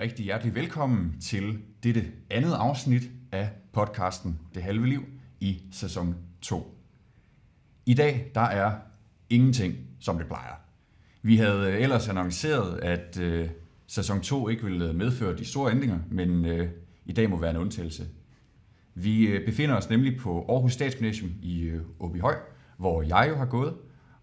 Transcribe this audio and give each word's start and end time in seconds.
rigtig 0.00 0.24
hjertelig 0.24 0.54
velkommen 0.54 1.20
til 1.20 1.58
dette 1.82 2.04
andet 2.30 2.52
afsnit 2.52 3.02
af 3.32 3.50
podcasten 3.72 4.38
Det 4.54 4.62
Halve 4.62 4.86
Liv 4.86 5.04
i 5.40 5.62
sæson 5.72 6.16
2. 6.40 6.78
I 7.86 7.94
dag 7.94 8.30
der 8.34 8.40
er 8.40 8.74
ingenting, 9.30 9.74
som 10.00 10.18
det 10.18 10.26
plejer. 10.26 10.54
Vi 11.22 11.36
havde 11.36 11.72
øh, 11.72 11.82
ellers 11.82 12.08
annonceret, 12.08 12.80
at 12.80 13.20
øh, 13.20 13.48
sæson 13.86 14.20
2 14.20 14.48
ikke 14.48 14.64
ville 14.64 14.92
medføre 14.92 15.36
de 15.36 15.44
store 15.44 15.70
ændringer, 15.70 15.98
men 16.10 16.44
øh, 16.44 16.70
i 17.06 17.12
dag 17.12 17.30
må 17.30 17.40
være 17.40 17.50
en 17.50 17.56
undtagelse. 17.56 18.06
Vi 18.94 19.26
øh, 19.26 19.46
befinder 19.46 19.76
os 19.76 19.90
nemlig 19.90 20.18
på 20.18 20.46
Aarhus 20.48 20.72
Statsgymnasium 20.72 21.30
i 21.42 21.62
øh, 21.62 21.82
Åbyhøj, 22.00 22.36
hvor 22.76 23.02
jeg 23.02 23.26
jo 23.30 23.36
har 23.36 23.46
gået, 23.46 23.74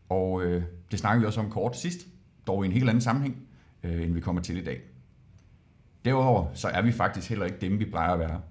og 0.10 0.44
øh, 0.44 0.64
det 0.92 1.00
snakkede 1.00 1.22
vi 1.22 1.28
også 1.28 1.40
om 1.40 1.50
kort 1.50 1.78
sidst, 1.78 2.08
dog 2.48 2.64
i 2.64 2.68
en 2.68 2.74
helt 2.74 2.90
anden 2.90 3.02
sammenhæng, 3.02 3.48
øh, 3.84 4.04
end 4.04 4.14
vi 4.14 4.20
kommer 4.20 4.42
til 4.42 4.58
i 4.58 4.64
dag. 4.64 4.93
Derudover 6.06 6.48
så 6.54 6.68
er 6.68 6.82
vi 6.82 6.92
faktisk 6.92 7.30
heller 7.30 7.46
ikke 7.46 7.58
dem, 7.62 7.80
vi 7.80 7.86
plejer 7.86 8.14
at 8.14 8.20
være. 8.20 8.42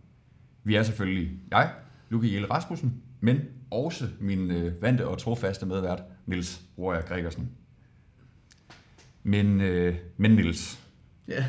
Vi 0.64 0.74
er 0.74 0.82
selvfølgelig 0.82 1.30
jeg, 1.50 1.70
Lukke 2.08 2.32
Jelle 2.32 2.50
Rasmussen, 2.50 3.02
men 3.20 3.40
også 3.70 4.08
min 4.20 4.50
øh, 4.50 4.82
vante 4.82 5.06
og 5.06 5.18
trofaste 5.18 5.66
medvært, 5.66 6.02
Nils 6.26 6.60
Roer 6.78 7.00
Gregersen. 7.00 7.50
Men, 9.22 9.60
øh, 9.60 9.96
men 10.16 10.30
Nils, 10.30 10.78
Ja, 11.28 11.44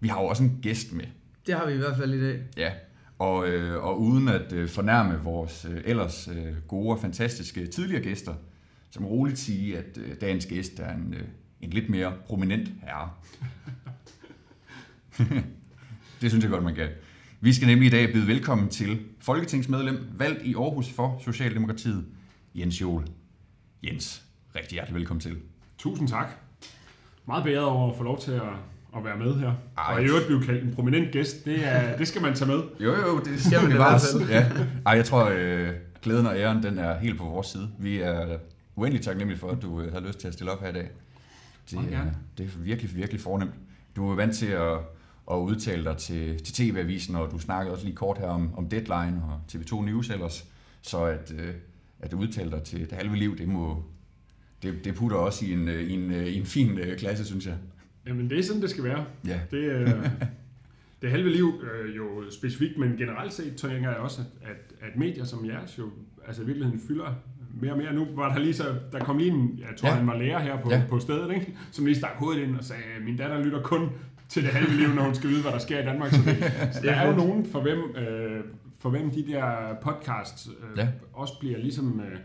vi 0.00 0.08
har 0.08 0.20
jo 0.20 0.26
også 0.26 0.42
en 0.42 0.58
gæst 0.62 0.92
med. 0.92 1.04
det 1.46 1.54
har 1.54 1.66
vi 1.66 1.72
i 1.72 1.76
hvert 1.76 1.96
fald 1.96 2.14
i 2.14 2.20
dag. 2.20 2.42
Ja, 2.56 2.72
og, 3.18 3.48
øh, 3.48 3.84
og 3.84 4.00
uden 4.00 4.28
at 4.28 4.52
øh, 4.52 4.68
fornærme 4.68 5.20
vores 5.24 5.64
øh, 5.70 5.80
ellers 5.84 6.28
øh, 6.28 6.54
gode 6.68 6.90
og 6.90 7.00
fantastiske 7.00 7.66
tidligere 7.66 8.02
gæster, 8.02 8.34
så 8.90 9.02
må 9.02 9.08
roligt 9.08 9.38
sige, 9.38 9.78
at 9.78 9.98
øh, 9.98 10.20
dagens 10.20 10.46
gæst 10.46 10.80
er 10.80 10.94
en, 10.94 11.14
øh, 11.14 11.24
en 11.60 11.70
lidt 11.70 11.90
mere 11.90 12.12
prominent 12.26 12.68
herre. 12.82 13.10
det 16.20 16.30
synes 16.30 16.42
jeg 16.44 16.50
godt, 16.50 16.64
man 16.64 16.74
kan. 16.74 16.88
Vi 17.40 17.52
skal 17.52 17.66
nemlig 17.68 17.86
i 17.86 17.90
dag 17.90 18.12
byde 18.12 18.26
velkommen 18.26 18.68
til 18.68 19.00
folketingsmedlem, 19.20 20.08
valgt 20.18 20.42
i 20.42 20.54
Aarhus 20.54 20.90
for 20.90 21.22
Socialdemokratiet, 21.24 22.04
Jens 22.54 22.80
Jol. 22.80 23.04
Jens, 23.82 24.22
rigtig 24.54 24.72
hjertelig 24.72 24.94
velkommen 24.94 25.20
til. 25.20 25.36
Tusind 25.78 26.08
tak. 26.08 26.26
Meget 27.26 27.44
bedre 27.44 27.64
over 27.64 27.90
at 27.90 27.96
få 27.96 28.02
lov 28.02 28.20
til 28.20 28.32
at, 28.32 28.42
at 28.96 29.04
være 29.04 29.16
med 29.16 29.34
her. 29.34 29.52
Ej. 29.78 29.94
Og 29.94 30.02
i 30.02 30.06
øvrigt 30.06 30.26
blive 30.26 30.42
kaldt 30.42 30.64
en 30.64 30.74
prominent 30.74 31.12
gæst, 31.12 31.44
det, 31.44 31.66
er, 31.66 31.96
det 31.96 32.08
skal 32.08 32.22
man 32.22 32.34
tage 32.34 32.50
med. 32.50 32.62
Jo, 32.80 32.94
jo, 32.94 33.20
det 33.24 33.40
skal 33.44 33.62
man 33.62 33.70
i 33.72 33.74
hvert 33.74 34.00
fald. 34.12 34.30
Ja. 34.30 34.50
Ej, 34.86 34.92
jeg 34.92 35.04
tror, 35.04 35.30
øh, 35.34 35.70
glæden 36.02 36.26
og 36.26 36.38
æren, 36.38 36.62
den 36.62 36.78
er 36.78 36.98
helt 36.98 37.18
på 37.18 37.24
vores 37.24 37.46
side. 37.46 37.70
Vi 37.78 37.98
er 37.98 38.38
uendelig 38.76 39.04
taknemmelige 39.04 39.40
for, 39.40 39.50
at 39.50 39.62
du 39.62 39.80
øh, 39.80 39.92
har 39.92 40.00
lyst 40.00 40.18
til 40.18 40.28
at 40.28 40.34
stille 40.34 40.52
op 40.52 40.60
her 40.60 40.68
i 40.68 40.72
dag. 40.72 40.88
Det, 41.70 41.78
er, 41.78 42.04
det 42.38 42.46
er 42.46 42.50
virkelig, 42.58 42.96
virkelig 42.96 43.20
fornemt. 43.20 43.52
Du 43.96 44.10
er 44.10 44.14
vant 44.14 44.34
til 44.34 44.46
at, 44.46 44.78
at 45.32 45.36
udtale 45.36 45.84
dig 45.84 45.96
til, 45.96 46.42
til 46.42 46.54
TV-avisen, 46.54 47.16
og 47.16 47.30
du 47.30 47.38
snakkede 47.38 47.72
også 47.72 47.84
lige 47.84 47.96
kort 47.96 48.18
her 48.18 48.26
om, 48.26 48.54
om 48.54 48.68
Deadline 48.68 49.22
og 49.22 49.40
TV2 49.52 49.84
News 49.84 50.10
ellers. 50.10 50.46
Så 50.82 51.04
at, 51.04 51.32
øh, 51.38 51.54
at 52.00 52.12
udtale 52.12 52.50
dig 52.50 52.62
til 52.62 52.80
det 52.80 52.92
halve 52.92 53.16
liv, 53.16 53.38
det 53.38 53.48
må... 53.48 53.84
Det, 54.62 54.84
det 54.84 54.94
putter 54.94 55.16
også 55.16 55.44
i 55.46 55.52
en, 55.52 55.68
øh, 55.68 55.82
i 55.82 55.92
en, 55.92 56.12
øh, 56.12 56.26
i 56.26 56.38
en 56.38 56.46
fin 56.46 56.78
øh, 56.78 56.98
klasse, 56.98 57.24
synes 57.24 57.46
jeg. 57.46 57.54
Jamen, 58.06 58.30
det 58.30 58.38
er 58.38 58.42
sådan, 58.42 58.62
det 58.62 58.70
skal 58.70 58.84
være. 58.84 59.04
Ja. 59.26 59.40
Det, 59.50 59.58
øh, 59.58 59.88
det 61.02 61.10
halve 61.10 61.30
liv 61.30 61.64
øh, 61.72 61.96
jo 61.96 62.30
specifikt, 62.30 62.78
men 62.78 62.96
generelt 62.96 63.32
set 63.32 63.56
tænker 63.56 63.90
jeg 63.90 63.98
også, 63.98 64.20
at, 64.42 64.50
at, 64.50 64.88
at 64.88 64.96
medier 64.96 65.24
som 65.24 65.46
jeres 65.46 65.78
jo 65.78 65.90
altså 66.26 66.42
i 66.42 66.46
virkeligheden 66.46 66.80
fylder 66.88 67.14
mere 67.60 67.72
og 67.72 67.78
mere. 67.78 67.92
Nu 67.92 68.06
var 68.14 68.34
der 68.34 68.40
lige 68.40 68.54
så, 68.54 68.64
der 68.92 69.04
kom 69.04 69.18
lige 69.18 69.30
en, 69.30 69.58
jeg 69.58 69.76
tror 69.76 69.88
Ja. 69.88 69.94
han 69.94 70.06
var 70.06 70.18
lærer 70.18 70.38
her 70.38 70.62
på, 70.62 70.70
ja. 70.70 70.82
på 70.88 70.98
stedet, 70.98 71.34
ikke? 71.34 71.56
som 71.70 71.86
lige 71.86 71.96
stak 71.96 72.14
hovedet 72.16 72.42
ind 72.42 72.56
og 72.56 72.64
sagde, 72.64 72.82
min 73.04 73.16
datter 73.16 73.44
lytter 73.44 73.62
kun 73.62 73.88
til 74.28 74.42
det 74.42 74.50
halve 74.50 74.76
liv, 74.76 74.88
når 74.94 75.02
hun 75.02 75.14
skal 75.14 75.30
vide, 75.30 75.42
hvad 75.42 75.52
der 75.52 75.58
sker 75.58 75.78
i 75.80 75.84
Danmark. 75.84 76.10
Så, 76.10 76.20
det, 76.26 76.36
så 76.74 76.80
der 76.82 76.92
er 76.92 77.08
jo 77.10 77.16
nogen, 77.16 77.46
for 77.46 77.60
hvem, 77.60 77.78
øh, 77.96 78.44
for 78.78 78.90
hvem 78.90 79.10
de 79.10 79.26
der 79.26 79.74
podcasts 79.82 80.48
øh, 80.48 80.78
Ja. 80.78 80.82
ja. 80.84 80.88
også 81.12 81.32
bliver 81.40 81.58
ligesom, 81.58 82.00
øh, 82.00 82.18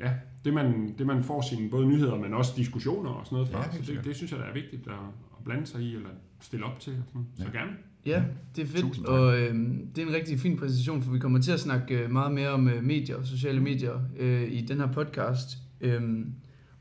ja, 0.00 0.12
det 0.44 0.54
man, 0.54 0.94
det 0.98 1.06
man 1.06 1.24
får 1.24 1.42
sine 1.50 1.70
både 1.70 1.86
nyheder, 1.86 2.16
men 2.16 2.34
også 2.34 2.52
diskussioner 2.56 3.10
og 3.10 3.26
sådan 3.26 3.36
noget 3.36 3.48
fra. 3.48 3.58
Ja, 3.58 3.64
Ja, 3.78 3.84
så 3.84 3.92
det, 3.92 4.04
det 4.04 4.16
synes 4.16 4.32
jeg, 4.32 4.40
der 4.40 4.46
er 4.46 4.52
vigtigt 4.54 4.86
at, 4.86 4.92
at 5.38 5.44
blande 5.44 5.66
sig 5.66 5.80
i, 5.80 5.94
eller 5.94 6.08
stille 6.40 6.64
op 6.66 6.80
til. 6.80 6.92
Og 6.92 7.02
sådan. 7.06 7.20
noget. 7.38 7.52
Så 7.52 7.58
Ja. 7.58 7.58
gerne. 7.58 7.72
Ja, 8.06 8.22
det 8.56 8.62
er 8.62 8.66
fedt, 8.66 9.06
og 9.06 9.38
øh, 9.40 9.54
det 9.96 10.02
er 10.02 10.06
en 10.06 10.14
rigtig 10.14 10.40
fin 10.40 10.56
præsentation, 10.56 11.02
for 11.02 11.12
vi 11.12 11.18
kommer 11.18 11.38
til 11.40 11.52
at 11.52 11.60
snakke 11.60 11.98
øh, 11.98 12.10
meget 12.10 12.32
mere 12.32 12.48
om 12.48 12.68
øh, 12.68 12.84
medier 12.84 13.16
og 13.16 13.26
sociale 13.26 13.60
medier 13.60 14.00
øh, 14.18 14.52
i 14.52 14.60
den 14.60 14.78
her 14.80 14.92
podcast. 14.92 15.58
Øhm, 15.80 16.32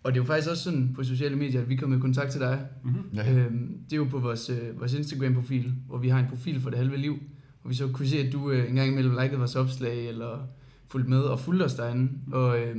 og 0.03 0.11
det 0.13 0.19
er 0.19 0.23
jo 0.23 0.27
faktisk 0.27 0.49
også 0.49 0.63
sådan 0.63 0.91
på 0.95 1.03
sociale 1.03 1.35
medier, 1.35 1.61
at 1.61 1.69
vi 1.69 1.75
kommer 1.75 1.97
i 1.97 1.99
kontakt 1.99 2.31
til 2.31 2.41
dig. 2.41 2.59
Mm-hmm. 2.83 3.01
Ja. 3.13 3.33
Øhm, 3.33 3.77
det 3.85 3.93
er 3.93 3.97
jo 3.97 4.03
på 4.03 4.19
vores, 4.19 4.49
øh, 4.49 4.79
vores 4.79 4.93
Instagram-profil, 4.93 5.73
hvor 5.87 5.97
vi 5.97 6.09
har 6.09 6.19
en 6.19 6.25
profil 6.29 6.61
for 6.61 6.69
det 6.69 6.79
halve 6.79 6.97
liv, 6.97 7.19
hvor 7.61 7.69
vi 7.69 7.75
så 7.75 7.87
kunne 7.87 8.07
se, 8.07 8.17
at 8.19 8.33
du 8.33 8.51
øh, 8.51 8.69
en 8.69 8.75
gang 8.75 8.91
imellem 8.91 9.17
likede 9.21 9.37
vores 9.37 9.55
opslag, 9.55 10.07
eller 10.07 10.47
fulgte 10.87 11.09
med 11.09 11.19
og 11.21 11.39
fulgte 11.39 11.63
os 11.63 11.73
derinde. 11.73 12.11
Og 12.31 12.59
øh, 12.61 12.75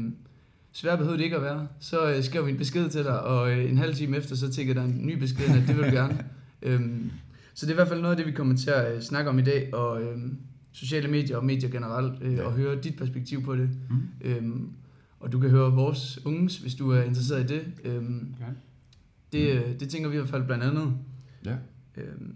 svært 0.72 0.98
behøvede 0.98 1.18
det 1.18 1.24
ikke 1.24 1.36
at 1.36 1.42
være. 1.42 1.66
Så 1.80 2.12
øh, 2.14 2.22
skrev 2.22 2.46
vi 2.46 2.50
en 2.50 2.56
besked 2.58 2.88
til 2.90 3.04
dig, 3.04 3.22
og 3.22 3.52
øh, 3.52 3.70
en 3.70 3.78
halv 3.78 3.94
time 3.94 4.16
efter, 4.16 4.36
så 4.36 4.52
tækkede 4.52 4.78
der 4.78 4.84
en 4.84 5.06
ny 5.06 5.18
besked, 5.18 5.46
ind, 5.48 5.56
at 5.56 5.68
det 5.68 5.76
vil 5.76 5.84
du 5.84 5.90
gerne. 5.90 6.24
øhm, 6.62 7.10
så 7.54 7.66
det 7.66 7.70
er 7.72 7.74
i 7.74 7.78
hvert 7.78 7.88
fald 7.88 8.00
noget 8.00 8.10
af 8.12 8.16
det, 8.16 8.26
vi 8.26 8.32
kommer 8.32 8.56
til 8.56 8.70
at 8.70 8.94
øh, 8.96 9.02
snakke 9.02 9.30
om 9.30 9.38
i 9.38 9.42
dag, 9.42 9.74
og 9.74 10.02
øh, 10.02 10.18
sociale 10.72 11.08
medier 11.08 11.36
og 11.36 11.44
medier 11.44 11.70
generelt, 11.70 12.22
øh, 12.22 12.34
Ja. 12.34 12.42
og 12.42 12.52
høre 12.52 12.76
dit 12.80 12.96
perspektiv 12.96 13.42
på 13.42 13.56
det. 13.56 13.68
Mm. 13.90 13.96
Øhm, 14.20 14.68
og 15.20 15.32
du 15.32 15.40
kan 15.40 15.50
høre 15.50 15.72
vores 15.72 16.18
unges, 16.24 16.56
hvis 16.58 16.74
du 16.74 16.90
er 16.92 17.02
interesseret 17.02 17.50
i 17.50 17.54
det. 17.54 17.64
Øhm, 17.84 18.34
Gerne. 18.38 18.56
det, 19.32 19.50
øh, 19.50 19.80
det 19.80 19.88
tænker 19.88 20.08
vi 20.08 20.14
i 20.14 20.18
hvert 20.18 20.30
fald 20.30 20.44
blandt 20.46 20.64
andet. 20.64 20.94
Ja. 21.44 21.54
Øhm, 21.96 22.34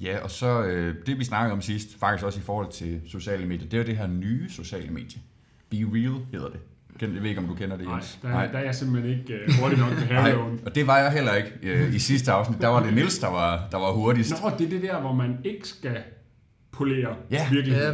Ja, 0.00 0.18
og 0.22 0.30
så 0.30 0.62
øh, 0.64 0.94
det 1.06 1.18
vi 1.18 1.24
snakkede 1.24 1.52
om 1.52 1.60
sidst, 1.60 1.98
faktisk 2.00 2.24
også 2.26 2.38
i 2.38 2.42
forhold 2.42 2.72
til 2.72 3.00
sociale 3.06 3.46
medier, 3.46 3.68
det 3.68 3.80
er 3.80 3.84
det 3.84 3.96
her 3.96 4.06
nye 4.06 4.50
sociale 4.50 4.90
medie. 4.90 5.20
Be 5.70 5.76
Real 5.76 6.14
hedder 6.32 6.48
det. 6.48 6.60
Jeg 7.00 7.22
ved 7.22 7.28
ikke, 7.28 7.40
om 7.40 7.46
du 7.46 7.54
kender 7.54 7.76
det, 7.76 7.86
Nej, 7.86 7.94
Jens? 7.94 8.18
der, 8.22 8.28
der 8.28 8.58
er 8.58 8.64
jeg 8.64 8.74
simpelthen 8.74 9.18
ikke 9.20 9.38
uh, 9.48 9.54
hurtig 9.62 9.78
nok 9.78 9.90
med 9.90 9.98
herreloven. 10.08 10.60
og 10.66 10.74
det 10.74 10.86
var 10.86 10.98
jeg 10.98 11.12
heller 11.12 11.34
ikke 11.34 11.52
øh, 11.62 11.94
i 11.94 11.98
sidste 11.98 12.32
afsnit. 12.32 12.60
Der 12.60 12.68
var 12.68 12.82
det 12.84 12.94
Nils, 12.94 13.18
der 13.18 13.28
var, 13.30 13.68
der 13.70 13.76
var 13.78 13.92
hurtigst. 13.92 14.34
Nå, 14.42 14.50
det 14.58 14.66
er 14.66 14.70
det 14.70 14.82
der, 14.82 15.00
hvor 15.00 15.12
man 15.12 15.36
ikke 15.44 15.68
skal 15.68 15.96
polere 16.70 17.16
Ja. 17.30 17.48
virkelig. 17.50 17.76
Ja, 17.76 17.82
ja, 17.82 17.88
ja, 17.88 17.92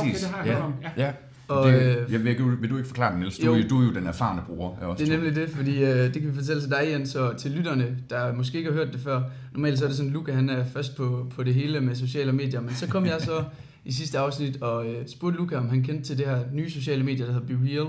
okay, 0.00 0.12
det 0.12 0.20
har 0.30 0.38
jeg 0.38 0.46
Ja. 0.46 0.52
hørt 0.54 0.62
om. 0.62 0.74
Ja. 0.82 0.90
Ja, 1.06 1.12
og 1.52 1.72
det, 1.72 1.98
øh, 1.98 2.12
jeg, 2.12 2.24
vil, 2.24 2.36
vil 2.60 2.70
du 2.70 2.76
ikke 2.76 2.88
forklare 2.88 3.12
det, 3.12 3.20
Niels? 3.20 3.38
Du, 3.38 3.54
Jo. 3.54 3.62
du 3.70 3.80
er 3.80 3.84
jo 3.84 3.92
den 3.92 4.06
erfarne 4.06 4.42
bruger 4.46 4.76
af 4.80 4.86
os 4.86 4.98
det 4.98 5.08
er 5.08 5.12
nemlig 5.12 5.34
det, 5.36 5.50
fordi 5.50 5.84
øh, 5.84 5.88
det 5.88 6.12
kan 6.12 6.30
vi 6.30 6.34
fortælle 6.34 6.62
til 6.62 6.70
dig, 6.70 6.82
Jens, 6.90 7.14
og 7.14 7.36
til 7.36 7.50
lytterne, 7.50 7.96
der 8.10 8.34
måske 8.34 8.58
ikke 8.58 8.70
har 8.70 8.78
hørt 8.78 8.92
det 8.92 9.00
før. 9.00 9.22
Normalt 9.52 9.78
så 9.78 9.84
er 9.84 9.88
det 9.88 9.96
sådan, 9.96 10.12
Luca 10.12 10.32
han 10.32 10.50
er 10.50 10.64
først 10.64 10.96
på, 10.96 11.32
på 11.34 11.42
det 11.42 11.54
hele 11.54 11.80
med 11.80 11.94
sociale 11.94 12.32
medier, 12.32 12.60
men 12.60 12.74
så 12.74 12.88
kom 12.88 13.06
jeg 13.06 13.20
så 13.20 13.44
i 13.84 13.92
sidste 13.92 14.18
afsnit 14.18 14.62
og 14.62 14.86
øh, 14.86 15.08
spurgte 15.08 15.38
Luca, 15.38 15.56
om 15.56 15.68
han 15.68 15.82
kendte 15.82 16.04
til 16.04 16.18
det 16.18 16.26
her 16.26 16.38
nye 16.52 16.70
sociale 16.70 17.02
medier, 17.02 17.26
der 17.26 17.32
hedder 17.32 17.46
Be 17.46 17.58
Real. 17.64 17.86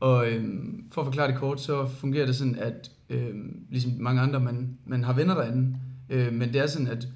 Og 0.00 0.28
øh, 0.28 0.44
for 0.92 1.00
at 1.00 1.06
forklare 1.06 1.28
det 1.28 1.36
kort, 1.36 1.60
så 1.60 1.86
fungerer 1.86 2.26
det 2.26 2.36
sådan, 2.36 2.56
at 2.58 2.90
øh, 3.10 3.28
ligesom 3.70 3.92
mange 3.98 4.20
andre, 4.20 4.40
man, 4.40 4.78
man 4.86 5.04
har 5.04 5.12
venner 5.12 5.34
derinde, 5.34 5.76
øh, 6.10 6.32
men 6.32 6.52
det 6.52 6.60
er 6.60 6.66
sådan, 6.66 6.88
at 6.88 7.08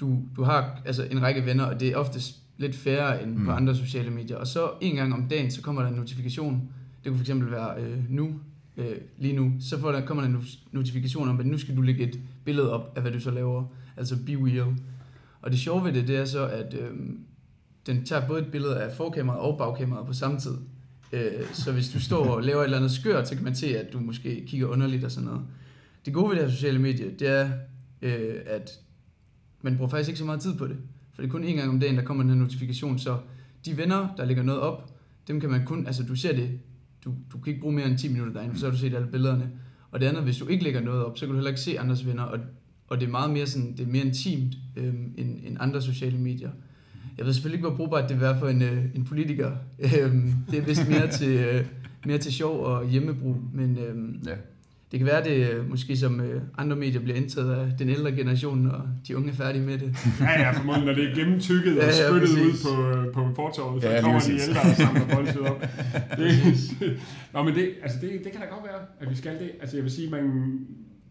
du, 0.00 0.18
du 0.36 0.42
har 0.42 0.80
altså 0.84 1.06
en 1.10 1.22
række 1.22 1.46
venner, 1.46 1.64
og 1.64 1.80
det 1.80 1.88
er 1.88 1.96
oftest 1.96 2.36
lidt 2.60 2.76
færre 2.76 3.22
end 3.22 3.36
mm. 3.36 3.44
på 3.44 3.50
andre 3.50 3.76
sociale 3.76 4.10
medier. 4.10 4.36
Og 4.36 4.46
så 4.46 4.70
en 4.80 4.96
gang 4.96 5.14
om 5.14 5.28
dagen, 5.28 5.50
så 5.50 5.62
kommer 5.62 5.82
der 5.82 5.88
en 5.88 5.94
notifikation. 5.94 6.68
Det 7.04 7.12
kunne 7.12 7.24
fx 7.24 7.30
være 7.50 7.82
øh, 7.82 7.98
nu, 8.08 8.34
øh, 8.76 8.96
lige 9.18 9.36
nu. 9.36 9.52
Så 9.60 9.80
får 9.80 9.92
der, 9.92 10.06
kommer 10.06 10.22
der 10.22 10.28
en 10.28 10.36
not- 10.36 10.58
notifikation 10.72 11.28
om, 11.28 11.40
at 11.40 11.46
nu 11.46 11.58
skal 11.58 11.76
du 11.76 11.82
lægge 11.82 12.08
et 12.08 12.20
billede 12.44 12.72
op 12.72 12.92
af, 12.96 13.02
hvad 13.02 13.12
du 13.12 13.20
så 13.20 13.30
laver. 13.30 13.64
Altså 13.96 14.16
be 14.26 14.32
real. 14.32 14.74
Og 15.42 15.50
det 15.50 15.58
sjove 15.58 15.84
ved 15.84 15.92
det, 15.92 16.08
det 16.08 16.16
er 16.16 16.24
så, 16.24 16.46
at 16.46 16.74
øh, 16.74 16.90
den 17.86 18.04
tager 18.04 18.26
både 18.26 18.40
et 18.40 18.52
billede 18.52 18.80
af 18.82 18.92
forkameraet 18.92 19.40
og 19.40 19.58
bagkameraet 19.58 20.06
på 20.06 20.12
samme 20.12 20.38
tid. 20.38 20.56
Øh, 21.12 21.46
så 21.52 21.72
hvis 21.72 21.88
du 21.88 22.00
står 22.00 22.26
og 22.26 22.42
laver 22.42 22.60
et 22.60 22.64
eller 22.64 22.76
andet 22.76 22.90
skørt, 22.90 23.28
så 23.28 23.34
kan 23.34 23.44
man 23.44 23.54
se, 23.54 23.78
at 23.78 23.92
du 23.92 24.00
måske 24.00 24.44
kigger 24.46 24.66
underligt 24.66 25.04
og 25.04 25.10
sådan 25.10 25.28
noget. 25.28 25.42
Det 26.06 26.14
gode 26.14 26.30
ved 26.30 26.36
det 26.36 26.44
her 26.44 26.50
sociale 26.50 26.78
medie, 26.78 27.10
det 27.18 27.28
er, 27.28 27.50
øh, 28.02 28.34
at 28.46 28.70
man 29.62 29.76
bruger 29.76 29.90
faktisk 29.90 30.08
ikke 30.08 30.18
så 30.18 30.24
meget 30.24 30.40
tid 30.40 30.54
på 30.54 30.66
det. 30.66 30.76
For 31.20 31.22
det 31.22 31.28
er 31.28 31.32
kun 31.32 31.44
en 31.44 31.56
gang 31.56 31.68
om 31.68 31.80
dagen, 31.80 31.96
der 31.96 32.02
kommer 32.02 32.22
den 32.22 32.32
her 32.32 32.38
notifikation, 32.38 32.98
så 32.98 33.18
de 33.64 33.76
venner, 33.76 34.08
der 34.16 34.24
lægger 34.24 34.42
noget 34.42 34.60
op, 34.60 34.90
dem 35.28 35.40
kan 35.40 35.50
man 35.50 35.64
kun, 35.64 35.86
altså 35.86 36.02
du 36.02 36.14
ser 36.14 36.32
det, 36.32 36.50
du, 37.04 37.14
du 37.32 37.38
kan 37.38 37.50
ikke 37.50 37.60
bruge 37.60 37.74
mere 37.74 37.86
end 37.86 37.98
10 37.98 38.08
minutter 38.08 38.32
derinde, 38.32 38.54
for 38.54 38.60
så 38.60 38.66
har 38.66 38.72
du 38.72 38.78
set 38.78 38.94
alle 38.94 39.06
billederne. 39.06 39.50
Og 39.90 40.00
det 40.00 40.06
andet, 40.06 40.22
hvis 40.22 40.38
du 40.38 40.46
ikke 40.46 40.64
lægger 40.64 40.80
noget 40.80 41.04
op, 41.04 41.18
så 41.18 41.26
kan 41.26 41.28
du 41.28 41.34
heller 41.34 41.50
ikke 41.50 41.60
se 41.60 41.80
andres 41.80 42.06
venner, 42.06 42.22
og, 42.22 42.38
og 42.88 43.00
det 43.00 43.06
er 43.06 43.10
meget 43.10 43.30
mere 43.30 43.46
sådan, 43.46 43.72
det 43.76 43.80
er 43.80 43.90
mere 43.90 44.04
intimt 44.04 44.54
øhm, 44.76 45.14
end, 45.18 45.38
end 45.44 45.56
andre 45.60 45.82
sociale 45.82 46.18
medier. 46.18 46.50
Jeg 47.18 47.26
ved 47.26 47.32
selvfølgelig 47.32 47.58
ikke, 47.58 47.68
hvor 47.68 47.76
brugbart 47.76 48.08
det 48.08 48.16
vil 48.16 48.22
være 48.22 48.38
for 48.38 48.48
en, 48.48 48.62
øh, 48.62 48.84
en 48.94 49.04
politiker. 49.04 49.52
Øhm, 50.00 50.32
det 50.50 50.58
er 50.58 50.62
vist 50.64 50.88
mere 50.88 51.10
til, 51.10 51.38
øh, 51.38 51.64
mere 52.06 52.18
til 52.18 52.32
sjov 52.32 52.64
og 52.64 52.88
hjemmebrug, 52.88 53.36
men 53.52 53.78
øhm, 53.78 54.22
Ja 54.26 54.34
det 54.90 54.98
kan 54.98 55.06
være, 55.06 55.24
det 55.24 55.50
øh, 55.50 55.70
måske 55.70 55.96
som 55.96 56.20
øh, 56.20 56.42
andre 56.58 56.76
medier 56.76 57.00
bliver 57.00 57.16
indtaget 57.16 57.54
af 57.54 57.66
den 57.78 57.88
ældre 57.88 58.12
generation, 58.12 58.66
og 58.70 58.82
de 59.08 59.16
unge 59.16 59.30
er 59.30 59.34
færdige 59.34 59.62
med 59.64 59.78
det. 59.78 59.96
Ja, 60.20 60.40
ja, 60.40 60.50
formodentlig, 60.50 60.86
når 60.86 61.02
det 61.02 61.10
er 61.10 61.14
gennemtykket 61.14 61.76
Ja, 61.76 61.86
og 61.86 61.92
ja, 61.92 62.08
spyttet 62.08 62.28
ud 62.28 62.50
præcis. 62.50 62.66
på, 62.66 62.88
øh, 62.88 63.12
på 63.12 63.34
fortorvet, 63.34 63.82
så 63.82 63.88
Ja, 63.88 63.94
ja, 63.94 64.00
lige 64.00 64.04
kommer 64.04 64.20
de 64.20 64.32
ældre 64.48 64.60
og 64.60 64.76
samler 64.76 65.14
bolsjet 65.14 65.40
op. 65.50 65.60
Det, 66.18 66.30
Nå, 67.34 67.42
men 67.42 67.54
det, 67.54 67.70
altså 67.82 67.98
det, 68.00 68.10
det 68.24 68.32
kan 68.32 68.40
da 68.40 68.46
godt 68.46 68.64
være, 68.64 68.80
at 69.00 69.10
vi 69.10 69.16
skal 69.16 69.32
det. 69.32 69.50
Altså 69.60 69.76
jeg 69.76 69.84
vil 69.84 69.92
sige, 69.92 70.10
man, 70.10 70.22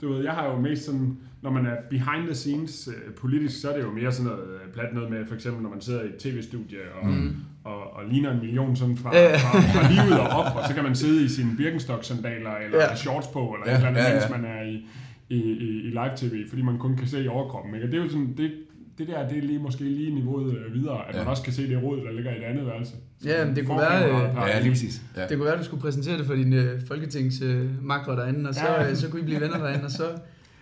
du 0.01 0.13
ved, 0.13 0.23
jeg 0.23 0.31
har 0.33 0.45
jo 0.49 0.59
mest 0.59 0.85
sådan, 0.85 1.17
når 1.41 1.51
man 1.51 1.65
er 1.65 1.75
behind 1.89 2.25
the 2.25 2.33
scenes 2.35 2.89
øh, 2.91 3.13
politisk, 3.13 3.61
så 3.61 3.69
er 3.69 3.75
det 3.77 3.83
jo 3.83 3.91
mere 3.91 4.11
sådan 4.11 4.31
noget 4.31 4.47
øh, 4.53 4.73
plat 4.73 4.93
noget 4.93 5.09
med, 5.09 5.25
for 5.25 5.35
eksempel 5.35 5.63
når 5.63 5.69
man 5.69 5.81
sidder 5.81 6.01
i 6.01 6.05
et 6.05 6.15
tv-studie 6.15 6.77
og, 7.01 7.07
mm. 7.09 7.35
og, 7.63 7.93
og 7.93 8.05
ligner 8.11 8.31
en 8.31 8.39
million 8.39 8.75
sådan 8.75 8.97
fra, 8.97 9.09
fra, 9.09 9.59
fra 9.59 9.91
livet 9.91 10.19
og 10.19 10.27
op, 10.27 10.55
og 10.55 10.63
så 10.67 10.73
kan 10.73 10.83
man 10.83 10.95
sidde 10.95 11.25
i 11.25 11.27
sine 11.27 11.51
Birkenstock-sandaler 11.57 12.55
eller 12.65 12.77
Ja. 12.77 12.95
shorts 12.95 13.27
på, 13.27 13.39
eller 13.55 13.71
Ja, 13.71 13.71
et 13.71 13.77
eller 13.77 13.89
andet, 13.89 14.01
ja, 14.01 14.07
ja, 14.09 14.13
mens 14.15 14.29
man 14.29 14.45
er 14.45 14.61
i, 14.63 14.85
i, 15.29 15.37
i, 15.37 15.81
i 15.87 15.89
live-tv, 15.89 16.49
fordi 16.49 16.61
man 16.61 16.77
kun 16.77 16.95
kan 16.97 17.07
se 17.07 17.29
overkroppen. 17.29 17.73
Ikke? 17.75 17.87
Og 17.87 17.91
det 17.91 17.99
er 17.99 18.03
jo 18.03 18.09
sådan, 18.09 18.33
det, 18.37 18.51
det 18.99 19.07
der, 19.07 19.27
det 19.29 19.37
er 19.37 19.41
lige, 19.41 19.59
måske 19.59 19.83
lige 19.83 20.15
niveauet 20.15 20.57
øh, 20.57 20.73
videre, 20.73 21.07
at 21.09 21.15
Ja. 21.15 21.19
man 21.19 21.27
også 21.27 21.43
kan 21.43 21.53
se 21.53 21.69
det 21.69 21.83
råd, 21.83 21.97
der 21.97 22.11
ligger 22.11 22.31
i 22.31 22.37
et 22.37 22.43
andet 22.43 22.65
værelse. 22.65 22.93
Ja, 23.25 23.45
men 23.45 23.55
det 23.55 23.65
kunne 23.65 23.77
være, 23.77 24.05
øh, 24.09 24.35
Ja, 24.49 24.59
lige 24.59 24.71
præcis. 24.71 25.01
Ja. 25.17 25.21
Det 25.27 25.37
kunne 25.37 25.45
være, 25.45 25.53
at 25.53 25.59
du 25.59 25.65
skulle 25.65 25.81
præsentere 25.81 26.17
det 26.17 26.25
for 26.25 26.33
dine 26.35 26.55
øh, 26.55 26.81
folketingsmakre 26.87 28.15
derinde, 28.15 28.49
og 28.49 28.55
så, 28.55 28.65
Ja. 28.65 28.89
øh, 28.89 28.95
så 28.95 29.09
kunne 29.09 29.21
I 29.21 29.25
blive 29.25 29.41
venner 29.41 29.57
derinde, 29.57 29.85
og 29.85 29.91
så 29.91 30.03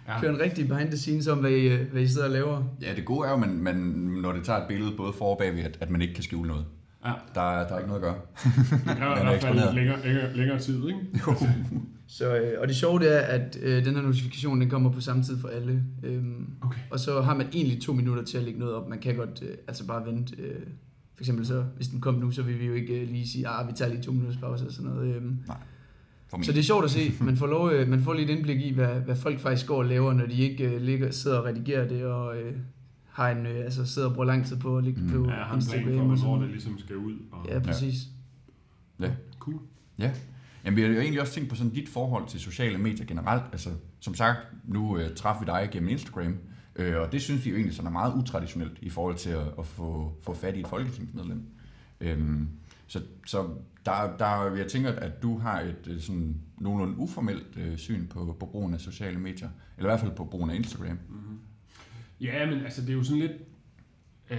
Ja. 0.07 0.19
køre 0.21 0.31
en 0.33 0.39
rigtig 0.39 0.67
behind 0.67 0.87
the 0.89 0.97
scenes 0.97 1.27
om, 1.27 1.37
hvad 1.37 1.51
I, 1.51 1.67
øh, 1.67 1.91
hvad 1.91 2.01
I 2.01 2.07
sidder 2.07 2.25
og 2.27 2.33
laver. 2.33 2.63
ja, 2.81 2.95
det 2.95 3.05
gode 3.05 3.27
er 3.27 3.31
jo, 3.31 3.37
man, 3.37 3.49
man, 3.57 3.75
når 4.21 4.31
det 4.31 4.43
tager 4.43 4.59
et 4.59 4.67
billede 4.67 4.91
både 4.97 5.13
for 5.13 5.25
og 5.25 5.37
bagved, 5.37 5.63
at, 5.63 5.77
at 5.81 5.89
man 5.89 6.01
ikke 6.01 6.13
kan 6.13 6.23
skjule 6.23 6.47
noget. 6.47 6.65
Ja. 7.05 7.11
Der, 7.35 7.41
er- 7.41 7.67
der 7.67 7.73
er 7.75 7.79
ikke 7.79 7.89
noget 7.89 8.01
at 8.01 8.07
gøre. 8.07 8.15
Det 8.87 8.97
kræver 8.97 9.15
i 9.17 9.19
er 9.19 9.23
hvert 9.23 9.41
fald 9.41 9.75
længere, 9.75 9.99
længere, 10.05 10.33
længere 10.37 10.59
tid, 10.59 10.87
ikke? 10.87 10.99
Så, 12.09 12.35
øh, 12.37 12.61
og 12.61 12.67
det 12.67 12.75
sjove 12.75 12.99
det 12.99 13.15
er, 13.15 13.19
at 13.19 13.57
øh, 13.61 13.85
den 13.85 13.95
her 13.95 14.01
notifikation, 14.01 14.61
den 14.61 14.69
kommer 14.69 14.91
på 14.91 15.01
samme 15.01 15.23
tid 15.23 15.39
for 15.39 15.47
alle. 15.47 15.83
Øhm, 16.03 16.47
Okay. 16.61 16.79
og 16.91 16.99
så 16.99 17.21
har 17.21 17.35
man 17.35 17.47
egentlig 17.53 17.81
to 17.81 17.93
minutter 17.93 18.23
til 18.23 18.37
at 18.37 18.43
lægge 18.43 18.59
noget 18.59 18.75
op. 18.75 18.89
Man 18.89 18.99
kan 18.99 19.15
godt 19.15 19.43
øh, 19.43 19.57
altså 19.67 19.87
bare 19.87 20.05
vente. 20.05 20.35
Øh, 20.41 20.59
for 21.15 21.21
eksempel 21.21 21.45
så, 21.45 21.63
hvis 21.75 21.87
den 21.87 22.01
kom 22.01 22.13
nu, 22.13 22.31
så 22.31 22.41
vil 22.43 22.59
vi 22.59 22.65
jo 22.65 22.73
ikke 22.73 23.01
øh, 23.01 23.09
lige 23.09 23.27
sige, 23.27 23.47
ah, 23.47 23.67
vi 23.67 23.73
tager 23.73 23.91
lige 23.91 24.01
to 24.03 24.11
minutters 24.11 24.37
pause 24.37 24.65
og 24.65 24.71
sådan 24.71 24.91
noget. 24.91 25.15
Øhm, 25.15 25.37
For 26.29 26.43
Så 26.43 26.51
det 26.51 26.59
er 26.59 26.63
sjovt 26.63 26.85
at 26.85 26.91
se. 26.91 27.13
Man 27.21 27.37
får, 27.37 27.47
lov, 27.47 27.69
øh, 27.73 27.87
man 27.87 28.01
får 28.01 28.13
lidt 28.13 28.29
indblik 28.29 28.61
i, 28.61 28.73
hvad, 28.73 28.87
hvad 28.99 29.15
folk 29.15 29.39
faktisk 29.39 29.67
går 29.67 29.77
og 29.77 29.85
laver, 29.85 30.13
når 30.13 30.25
de 30.25 30.33
ikke 30.33 30.69
øh, 30.75 30.81
ligger, 30.81 31.11
sidder 31.11 31.37
og 31.37 31.45
redigerer 31.45 31.87
det, 31.87 32.05
og 32.05 32.37
øh, 32.37 32.55
har 33.05 33.29
en, 33.29 33.45
øh, 33.45 33.55
altså 33.65 33.85
sidder 33.85 34.07
og 34.07 34.13
bruger 34.13 34.27
lang 34.27 34.45
tid 34.45 34.57
på 34.57 34.77
at 34.77 34.83
lægge 34.83 35.01
det 35.01 35.13
Mm. 35.15 35.23
på 35.23 35.29
Ja, 35.29 35.35
jeg 35.37 35.45
har 35.45 35.55
en 35.55 35.61
plan 35.69 35.79
Instagram 35.81 36.17
for, 36.17 36.25
hvornår 36.25 36.41
det 36.41 36.49
ligesom 36.51 36.79
skal 36.79 36.95
ud. 36.95 37.13
Og... 37.31 37.45
Ja, 37.49 37.59
præcis. 37.59 37.95
Cool. 39.39 39.59
Jamen, 40.67 40.77
vi 40.77 40.81
har 40.81 40.89
jo 40.89 40.99
egentlig 40.99 41.21
også 41.21 41.33
tænkt 41.33 41.49
på 41.49 41.55
sådan 41.55 41.73
dit 41.73 41.89
forhold 41.89 42.27
til 42.27 42.39
sociale 42.39 42.77
medier 42.77 43.05
generelt. 43.05 43.43
Altså, 43.51 43.69
som 43.99 44.15
sagt, 44.15 44.37
nu 44.63 44.97
øh, 44.97 45.15
træffer 45.15 45.39
vi 45.39 45.45
dig 45.45 45.69
gennem 45.71 45.89
Instagram, 45.89 46.37
øh, 46.75 46.97
og 47.01 47.11
det 47.11 47.21
synes 47.21 47.45
vi 47.45 47.49
jo 47.49 47.55
egentlig 47.55 47.75
sådan 47.75 47.87
er 47.87 47.91
meget 47.91 48.13
utraditionelt 48.13 48.77
i 48.81 48.89
forhold 48.89 49.15
til 49.15 49.29
at, 49.29 49.47
at 49.59 49.65
få, 49.65 50.17
få 50.23 50.33
fat 50.33 50.55
i 50.55 50.59
et 50.59 50.67
folketingsmedlem. 50.67 51.43
Øhm, 52.01 52.49
så 52.87 53.01
så 53.25 53.49
der, 53.85 54.17
der, 54.17 54.55
jeg 54.55 54.67
tænker, 54.67 54.91
at 54.91 55.21
du 55.21 55.37
har 55.37 55.61
et 55.61 55.87
øh, 55.87 56.01
sådan 56.01 56.41
nogenlunde 56.57 56.97
uformelt 56.97 57.57
øh, 57.57 57.77
syn 57.77 58.07
på, 58.07 58.35
på 58.39 58.45
brugen 58.45 58.73
af 58.73 58.79
sociale 58.79 59.19
medier, 59.19 59.49
eller 59.77 59.89
i 59.89 59.91
hvert 59.91 59.99
fald 59.99 60.15
på 60.15 60.25
brugen 60.25 60.49
af 60.49 60.55
Instagram. 60.55 60.99
Mm-hmm. 61.09 61.39
Ja, 62.21 62.45
men 62.45 62.59
altså, 62.59 62.81
det 62.81 62.89
er 62.89 62.93
jo 62.93 63.03
sådan 63.03 63.19
lidt... 63.19 63.31
Øh, 64.31 64.37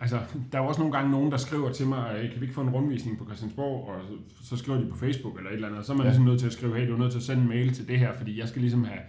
altså, 0.00 0.18
der 0.52 0.58
er 0.58 0.62
jo 0.62 0.68
også 0.68 0.80
nogle 0.80 0.96
gange 0.96 1.10
nogen, 1.10 1.30
der 1.32 1.36
skriver 1.36 1.72
til 1.72 1.86
mig, 1.86 2.14
"Øh, 2.16 2.30
kan 2.30 2.40
vi 2.40 2.44
ikke 2.44 2.54
få 2.54 2.60
en 2.60 2.70
rundvisning 2.70 3.18
på 3.18 3.24
Christiansborg? 3.24 3.88
Og 3.88 4.00
så, 4.40 4.48
så 4.48 4.56
skriver 4.56 4.80
de 4.80 4.86
på 4.90 4.96
Facebook 4.96 5.36
eller 5.36 5.50
et 5.50 5.54
eller 5.54 5.68
andet, 5.68 5.78
og 5.78 5.84
så 5.84 5.92
er 5.92 5.96
man 5.96 6.04
Ja. 6.06 6.10
ligesom 6.10 6.24
nødt 6.24 6.40
til 6.40 6.46
at 6.46 6.52
skrive, 6.52 6.76
hey, 6.78 6.88
du 6.88 6.94
er 6.94 6.98
nødt 6.98 7.10
til 7.10 7.18
at 7.18 7.22
sende 7.24 7.42
en 7.42 7.48
mail 7.48 7.72
til 7.74 7.88
det 7.88 7.98
her, 7.98 8.12
fordi 8.18 8.40
jeg 8.40 8.48
skal 8.48 8.60
ligesom 8.60 8.84
have 8.84 9.00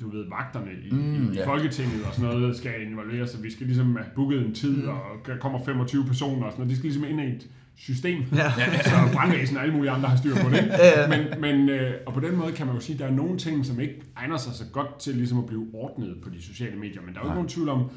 du 0.00 0.10
ved, 0.10 0.24
vagterne 0.28 0.70
i, 0.84 0.90
Mm, 0.94 1.32
i, 1.32 1.36
i 1.36 1.40
Folketinget 1.44 2.04
og 2.08 2.14
sådan 2.14 2.30
noget 2.30 2.56
skal 2.56 2.72
involveres, 2.90 3.30
så 3.30 3.38
vi 3.42 3.50
skal 3.52 3.66
ligesom 3.66 3.96
have 3.96 4.06
booket 4.14 4.46
en 4.46 4.54
tid, 4.54 4.76
Mm. 4.82 4.88
og 4.88 4.96
der 5.26 5.36
kommer 5.36 5.64
25 5.64 6.04
personer 6.04 6.46
og 6.46 6.52
sådan 6.52 6.60
noget. 6.60 6.70
De 6.70 6.76
skal 6.76 6.90
ligesom 6.90 7.04
ind 7.10 7.20
i 7.20 7.24
et 7.36 7.48
system, 7.76 8.22
Ja. 8.32 8.50
så 8.90 8.94
brandvæsen 9.12 9.56
og 9.56 9.62
alle 9.62 9.74
mulige 9.74 9.90
andre 9.90 10.08
har 10.08 10.16
styr 10.16 10.34
på 10.34 10.50
det. 10.50 10.56
ikke? 10.62 10.72
Ja, 10.74 11.00
ja. 11.02 11.08
Men, 11.08 11.40
men, 11.40 11.68
øh, 11.68 11.94
og 12.06 12.12
på 12.14 12.20
den 12.20 12.36
måde 12.36 12.52
kan 12.52 12.66
man 12.66 12.74
jo 12.74 12.80
sige, 12.80 12.94
at 12.94 13.00
der 13.00 13.06
er 13.06 13.10
nogle 13.10 13.38
ting, 13.38 13.66
som 13.66 13.80
ikke 13.80 14.02
egner 14.16 14.36
sig 14.36 14.52
så 14.52 14.64
godt 14.72 14.98
til 14.98 15.14
ligesom 15.14 15.38
at 15.38 15.46
blive 15.46 15.66
ordnet 15.72 16.16
på 16.22 16.30
de 16.30 16.42
sociale 16.42 16.76
medier. 16.76 17.00
Men 17.02 17.14
der 17.14 17.20
er 17.20 17.24
jo 17.24 17.28
ikke 17.28 17.34
nogen 17.34 17.48
tvivl 17.48 17.68
om, 17.68 17.90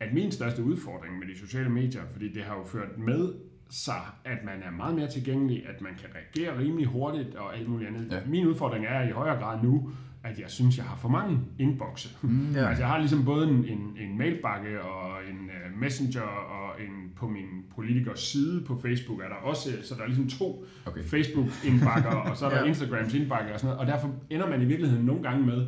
at 0.00 0.12
min 0.14 0.32
største 0.32 0.62
udfordring 0.62 1.18
med 1.18 1.26
de 1.34 1.38
sociale 1.38 1.68
medier, 1.68 2.02
fordi 2.12 2.32
det 2.32 2.42
har 2.42 2.56
jo 2.56 2.64
ført 2.64 2.98
med 2.98 3.32
sig, 3.70 4.02
at 4.24 4.38
man 4.44 4.62
er 4.62 4.70
meget 4.70 4.94
mere 4.94 5.08
tilgængelig, 5.10 5.68
at 5.68 5.80
man 5.80 5.92
kan 6.00 6.08
reagere 6.14 6.58
rimelig 6.58 6.86
hurtigt 6.86 7.34
og 7.34 7.56
alt 7.56 7.68
muligt 7.68 7.88
andet. 7.90 8.12
Ja. 8.12 8.18
Min 8.26 8.46
udfordring 8.46 8.84
er 8.86 9.08
i 9.08 9.10
højere 9.10 9.36
grad 9.38 9.62
nu, 9.62 9.90
at 10.24 10.38
jeg 10.38 10.50
synes, 10.50 10.76
jeg 10.76 10.84
har 10.84 10.96
for 10.96 11.08
mange 11.08 11.40
inboxe. 11.58 12.08
Mm, 12.22 12.52
Ja. 12.54 12.68
Altså, 12.68 12.82
jeg 12.82 12.88
har 12.90 12.98
ligesom 12.98 13.24
både 13.24 13.48
en, 13.48 13.64
en, 13.64 13.96
en 14.00 14.18
mailbakke 14.18 14.82
og 14.82 15.10
en 15.30 15.36
uh, 15.36 15.80
messenger 15.80 16.20
og 16.22 16.82
en 16.82 17.10
på 17.16 17.28
min 17.28 17.46
politikers 17.76 18.20
side 18.20 18.64
på 18.64 18.80
Facebook 18.86 19.20
er 19.20 19.28
der 19.28 19.34
også, 19.34 19.70
så 19.82 19.94
der 19.94 20.02
er 20.02 20.06
ligesom 20.06 20.28
to 20.28 20.64
Okay. 20.86 21.02
Facebook-indbakker, 21.02 22.10
og 22.10 22.36
så 22.36 22.46
er 22.46 22.50
der 22.50 22.60
ja. 22.62 22.64
Instagrams 22.64 23.14
indbakker 23.14 23.52
og 23.52 23.60
sådan 23.60 23.74
noget, 23.76 23.80
og 23.80 23.86
derfor 23.92 24.14
ender 24.30 24.48
man 24.50 24.62
i 24.62 24.64
virkeligheden 24.64 25.04
nogle 25.06 25.22
gange 25.22 25.46
med, 25.46 25.66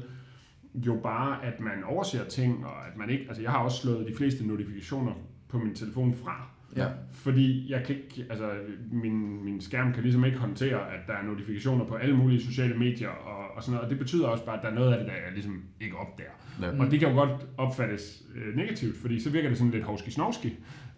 jo 0.75 1.01
bare, 1.03 1.45
at 1.45 1.61
man 1.61 1.85
overser 1.85 2.25
ting, 2.25 2.67
og 2.67 2.87
at 2.87 2.97
man 2.97 3.11
ikke, 3.11 3.25
altså 3.29 3.43
jeg 3.43 3.51
har 3.51 3.59
også 3.59 3.83
slået 3.83 4.07
de 4.09 4.15
fleste 4.17 4.47
notifikationer 4.47 5.13
på 5.49 5.59
min 5.59 5.75
telefon 5.75 6.15
fra, 6.15 6.47
Ja. 6.77 6.87
fordi 7.13 7.73
jeg 7.73 7.85
kan 7.87 7.97
ikke, 7.97 8.27
altså 8.31 8.51
min, 8.93 9.45
min 9.45 9.61
skærm 9.61 9.93
kan 9.93 10.03
ligesom 10.03 10.25
ikke 10.25 10.39
håndtere, 10.39 10.93
at 10.93 11.01
der 11.07 11.13
er 11.13 11.23
notifikationer 11.23 11.85
på 11.85 11.95
alle 11.95 12.17
mulige 12.17 12.41
sociale 12.43 12.75
medier 12.79 13.09
og, 13.09 13.57
og 13.57 13.63
sådan 13.63 13.73
noget, 13.75 13.85
og 13.85 13.91
det 13.91 13.99
betyder 13.99 14.27
også 14.29 14.45
bare, 14.45 14.57
at 14.57 14.63
der 14.63 14.69
er 14.71 14.75
noget 14.75 14.93
af 14.93 14.99
det, 14.99 15.07
der 15.07 15.13
jeg 15.13 15.33
ligesom 15.35 15.63
ikke 15.81 15.97
opdager. 15.97 16.31
Ja. 16.63 16.79
Og 16.85 16.91
det 16.91 17.01
kan 17.01 17.09
jo 17.09 17.15
godt 17.15 17.47
opfattes 17.59 18.23
øh, 18.35 18.57
negativt, 18.57 18.97
fordi 18.97 19.21
så 19.21 19.31
virker 19.31 19.49
det 19.49 19.59
sådan 19.59 19.71
lidt 19.71 19.85
hovski-snovski. 19.85 20.49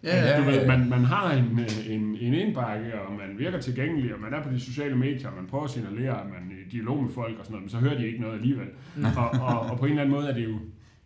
Ja. 0.03 0.37
Du 0.39 0.43
ved, 0.43 0.67
man, 0.67 0.89
man 0.89 1.05
har 1.05 1.31
en, 1.33 1.59
en, 1.89 2.15
en 2.15 2.33
indbakke, 2.33 3.01
og 3.01 3.13
man 3.13 3.39
virker 3.39 3.59
tilgængelig, 3.59 4.13
og 4.13 4.19
man 4.21 4.33
er 4.33 4.43
på 4.43 4.49
de 4.49 4.59
sociale 4.59 4.95
medier, 4.95 5.27
og 5.29 5.35
man 5.35 5.47
prøver 5.47 5.63
at 5.63 5.69
signalere, 5.69 6.21
at 6.21 6.27
man 6.27 6.51
er 6.51 6.65
i 6.65 6.69
dialog 6.69 7.03
med 7.03 7.11
folk 7.13 7.39
og 7.39 7.45
sådan 7.45 7.51
noget, 7.51 7.63
men 7.63 7.69
så 7.69 7.77
hører 7.77 7.97
de 7.97 8.07
ikke 8.07 8.21
noget 8.21 8.35
alligevel. 8.35 8.67
Mm. 8.95 9.05
Og, 9.17 9.29
og, 9.41 9.59
og 9.59 9.77
på 9.79 9.85
en 9.85 9.91
eller 9.91 10.01
anden 10.03 10.15
måde 10.15 10.29
er 10.29 10.33
det 10.33 10.43
jo, 10.43 10.59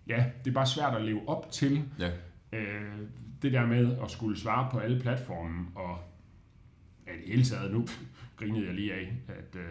ja, 0.08 0.26
det 0.44 0.50
er 0.50 0.54
bare 0.54 0.66
svært 0.66 0.96
at 0.96 1.02
leve 1.02 1.20
op 1.30 1.52
til 1.52 1.82
Ja. 2.00 2.10
øh, 2.54 2.82
det 3.42 3.54
der 3.54 3.66
med 3.66 3.96
at 4.04 4.12
skulle 4.12 4.40
svare 4.40 4.68
på 4.72 4.78
alle 4.80 5.00
platforme, 5.02 5.66
og 5.76 5.98
ja, 7.08 7.12
i 7.12 7.18
det 7.22 7.28
hele 7.28 7.44
taget 7.44 7.74
nu 7.74 7.88
grinede 8.40 8.66
jeg 8.66 8.74
lige 8.74 8.94
af, 8.94 9.14
at 9.30 9.56
øh, 9.56 9.62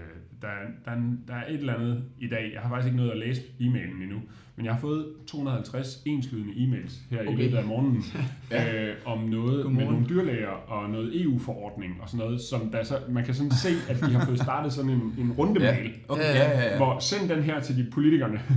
der, 0.42 0.48
er- 0.48 0.70
der, 0.84 0.90
er 0.90 0.96
der 1.28 1.34
er 1.34 1.46
et 1.48 1.54
eller 1.58 1.74
andet 1.74 2.04
i 2.18 2.28
dag. 2.28 2.50
Jeg 2.54 2.60
har 2.62 2.68
faktisk 2.68 2.86
ikke 2.86 2.96
nået 2.96 3.10
at 3.10 3.18
læse 3.18 3.42
e-mailen 3.60 4.02
endnu, 4.02 4.18
men 4.56 4.66
jeg 4.66 4.74
har 4.74 4.80
fået 4.80 5.06
250 5.26 6.02
enslydende 6.06 6.52
e-mails 6.52 6.92
her 7.10 7.20
okay. 7.20 7.32
I 7.32 7.36
løbet 7.36 7.56
af 7.56 7.64
morgenen 7.64 8.02
øh, 8.56 8.94
om 9.04 9.18
noget 9.18 9.64
Godmorgen. 9.64 9.74
med 9.76 9.84
nogle 9.84 10.06
dyrlæger 10.08 10.48
og 10.48 10.90
noget 10.90 11.22
EU-forordning 11.22 11.94
og 12.02 12.08
sådan 12.08 12.24
noget, 12.26 12.40
som 12.40 12.70
der 12.70 12.82
så, 12.82 12.98
man 13.08 13.24
kan 13.24 13.34
sådan 13.34 13.50
se, 13.50 13.68
at 13.88 14.00
de 14.00 14.12
har 14.12 14.26
fået 14.26 14.38
startet 14.40 14.72
sådan 14.72 14.90
en, 14.90 15.14
en 15.18 15.32
rundemail, 15.32 15.92
Okay, 16.08 16.22
Ja, 16.22 16.36
ja, 16.38 16.50
ja, 16.60 16.70
ja. 16.70 16.76
hvor 16.76 16.98
send 16.98 17.28
den 17.28 17.42
her 17.42 17.60
til 17.60 17.76
de 17.76 17.90
politikerne. 17.90 18.40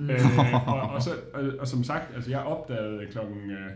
Øh, 0.00 0.18
og, 0.68 0.80
og, 0.80 1.02
så, 1.02 1.10
og, 1.34 1.42
og 1.60 1.66
som 1.66 1.84
sagt, 1.84 2.14
altså 2.14 2.30
jeg 2.30 2.40
opdagede 2.40 3.06
klokken, 3.10 3.50
øh, 3.50 3.70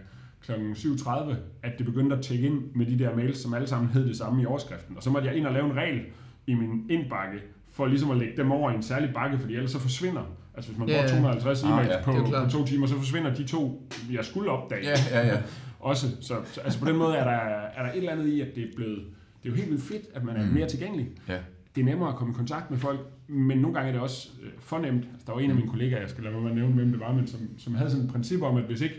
klokken 0.44 0.73
7.30, 0.73 1.35
at 1.62 1.73
det 1.78 1.87
begyndte 1.87 2.16
at 2.16 2.23
tjekke 2.23 2.47
ind 2.47 2.62
med 2.75 2.87
de 2.87 2.99
der 2.99 3.16
mails, 3.16 3.38
som 3.38 3.54
alle 3.54 3.66
sammen 3.68 3.90
hed 3.90 4.09
det 4.09 4.16
samme 4.16 4.42
i 4.42 4.47
overskriften. 4.47 4.97
Og 4.97 5.02
så 5.02 5.11
måtte 5.11 5.28
jeg 5.28 5.37
ind 5.37 5.47
og 5.47 5.52
lave 5.52 5.66
en 5.66 5.76
regel 5.76 6.00
i 6.47 6.54
min 6.54 6.87
indbakke, 6.90 7.38
for 7.73 7.87
ligesom 7.87 8.11
at 8.11 8.16
lægge 8.16 8.37
dem 8.37 8.52
over 8.52 8.70
i 8.70 8.75
en 8.75 8.82
særlig 8.82 9.11
bakke, 9.14 9.38
fordi 9.38 9.54
ellers 9.54 9.70
så 9.70 9.78
forsvinder. 9.78 10.23
Altså 10.54 10.70
hvis 10.70 10.78
man 10.78 10.87
bruger 10.88 11.02
ja. 11.02 11.09
250 11.09 11.62
Ah, 11.64 11.70
e-mails 11.70 11.92
ja. 11.92 12.02
på, 12.02 12.12
på 12.12 12.50
to 12.50 12.64
timer, 12.66 12.87
så 12.87 12.94
forsvinder 12.94 13.35
de 13.35 13.44
to, 13.47 13.88
jeg 14.12 14.25
skulle 14.25 14.50
opdage. 14.50 14.82
Ja, 14.85 14.94
ja, 15.20 15.26
ja. 15.26 15.38
Også, 15.80 16.06
så, 16.20 16.35
så 16.44 16.61
altså 16.61 16.80
på 16.80 16.88
den 16.88 16.97
måde 16.97 17.16
er 17.16 17.25
der, 17.25 17.30
er 17.76 17.82
der 17.82 17.90
et 17.92 17.97
eller 17.97 18.12
andet 18.12 18.26
i, 18.26 18.40
at 18.40 18.49
det 18.54 18.62
er 18.62 18.68
blevet, 18.76 18.99
det 19.42 19.49
er 19.49 19.52
jo 19.52 19.56
helt 19.56 19.70
vildt 19.70 19.82
fedt, 19.82 20.02
at 20.14 20.25
man 20.25 20.37
er 20.37 20.47
Mm. 20.47 20.52
mere 20.52 20.68
tilgængelig. 20.68 21.09
Ja. 21.28 21.38
Det 21.75 21.80
er 21.80 21.85
nemmere 21.85 22.09
at 22.09 22.14
komme 22.16 22.32
i 22.32 22.37
kontakt 22.37 22.70
med 22.70 22.78
folk, 22.78 23.00
men 23.28 23.59
nogle 23.59 23.75
gange 23.75 23.88
er 23.88 23.92
det 23.92 24.00
også 24.02 24.28
øh, 24.42 24.49
fornemt. 24.59 25.04
Altså, 25.12 25.26
der 25.26 25.32
var 25.32 25.40
en 25.40 25.50
af 25.50 25.56
mine 25.56 25.68
kollegaer, 25.68 26.00
jeg 26.00 26.11
skal 26.11 26.25
lade 26.25 26.37
at 26.37 26.54
nævne, 26.54 26.75
hvem 26.75 26.90
det 26.90 27.00
var, 27.00 27.12
men 27.12 27.26
som, 27.26 27.40
som 27.59 27.75
havde 27.75 27.90
sådan 27.90 28.06
et 28.06 28.12
princip 28.12 28.42
om, 28.42 28.56
at 28.56 28.62
hvis 28.64 28.80
ikke, 28.80 28.94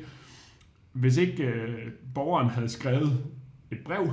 hvis 0.93 1.17
ikke 1.17 1.43
øh, 1.43 1.87
borgeren 2.15 2.49
havde 2.49 2.69
skrevet 2.69 3.23
et 3.71 3.79
brev, 3.85 4.11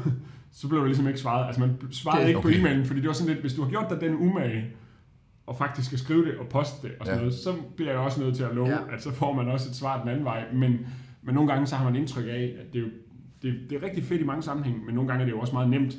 så 0.52 0.68
blev 0.68 0.80
der 0.80 0.86
ligesom 0.86 1.06
ikke 1.08 1.20
svaret. 1.20 1.46
Altså 1.46 1.60
man 1.60 1.70
svarede 1.90 2.20
Okay. 2.20 2.28
ikke 2.28 2.40
på 2.42 2.48
e-mailen, 2.48 2.84
fordi 2.86 3.00
det 3.00 3.06
var 3.06 3.12
sådan 3.14 3.28
lidt, 3.32 3.40
hvis 3.40 3.54
du 3.54 3.62
har 3.62 3.70
gjort 3.70 3.86
dig 3.90 4.00
den 4.00 4.14
umage, 4.14 4.64
og 5.46 5.58
faktisk 5.58 5.86
skal 5.86 5.98
skrive 5.98 6.24
det 6.24 6.36
og 6.38 6.46
poste 6.48 6.88
det 6.88 6.96
og 7.00 7.06
sådan 7.06 7.18
Ja. 7.18 7.24
noget, 7.24 7.34
så 7.38 7.54
bliver 7.76 7.90
jeg 7.90 8.00
også 8.00 8.20
nødt 8.20 8.36
til 8.36 8.42
at 8.44 8.54
love, 8.54 8.68
Ja. 8.68 8.94
at 8.94 9.02
så 9.02 9.12
får 9.12 9.32
man 9.32 9.48
også 9.48 9.68
et 9.70 9.76
svar 9.76 10.00
den 10.00 10.08
anden 10.08 10.24
vej. 10.24 10.44
Men, 10.54 10.86
men 11.22 11.34
nogle 11.34 11.52
gange 11.52 11.66
så 11.66 11.76
har 11.76 11.84
man 11.84 11.96
indtryk 11.96 12.24
af, 12.28 12.54
at 12.60 12.72
det 12.72 12.78
er, 12.78 12.82
jo, 12.82 12.90
det, 13.42 13.70
det 13.70 13.76
er 13.78 13.82
rigtig 13.82 14.04
fedt 14.04 14.20
i 14.20 14.24
mange 14.24 14.42
sammenhænge, 14.42 14.80
men 14.86 14.94
nogle 14.94 15.08
gange 15.08 15.20
er 15.22 15.24
det 15.26 15.32
jo 15.32 15.40
også 15.40 15.52
meget 15.52 15.70
nemt 15.70 15.94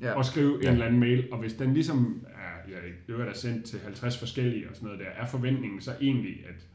Ja. 0.00 0.18
at 0.20 0.26
skrive 0.26 0.54
en 0.56 0.62
Ja. 0.62 0.70
eller 0.72 0.84
anden 0.86 1.00
mail, 1.00 1.24
og 1.32 1.38
hvis 1.38 1.52
den 1.54 1.74
ligesom 1.74 2.24
er, 2.26 2.70
ja, 2.70 2.76
det 3.14 3.28
er 3.28 3.32
sendt 3.34 3.64
til 3.64 3.78
50 3.84 4.18
forskellige 4.18 4.68
og 4.70 4.76
sådan 4.76 4.86
noget 4.86 5.00
der, 5.00 5.22
er 5.22 5.26
forventningen 5.26 5.80
så 5.80 5.90
egentlig, 6.00 6.34
at 6.48 6.66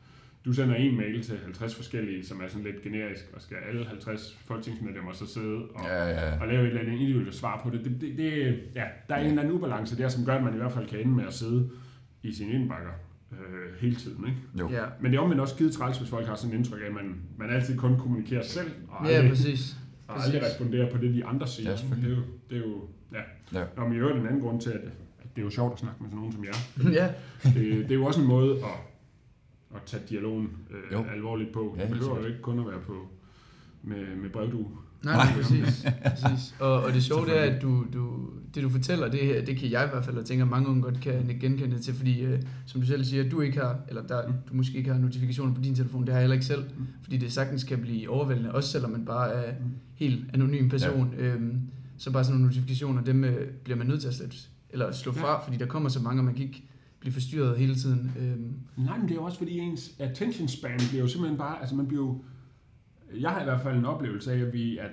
du 0.45 0.53
sender 0.53 0.75
en 0.75 0.97
mail 0.97 1.23
til 1.23 1.37
50 1.43 1.75
forskellige, 1.75 2.25
som 2.25 2.41
er 2.41 2.47
sådan 2.47 2.63
lidt 2.63 2.81
generisk, 2.81 3.25
og 3.35 3.41
skal 3.41 3.57
alle 3.69 3.85
50 3.85 4.37
folketingsmedlemmer 4.45 5.11
så 5.13 5.27
sidde 5.33 5.55
og, 5.75 5.85
Ja, 5.85 6.09
ja, 6.09 6.27
ja. 6.29 6.39
og 6.41 6.47
lave 6.47 6.61
et 6.61 6.67
eller 6.67 6.81
andet 6.81 6.93
individuelt 6.93 7.35
svar 7.35 7.61
på 7.63 7.69
det. 7.69 7.85
det, 7.85 8.01
det, 8.01 8.17
det 8.17 8.59
ja, 8.75 8.83
der 9.09 9.15
er 9.15 9.19
en 9.19 9.27
eller 9.27 9.41
anden 9.41 9.55
ubalance 9.55 9.97
der, 9.97 10.07
som 10.09 10.25
gør, 10.25 10.35
at 10.35 10.43
man 10.43 10.53
i 10.53 10.57
hvert 10.57 10.71
fald 10.71 10.87
kan 10.87 10.99
ende 10.99 11.11
med 11.15 11.25
at 11.27 11.33
sidde 11.33 11.69
i 12.23 12.33
sine 12.33 12.51
indbakker 12.53 12.89
øh, 13.31 13.81
hele 13.81 13.95
tiden. 13.95 14.25
Ikke? 14.27 14.39
Jo. 14.59 14.69
Ja. 14.69 14.85
Men 15.01 15.11
det 15.11 15.17
er 15.17 15.21
omvendt 15.21 15.41
også 15.41 15.55
skide 15.55 15.71
træls, 15.71 15.97
hvis 15.97 16.09
folk 16.09 16.25
har 16.27 16.35
sådan 16.35 16.53
et 16.53 16.57
indtryk 16.57 16.81
af, 16.81 16.85
at 16.87 16.93
man, 16.93 17.15
man 17.37 17.49
altid 17.49 17.77
kun 17.77 17.97
kommunikerer 17.99 18.43
selv, 18.43 18.71
og 18.87 19.05
ja, 19.07 19.11
aldrig, 19.11 19.29
præcis. 19.29 19.75
og 20.07 20.23
aldrig 20.23 20.41
responderer 20.43 20.91
på 20.91 20.97
det, 20.97 21.13
de 21.13 21.25
andre 21.25 21.47
siger. 21.47 21.69
Ja, 21.69 21.75
det, 21.75 22.05
er 22.11 22.15
jo, 22.15 22.21
det 22.49 22.57
er 22.57 22.61
jo, 22.61 22.87
ja. 23.13 23.59
Ja. 23.59 23.65
Nå, 23.77 23.83
men 23.87 23.93
i 23.93 23.99
øvrigt 23.99 24.19
en 24.19 24.25
anden 24.27 24.41
grund 24.41 24.61
til, 24.61 24.69
at, 24.69 24.81
at 25.19 25.35
det 25.35 25.41
er 25.41 25.45
jo 25.45 25.49
sjovt 25.49 25.73
at 25.73 25.79
snakke 25.79 26.03
med 26.03 26.09
sådan 26.09 26.17
nogen 26.19 26.33
som 26.33 26.43
jer. 26.45 26.91
Ja, 27.01 27.07
Det, 27.43 27.55
det 27.83 27.91
er 27.91 27.95
jo 27.95 28.05
også 28.05 28.21
en 28.21 28.27
måde 28.27 28.55
at 28.55 28.71
at 29.75 29.81
tage 29.85 30.03
dialogen 30.09 30.49
Jo. 30.91 30.99
øh, 30.99 31.13
alvorligt 31.13 31.51
på. 31.53 31.73
Ja, 31.77 31.81
Ja, 31.83 31.87
det 31.89 31.97
behøver 31.99 32.19
jo 32.19 32.25
ikke 32.25 32.41
kun 32.41 32.59
at 32.59 32.65
være 32.65 32.79
på 32.87 33.07
med, 33.83 34.15
med 34.21 34.29
brevdue. 34.29 34.67
Nej, 35.03 35.15
nej, 35.15 35.33
præcis. 35.41 35.85
præcis. 36.05 36.55
Og, 36.59 36.83
og 36.83 36.93
det 36.93 37.03
sjove 37.03 37.25
det 37.25 37.37
er, 37.39 37.41
at 37.55 37.61
du, 37.61 37.85
du, 37.93 38.29
det 38.55 38.63
du 38.63 38.69
fortæller, 38.69 39.07
det, 39.11 39.19
her, 39.19 39.45
det 39.45 39.57
kan 39.57 39.71
jeg 39.71 39.85
i 39.85 39.89
hvert 39.93 40.05
fald, 40.05 40.17
og 40.17 40.25
tænker, 40.25 40.45
at 40.45 40.51
mange 40.51 40.69
unge 40.69 40.81
godt 40.81 40.99
kan 41.01 41.37
genkende 41.41 41.75
det 41.75 41.81
til, 41.81 41.93
fordi 41.93 42.21
øh, 42.21 42.41
som 42.65 42.81
du 42.81 42.87
selv 42.87 43.03
siger, 43.03 43.29
du 43.29 43.41
ikke 43.41 43.59
har, 43.59 43.79
eller 43.87 44.01
der, 44.07 44.21
du 44.27 44.53
måske 44.53 44.77
ikke 44.77 44.91
har 44.93 44.99
notifikationer 44.99 45.53
på 45.55 45.61
din 45.61 45.75
telefon, 45.75 46.01
det 46.01 46.09
har 46.09 46.15
jeg 46.15 46.21
heller 46.23 46.33
ikke 46.33 46.45
selv, 46.45 46.63
Mm. 46.77 46.85
fordi 47.03 47.17
det 47.17 47.33
sagtens 47.33 47.63
kan 47.63 47.81
blive 47.81 48.09
overvældende, 48.09 48.51
også 48.51 48.69
selvom 48.69 48.91
man 48.91 49.05
bare 49.05 49.31
er 49.33 49.53
Mm. 49.59 49.65
helt 49.95 50.25
anonym 50.33 50.69
person. 50.69 51.13
Ja. 51.17 51.23
Øhm, 51.25 51.59
så 51.97 52.11
bare 52.11 52.23
sådan 52.23 52.33
nogle 52.39 52.47
notifikationer, 52.47 53.03
dem 53.03 53.23
øh, 53.23 53.47
bliver 53.63 53.77
man 53.77 53.87
nødt 53.87 54.01
til 54.01 54.07
at 54.07 54.13
slette, 54.13 54.37
eller 54.69 54.91
slå 54.91 55.13
Ja. 55.15 55.21
fra, 55.21 55.43
fordi 55.43 55.57
der 55.57 55.65
kommer 55.65 55.89
så 55.89 55.99
mange, 56.01 56.21
og 56.21 56.25
man 56.25 56.33
kan 56.33 56.43
ikke 56.43 56.63
blive 57.05 57.13
forstyrret 57.13 57.57
hele 57.57 57.75
tiden. 57.75 58.11
Øhm, 58.19 58.53
Nej, 58.85 58.97
men 58.97 59.07
det 59.07 59.11
er 59.11 59.15
jo 59.15 59.23
også 59.23 59.37
fordi 59.37 59.59
ens 59.59 59.95
attention 59.99 60.47
span 60.47 60.79
bliver 60.89 61.01
jo 61.01 61.07
simpelthen 61.07 61.37
bare, 61.37 61.59
altså 61.59 61.75
man 61.75 61.87
bliver 61.87 62.03
jo, 62.03 62.23
jeg 63.19 63.29
har 63.29 63.41
i 63.41 63.43
hvert 63.43 63.61
fald 63.61 63.77
en 63.77 63.85
oplevelse 63.85 64.33
af, 64.33 64.39
at 64.39 64.53
vi, 64.53 64.77
at, 64.77 64.89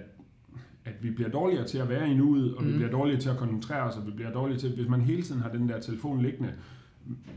at 0.84 0.92
vi 1.02 1.10
bliver 1.10 1.30
dårligere 1.30 1.66
til 1.66 1.78
at 1.78 1.88
være 1.88 2.10
i 2.10 2.14
nuet, 2.14 2.54
og 2.54 2.62
mm. 2.64 2.68
vi 2.68 2.74
bliver 2.76 2.90
dårligere 2.90 3.20
til 3.20 3.28
at 3.28 3.36
koncentrere 3.36 3.82
os, 3.82 3.96
og 3.96 4.06
vi 4.06 4.10
bliver 4.12 4.32
dårligere 4.32 4.60
til, 4.60 4.74
hvis 4.74 4.88
man 4.88 5.00
hele 5.00 5.22
tiden 5.22 5.40
har 5.40 5.48
den 5.48 5.68
der 5.68 5.80
telefon 5.80 6.22
liggende, 6.22 6.52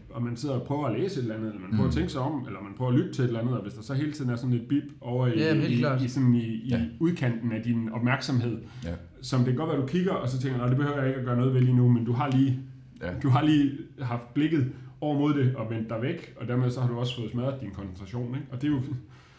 og 0.09 0.23
man 0.23 0.37
sidder 0.37 0.55
og 0.55 0.67
prøver 0.67 0.85
at 0.87 0.99
læse 0.99 1.19
et 1.19 1.21
eller 1.23 1.35
andet, 1.35 1.47
eller 1.47 1.61
man 1.61 1.69
prøver 1.69 1.83
Mm. 1.83 1.87
at 1.87 1.93
tænke 1.93 2.09
sig 2.11 2.21
om, 2.21 2.45
eller 2.47 2.61
man 2.61 2.71
prøver 2.77 2.91
at 2.91 2.97
lytte 2.97 3.13
til 3.13 3.21
et 3.23 3.27
eller 3.27 3.39
andet, 3.39 3.53
og 3.55 3.61
hvis 3.63 3.73
der 3.73 3.81
så 3.81 3.93
hele 3.93 4.11
tiden 4.11 4.31
er 4.31 4.35
sådan 4.35 4.55
et 4.55 4.67
bip 4.69 4.83
over 5.01 5.27
i, 5.27 5.39
Ja, 5.39 5.53
i, 5.53 5.75
klart. 5.75 6.01
i, 6.01 6.07
sådan 6.07 6.35
i, 6.35 6.39
i 6.45 6.67
Ja. 6.69 6.85
udkanten 6.99 7.51
af 7.51 7.63
din 7.63 7.89
opmærksomhed, 7.89 8.57
Ja. 8.83 8.93
som 9.21 9.39
det 9.39 9.47
kan 9.47 9.55
godt 9.55 9.69
være, 9.69 9.81
du 9.81 9.87
kigger, 9.87 10.11
og 10.11 10.29
så 10.29 10.39
tænker, 10.39 10.57
nej, 10.57 10.67
det 10.67 10.77
behøver 10.77 10.97
jeg 10.97 11.07
ikke 11.07 11.19
at 11.19 11.25
gøre 11.25 11.37
noget 11.37 11.53
ved 11.53 11.61
lige 11.61 11.75
nu, 11.75 11.89
men 11.91 12.05
du 12.05 12.11
har 12.13 12.31
lige 12.31 12.59
Ja. 13.01 13.13
du 13.23 13.29
har 13.29 13.45
lige 13.45 13.71
haft 14.01 14.33
blikket 14.33 14.71
over 15.01 15.19
mod 15.19 15.33
det 15.33 15.55
og 15.55 15.69
vendt 15.69 15.89
dig 15.89 16.01
væk, 16.01 16.33
og 16.39 16.47
dermed 16.47 16.71
så 16.71 16.81
har 16.81 16.87
du 16.87 16.99
også 16.99 17.15
fået 17.15 17.31
smadret 17.31 17.61
din 17.61 17.71
koncentration. 17.71 18.35
Ikke? 18.35 18.47
Og 18.51 18.61
det 18.61 18.67
er 18.67 18.71
jo... 18.71 18.81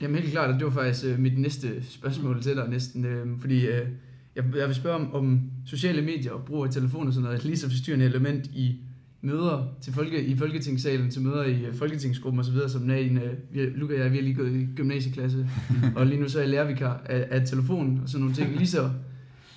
Jamen 0.00 0.16
helt 0.16 0.32
klart, 0.32 0.50
og 0.50 0.54
det 0.54 0.64
var 0.64 0.70
faktisk 0.70 1.06
øh, 1.06 1.18
mit 1.18 1.38
næste 1.38 1.84
spørgsmål 1.84 2.42
til 2.42 2.56
dig 2.56 2.68
næsten, 2.68 3.04
øh, 3.04 3.26
fordi 3.40 3.66
øh, 3.66 3.88
jeg, 4.36 4.44
jeg 4.56 4.66
vil 4.66 4.74
spørge 4.74 4.96
om, 4.96 5.14
om 5.14 5.40
sociale 5.66 6.02
medier 6.02 6.32
og 6.32 6.44
brug 6.44 6.64
af 6.64 6.70
telefon 6.70 7.06
og 7.06 7.12
sådan 7.12 7.22
noget 7.22 7.34
er 7.34 7.38
et 7.38 7.44
lige 7.44 7.56
så 7.56 7.68
forstyrrende 7.68 8.04
element 8.04 8.46
i 8.46 8.80
møder 9.20 9.76
til 9.80 9.92
folke, 9.92 10.24
i 10.24 10.36
Folketingssalen, 10.36 11.10
til 11.10 11.22
møder 11.22 11.44
i 11.44 11.64
øh, 11.64 11.74
Folketingsgruppen 11.74 12.40
osv., 12.40 12.68
som 12.68 12.80
den 12.80 12.90
er 12.90 12.96
i 12.96 13.06
en, 13.06 13.18
øh, 13.18 13.32
vi, 13.52 13.60
Luca 13.60 13.94
og 13.94 14.00
jeg, 14.00 14.10
vi 14.10 14.16
har 14.16 14.22
lige 14.22 14.34
gået 14.34 14.56
i 14.56 14.66
gymnasieklasse, 14.76 15.48
og 15.96 16.06
lige 16.06 16.20
nu 16.20 16.28
så 16.28 16.38
er 16.38 16.42
jeg 16.42 16.50
lærervikar 16.50 17.02
af, 17.04 17.26
af 17.30 17.46
telefonen 17.46 18.00
og 18.02 18.08
sådan 18.08 18.20
nogle 18.20 18.34
ting, 18.34 18.56
lige 18.56 18.66
så, 18.66 18.90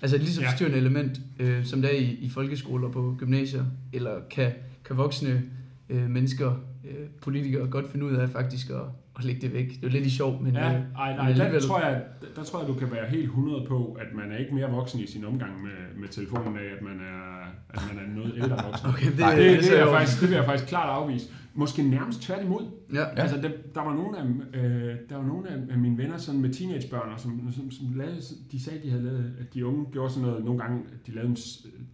altså 0.01 0.15
et 0.15 0.21
lige 0.21 0.33
så 0.33 0.41
Ja. 0.41 0.47
forstyrrende 0.49 0.77
element, 0.77 1.19
øh, 1.39 1.65
som 1.65 1.81
det 1.81 1.95
er 1.95 1.99
i, 1.99 2.03
i 2.21 2.29
folkeskoler 2.29 2.89
på 2.89 3.15
gymnasier, 3.17 3.65
eller 3.93 4.11
kan, 4.31 4.51
kan 4.85 4.97
voksne 4.97 5.41
øh, 5.89 6.09
mennesker, 6.09 6.51
øh, 6.89 7.07
politikere 7.21 7.67
godt 7.67 7.91
finde 7.91 8.05
ud 8.05 8.13
af 8.15 8.29
faktisk 8.29 8.69
at, 8.69 8.75
at 9.17 9.23
lægge 9.25 9.41
det 9.41 9.53
væk. 9.53 9.67
Det 9.69 9.75
er 9.75 9.79
jo 9.83 9.89
lidt 9.89 10.05
i 10.05 10.09
sjov, 10.09 10.41
men... 10.43 10.53
Ja, 10.53 10.59
øh, 10.59 10.65
ej, 10.73 10.75
men 10.75 10.85
nej, 10.95 11.13
der 11.15 11.23
alligevel- 11.23 11.67
tror, 11.67 11.79
jeg, 11.81 12.01
der 12.35 12.43
tror 12.43 12.59
jeg, 12.59 12.67
du 12.67 12.73
kan 12.73 12.91
være 12.91 13.09
helt 13.09 13.23
100 13.25 13.65
på, 13.67 13.97
at 13.99 14.07
man 14.15 14.31
er 14.31 14.37
ikke 14.37 14.55
mere 14.55 14.69
voksen 14.71 14.99
i 14.99 15.07
sin 15.07 15.25
omgang 15.25 15.51
med, 15.63 16.01
med 16.01 16.07
telefonen 16.07 16.57
af, 16.57 16.63
at 16.77 16.81
man 16.83 16.99
er, 16.99 17.39
at 17.69 17.81
man 17.93 18.03
er 18.05 18.15
noget 18.15 18.33
ældre 18.35 18.63
voksen. 18.65 18.87
Okay, 18.93 19.11
det, 19.11 19.19
Nej, 19.19 19.35
det, 19.35 19.45
det, 19.57 19.65
så 19.65 19.71
det, 19.71 19.79
er 19.79 19.85
jeg 19.85 19.93
faktisk, 19.97 20.21
det 20.21 20.29
vil 20.29 20.35
jeg 20.35 20.45
faktisk 20.45 20.67
klart 20.69 20.89
afvise. 20.89 21.25
Måske 21.59 21.83
nærmest 21.83 22.21
tværtimod. 22.21 22.65
Ja, 22.93 22.99
Ja. 22.99 23.05
Altså, 23.05 23.37
der, 23.37 23.49
der 23.75 23.81
var 23.81 23.93
nogle 23.93 24.17
af, 24.17 24.25
øh, 24.53 24.95
der 25.09 25.15
var 25.15 25.25
nogle 25.25 25.49
af, 25.49 25.77
mine 25.77 25.97
venner 25.97 26.17
sådan 26.17 26.41
med 26.41 26.53
teenagebørn, 26.53 27.13
og 27.13 27.19
som, 27.19 27.51
som, 27.51 27.71
som 27.71 27.93
lavede, 27.95 28.21
de 28.51 28.63
sagde, 28.63 28.79
de 28.83 28.89
havde 28.89 29.03
lavet, 29.03 29.33
at 29.39 29.53
de 29.53 29.65
unge 29.65 29.85
gjorde 29.91 30.13
sådan 30.13 30.29
noget, 30.29 30.45
nogle 30.45 30.59
gange, 30.59 30.83
at 30.93 31.07
de 31.07 31.11
lavede, 31.11 31.29
en, 31.29 31.35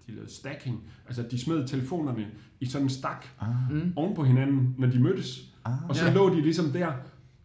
de 0.08 0.12
lavede 0.16 0.32
stacking, 0.34 0.84
altså 1.08 1.24
de 1.32 1.40
smed 1.40 1.68
telefonerne 1.68 2.28
i 2.60 2.66
sådan 2.66 2.86
en 2.86 2.90
stak 2.90 3.26
Ah, 3.40 3.50
mm. 3.72 3.94
oven 3.96 4.16
på 4.16 4.24
hinanden, 4.24 4.76
når 4.78 4.88
de 4.88 5.00
mødtes, 5.00 5.54
ah. 5.66 5.90
og 5.90 5.96
så 5.96 6.06
ja. 6.06 6.14
lå 6.14 6.36
de 6.36 6.42
ligesom 6.42 6.66
der, 6.66 6.92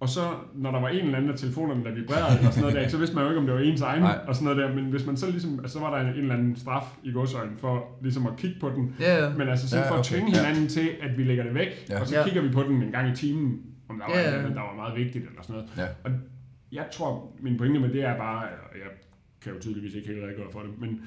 og 0.01 0.09
så, 0.09 0.21
når 0.55 0.71
der 0.71 0.81
var 0.81 0.89
en 0.89 1.05
eller 1.05 1.17
anden 1.19 1.31
af 1.31 1.37
telefonerne, 1.39 1.85
der 1.85 1.95
vibrerede, 1.95 2.39
eller 2.39 2.51
sådan 2.51 2.61
noget 2.71 2.77
der, 2.85 2.89
så 2.95 2.99
vidste 2.99 3.15
man 3.17 3.25
jo 3.25 3.31
ikke, 3.31 3.41
om 3.41 3.47
det 3.47 3.55
var 3.55 3.61
ens 3.61 3.81
egen, 3.81 4.03
Nej. 4.03 4.19
og 4.29 4.35
sådan 4.35 4.45
noget 4.57 4.59
der, 4.71 4.75
men 4.83 4.85
hvis 4.91 5.07
man 5.07 5.17
så 5.17 5.31
ligesom, 5.31 5.59
altså, 5.61 5.73
så 5.73 5.81
var 5.81 5.91
der 5.95 6.01
en, 6.01 6.15
en 6.15 6.21
eller 6.21 6.35
anden 6.35 6.57
straf 6.57 6.85
i 7.03 7.13
godsøjne 7.13 7.53
for 7.59 7.85
ligesom 8.03 8.27
at 8.27 8.33
kigge 8.37 8.57
på 8.61 8.69
den, 8.71 8.97
ja, 9.01 9.25
ja. 9.25 9.33
men 9.39 9.49
altså 9.49 9.69
sådan 9.69 9.85
Ja, 9.85 9.91
for 9.91 9.97
at 9.99 10.05
tvinge 10.05 10.31
ja. 10.31 10.37
hinanden 10.39 10.69
til, 10.69 10.89
at 11.03 11.19
vi 11.19 11.25
lægger 11.25 11.45
det 11.45 11.55
væk, 11.55 11.69
Ja. 11.91 12.01
og 12.01 12.07
så 12.07 12.17
Ja. 12.17 12.25
kigger 12.25 12.43
vi 12.43 12.49
på 12.49 12.63
den 12.63 12.83
en 12.83 12.93
gang 12.93 13.13
i 13.13 13.17
timen, 13.17 13.63
om 13.89 13.99
der 13.99 14.05
var 14.07 14.15
Ja, 14.15 14.21
ja, 14.21 14.29
ja. 14.29 14.35
ja. 14.37 14.43
andet, 14.43 14.57
der 14.57 14.63
var 14.63 14.75
meget 14.77 14.97
vigtigt 14.97 15.25
eller 15.27 15.43
sådan 15.43 15.55
noget. 15.55 15.71
Ja. 15.77 15.87
Og 16.05 16.11
jeg 16.73 16.87
tror, 16.93 17.33
min 17.41 17.59
pointe 17.59 17.81
med 17.81 17.89
det 17.89 18.03
er 18.05 18.17
bare, 18.17 18.37
og 18.43 18.75
jeg 18.79 18.91
kan 19.43 19.53
jo 19.53 19.61
tydeligvis 19.61 19.95
ikke 19.95 20.09
helt 20.09 20.23
redegøre 20.25 20.47
for 20.53 20.61
det, 20.61 20.71
men 20.81 21.01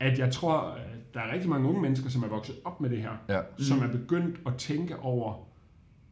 at 0.00 0.18
jeg 0.18 0.30
tror, 0.32 0.58
at 0.60 1.14
der 1.14 1.20
er 1.20 1.32
rigtig 1.32 1.50
mange 1.50 1.68
unge 1.68 1.82
mennesker, 1.82 2.10
som 2.10 2.22
er 2.22 2.28
vokset 2.28 2.54
op 2.64 2.80
med 2.80 2.90
det 2.90 2.98
her, 2.98 3.10
Ja. 3.28 3.40
som 3.58 3.76
Mm. 3.78 3.82
er 3.84 3.88
begyndt 3.88 4.36
at 4.46 4.54
tænke 4.58 4.96
over, 4.98 5.34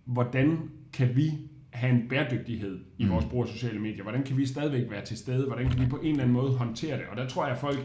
hvordan 0.04 0.58
kan 0.92 1.16
vi 1.16 1.30
have 1.72 1.92
en 1.92 2.08
bæredygtighed 2.08 2.78
i 2.98 3.04
Mm. 3.04 3.10
vores 3.10 3.24
brug 3.24 3.42
af 3.42 3.48
sociale 3.48 3.78
medier? 3.78 4.02
Hvordan 4.02 4.22
kan 4.22 4.36
vi 4.36 4.46
stadigvæk 4.46 4.90
være 4.90 5.04
til 5.04 5.16
stede? 5.16 5.46
Hvordan 5.46 5.70
kan 5.70 5.80
vi 5.80 5.86
på 5.86 5.96
en 5.96 6.10
eller 6.10 6.22
anden 6.22 6.34
måde 6.34 6.52
håndtere 6.52 6.96
det? 6.96 7.04
Og 7.10 7.16
der 7.16 7.28
tror 7.28 7.44
jeg, 7.44 7.52
at 7.54 7.60
folk, 7.60 7.78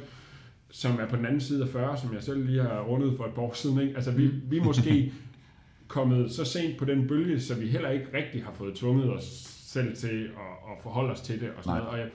som 0.70 1.00
er 1.00 1.08
på 1.08 1.16
den 1.16 1.26
anden 1.26 1.42
side 1.42 1.64
af 1.64 1.70
40, 1.70 1.98
som 1.98 2.14
jeg 2.14 2.24
selv 2.24 2.46
lige 2.46 2.62
har 2.62 2.82
rundet 2.82 3.18
for 3.18 3.26
et 3.26 3.34
par 3.34 3.42
år 3.42 3.54
siden, 3.54 3.82
ikke? 3.82 3.96
altså 3.96 4.12
vi, 4.12 4.26
Mm. 4.26 4.42
vi 4.52 4.58
er 4.58 4.64
måske 4.64 5.14
kommet 5.88 6.32
så 6.32 6.46
sent 6.46 6.78
på 6.78 6.86
den 6.86 7.08
bølge, 7.08 7.40
så 7.40 7.56
vi 7.60 7.68
heller 7.68 7.90
ikke 7.90 8.06
rigtig 8.14 8.44
har 8.44 8.52
fået 8.54 8.76
tvunget 8.76 9.14
os 9.14 9.24
selv 9.68 9.96
til 9.96 10.08
at, 10.24 10.72
at 10.72 10.78
forholde 10.84 11.12
os 11.12 11.22
til 11.22 11.40
det. 11.42 11.50
Og 11.58 11.64
sådan 11.64 11.82
Nej. 11.82 11.86
noget. 11.92 12.04
Og 12.04 12.10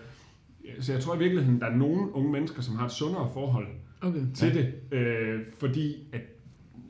jeg, 0.64 0.84
så 0.84 0.92
jeg 0.92 1.00
tror 1.02 1.14
i 1.14 1.18
virkeligheden, 1.18 1.60
der 1.60 1.66
er 1.66 1.76
nogle 1.76 2.14
unge 2.14 2.32
mennesker, 2.32 2.62
som 2.62 2.76
har 2.76 2.84
et 2.86 2.92
sundere 2.92 3.30
forhold 3.34 3.66
Okay. 4.00 4.20
til 4.34 4.48
ja. 4.48 4.62
det, 4.62 4.74
øh, 4.98 5.40
fordi 5.58 5.96
at, 6.12 6.20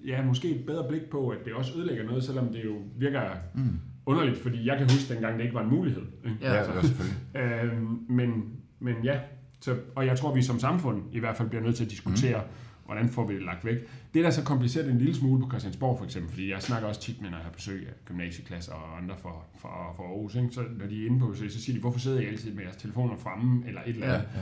ja, 0.06 0.22
måske 0.24 0.50
et 0.50 0.66
bedre 0.66 0.88
blik 0.88 1.02
på, 1.10 1.28
at 1.28 1.38
det 1.44 1.52
også 1.52 1.78
ødelægger 1.78 2.04
noget, 2.04 2.24
selvom 2.24 2.48
det 2.52 2.64
jo 2.64 2.74
virker 2.98 3.20
Mm. 3.54 3.78
Underligt, 4.06 4.38
fordi 4.42 4.66
jeg 4.66 4.78
kan 4.78 4.90
huske 4.90 5.14
dengang, 5.14 5.36
det 5.38 5.42
ikke 5.44 5.54
var 5.54 5.62
en 5.62 5.70
mulighed. 5.70 6.02
Ikke? 6.24 6.36
Ja. 6.40 6.52
Ja, 6.54 6.74
ja, 6.74 6.82
selvfølgelig. 6.82 7.18
Øh, 7.36 7.82
men, 8.10 8.44
men 8.80 8.96
ja, 9.04 9.18
så, 9.60 9.76
og 9.96 10.06
jeg 10.06 10.18
tror, 10.18 10.34
vi 10.34 10.42
som 10.42 10.58
samfund 10.58 11.02
i 11.12 11.18
hvert 11.18 11.36
fald 11.36 11.48
bliver 11.48 11.62
nødt 11.64 11.76
til 11.76 11.84
at 11.84 11.90
diskutere, 11.90 12.38
mm. 12.38 12.84
hvordan 12.84 13.08
får 13.08 13.26
vi 13.26 13.34
det 13.34 13.42
lagt 13.42 13.64
væk. 13.64 13.76
Det 14.14 14.20
er 14.20 14.24
da 14.24 14.30
så 14.30 14.44
kompliceret 14.44 14.90
en 14.90 14.98
lille 14.98 15.14
smule 15.14 15.42
på 15.42 15.48
Christiansborg 15.48 15.98
for 15.98 16.04
eksempel, 16.04 16.30
fordi 16.30 16.50
jeg 16.50 16.62
snakker 16.62 16.88
også 16.88 17.00
tit 17.00 17.20
med, 17.22 17.30
når 17.30 17.36
jeg 17.38 17.44
har 17.44 17.52
besøg 17.52 17.86
af 17.88 17.92
gymnasieklasser 18.04 18.72
og 18.72 18.98
andre 18.98 19.14
fra, 19.22 19.30
fra, 19.58 19.92
fra 19.96 20.02
Aarhus, 20.02 20.34
ikke? 20.34 20.48
så 20.50 20.60
når 20.78 20.86
de 20.86 21.02
er 21.02 21.06
inde 21.06 21.18
på 21.20 21.26
besøg, 21.26 21.52
så 21.52 21.62
siger 21.62 21.76
de, 21.76 21.80
hvorfor 21.80 21.98
sidder 21.98 22.20
I 22.20 22.26
altid 22.26 22.52
med 22.54 22.62
jeres 22.62 22.76
telefoner 22.76 23.16
fremme, 23.16 23.64
eller 23.68 23.80
et 23.86 23.88
eller 23.88 24.06
Ja, 24.06 24.14
andet. 24.14 24.28
ja. 24.34 24.40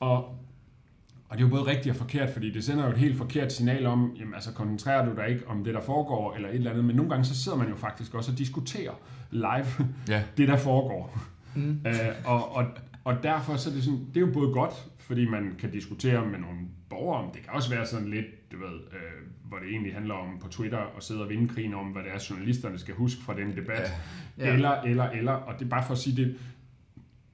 Og, 0.00 0.38
og 1.34 1.38
det 1.38 1.44
er 1.44 1.48
jo 1.48 1.54
både 1.54 1.66
rigtigt 1.66 1.90
og 1.90 1.96
forkert, 1.96 2.30
fordi 2.30 2.50
det 2.50 2.64
sender 2.64 2.84
jo 2.84 2.90
et 2.90 2.98
helt 2.98 3.16
forkert 3.16 3.52
signal 3.52 3.86
om, 3.86 4.16
jamen 4.18 4.34
altså 4.34 4.52
koncentrerer 4.52 5.04
du 5.04 5.16
dig 5.16 5.28
ikke 5.28 5.48
om 5.48 5.64
det, 5.64 5.74
der 5.74 5.80
foregår, 5.80 6.34
eller 6.34 6.48
et 6.48 6.54
eller 6.54 6.70
andet, 6.70 6.84
men 6.84 6.96
nogle 6.96 7.10
gange 7.10 7.24
så 7.24 7.42
sidder 7.42 7.58
man 7.58 7.68
jo 7.68 7.76
faktisk 7.76 8.14
også 8.14 8.32
og 8.32 8.38
diskuterer 8.38 8.92
live 9.30 9.66
Ja. 10.08 10.22
det, 10.36 10.48
der 10.48 10.56
foregår. 10.56 11.18
Mm. 11.54 11.80
Øh, 11.86 11.92
og, 12.24 12.56
og, 12.56 12.66
og 13.04 13.22
derfor 13.22 13.56
så 13.56 13.70
er 13.70 13.74
det 13.74 13.84
sådan, 13.84 14.06
det 14.08 14.16
er 14.16 14.20
jo 14.20 14.32
både 14.32 14.52
godt, 14.52 14.74
fordi 14.98 15.24
man 15.28 15.54
kan 15.58 15.70
diskutere 15.70 16.26
med 16.26 16.38
nogle 16.38 16.58
borgere 16.90 17.24
om, 17.24 17.30
det 17.30 17.42
kan 17.42 17.52
også 17.52 17.70
være 17.70 17.86
sådan 17.86 18.10
lidt, 18.10 18.52
du 18.52 18.56
ved, 18.58 18.74
øh, 18.92 19.28
hvor 19.44 19.58
det 19.58 19.68
egentlig 19.68 19.94
handler 19.94 20.14
om 20.14 20.38
på 20.40 20.48
Twitter 20.48 20.78
at 20.96 21.02
sidde 21.02 21.22
og 21.22 21.28
vinde 21.28 21.48
krigen 21.54 21.74
om, 21.74 21.86
hvad 21.86 22.02
det 22.02 22.10
er, 22.14 22.26
journalisterne 22.30 22.78
skal 22.78 22.94
huske 22.94 23.22
fra 23.22 23.36
den 23.36 23.56
debat. 23.56 23.92
Ja. 24.38 24.46
Ja. 24.46 24.52
Eller, 24.54 24.70
eller, 24.70 25.04
eller, 25.04 25.32
og 25.32 25.54
det 25.58 25.64
er 25.64 25.68
bare 25.68 25.84
for 25.86 25.92
at 25.92 25.98
sige, 25.98 26.16
det, 26.16 26.36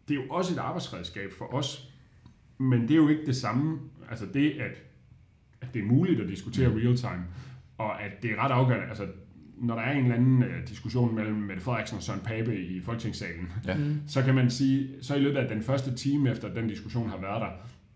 det 0.08 0.16
er 0.16 0.22
jo 0.24 0.30
også 0.30 0.54
et 0.54 0.58
arbejdsredskab 0.58 1.32
for 1.38 1.54
os, 1.54 1.89
men 2.60 2.82
det 2.82 2.90
er 2.90 2.96
jo 2.96 3.08
ikke 3.08 3.26
det 3.26 3.36
samme, 3.36 3.78
altså 4.10 4.26
det, 4.34 4.50
at, 4.50 4.82
at 5.60 5.74
det 5.74 5.82
er 5.82 5.86
muligt 5.86 6.20
at 6.20 6.28
diskutere 6.28 6.68
real 6.68 6.96
time, 6.96 7.24
og 7.78 8.02
at 8.02 8.10
det 8.22 8.30
er 8.30 8.44
ret 8.44 8.50
afgørende, 8.52 8.86
altså 8.88 9.06
når 9.58 9.74
der 9.74 9.82
er 9.82 9.92
en 9.92 10.02
eller 10.02 10.14
anden 10.16 10.42
øh, 10.42 10.68
diskussion 10.68 11.14
mellem 11.14 11.34
Mette 11.36 11.62
Frederiksen 11.62 11.96
og 11.96 12.02
Søren 12.02 12.20
Pape 12.20 12.56
i 12.60 12.80
Folketingssalen, 12.80 13.52
Ja. 13.66 13.74
Mm. 13.76 13.96
så 14.06 14.22
kan 14.22 14.34
man 14.34 14.50
sige, 14.50 14.88
så 15.02 15.14
i 15.14 15.18
løbet 15.18 15.38
af 15.38 15.48
den 15.48 15.62
første 15.62 15.94
time 15.94 16.30
efter 16.30 16.54
den 16.54 16.68
diskussion 16.68 17.08
har 17.08 17.18
været 17.20 17.40
der, 17.40 17.48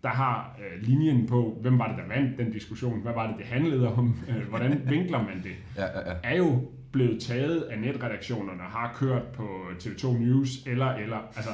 der 0.02 0.08
har 0.08 0.58
øh, 0.60 0.82
linjen 0.88 1.26
på, 1.26 1.58
hvem 1.62 1.78
var 1.78 1.88
det, 1.88 1.96
der 1.98 2.06
vandt 2.20 2.38
den 2.38 2.52
diskussion, 2.52 3.02
hvad 3.02 3.12
var 3.12 3.26
det, 3.26 3.36
det 3.38 3.46
handlede 3.46 3.88
om, 3.94 4.16
øh, 4.28 4.48
hvordan 4.48 4.80
vinkler 4.88 5.18
man 5.22 5.42
det, 5.42 5.52
Ja, 5.76 5.84
ja, 5.84 6.10
ja. 6.10 6.16
er 6.22 6.36
jo 6.36 6.70
blevet 6.92 7.22
taget 7.22 7.60
af 7.62 7.78
netredaktionerne 7.80 8.62
og 8.62 8.70
har 8.70 8.92
kørt 8.96 9.22
på 9.22 9.42
TV2 9.80 10.18
News 10.18 10.48
eller, 10.66 10.86
eller, 10.86 11.16
altså, 11.36 11.50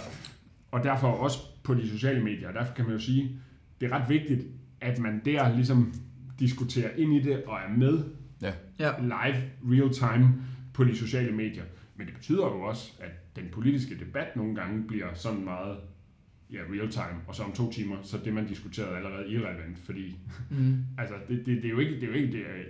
og 0.70 0.84
derfor 0.84 1.08
også 1.08 1.38
på 1.62 1.74
de 1.74 1.88
sociale 1.88 2.24
medier. 2.24 2.48
Og 2.48 2.54
derfor 2.54 2.74
kan 2.74 2.84
man 2.84 2.94
jo 2.94 3.00
sige, 3.00 3.40
det 3.80 3.92
er 3.92 4.00
ret 4.00 4.08
vigtigt, 4.08 4.46
at 4.80 4.98
man 4.98 5.22
der 5.24 5.54
ligesom 5.56 5.94
diskuterer 6.38 6.90
ind 6.96 7.14
i 7.14 7.22
det 7.22 7.44
og 7.44 7.58
er 7.68 7.76
med 7.76 8.04
Ja. 8.42 8.52
live, 9.00 9.42
real 9.64 9.92
time 9.92 10.34
på 10.74 10.84
de 10.84 10.96
sociale 10.96 11.32
medier. 11.32 11.64
Men 11.96 12.06
det 12.06 12.14
betyder 12.14 12.42
jo 12.46 12.60
også, 12.60 12.92
at 13.00 13.36
den 13.36 13.44
politiske 13.52 13.98
debat 13.98 14.36
nogle 14.36 14.54
gange 14.54 14.86
bliver 14.88 15.06
sådan 15.14 15.44
meget 15.44 15.76
ja, 16.52 16.58
real 16.58 16.90
time, 16.90 17.20
og 17.26 17.34
så 17.34 17.42
om 17.42 17.52
to 17.52 17.72
timer, 17.72 17.96
så 18.02 18.16
er 18.16 18.20
det, 18.22 18.34
man 18.34 18.46
diskuterede 18.46 18.96
allerede 18.96 19.28
irrelevant, 19.28 19.78
fordi 19.78 20.16
Mm. 20.50 20.76
altså, 20.98 21.14
det, 21.28 21.36
det, 21.46 21.56
det, 21.56 21.64
er 21.64 21.70
jo 21.70 21.78
ikke, 21.78 21.94
det 21.94 22.02
er 22.02 22.06
jo 22.06 22.12
ikke, 22.12 22.32
det, 22.32 22.40
er, 22.40 22.62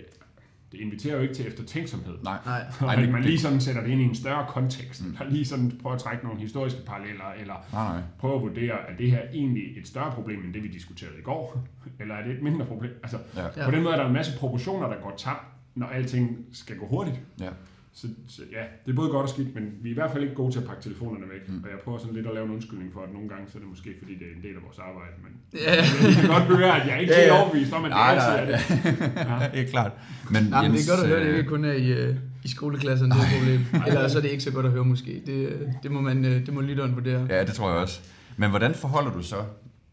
det 0.71 0.79
inviterer 0.79 1.15
jo 1.15 1.21
ikke 1.21 1.33
til 1.33 1.47
eftertænksomhed. 1.47 2.13
Nej. 2.23 2.37
Nej. 2.45 2.61
Og 2.79 2.85
Nej, 2.85 2.95
det- 2.95 3.09
man 3.11 3.21
lige 3.23 3.39
sådan 3.39 3.61
sætter 3.61 3.81
det 3.81 3.89
ind 3.89 4.01
i 4.01 4.03
en 4.03 4.15
større 4.15 4.45
kontekst, 4.49 5.05
Mm. 5.05 5.11
eller 5.19 5.29
lige 5.33 5.45
sådan 5.45 5.71
prøver 5.81 5.95
at 5.95 6.01
trække 6.01 6.23
nogle 6.25 6.39
historiske 6.39 6.81
paralleller, 6.85 7.23
eller 7.39 7.53
Nej, 7.73 7.93
nej. 7.93 8.01
prøve 8.19 8.35
at 8.35 8.41
vurdere, 8.41 8.73
er 8.89 8.95
det 8.97 9.11
her 9.11 9.21
egentlig 9.33 9.77
et 9.77 9.87
større 9.87 10.11
problem, 10.11 10.39
end 10.45 10.53
det 10.53 10.63
vi 10.63 10.67
diskuterede 10.67 11.15
i 11.19 11.21
går, 11.21 11.63
eller 11.99 12.15
er 12.15 12.23
det 12.27 12.35
et 12.35 12.41
mindre 12.43 12.65
problem? 12.65 12.91
Altså, 13.03 13.17
ja. 13.57 13.65
på 13.65 13.71
den 13.71 13.83
måde 13.83 13.93
er 13.93 13.99
der 13.99 14.07
en 14.07 14.13
masse 14.13 14.37
proportioner, 14.39 14.87
der 14.87 14.95
går 15.01 15.13
tabt, 15.17 15.43
når 15.75 15.87
alting 15.87 16.37
skal 16.51 16.77
gå 16.77 16.87
hurtigt. 16.87 17.19
Ja. 17.39 17.49
Så, 17.93 18.07
så 18.27 18.41
ja, 18.51 18.63
det 18.85 18.91
er 18.91 18.95
både 18.95 19.09
godt 19.09 19.23
og 19.23 19.29
skidt, 19.29 19.55
men 19.55 19.65
vi 19.81 19.89
er 19.89 19.91
i 19.91 19.99
hvert 20.01 20.11
fald 20.11 20.23
ikke 20.23 20.35
gode 20.35 20.51
til 20.53 20.59
at 20.59 20.65
pakke 20.65 20.81
telefonerne 20.83 21.25
væk. 21.33 21.43
Mm. 21.49 21.63
Og 21.63 21.69
jeg 21.69 21.79
prøver 21.83 21.97
sådan 21.99 22.15
lidt 22.15 22.27
at 22.27 22.33
lave 22.33 22.45
en 22.45 22.51
undskyldning 22.51 22.93
for, 22.93 23.01
at 23.07 23.13
nogle 23.13 23.29
gange 23.29 23.43
så 23.51 23.57
er 23.57 23.59
det 23.59 23.69
måske 23.69 23.89
fordi, 24.01 24.13
det 24.13 24.25
er 24.31 24.35
en 24.37 24.43
del 24.43 24.55
af 24.59 24.63
vores 24.67 24.79
arbejde. 24.89 25.13
Men 25.23 25.31
Ja. 25.53 25.75
jeg 26.07 26.15
kan 26.19 26.27
godt 26.35 26.43
høre, 26.57 26.81
at 26.81 26.87
jeg 26.87 26.95
er 26.95 26.99
ikke 26.99 27.13
Ja, 27.13 27.19
helt 27.19 27.31
overbevist 27.31 27.73
om, 27.73 27.83
at 27.85 27.91
det 27.91 27.97
Nej, 27.97 28.09
altid 28.13 28.31
nej, 28.31 28.41
er 28.41 28.45
det. 28.51 28.59
ja. 29.29 29.49
det 29.53 29.59
er 29.67 29.69
klart. 29.75 29.91
Men, 30.31 30.43
Nej, 30.43 30.61
men 30.61 30.71
det 30.71 30.79
er 30.85 30.89
godt 30.93 31.01
at 31.03 31.07
høre, 31.07 31.19
at 31.19 31.25
det 31.25 31.31
øh, 31.31 31.37
ikke 31.37 31.49
kun 31.49 31.65
er 31.65 31.73
i, 31.73 31.87
øh, 31.91 32.15
i 32.43 32.47
skoleklasserne, 32.47 33.11
det 33.15 33.19
er 33.21 33.25
et 33.25 33.33
problem. 33.39 33.59
Eller 33.87 34.07
så 34.07 34.17
er 34.17 34.21
det 34.21 34.31
ikke 34.31 34.43
så 34.43 34.51
godt 34.51 34.65
at 34.65 34.71
høre 34.71 34.85
måske. 34.85 35.13
Det, 35.25 35.39
øh, 35.49 35.61
det 35.83 35.91
må, 35.91 36.01
man, 36.01 36.23
det 36.23 36.53
må 36.53 36.61
lytteren 36.61 36.95
vurdere. 36.95 37.27
Ja, 37.29 37.45
det 37.45 37.53
tror 37.53 37.69
jeg 37.71 37.77
også. 37.79 38.01
Men 38.37 38.49
hvordan 38.49 38.73
forholder 38.73 39.11
du 39.11 39.23
så 39.23 39.43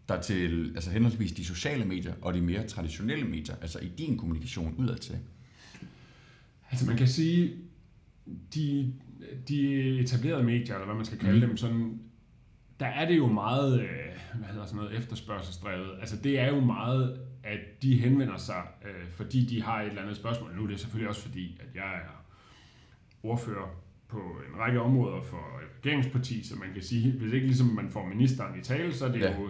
dig 0.08 0.20
til 0.22 0.72
altså 0.74 0.90
henholdsvis 0.90 1.32
de 1.32 1.44
sociale 1.44 1.84
medier 1.84 2.12
og 2.22 2.34
de 2.34 2.40
mere 2.40 2.62
traditionelle 2.66 3.24
medier, 3.24 3.54
altså 3.62 3.78
i 3.82 3.88
din 3.98 4.18
kommunikation 4.18 4.74
udadtil? 4.78 5.16
Altså 6.70 6.86
man 6.86 6.96
kan 6.96 7.08
sige, 7.08 7.50
de, 8.54 8.92
de 9.48 9.74
etablerede 10.00 10.42
medier, 10.44 10.74
eller 10.74 10.86
hvad 10.86 10.94
man 10.96 11.04
skal 11.04 11.18
kalde 11.18 11.40
Mm. 11.40 11.46
dem, 11.48 11.56
sådan, 11.56 11.98
der 12.80 12.86
er 12.86 13.08
det 13.08 13.16
jo 13.16 13.26
meget, 13.26 13.80
øh, 13.80 13.88
hvad 14.38 14.48
hedder 14.48 14.66
sådan 14.66 14.76
noget, 14.82 14.96
efterspørgselsdrevet. 14.98 15.90
Altså 16.00 16.16
det 16.24 16.38
er 16.40 16.48
jo 16.54 16.60
meget, 16.60 17.18
at 17.44 17.58
de 17.82 18.00
henvender 18.00 18.36
sig, 18.36 18.62
øh, 18.84 19.08
fordi 19.10 19.44
de 19.44 19.62
har 19.62 19.80
et 19.82 19.88
eller 19.88 20.02
andet 20.02 20.16
spørgsmål. 20.16 20.56
Nu 20.56 20.62
er 20.64 20.66
det 20.68 20.80
selvfølgelig 20.80 21.08
også 21.08 21.22
fordi, 21.22 21.60
at 21.60 21.74
jeg 21.74 21.94
er 21.94 22.24
ordfører 23.22 23.68
på 24.08 24.16
en 24.18 24.60
række 24.60 24.80
områder 24.80 25.20
for 25.22 25.36
et 25.36 25.86
regeringsparti, 25.86 26.44
så 26.46 26.54
man 26.56 26.68
kan 26.74 26.82
sige, 26.82 27.12
hvis 27.12 27.32
ikke 27.32 27.46
ligesom 27.46 27.66
man 27.66 27.90
får 27.90 28.06
ministeren 28.06 28.58
i 28.60 28.62
tale, 28.62 28.94
så 28.94 29.06
er 29.06 29.12
det, 29.12 29.20
Ja. 29.20 29.32
jo, 29.40 29.48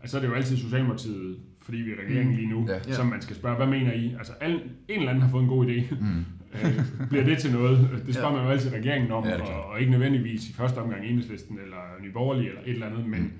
altså, 0.00 0.10
så 0.10 0.16
er 0.16 0.20
det 0.20 0.28
jo 0.28 0.34
altid 0.34 0.56
Socialdemokratiet, 0.56 1.38
fordi 1.60 1.78
vi 1.78 1.90
er 1.92 1.96
regeringen 2.06 2.36
lige 2.36 2.48
nu, 2.48 2.68
Ja. 2.68 2.92
som 2.92 3.06
man 3.06 3.22
skal 3.22 3.36
spørge, 3.36 3.56
hvad 3.56 3.66
mener 3.66 3.92
I? 3.92 4.14
Altså 4.18 4.32
alle, 4.40 4.56
en 4.88 4.98
eller 4.98 5.08
anden 5.10 5.22
har 5.22 5.30
fået 5.30 5.42
en 5.42 5.48
god 5.48 5.66
idé. 5.66 5.94
Mm. 6.00 6.24
Øh, 6.54 7.08
bliver 7.08 7.24
det 7.24 7.38
til 7.38 7.52
noget? 7.52 8.02
Det 8.06 8.14
spørger 8.14 8.30
Ja. 8.30 8.36
man 8.36 8.44
jo 8.44 8.50
altid 8.50 8.72
regeringen 8.72 9.12
om, 9.12 9.24
Ja, 9.24 9.40
og, 9.42 9.64
og 9.70 9.80
ikke 9.80 9.90
nødvendigvis 9.92 10.48
i 10.48 10.52
første 10.52 10.78
omgang 10.78 11.04
enhedslisten 11.06 11.58
eller 11.58 12.02
Nye 12.02 12.12
Borgerlige 12.12 12.48
eller 12.48 12.62
et 12.62 12.70
eller 12.70 12.86
andet, 12.86 13.06
men, 13.06 13.20
Mm. 13.20 13.32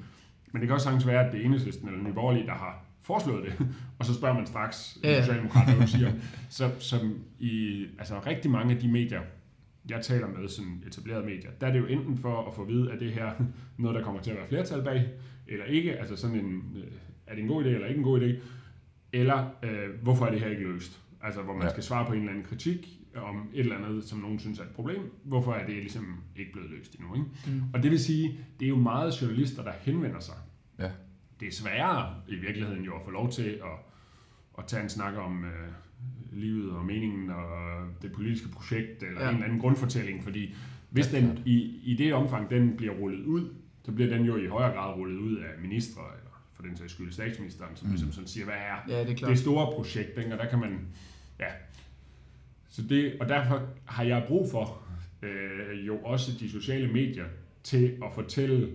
men 0.53 0.61
det 0.61 0.69
kan 0.69 0.75
også 0.75 0.85
sagtens 0.85 1.07
være, 1.07 1.27
at 1.27 1.33
det 1.33 1.41
er 1.41 1.45
enhedslisten 1.45 1.89
eller 1.89 2.03
Nye 2.03 2.13
Borgerlige, 2.13 2.47
der 2.47 2.53
har 2.55 2.85
foreslået 3.03 3.45
det, 3.45 3.67
og 3.99 4.05
så 4.07 4.15
spørger 4.15 4.35
man 4.35 4.47
straks 4.47 4.99
Ja. 5.05 5.21
Socialdemokraterne, 5.21 5.77
hvad 5.77 5.87
siger. 5.87 6.13
Så 6.51 6.71
som 6.79 7.19
i 7.39 7.85
altså 7.99 8.15
rigtig 8.27 8.51
mange 8.51 8.75
af 8.75 8.81
de 8.81 8.89
medier, 8.89 9.21
jeg 9.91 10.01
taler 10.03 10.27
med, 10.29 10.49
sådan 10.49 10.83
etablerede 10.87 11.25
medier, 11.25 11.51
der 11.61 11.67
er 11.67 11.73
det 11.73 11.79
jo 11.81 11.87
enten 11.87 12.19
for 12.19 12.47
at 12.49 12.55
få 12.55 12.63
at 12.63 12.69
vide, 12.69 12.93
at 12.93 13.01
det 13.01 13.13
her 13.13 13.31
noget, 13.79 13.95
der 13.97 14.03
kommer 14.05 14.21
til 14.21 14.31
at 14.31 14.37
være 14.37 14.49
flertal 14.49 14.83
bag, 14.85 15.09
eller 15.49 15.65
ikke, 15.65 15.93
altså 15.99 16.17
sådan 16.17 16.37
en, 16.37 16.63
øh, 16.77 16.85
er 17.27 17.35
det 17.35 17.43
en 17.43 17.49
god 17.49 17.65
idé 17.65 17.69
eller 17.69 17.87
ikke 17.87 17.99
en 17.99 18.05
god 18.05 18.21
idé, 18.21 18.35
eller 19.13 19.47
øh, 19.63 19.89
hvorfor 20.03 20.27
er 20.27 20.31
det 20.31 20.41
her 20.41 20.49
ikke 20.49 20.63
løst? 20.63 20.99
Altså 21.23 21.43
hvor 21.43 21.53
man 21.55 21.63
ja. 21.63 21.71
skal 21.71 21.83
svare 21.83 22.07
på 22.07 22.13
en 22.13 22.19
eller 22.19 22.31
anden 22.33 22.45
kritik 22.45 22.89
om 23.17 23.49
et 23.55 23.61
eller 23.61 23.77
andet, 23.77 24.05
som 24.05 24.19
nogen 24.19 24.39
synes 24.39 24.59
er 24.59 24.63
et 24.63 24.71
problem. 24.71 25.01
Hvorfor 25.25 25.53
er 25.53 25.67
det 25.67 25.75
ligesom 25.75 26.17
ikke 26.37 26.53
blevet 26.53 26.71
løst 26.71 26.95
endnu? 26.95 27.15
Ikke? 27.15 27.27
Mm. 27.47 27.63
Og 27.75 27.83
det 27.83 27.91
vil 27.91 28.01
sige, 28.01 28.39
det 28.61 28.67
er 28.67 28.69
jo 28.69 28.77
meget 28.77 29.23
journalister, 29.23 29.63
der 29.65 29.73
henvender 29.81 30.21
sig. 30.21 30.35
Ja. 30.79 30.91
Det 31.41 31.49
er 31.49 31.53
sværere 31.53 32.15
i 32.29 32.35
virkeligheden 32.35 32.85
jo 32.85 32.95
at 32.97 33.01
få 33.05 33.11
lov 33.11 33.31
til 33.31 33.43
at, 33.43 33.79
at 34.59 34.65
tage 34.67 34.83
en 34.83 34.89
snak 34.89 35.15
om 35.17 35.45
øh, 35.45 35.51
livet 36.33 36.71
og 36.73 36.85
meningen 36.85 37.31
og 37.31 37.49
det 38.03 38.13
politiske 38.13 38.49
projekt, 38.49 39.03
eller 39.03 39.21
Ja. 39.23 39.29
en 39.29 39.35
eller 39.35 39.45
anden 39.47 39.61
grundfortælling, 39.61 40.25
fordi 40.25 40.55
hvis 40.91 41.13
Ja, 41.13 41.21
den 41.21 41.39
i, 41.47 41.81
i 41.85 41.95
det 41.97 42.15
omfang, 42.15 42.51
den 42.51 42.77
bliver 42.77 42.93
rullet 42.95 43.25
ud, 43.25 43.55
så 43.85 43.93
bliver 43.93 44.17
den 44.17 44.25
jo 44.27 44.37
i 44.37 44.47
højere 44.47 44.73
grad 44.75 44.95
rullet 44.97 45.19
ud 45.19 45.37
af 45.37 45.63
ministre, 45.63 46.03
eller 46.19 46.45
for 46.55 46.63
den 46.63 46.77
sags 46.77 46.93
skyld 46.93 47.13
statsministeren, 47.13 47.77
som 47.77 47.87
Mm. 47.87 47.89
mm. 47.91 47.93
ligesom 47.95 48.13
sådan 48.13 48.29
siger, 48.29 48.45
hvad 48.45 48.55
er 48.55 48.95
Ja, 48.97 49.01
det 49.05 49.11
er 49.11 49.15
klart. 49.15 49.31
det 49.31 49.39
store 49.39 49.73
projekt, 49.75 50.19
ikke? 50.19 50.33
og 50.33 50.39
der 50.39 50.51
kan 50.51 50.59
man, 50.61 50.79
ja. 51.41 51.47
Så 52.75 52.83
det, 52.89 53.13
og 53.21 53.29
derfor 53.29 53.69
har 53.85 54.05
jeg 54.05 54.25
brug 54.29 54.49
for 54.51 54.83
øh, 55.23 55.87
jo 55.87 55.97
også 55.99 56.33
de 56.41 56.51
sociale 56.51 56.93
medier 56.93 57.25
til 57.63 57.97
at 58.05 58.09
fortælle 58.15 58.69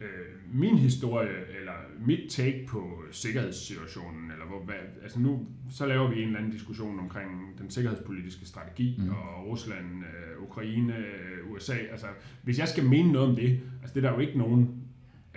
øh, 0.00 0.08
min 0.52 0.78
historie, 0.78 1.30
eller 1.60 1.72
mit 2.06 2.30
take 2.30 2.66
på 2.68 3.02
sikkerhedssituationen, 3.10 4.30
eller 4.30 4.44
hvor, 4.46 4.64
hvad, 4.64 4.74
altså 5.02 5.20
nu, 5.20 5.46
så 5.70 5.86
laver 5.86 6.08
vi 6.10 6.16
en 6.22 6.26
eller 6.26 6.38
anden 6.38 6.52
diskussion 6.52 6.98
omkring 6.98 7.30
den 7.58 7.70
sikkerhedspolitiske 7.70 8.46
strategi, 8.46 8.96
Mm. 8.98 9.08
og 9.08 9.46
Rusland, 9.46 9.86
øh, 10.04 10.42
Ukraine, 10.42 10.96
øh, 10.96 11.50
USA, 11.52 11.74
altså 11.90 12.06
hvis 12.42 12.58
jeg 12.58 12.68
skal 12.68 12.84
mene 12.84 13.12
noget 13.12 13.28
om 13.28 13.36
det, 13.36 13.60
altså 13.82 13.94
det 13.94 14.04
er 14.04 14.08
der 14.10 14.16
jo 14.16 14.20
ikke 14.20 14.38
nogen 14.38 14.82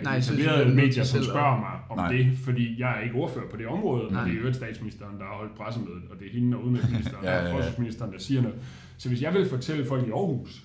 Nej, 0.02 0.16
etablerede 0.16 0.64
er 0.64 0.74
medier, 0.74 1.04
som 1.04 1.22
spørger 1.22 1.58
mig 1.60 1.72
om 1.90 1.96
Nej. 1.96 2.12
det, 2.12 2.38
fordi 2.44 2.80
jeg 2.80 2.98
er 2.98 3.00
ikke 3.04 3.14
ordfører 3.16 3.48
på 3.50 3.56
det 3.56 3.66
område, 3.66 4.12
Nej. 4.12 4.22
og 4.22 4.28
det 4.28 4.36
er 4.38 4.42
jo 4.42 4.52
statsministeren, 4.52 5.18
der 5.18 5.24
har 5.24 5.34
holdt 5.36 5.54
pressemødet, 5.54 6.02
og 6.10 6.18
det 6.18 6.26
er 6.26 6.30
hende 6.32 6.56
og 6.56 6.64
udenrigsministeren 6.64 7.24
Ja, 7.28 7.32
ja, 7.36 7.40
og 7.42 7.48
ja. 7.48 7.54
forsvarsministeren, 7.56 8.12
der 8.12 8.18
siger 8.18 8.42
noget. 8.42 8.56
Så 8.98 9.08
hvis 9.08 9.22
jeg 9.22 9.34
vil 9.34 9.48
fortælle 9.48 9.84
folk 9.86 10.06
i 10.08 10.10
Aarhus, 10.10 10.62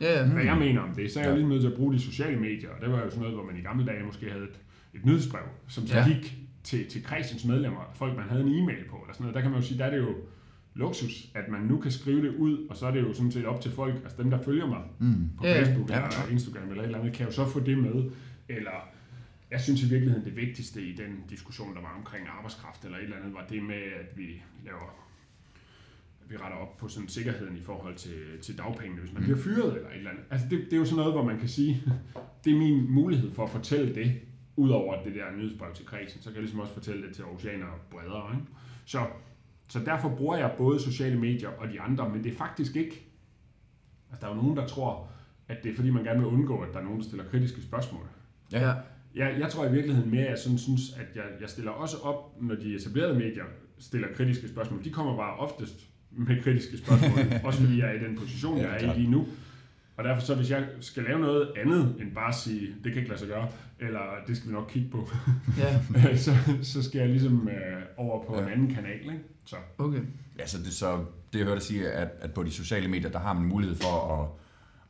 Ja, 0.00 0.20
ja. 0.20 0.26
hvad 0.32 0.44
jeg 0.44 0.56
mener 0.58 0.80
om 0.80 0.94
det, 0.96 1.12
så 1.12 1.18
er 1.20 1.22
jeg 1.24 1.28
Ja. 1.30 1.34
jo 1.34 1.38
lige 1.40 1.48
nødt 1.48 1.60
til 1.62 1.68
at 1.68 1.74
bruge 1.74 1.94
de 1.94 1.98
sociale 2.00 2.40
medier, 2.40 2.68
og 2.70 2.80
det 2.80 2.90
var 2.92 2.98
jo 2.98 3.10
sådan 3.10 3.18
noget, 3.20 3.34
hvor 3.36 3.44
man 3.44 3.56
i 3.56 3.60
gamle 3.60 3.86
dage 3.86 4.04
måske 4.06 4.30
havde 4.30 4.44
et, 4.44 4.58
et 4.94 5.04
nyhedsbrev, 5.06 5.42
som 5.68 5.86
så 5.86 5.96
Ja. 5.98 6.04
gik 6.08 6.36
til, 6.64 6.86
til 6.86 7.02
kredsens 7.04 7.44
medlemmer, 7.44 7.92
folk 7.94 8.16
man 8.16 8.28
havde 8.28 8.42
en 8.42 8.48
e-mail 8.48 8.84
på, 8.90 8.96
eller 8.96 9.12
sådan 9.12 9.22
noget. 9.24 9.34
Der 9.34 9.40
kan 9.40 9.50
man 9.50 9.60
jo 9.60 9.66
sige, 9.66 9.78
der 9.78 9.84
er 9.84 9.90
det 9.90 9.98
jo 9.98 10.14
luksus, 10.74 11.28
at 11.34 11.48
man 11.48 11.60
nu 11.60 11.76
kan 11.80 11.90
skrive 11.90 12.22
det 12.22 12.34
ud, 12.36 12.58
og 12.70 12.76
så 12.76 12.86
er 12.86 12.90
det 12.90 13.00
jo 13.00 13.12
sådan 13.14 13.30
set 13.32 13.46
op 13.46 13.60
til 13.60 13.70
folk, 13.70 13.94
altså 14.04 14.22
dem, 14.22 14.30
der 14.30 14.42
følger 14.42 14.66
mig 14.66 14.82
Mm. 14.98 15.14
på 15.38 15.46
Ja, 15.46 15.52
ja. 15.52 15.62
Facebook 15.64 15.90
Ja, 15.90 15.96
eller. 15.96 16.30
Instagram 16.32 16.68
eller 16.68 16.82
et 16.82 16.86
eller 16.86 16.98
andet, 16.98 17.12
kan 17.12 17.26
jo 17.26 17.32
så 17.32 17.46
få 17.48 17.60
det 17.60 17.78
med, 17.78 18.04
eller 18.48 18.88
jeg 19.50 19.60
synes 19.60 19.82
i 19.82 19.88
virkeligheden, 19.88 20.24
det 20.24 20.36
vigtigste 20.36 20.82
i 20.82 20.92
den 20.92 21.24
diskussion, 21.30 21.74
der 21.74 21.80
var 21.80 21.94
omkring 21.98 22.26
arbejdskraft 22.28 22.84
eller 22.84 22.98
et 22.98 23.04
eller 23.04 23.16
andet, 23.16 23.34
var 23.34 23.46
det 23.50 23.62
med, 23.62 23.82
at 24.00 24.18
vi 24.18 24.42
laver 24.64 25.04
vi 26.28 26.36
retter 26.36 26.56
op 26.56 26.76
på 26.76 26.88
sådan 26.88 27.08
sikkerheden 27.08 27.56
i 27.56 27.60
forhold 27.60 27.94
til, 27.96 28.38
til 28.42 28.58
dagpengene, 28.58 29.00
hvis 29.00 29.12
man 29.12 29.20
Mm. 29.22 29.24
bliver 29.24 29.38
fyret 29.38 29.76
eller 29.76 29.88
et 29.90 29.96
eller 29.96 30.10
andet. 30.10 30.24
Altså 30.30 30.46
det, 30.50 30.58
det 30.64 30.72
er 30.72 30.76
jo 30.76 30.84
sådan 30.84 30.96
noget, 30.96 31.12
hvor 31.12 31.24
man 31.24 31.38
kan 31.38 31.48
sige, 31.48 31.82
det 32.44 32.52
er 32.52 32.58
min 32.58 32.90
mulighed 32.90 33.32
for 33.34 33.44
at 33.44 33.50
fortælle 33.50 33.94
det, 33.94 34.20
ud 34.56 34.70
over 34.70 35.02
det 35.02 35.14
der 35.14 35.36
nyhedsbrev 35.36 35.74
til 35.74 35.86
kredsen, 35.86 36.20
så 36.22 36.28
kan 36.28 36.34
jeg 36.34 36.42
ligesom 36.42 36.60
også 36.60 36.74
fortælle 36.74 37.06
det 37.06 37.14
til 37.14 37.24
oceaner 37.24 37.66
bredere. 37.90 38.34
Ikke? 38.34 38.46
Så, 38.84 39.06
så 39.68 39.78
derfor 39.84 40.16
bruger 40.16 40.36
jeg 40.36 40.54
både 40.58 40.80
sociale 40.80 41.18
medier 41.20 41.48
og 41.48 41.68
de 41.68 41.80
andre, 41.80 42.08
men 42.08 42.24
det 42.24 42.32
er 42.32 42.36
faktisk 42.36 42.76
ikke, 42.76 43.06
altså 44.10 44.20
der 44.20 44.26
er 44.32 44.36
jo 44.36 44.42
nogen, 44.42 44.56
der 44.56 44.66
tror, 44.66 45.08
at 45.48 45.62
det 45.62 45.72
er 45.72 45.76
fordi, 45.76 45.90
man 45.90 46.04
gerne 46.04 46.18
vil 46.18 46.28
undgå, 46.28 46.60
at 46.60 46.68
der 46.72 46.78
er 46.80 46.84
nogen, 46.84 46.98
der 46.98 47.04
stiller 47.04 47.24
kritiske 47.24 47.62
spørgsmål. 47.62 48.06
Ja. 48.52 48.68
ja. 48.68 48.74
Jeg, 49.14 49.36
jeg 49.40 49.48
tror 49.50 49.66
i 49.66 49.72
virkeligheden 49.72 50.10
mere, 50.10 50.22
at 50.24 50.30
jeg 50.30 50.38
sådan 50.38 50.58
synes, 50.58 50.80
at 50.96 51.06
jeg, 51.16 51.24
jeg 51.40 51.48
stiller 51.48 51.70
også 51.70 51.96
op, 52.02 52.42
når 52.42 52.54
de 52.54 52.74
etablerede 52.74 53.14
medier 53.14 53.44
stiller 53.78 54.08
kritiske 54.16 54.48
spørgsmål. 54.48 54.84
De 54.84 54.90
kommer 54.90 55.16
bare 55.16 55.36
oftest 55.36 55.74
med 56.10 56.42
kritiske 56.42 56.78
spørgsmål, 56.78 57.18
også 57.46 57.60
fordi 57.60 57.78
jeg 57.80 57.88
er 57.88 57.92
i 57.92 58.04
den 58.08 58.16
position, 58.18 58.58
Ja, 58.58 58.72
jeg 58.72 58.84
er 58.84 58.94
i 58.94 58.98
lige 58.98 59.10
nu. 59.10 59.26
Og 59.96 60.04
derfor 60.04 60.20
så, 60.22 60.34
hvis 60.34 60.50
jeg 60.50 60.66
skal 60.80 61.02
lave 61.02 61.18
noget 61.20 61.52
andet, 61.56 61.96
end 62.00 62.14
bare 62.14 62.28
at 62.28 62.34
sige, 62.34 62.66
det 62.84 62.92
kan 62.92 62.96
ikke 62.96 63.08
lade 63.08 63.18
sig 63.20 63.28
gøre, 63.28 63.48
eller 63.80 64.00
det 64.26 64.36
skal 64.36 64.48
vi 64.48 64.54
nok 64.54 64.68
kigge 64.72 64.88
på, 64.90 65.08
ja. 65.58 66.16
så, 66.26 66.30
så 66.62 66.82
skal 66.82 66.98
jeg 66.98 67.08
ligesom 67.08 67.48
øh, 67.48 67.82
over 67.96 68.24
på 68.26 68.36
Ja. 68.36 68.42
en 68.42 68.48
anden 68.52 68.74
kanal. 68.74 69.00
Ikke? 69.02 69.18
Så. 69.44 69.56
Okay. 69.78 70.00
Ja, 70.38 70.46
så 70.46 70.58
det, 70.58 70.66
så 70.72 71.04
det 71.32 71.38
jeg 71.38 71.44
hørte 71.46 71.54
dig 71.58 71.62
sige, 71.66 71.90
at, 71.90 72.08
at 72.20 72.32
på 72.34 72.42
de 72.42 72.50
sociale 72.50 72.88
medier, 72.88 73.10
der 73.10 73.18
har 73.18 73.32
man 73.32 73.44
mulighed 73.44 73.76
for 73.76 74.22
at, 74.22 74.28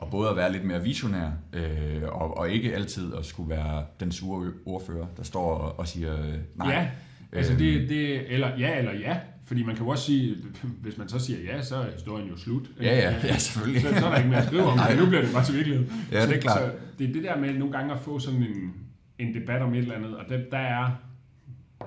at 0.03 0.11
både 0.11 0.31
at 0.31 0.37
være 0.37 0.53
lidt 0.53 0.65
mere 0.65 0.83
visionær, 0.83 1.31
øh, 1.53 2.03
og, 2.03 2.37
og 2.39 2.51
ikke 2.51 2.75
altid 2.75 3.15
at 3.15 3.25
skulle 3.25 3.51
være 3.51 3.85
den 4.01 4.13
sure 4.13 4.53
ordfører, 4.67 5.07
der 5.17 5.23
står 5.23 5.55
og, 5.55 5.79
og 5.79 5.89
siger 5.89 6.21
øh, 6.27 6.35
nej. 6.55 6.73
Ja, 6.73 6.89
altså 7.33 7.53
Øhm. 7.53 7.59
det, 7.63 7.89
det, 7.89 8.33
eller 8.33 8.59
ja 8.59 8.79
eller 8.79 8.93
ja, 8.93 9.21
fordi 9.45 9.63
man 9.63 9.77
kan 9.77 9.85
jo 9.85 9.91
også 9.91 10.05
sige, 10.05 10.37
hvis 10.83 10.99
man 10.99 11.09
så 11.09 11.19
siger 11.19 11.39
ja, 11.53 11.63
så 11.63 11.77
er 11.77 11.91
historien 11.93 12.29
jo 12.29 12.37
slut. 12.37 12.63
Ja, 12.81 12.97
ja, 12.97 13.15
ja, 13.25 13.37
selvfølgelig. 13.39 13.83
Så, 13.83 13.89
så 13.89 14.07
er 14.07 14.11
der 14.11 14.17
ikke 14.17 14.29
mere 14.29 14.41
at 14.41 14.47
skrive 14.47 14.63
om, 14.63 14.79
men 14.89 14.99
nu 14.99 15.07
bliver 15.07 15.23
det 15.23 15.33
bare 15.33 15.45
til 15.45 15.55
virkelighed. 15.55 15.87
Ja, 16.13 16.23
det 16.27 16.31
er 16.31 16.35
så, 16.35 16.41
klart. 16.41 16.59
Så 16.59 16.73
det 16.99 17.09
er 17.09 17.13
det 17.13 17.23
der 17.25 17.37
med 17.39 17.55
nogle 17.55 17.73
gange 17.73 17.93
at 17.95 18.01
få 18.01 18.19
sådan 18.19 18.43
en, 18.43 18.75
en 19.19 19.35
debat 19.35 19.63
om 19.63 19.75
et 19.75 19.79
eller 19.79 19.95
andet, 19.95 20.17
og 20.17 20.25
der, 20.29 20.41
der 20.51 20.59
er, 20.59 20.91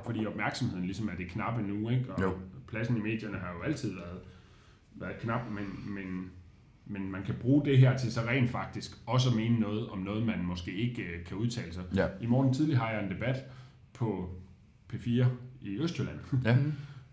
fordi 0.05 0.25
opmærksomheden 0.25 0.85
ligesom 0.85 1.07
er 1.07 1.15
det 1.17 1.27
knappe 1.27 1.61
nu, 1.61 1.89
ikke? 1.89 2.05
og 2.13 2.21
Jo. 2.21 2.33
pladsen 2.67 2.97
i 2.97 2.99
medierne 2.99 3.37
har 3.37 3.53
jo 3.57 3.63
altid 3.63 3.93
været, 3.93 4.19
været 4.95 5.19
knap, 5.21 5.41
men, 5.51 5.93
men, 5.95 6.31
men 6.91 7.11
man 7.11 7.23
kan 7.23 7.35
bruge 7.41 7.65
det 7.65 7.77
her 7.77 7.97
til 7.97 8.13
så 8.13 8.21
rent 8.21 8.49
faktisk 8.49 8.91
også 9.05 9.29
at 9.29 9.35
mene 9.35 9.59
noget 9.59 9.89
om 9.89 9.99
noget, 9.99 10.25
man 10.25 10.43
måske 10.43 10.71
ikke 10.71 11.01
øh, 11.03 11.25
kan 11.25 11.37
udtale 11.37 11.73
sig. 11.73 11.83
Ja. 11.95 12.07
I 12.21 12.25
morgen 12.25 12.53
tidlig 12.53 12.77
har 12.77 12.91
jeg 12.91 13.03
en 13.03 13.09
debat 13.09 13.45
på 13.93 14.29
P4 14.93 15.25
i 15.61 15.77
Østjylland. 15.79 16.19
Ja. 16.45 16.57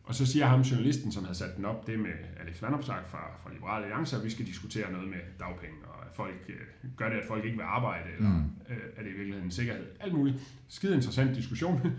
Og 0.09 0.15
så 0.15 0.27
siger 0.27 0.47
ham 0.47 0.61
journalisten, 0.61 1.13
som 1.13 1.25
havde 1.25 1.39
sat 1.39 1.57
den 1.57 1.65
op, 1.65 1.87
det 1.87 1.99
med 1.99 2.11
Alex 2.41 2.63
Vandopslag 2.63 2.99
fra, 3.07 3.19
fra 3.43 3.53
Liberale 3.53 3.85
Alliance, 3.85 4.17
at 4.17 4.25
vi 4.25 4.31
skal 4.31 4.47
diskutere 4.47 4.93
noget 4.93 5.09
med 5.09 5.19
dagpenge, 5.39 5.77
og 5.85 6.07
at 6.07 6.13
folk, 6.15 6.35
øh, 6.49 6.91
gør 6.97 7.09
det, 7.09 7.17
at 7.17 7.25
folk 7.29 7.45
ikke 7.45 7.57
vil 7.57 7.65
arbejde, 7.65 8.05
eller 8.17 8.29
mm. 8.29 8.45
øh, 8.69 8.77
er 8.97 9.03
det 9.03 9.11
i 9.11 9.15
virkeligheden 9.15 9.45
en 9.45 9.51
sikkerhed? 9.51 9.85
Alt 10.01 10.15
muligt. 10.15 10.37
Skide 10.69 10.95
interessant 10.95 11.37
diskussion. 11.37 11.81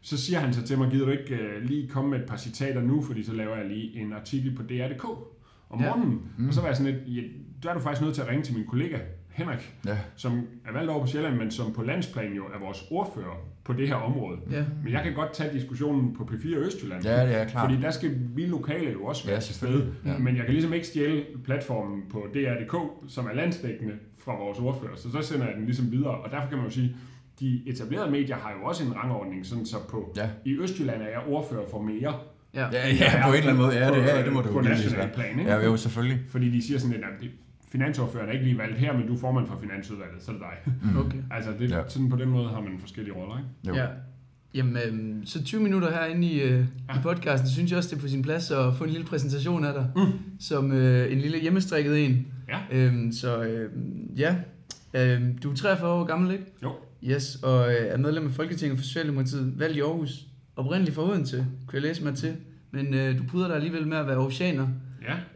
Så 0.00 0.16
siger 0.16 0.38
han 0.38 0.54
så 0.54 0.66
til 0.66 0.78
mig, 0.78 0.90
gider 0.90 1.04
du 1.04 1.12
ikke 1.12 1.34
øh, 1.34 1.62
lige 1.62 1.88
komme 1.88 2.10
med 2.10 2.20
et 2.20 2.26
par 2.26 2.36
citater 2.36 2.80
nu, 2.80 3.02
fordi 3.02 3.22
så 3.22 3.32
laver 3.32 3.56
jeg 3.56 3.66
lige 3.66 4.00
en 4.00 4.12
artikel 4.12 4.54
på 4.56 4.62
DR.dk 4.62 5.04
om 5.70 5.80
Ja. 5.80 5.86
morgenen. 5.86 6.10
Mm. 6.14 6.22
Mm. 6.42 6.48
Og 6.48 6.54
så 6.54 6.60
var 6.60 6.68
jeg 6.68 6.76
sådan 6.76 6.92
lidt, 6.92 7.16
ja, 7.16 7.22
der 7.62 7.70
er 7.70 7.74
du 7.74 7.80
faktisk 7.80 8.02
nødt 8.02 8.14
til 8.14 8.22
at 8.22 8.28
ringe 8.28 8.42
til 8.44 8.54
min 8.56 8.66
kollega 8.66 8.98
Henrik, 9.30 9.74
Ja. 9.86 9.98
som 10.16 10.46
er 10.68 10.72
valgt 10.72 10.90
over 10.90 11.00
på 11.00 11.06
Sjælland, 11.06 11.36
men 11.36 11.50
som 11.50 11.72
på 11.72 11.82
landsplan 11.82 12.32
jo 12.32 12.44
er 12.44 12.58
vores 12.60 12.84
ordfører 12.90 13.36
på 13.64 13.72
det 13.72 13.88
her 13.88 13.94
område. 13.94 14.38
Ja. 14.50 14.64
Men 14.84 14.92
jeg 14.92 15.02
kan 15.02 15.14
godt 15.14 15.32
tage 15.32 15.52
diskussionen 15.52 16.14
på 16.16 16.24
P4 16.24 16.56
Østjylland. 16.56 17.04
Ja, 17.04 17.26
det 17.26 17.36
er 17.40 17.44
klart. 17.48 17.70
Fordi 17.70 17.82
der 17.82 17.90
skal 17.90 18.10
vi 18.34 18.46
lokale 18.46 18.90
jo 18.92 19.04
også 19.04 19.26
være 19.26 19.34
Ja, 19.34 19.40
til 19.40 19.54
stede. 19.54 19.94
Ja. 20.04 20.18
Men 20.18 20.36
jeg 20.36 20.44
kan 20.44 20.52
ligesom 20.54 20.72
ikke 20.72 20.86
stjæle 20.86 21.24
platformen 21.44 22.02
på 22.10 22.26
DR.dk, 22.34 22.76
som 23.08 23.26
er 23.26 23.34
landsdækkende 23.34 23.94
fra 24.18 24.38
vores 24.38 24.58
ordfører. 24.58 24.96
Så 24.96 25.10
så 25.12 25.22
sender 25.22 25.46
jeg 25.46 25.54
den 25.56 25.64
ligesom 25.64 25.92
videre. 25.92 26.10
Og 26.18 26.30
derfor 26.30 26.48
kan 26.48 26.56
man 26.58 26.66
jo 26.66 26.72
sige, 26.72 26.96
de 27.40 27.62
etablerede 27.66 28.10
medier 28.10 28.36
har 28.36 28.52
jo 28.60 28.64
også 28.68 28.84
en 28.84 28.96
rangordning, 28.96 29.46
sådan 29.46 29.66
så 29.66 29.76
på, 29.88 30.12
Ja. 30.16 30.30
i 30.44 30.58
Østjylland 30.58 31.02
er 31.02 31.08
jeg 31.08 31.22
ordfører 31.28 31.66
for 31.70 31.80
mere. 31.82 32.14
Ja. 32.56 32.66
Ja, 32.72 32.88
ja, 32.94 33.26
på 33.26 33.32
en 33.32 33.38
eller 33.38 33.50
anden 33.50 33.56
måde. 33.64 33.74
Ja, 33.78 33.90
det, 33.90 34.06
ja, 34.06 34.24
det 34.24 34.32
må 34.32 34.40
du 34.40 34.48
På 34.52 34.54
jo 34.58 34.60
givetvis 34.62 34.84
national 34.84 35.10
plan, 35.14 35.38
ikke? 35.38 35.50
Ja, 35.50 35.64
jo, 35.64 35.76
selvfølgelig. 35.76 36.18
Fordi 36.28 36.50
de 36.50 36.62
siger 36.66 36.78
sådan 36.78 36.92
lidt, 36.92 37.04
at 37.04 37.20
det, 37.20 37.30
finansordføreren 37.72 38.28
er 38.28 38.32
ikke 38.32 38.44
lige 38.44 38.58
valgt 38.58 38.78
her, 38.78 38.92
men 38.92 39.06
du 39.06 39.14
er 39.14 39.18
formand 39.18 39.46
for 39.46 39.58
finansudvalget, 39.62 40.22
så 40.22 40.30
er 40.30 40.34
det 40.34 40.42
dig. 40.42 40.72
Okay. 41.06 41.18
altså, 41.30 41.50
det, 41.60 41.70
Ja. 41.70 41.76
ja. 41.76 41.82
sådan 41.88 42.08
på 42.10 42.16
den 42.16 42.28
måde 42.28 42.48
har 42.48 42.60
man 42.60 42.72
forskellige 42.80 43.14
roller, 43.14 43.36
ikke? 43.38 43.48
Jo. 43.68 43.74
Ja. 43.84 43.86
Jamen, 44.54 44.76
øhm, 44.88 45.26
så 45.26 45.44
20 45.44 45.62
minutter 45.62 45.90
herinde 45.90 46.26
i, 46.26 46.40
øh, 46.42 46.60
i 46.64 46.98
podcasten, 47.02 47.48
synes 47.50 47.70
jeg 47.70 47.78
også, 47.78 47.90
det 47.90 47.96
er 47.96 48.00
på 48.00 48.08
sin 48.08 48.22
plads 48.22 48.50
at 48.50 48.74
få 48.74 48.84
en 48.84 48.90
lille 48.90 49.06
præsentation 49.06 49.64
af 49.64 49.72
dig, 49.74 49.86
Mm. 49.96 50.02
som 50.40 50.72
øh, 50.72 51.12
en 51.12 51.18
lille 51.18 51.38
hjemmestrikket 51.40 52.04
en. 52.04 52.26
Ja. 52.48 52.58
Øhm, 52.72 53.12
så 53.12 53.42
øh, 53.42 53.70
ja, 54.18 54.36
øhm, 54.94 55.38
du 55.38 55.50
er 55.50 55.54
43 55.56 55.90
år 55.90 56.04
gammel, 56.04 56.32
ikke? 56.32 56.44
Jo. 56.62 56.72
Yes, 57.04 57.36
og 57.42 57.68
øh, 57.72 57.86
er 57.86 57.96
medlem 57.96 58.26
af 58.26 58.32
Folketinget 58.32 58.78
for 58.78 58.84
Socialdemokratiet, 58.84 59.52
valgt 59.58 59.76
i 59.76 59.80
Aarhus, 59.80 60.26
oprindeligt 60.56 60.94
fra 60.94 61.10
Odense, 61.10 61.46
kunne 61.66 61.76
jeg 61.76 61.82
læse 61.82 62.04
mig 62.04 62.14
til, 62.14 62.36
men 62.70 62.94
øh, 62.94 63.18
du 63.18 63.22
bryder 63.30 63.46
dig 63.46 63.56
alligevel 63.56 63.86
med 63.86 63.96
at 63.96 64.06
være 64.06 64.16
aarhusianer. 64.16 64.68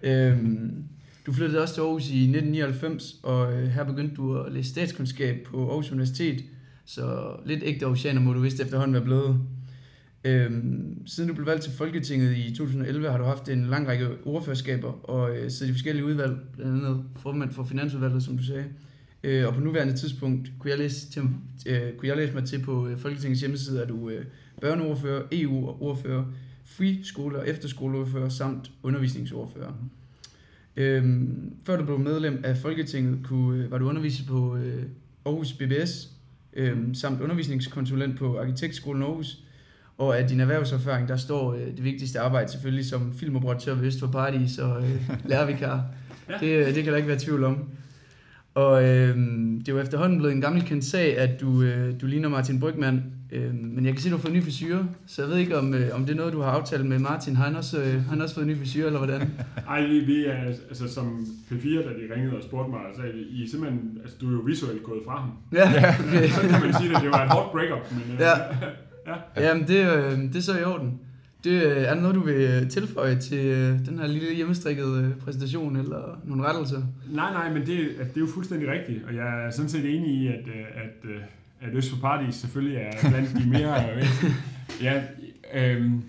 Ja. 0.03 0.31
Øhm, 0.31 0.85
du 1.27 1.33
flyttede 1.33 1.63
også 1.63 1.75
til 1.75 1.81
Aarhus 1.81 2.03
i 2.03 2.23
1999, 2.23 3.17
og 3.23 3.53
øh, 3.53 3.69
her 3.69 3.85
begyndte 3.85 4.17
du 4.17 4.39
at 4.39 4.53
læse 4.53 4.71
statskundskab 4.71 5.47
på 5.47 5.69
Aarhus 5.69 5.93
Universitet, 5.93 6.45
så 6.85 7.33
lidt 7.47 7.61
ægte 7.63 7.85
aarhusianer 7.85 8.21
må 8.21 8.33
du 8.33 8.41
vist 8.41 8.61
efterhånden 8.61 8.95
være 8.95 9.05
blevet. 9.05 9.41
Øhm, 10.25 11.07
siden 11.07 11.29
du 11.29 11.35
blev 11.35 11.47
valgt 11.47 11.63
til 11.63 11.73
Folketinget 11.73 12.37
i 12.37 12.55
2011, 12.55 13.11
har 13.11 13.19
du 13.19 13.25
haft 13.25 13.49
en 13.49 13.65
lang 13.65 13.89
række 13.89 14.09
ordførerskaber 14.25 15.11
og 15.11 15.37
øh, 15.37 15.51
siddet 15.51 15.71
i 15.71 15.75
forskellige 15.75 16.05
udvalg, 16.05 16.37
blandt 16.57 16.73
andet 16.75 17.05
formand 17.17 17.51
for 17.53 17.65
Finansudvalget, 17.65 18.23
som 18.23 18.37
du 18.37 18.45
sagde. 18.45 18.65
Øh, 19.25 19.47
og 19.47 19.55
på 19.55 19.61
nuværende 19.61 19.97
tidspunkt 19.97 20.53
kunne 20.59 20.71
jeg 20.71 20.79
læse, 20.79 21.11
til, 21.11 21.23
øh, 21.67 21.93
kunne 21.97 22.09
jeg 22.09 22.17
læse 22.17 22.35
mig 22.35 22.45
til 22.45 22.63
på 22.63 22.89
øh, 22.89 22.99
Folketingets 22.99 23.41
hjemmeside, 23.41 23.83
at 23.83 23.89
du 23.89 24.09
øh, 24.11 24.25
børneordfører, 24.61 25.23
EU-ordfører, 25.33 26.25
friskole- 26.65 27.39
og 27.39 27.49
efterskoleordfører 27.49 28.29
samt 28.29 28.71
undervisningsordfører. 28.83 29.73
Øhm, 30.77 31.53
før 31.67 31.77
du 31.77 31.85
blev 31.85 31.99
medlem 31.99 32.41
af 32.45 32.57
Folketinget, 32.57 33.19
kunne, 33.25 33.65
øh, 33.65 33.71
var 33.71 33.79
du 33.79 33.89
underviser 33.89 34.27
på 34.27 34.57
øh, 34.57 34.83
Aarhus 35.27 35.53
BBS, 35.53 36.09
øhm, 36.53 36.95
samt 36.95 37.21
undervisningskonsulent 37.21 38.19
på 38.19 38.39
Arkitektskolen 38.39 39.03
Aarhus. 39.03 39.39
Og 39.99 40.19
af 40.19 40.29
din 40.29 40.41
erhvervserfaring, 40.41 41.09
der 41.09 41.17
står 41.17 41.55
øh, 41.55 41.61
det 41.61 41.85
vigtigste 41.85 42.21
arbejde 42.21 42.51
selvfølgelig 42.51 42.87
som 42.87 43.13
filmoperatør 43.13 43.75
ved 43.75 43.87
Øst 43.87 44.01
for 44.01 44.07
Paradis 44.07 44.59
og 44.59 44.83
øh, 44.83 45.11
lærervikar. 45.31 45.85
Ja. 46.29 46.35
det, 46.41 46.67
øh, 46.67 46.75
det 46.75 46.85
kan 46.85 46.93
der 46.93 46.97
ikke 46.97 47.09
være 47.09 47.19
tvivl 47.19 47.45
om. 47.45 47.69
Og 48.55 48.85
øh, 48.85 49.17
det 49.59 49.69
er 49.69 49.73
jo 49.73 49.79
efterhånden 49.79 50.19
blevet 50.19 50.35
en 50.35 50.41
gammel 50.41 50.63
kendt 50.63 50.85
sag, 50.85 51.19
at 51.19 51.41
du, 51.41 51.63
øh, 51.63 52.01
du 52.01 52.07
ligner 52.07 52.29
Martin 52.29 52.61
Brygman. 52.61 53.03
Øh, 53.33 53.55
men 53.55 53.85
jeg 53.85 53.93
kan 53.93 54.03
se, 54.03 54.09
at 54.09 54.13
du 54.13 54.17
har 54.17 54.23
fået 54.23 54.35
ny 54.35 54.43
frisyr, 54.43 54.79
så 55.07 55.23
jeg 55.23 55.31
ved 55.31 55.39
ikke, 55.39 55.59
om, 55.59 55.75
øh, 55.75 55.95
om 55.95 56.05
det 56.05 56.13
er 56.13 56.17
noget, 56.17 56.33
du 56.33 56.41
har 56.41 56.51
aftalt 56.51 56.87
med 56.87 56.99
Martin. 56.99 57.37
Har 57.37 57.45
han 57.45 57.57
også, 57.57 57.79
øh, 57.83 58.05
har 58.05 58.11
han 58.11 58.21
også 58.21 58.35
fået 58.35 58.47
ny 58.47 58.59
frisyr, 58.59 58.87
eller 58.87 58.99
hvordan? 58.99 59.31
Ej, 59.69 59.87
vi, 59.87 59.99
vi 60.01 60.25
er, 60.25 60.45
altså 60.69 60.95
som 60.95 61.27
P4, 61.51 61.77
da 61.77 61.89
de 61.89 62.15
ringede 62.15 62.37
og 62.37 62.43
spurgte 62.43 62.71
mig, 62.71 62.81
sagde 62.97 63.13
de, 63.13 63.19
I 63.19 63.45
er 63.45 63.49
simpelthen, 63.49 63.99
altså 64.03 64.17
du 64.21 64.29
er 64.29 64.33
jo 64.33 64.39
visuelt 64.39 64.83
gået 64.83 65.01
fra 65.07 65.21
ham. 65.21 65.31
Ja, 65.53 65.69
okay. 66.09 66.29
Så 66.29 66.41
kan 66.41 66.61
man 66.61 66.75
sige, 66.75 66.97
at 66.97 67.03
det 67.03 67.11
var 67.11 67.25
et 67.25 67.31
hårdt 67.31 67.53
breakup, 67.53 67.93
men 67.93 68.15
øh, 68.15 68.21
Ja. 69.07 69.47
Jamen, 69.49 69.69
det, 69.69 69.97
øh, 69.97 70.19
det 70.19 70.37
er 70.37 70.41
så 70.41 70.59
i 70.59 70.65
orden. 70.65 71.01
Det, 71.45 71.63
øh, 71.63 71.77
er 71.77 71.95
der 71.95 72.01
noget, 72.01 72.15
du 72.17 72.21
vil 72.21 72.69
tilføje 72.69 73.17
til 73.19 73.47
øh, 73.47 73.87
den 73.87 73.99
her 73.99 74.07
lille 74.07 74.35
hjemmestrikkede 74.35 75.05
øh, 75.05 75.25
præsentation, 75.25 75.77
eller 75.77 76.21
nogle 76.25 76.45
rettelser? 76.45 76.83
Nej, 77.11 77.33
nej, 77.33 77.53
men 77.53 77.67
det, 77.67 77.79
at 78.01 78.09
det 78.09 78.17
er 78.17 78.21
jo 78.21 78.27
fuldstændig 78.35 78.69
rigtigt, 78.71 79.05
og 79.09 79.15
jeg 79.15 79.47
er 79.47 79.51
sådan 79.51 79.69
set 79.69 79.85
enig 79.85 80.11
i, 80.11 80.27
at, 80.27 80.47
øh, 80.47 80.85
at, 80.85 81.11
øh, 81.11 81.21
at 81.61 81.75
Øst 81.75 81.91
for 81.91 82.01
Paradis 82.01 82.35
selvfølgelig 82.35 82.77
er 82.77 83.09
blandt 83.11 83.35
de 83.45 83.49
mere... 83.51 83.75
ja, 84.87 85.03
øhm, 85.55 86.03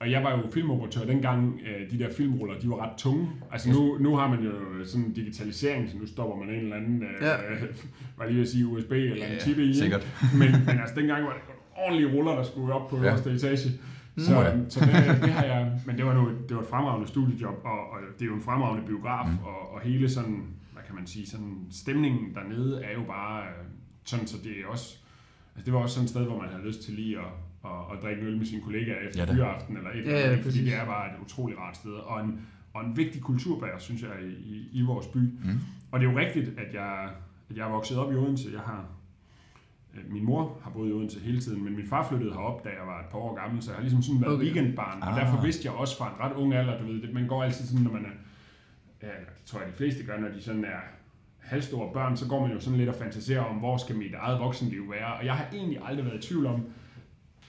og 0.00 0.10
jeg 0.10 0.22
var 0.24 0.30
jo 0.30 0.42
filmoperatør 0.54 1.04
dengang, 1.04 1.60
øh, 1.66 1.90
de 1.90 1.98
der 2.04 2.12
filmruller, 2.16 2.58
de 2.58 2.68
var 2.68 2.82
ret 2.90 2.98
tunge. 2.98 3.28
Altså 3.52 3.70
nu, 3.70 3.96
nu 4.00 4.16
har 4.16 4.28
man 4.30 4.38
jo 4.44 4.52
sådan 4.84 5.12
digitalisering, 5.12 5.90
så 5.90 5.96
nu 5.98 6.06
stopper 6.06 6.36
man 6.36 6.54
en 6.54 6.60
eller 6.60 6.76
anden, 6.76 7.02
øh, 7.02 7.08
Ja. 7.22 7.34
var 8.18 8.26
lige 8.26 8.40
at 8.40 8.48
sige 8.48 8.66
USB 8.66 8.92
eller 8.92 9.26
Ja, 9.26 9.34
en 9.34 9.40
chip 9.40 9.58
i. 9.58 9.62
ikke? 9.62 9.74
sikkert. 9.74 10.06
Men, 10.38 10.50
men 10.66 10.78
altså 10.80 10.94
dengang 10.96 11.24
var 11.24 11.32
det 11.32 11.40
ordentlige 11.76 12.12
ruller, 12.16 12.32
der 12.34 12.42
skulle 12.42 12.74
op 12.74 12.90
på 12.90 12.96
Ja. 12.96 13.02
øverste 13.02 13.30
etage. 13.32 13.68
Mm. 14.14 14.22
Så, 14.22 14.40
Ja. 14.40 14.52
så 14.68 14.80
det, 14.80 15.22
det 15.22 15.30
har 15.32 15.44
jeg, 15.44 15.72
men 15.86 15.96
det 15.96 16.04
var, 16.06 16.14
nu, 16.14 16.28
det 16.48 16.56
var 16.56 16.62
et 16.62 16.68
fremragende 16.68 17.08
studiejob, 17.08 17.60
og, 17.64 17.90
og 17.90 17.98
det 18.18 18.22
er 18.22 18.26
jo 18.26 18.34
en 18.34 18.42
fremragende 18.42 18.86
biograf, 18.86 19.26
Mm. 19.26 19.32
mm. 19.32 19.38
og, 19.44 19.74
og 19.74 19.80
hele 19.80 20.08
sådan, 20.10 20.42
hvad 20.72 20.82
kan 20.86 20.94
man 20.94 21.06
sige, 21.06 21.26
sådan 21.26 21.56
stemningen 21.70 22.34
dernede 22.34 22.82
er 22.84 22.92
jo 22.92 23.02
bare 23.08 23.42
øh, 23.42 23.64
sådan, 24.06 24.26
så 24.26 24.36
det 24.44 24.52
er 24.60 24.66
også, 24.66 24.96
altså 25.56 25.64
det 25.66 25.72
var 25.74 25.80
også 25.80 25.94
sådan 25.94 26.04
et 26.04 26.10
sted, 26.10 26.24
hvor 26.24 26.38
man 26.40 26.48
havde 26.48 26.66
lyst 26.66 26.82
til 26.82 26.94
lige 26.94 27.18
at, 27.18 27.24
at, 27.64 27.70
at 27.92 28.02
drikke 28.02 28.22
øl 28.22 28.36
med 28.36 28.46
sine 28.46 28.62
kollegaer 28.62 29.00
efter 29.08 29.20
Ja, 29.24 29.26
ja, 29.28 29.34
fyraften 29.34 29.76
eller 29.76 29.90
et 29.90 29.96
Ja, 29.96 30.00
eller 30.00 30.18
ja, 30.18 30.24
andet, 30.24 30.38
fordi 30.38 30.48
præcis. 30.48 30.64
det 30.72 30.74
er 30.80 30.84
bare 30.86 31.06
et 31.14 31.16
utroligt 31.24 31.58
rart 31.60 31.76
sted, 31.76 31.92
og 31.92 32.20
en, 32.24 32.40
og 32.74 32.84
en 32.84 32.96
vigtig 32.96 33.22
kulturbærer, 33.22 33.78
synes 33.78 34.02
jeg, 34.02 34.10
i, 34.22 34.32
i, 34.54 34.68
i 34.72 34.82
vores 34.82 35.06
by. 35.06 35.18
Mm. 35.18 35.60
Og 35.90 36.00
det 36.00 36.06
er 36.06 36.12
jo 36.12 36.18
rigtigt, 36.18 36.58
at 36.58 36.74
jeg, 36.74 37.10
at 37.50 37.56
jeg 37.56 37.66
er 37.66 37.70
vokset 37.70 37.98
op 37.98 38.12
i 38.12 38.14
Odense. 38.16 38.48
Jeg 38.52 38.60
har, 38.60 38.84
øh, 39.94 40.12
min 40.12 40.24
mor 40.24 40.58
har 40.62 40.70
boet 40.70 40.90
i 40.90 40.92
Odense 40.92 41.20
hele 41.20 41.40
tiden, 41.40 41.64
men 41.64 41.76
min 41.76 41.86
far 41.86 42.08
flyttede 42.08 42.32
herop, 42.32 42.64
da 42.64 42.68
jeg 42.68 42.86
var 42.86 43.00
et 43.00 43.06
par 43.10 43.18
år 43.18 43.34
gammel, 43.34 43.62
så 43.62 43.70
jeg 43.70 43.76
har 43.76 43.82
ligesom 43.82 44.02
sådan 44.02 44.20
været 44.20 44.34
Okay. 44.34 44.44
weekendbarn, 44.44 45.02
og 45.02 45.08
Ah. 45.08 45.20
derfor 45.20 45.42
vidste 45.42 45.66
jeg 45.66 45.72
også 45.74 45.98
fra 45.98 46.08
en 46.14 46.20
ret 46.20 46.32
ung 46.36 46.54
alder, 46.54 46.78
du 46.80 46.86
ved, 46.86 47.02
det, 47.02 47.14
man 47.14 47.26
går 47.26 47.42
altid 47.44 47.66
sådan, 47.66 47.82
når 47.84 47.92
man 47.92 48.04
er, 48.04 48.14
ja, 49.02 49.08
det 49.08 49.44
tror 49.44 49.58
jeg 49.60 49.68
de 49.68 49.76
fleste 49.76 50.04
gør, 50.06 50.20
når 50.20 50.28
de 50.28 50.42
sådan 50.42 50.64
er 50.64 50.80
halvstore 51.46 51.92
børn, 51.92 52.16
så 52.16 52.28
går 52.28 52.40
man 52.46 52.52
jo 52.52 52.60
sådan 52.60 52.78
lidt 52.78 52.88
og 52.88 52.94
fantaserer 52.94 53.40
om, 53.40 53.56
hvor 53.56 53.76
skal 53.76 53.96
mit 53.96 54.14
eget 54.14 54.40
voksenliv 54.40 54.90
være, 54.90 55.14
og 55.14 55.26
jeg 55.26 55.34
har 55.34 55.46
egentlig 55.52 55.78
aldrig 55.84 56.06
været 56.06 56.24
i 56.24 56.28
tvivl 56.28 56.46
om, 56.46 56.62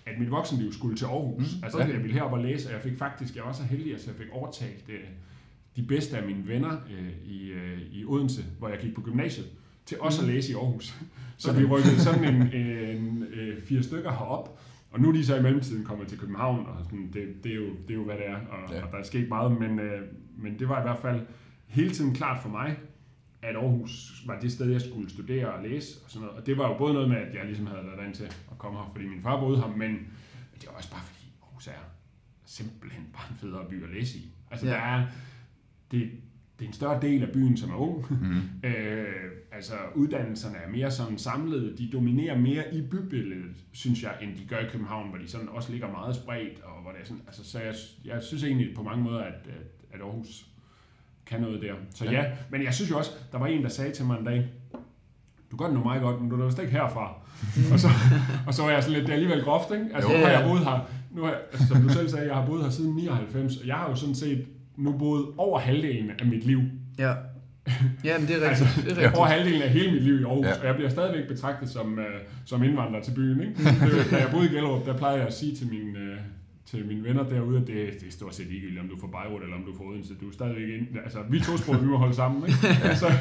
at 0.06 0.20
mit 0.20 0.32
voksenliv 0.32 0.74
skulle 0.74 0.98
til 0.98 1.06
Aarhus. 1.06 1.38
Mm, 1.38 1.44
Mm, 1.58 1.64
altså, 1.64 1.78
okay. 1.78 1.86
okay. 1.86 1.94
jeg 1.94 2.04
ville 2.04 2.14
herop 2.14 2.34
og 2.34 2.40
læse, 2.40 2.70
og 2.70 2.74
jeg 2.74 2.82
fik 2.82 2.98
faktisk, 2.98 3.36
jeg 3.36 3.44
var 3.44 3.52
så 3.52 3.64
heldig, 3.64 3.96
at 3.96 4.08
jeg 4.08 4.16
fik 4.16 4.28
overtalt 4.32 4.86
øh, 4.90 5.00
de 5.76 5.84
bedste 5.84 6.18
af 6.18 6.28
mine 6.28 6.48
venner 6.48 6.72
øh, 6.72 7.10
i, 7.26 7.48
øh, 7.48 7.82
i 7.92 8.06
Odense, 8.06 8.46
hvor 8.60 8.70
jeg 8.70 8.80
gik 8.80 8.96
på 8.96 9.02
gymnasiet, 9.02 9.48
til 9.86 10.00
også 10.00 10.22
at 10.22 10.28
læse 10.28 10.52
i 10.52 10.56
Aarhus. 10.56 10.96
Så 11.38 11.54
vi 11.54 11.66
rykkede 11.66 12.00
sådan 12.00 12.36
en, 12.36 12.42
en 12.62 13.24
øh, 13.34 13.62
fire 13.62 13.84
stykker 13.84 14.12
herop, 14.12 14.60
og 14.92 15.00
nu 15.00 15.10
er 15.10 15.14
de 15.14 15.26
så 15.26 15.36
i 15.36 15.42
mellemtiden 15.42 15.84
kommet 15.86 16.08
til 16.08 16.18
København, 16.18 16.66
og 16.66 16.86
sådan, 16.86 17.10
det, 17.14 17.44
det, 17.44 17.52
er 17.52 17.56
jo, 17.56 17.66
det 17.88 17.92
er 17.92 17.96
jo, 17.96 18.04
hvad 18.04 18.16
det 18.16 18.28
er, 18.28 18.36
og, 18.36 18.74
ja. 18.74 18.86
og 18.86 18.92
der 18.92 18.98
er 18.98 19.04
sket 19.04 19.30
meget, 19.30 19.60
men, 19.60 19.80
øh, 19.80 20.02
men 20.38 20.60
det 20.60 20.70
var 20.70 20.80
i 20.80 20.82
hvert 20.82 21.00
fald 21.00 21.22
hele 21.68 21.92
tiden 21.92 22.14
klart 22.14 22.42
for 22.42 22.50
mig, 22.50 22.78
at 23.41 23.56
Aarhus 23.56 24.23
var 24.28 24.39
det 24.39 24.52
sted, 24.52 24.71
jeg 24.71 24.82
skulle 24.82 25.10
studere 25.10 25.54
og 25.54 25.63
læse 25.63 26.00
og 26.06 26.12
sådan 26.12 26.26
noget. 26.26 26.39
Og 26.41 26.45
det 26.45 26.58
var 26.58 26.67
jo 26.69 26.78
både 26.78 26.93
noget 26.93 27.10
med, 27.10 27.17
at 27.17 27.36
jeg 27.36 27.45
ligesom 27.45 27.67
havde 27.67 27.86
været 27.86 27.97
vant 27.97 28.15
til 28.15 28.23
at 28.23 28.58
komme 28.58 28.80
her, 28.80 28.89
fordi 28.93 29.08
min 29.08 29.21
far 29.21 29.39
boede 29.39 29.58
her, 29.62 29.67
men 29.67 29.91
det 30.62 30.67
var 30.67 30.73
også 30.78 30.91
bare 30.91 31.02
fordi 31.04 31.26
Aarhus 31.43 31.67
er 31.67 31.71
simpelthen 32.45 33.04
bare 33.13 33.23
en 33.32 33.36
federe 33.36 33.69
by 33.69 33.84
at 33.84 33.89
læse 33.89 34.17
i. 34.17 34.32
Altså 34.52 34.65
Ja. 34.67 34.71
der 34.71 34.80
er, 34.80 35.06
det, 35.91 36.12
det 36.60 36.65
er 36.65 36.67
en 36.69 36.73
større 36.73 37.02
del 37.02 37.23
af 37.23 37.32
byen, 37.32 37.58
som 37.58 37.69
er 37.69 37.76
ung. 37.76 38.06
Mm. 38.10 38.41
Øh, 38.69 39.32
altså 39.52 39.73
uddannelserne 39.95 40.58
er 40.58 40.69
mere 40.69 40.91
sådan 40.91 41.17
samlede, 41.17 41.78
de 41.78 41.89
dominerer 41.93 42.38
mere 42.38 42.76
i 42.76 42.82
bybilledet, 42.82 43.56
synes 43.71 44.04
jeg, 44.04 44.17
end 44.21 44.38
de 44.38 44.45
gør 44.45 44.60
i 44.60 44.69
København, 44.71 45.10
hvor 45.10 45.17
de 45.17 45.28
sådan 45.28 45.50
også 45.50 45.71
ligger 45.71 45.91
meget 45.91 46.15
spredt, 46.15 46.60
og 46.63 46.82
hvor 46.82 46.91
det 46.91 47.02
er 47.02 47.06
sådan, 47.06 47.23
altså 47.28 47.43
så 47.52 47.60
jeg, 47.60 47.76
jeg 48.06 48.23
synes 48.23 48.43
egentlig 48.43 48.76
på 48.76 48.84
mange 48.84 49.04
måder, 49.04 49.19
at, 49.19 49.34
at, 49.47 49.65
at 49.93 50.02
Aarhus 50.02 50.45
kan 51.30 51.42
noget 51.42 51.62
der. 51.62 51.74
Så 51.96 52.06
Ja. 52.06 52.12
ja. 52.12 52.24
men 52.52 52.63
jeg 52.63 52.74
synes 52.74 52.92
jo 52.92 52.98
også, 52.98 53.12
der 53.32 53.38
var 53.40 53.48
en, 53.48 53.63
der 53.63 53.70
sagde 53.70 53.92
til 53.92 54.06
mig 54.06 54.20
en 54.20 54.26
dag, 54.26 54.46
du 55.52 55.58
gør 55.58 55.66
det 55.66 55.74
nu 55.74 55.84
meget 55.84 56.02
godt, 56.02 56.22
men 56.22 56.30
du 56.30 56.42
er 56.42 56.46
vist 56.46 56.60
ikke 56.60 56.72
herfra. 56.72 57.13
og, 57.74 57.80
så, 57.80 57.88
og 58.48 58.54
så 58.54 58.63
var 58.63 58.72
jeg 58.72 58.84
sådan 58.84 58.94
lidt, 58.98 59.06
det 59.08 59.10
er 59.10 59.13
alligevel 59.13 59.44
groft, 59.44 59.72
ikke? 59.72 59.86
Altså, 59.96 60.12
Jo. 60.12 60.18
nu 60.18 60.24
har 60.24 60.32
jeg 60.32 60.44
boet 60.48 60.60
her, 60.60 60.90
nu 61.12 61.24
har, 61.24 61.36
altså, 61.52 61.68
som 61.68 61.82
du 61.82 61.90
selv 61.90 62.10
sagde, 62.10 62.28
jeg 62.28 62.36
har 62.36 62.46
boet 62.46 62.63
her 62.63 62.70
siden 62.70 62.96
99, 62.96 63.58
og 63.58 63.68
jeg 63.68 63.76
har 63.76 63.90
jo 63.90 63.96
sådan 63.96 64.16
set 64.16 64.46
nu 64.78 64.92
boet 64.98 65.26
over 65.38 65.60
halvdelen 65.60 66.12
af 66.20 66.26
mit 66.26 66.46
liv. 66.46 66.62
Ja. 67.00 67.13
Ja, 68.04 68.18
men 68.20 68.28
det 68.28 68.44
er 68.44 68.50
rigtigt. 68.50 68.70
Det 68.76 68.92
er 68.92 68.98
rigtigt. 68.98 69.16
Over 69.18 69.28
halvdelen 69.28 69.62
af 69.62 69.70
hele 69.70 69.92
mit 69.92 70.04
liv 70.04 70.20
i 70.20 70.24
Aarhus, 70.24 70.46
Ja. 70.46 70.60
og 70.60 70.66
jeg 70.68 70.76
bliver 70.76 70.90
stadigvæk 70.90 71.28
betragtet 71.28 71.70
som, 71.70 71.94
uh, 71.94 72.04
som 72.46 72.63
indvandrer 72.63 73.02
til 73.02 73.12
byen. 73.12 73.42
Ikke? 73.42 73.54
Det, 73.63 74.08
da 74.12 74.18
jeg 74.18 74.28
boede 74.32 74.46
i 74.46 74.50
Gellerup, 74.50 74.86
der 74.86 74.98
plejede 74.98 75.18
jeg 75.20 75.28
at 75.28 75.34
sige 75.34 75.56
til 75.56 75.68
mine, 75.68 75.92
uh, 76.00 76.18
til 76.72 76.86
mine 76.88 77.04
venner 77.04 77.24
derude, 77.24 77.62
at 77.62 77.68
det, 77.68 77.76
det 78.00 78.08
er 78.08 78.12
stort 78.12 78.36
set 78.36 78.48
ligegyldigt, 78.48 78.82
om 78.82 78.88
du 78.88 78.96
er 78.96 79.00
fra 79.00 79.08
Beirut 79.08 79.44
eller 79.44 79.56
om 79.56 79.64
du 79.64 79.78
fra 79.78 79.84
Odense. 79.84 80.14
Du 80.22 80.28
er 80.30 80.34
stadigvæk 80.34 80.70
ind, 80.80 80.88
altså, 81.04 81.20
vi 81.30 81.40
to 81.40 81.58
sprog, 81.58 81.82
vi 81.82 81.86
må 81.86 81.98
holde 81.98 82.16
sammen. 82.16 82.44
Ikke? 82.48 82.60
Så, 83.02 83.12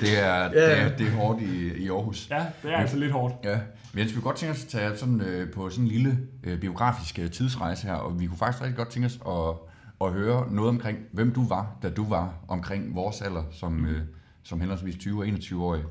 Det, 0.00 0.18
er, 0.24 0.48
det, 0.48 0.80
er, 0.80 0.96
det 0.96 1.06
er 1.06 1.10
hårdt 1.10 1.42
i, 1.42 1.72
i 1.84 1.88
Aarhus. 1.88 2.30
ja, 2.30 2.46
det 2.62 2.72
er 2.72 2.76
altså 2.76 2.96
lidt 2.96 3.12
hårdt. 3.12 3.34
Ja, 3.44 3.60
men 3.92 3.98
Jens, 4.00 4.10
vi 4.10 4.14
kunne 4.14 4.22
godt 4.22 4.36
tænke 4.36 4.52
os 4.52 4.64
at 4.64 4.68
tage 4.68 4.96
sådan, 4.96 5.20
øh, 5.20 5.52
på 5.52 5.70
sådan 5.70 5.84
en 5.84 5.88
lille 5.90 6.18
øh, 6.44 6.60
biografisk 6.60 7.18
øh, 7.18 7.30
tidsrejse 7.30 7.86
her, 7.86 7.94
og 7.94 8.20
vi 8.20 8.26
kunne 8.26 8.38
faktisk 8.38 8.62
rigtig 8.62 8.76
godt 8.76 8.88
tænke 8.88 9.06
os 9.06 9.18
at, 9.28 10.06
at 10.06 10.12
høre 10.12 10.52
noget 10.52 10.68
omkring, 10.68 10.98
hvem 11.12 11.32
du 11.32 11.48
var, 11.48 11.76
da 11.82 11.90
du 11.90 12.08
var 12.08 12.34
omkring 12.48 12.94
vores 12.94 13.22
alder 13.22 13.42
som, 13.50 13.86
øh, 13.86 14.00
som 14.42 14.60
henholdsvis 14.60 14.96
20 14.96 15.22
og 15.22 15.26
21-årig. 15.26 15.82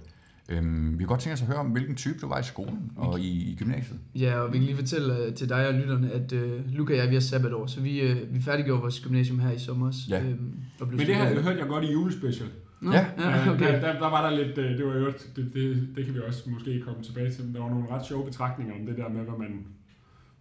Øhm, 0.50 0.92
vi 0.94 0.98
kan 0.98 1.08
godt 1.08 1.20
tænke 1.20 1.34
os 1.34 1.42
at 1.42 1.48
høre 1.48 1.58
om, 1.58 1.66
hvilken 1.68 1.96
type 1.96 2.20
du 2.22 2.28
var 2.28 2.40
i 2.40 2.44
skolen 2.44 2.92
og 2.96 3.20
i, 3.20 3.52
i 3.52 3.56
gymnasiet. 3.60 4.00
Ja, 4.16 4.36
og 4.40 4.54
vi 4.54 4.58
kan 4.58 4.66
lige 4.66 4.76
fortælle 4.78 5.28
uh, 5.28 5.34
til 5.34 5.50
dig 5.50 5.68
og 5.68 5.74
lytterne, 5.74 6.12
at 6.12 6.32
uh, 6.32 6.74
Luca 6.74 6.94
og 6.94 7.00
jeg, 7.00 7.10
vi 7.10 7.14
har 7.14 7.22
sabbatår, 7.22 7.66
så 7.68 7.82
vi, 7.82 8.12
uh, 8.12 8.34
vi 8.34 8.42
færdiggjorde 8.42 8.82
vores 8.82 9.00
gymnasium 9.00 9.40
her 9.40 9.52
i 9.52 9.60
sommer. 9.60 9.92
Ja. 10.10 10.24
Øhm, 10.24 10.54
og 10.80 10.88
blev 10.88 10.98
Men 10.98 11.08
det 11.08 11.16
her 11.16 11.26
studenter. 11.26 11.44
hørte 11.50 11.60
jeg 11.60 11.68
godt 11.70 11.84
i 11.84 11.92
julespecial. 11.92 12.50
Nå, 12.82 12.92
Ja. 12.92 13.06
ja, 13.18 13.52
okay. 13.54 13.66
Der, 13.66 13.80
der, 13.80 13.94
der 14.00 14.10
var 14.10 14.30
der 14.30 14.38
lidt, 14.44 14.56
det 14.56 14.86
var 14.86 14.94
jo, 14.96 15.06
det, 15.36 15.52
det, 15.54 15.88
det 15.96 16.06
kan 16.06 16.14
vi 16.14 16.20
også 16.28 16.50
måske 16.50 16.82
komme 16.86 17.04
tilbage 17.04 17.32
til, 17.32 17.46
men 17.46 17.54
der 17.56 17.62
var 17.62 17.70
nogle 17.70 17.86
ret 17.92 18.06
sjove 18.06 18.26
betragtninger 18.26 18.74
om 18.80 18.86
det 18.86 18.98
der 18.98 19.10
med, 19.10 19.22
hvad 19.22 19.38
man, 19.40 19.66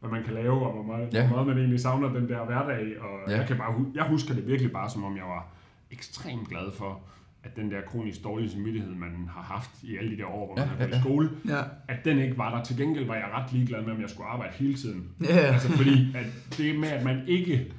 hvad 0.01 0.11
man 0.11 0.23
kan 0.25 0.35
lave, 0.35 0.67
og 0.67 0.73
hvor 0.73 0.83
meget, 0.83 1.15
Ja. 1.15 1.27
hvor 1.27 1.37
meget 1.37 1.47
man 1.49 1.59
egentlig 1.59 1.81
savner 1.81 2.09
den 2.13 2.29
der 2.29 2.45
hverdag. 2.47 3.01
Og 3.01 3.31
Ja. 3.31 3.37
jeg, 3.39 3.47
kan 3.49 3.57
bare, 3.57 3.85
jeg 3.95 4.05
husker 4.05 4.35
det 4.35 4.47
virkelig 4.47 4.73
bare, 4.73 4.91
som 4.91 5.05
om 5.05 5.17
jeg 5.17 5.25
var 5.25 5.49
ekstremt 5.91 6.49
glad 6.49 6.73
for, 6.79 7.01
at 7.47 7.57
den 7.57 7.71
der 7.71 7.81
kronisk 7.87 8.25
dårlige 8.25 8.51
samvittighed, 8.51 8.91
man 8.95 9.29
har 9.31 9.43
haft 9.43 9.71
i 9.83 9.97
alle 9.97 10.11
de 10.11 10.17
der 10.17 10.27
år, 10.27 10.47
hvor 10.47 10.57
man 10.57 10.65
Ja, 10.65 10.71
har 10.71 10.77
gået 10.79 10.91
ja. 10.93 10.97
i 10.97 11.01
skole, 11.01 11.31
Ja, 11.49 11.63
at 11.89 12.05
den 12.05 12.19
ikke 12.19 12.39
var 12.39 12.57
der. 12.57 12.65
Til 12.65 12.77
gengæld 12.77 13.07
var 13.07 13.15
jeg 13.15 13.29
ret 13.35 13.53
ligeglad 13.53 13.83
med, 13.83 13.93
om 13.93 14.01
jeg 14.01 14.11
skulle 14.11 14.27
arbejde 14.27 14.53
hele 14.55 14.75
tiden. 14.75 15.09
ja, 15.21 15.27
Altså 15.37 15.69
fordi 15.73 16.07
at 16.17 16.27
det 16.59 16.79
med, 16.81 16.89
at 16.89 17.05
man 17.05 17.23
ikke 17.29 17.73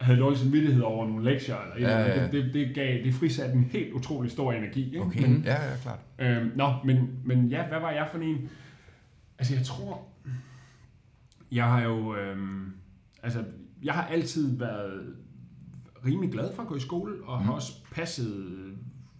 havde 0.00 0.18
dårlig 0.20 0.38
samvittighed 0.38 0.82
over 0.82 1.08
nogle 1.08 1.24
lektier, 1.24 1.56
eller 1.56 1.74
et 1.76 1.80
Ja, 1.80 1.86
eller 1.98 2.04
andet, 2.14 2.16
ja, 2.16 2.22
ja. 2.38 2.44
Det, 2.44 2.54
det, 2.54 2.54
det, 2.68 2.74
gav, 2.74 3.04
det 3.04 3.14
frisatte 3.14 3.54
en 3.54 3.64
helt 3.64 3.92
utrolig 3.92 4.30
stor 4.30 4.52
energi. 4.52 4.84
Ikke? 4.86 5.00
Okay, 5.00 5.26
Mhm. 5.26 5.42
ja, 5.46 5.52
ja, 5.70 5.76
klart. 5.82 5.98
Øhm, 6.18 6.50
nå, 6.56 6.72
men, 6.84 7.08
men 7.24 7.46
ja, 7.46 7.68
hvad 7.68 7.80
var 7.80 7.90
jeg 7.90 8.08
for 8.12 8.18
en? 8.18 8.48
Altså, 9.38 9.54
jeg 9.54 9.64
tror... 9.64 10.08
Jeg 11.52 11.64
har 11.64 11.82
jo... 11.82 12.16
Øhm, 12.16 12.72
altså, 13.22 13.44
jeg 13.82 13.94
har 13.94 14.02
altid 14.06 14.58
været 14.58 15.14
rimelig 16.06 16.32
glad 16.32 16.54
for 16.54 16.62
at 16.62 16.68
gå 16.68 16.76
i 16.76 16.80
skole, 16.80 17.12
og 17.24 17.38
Mm. 17.40 17.44
har 17.46 17.52
også 17.52 17.72
passet 17.92 18.52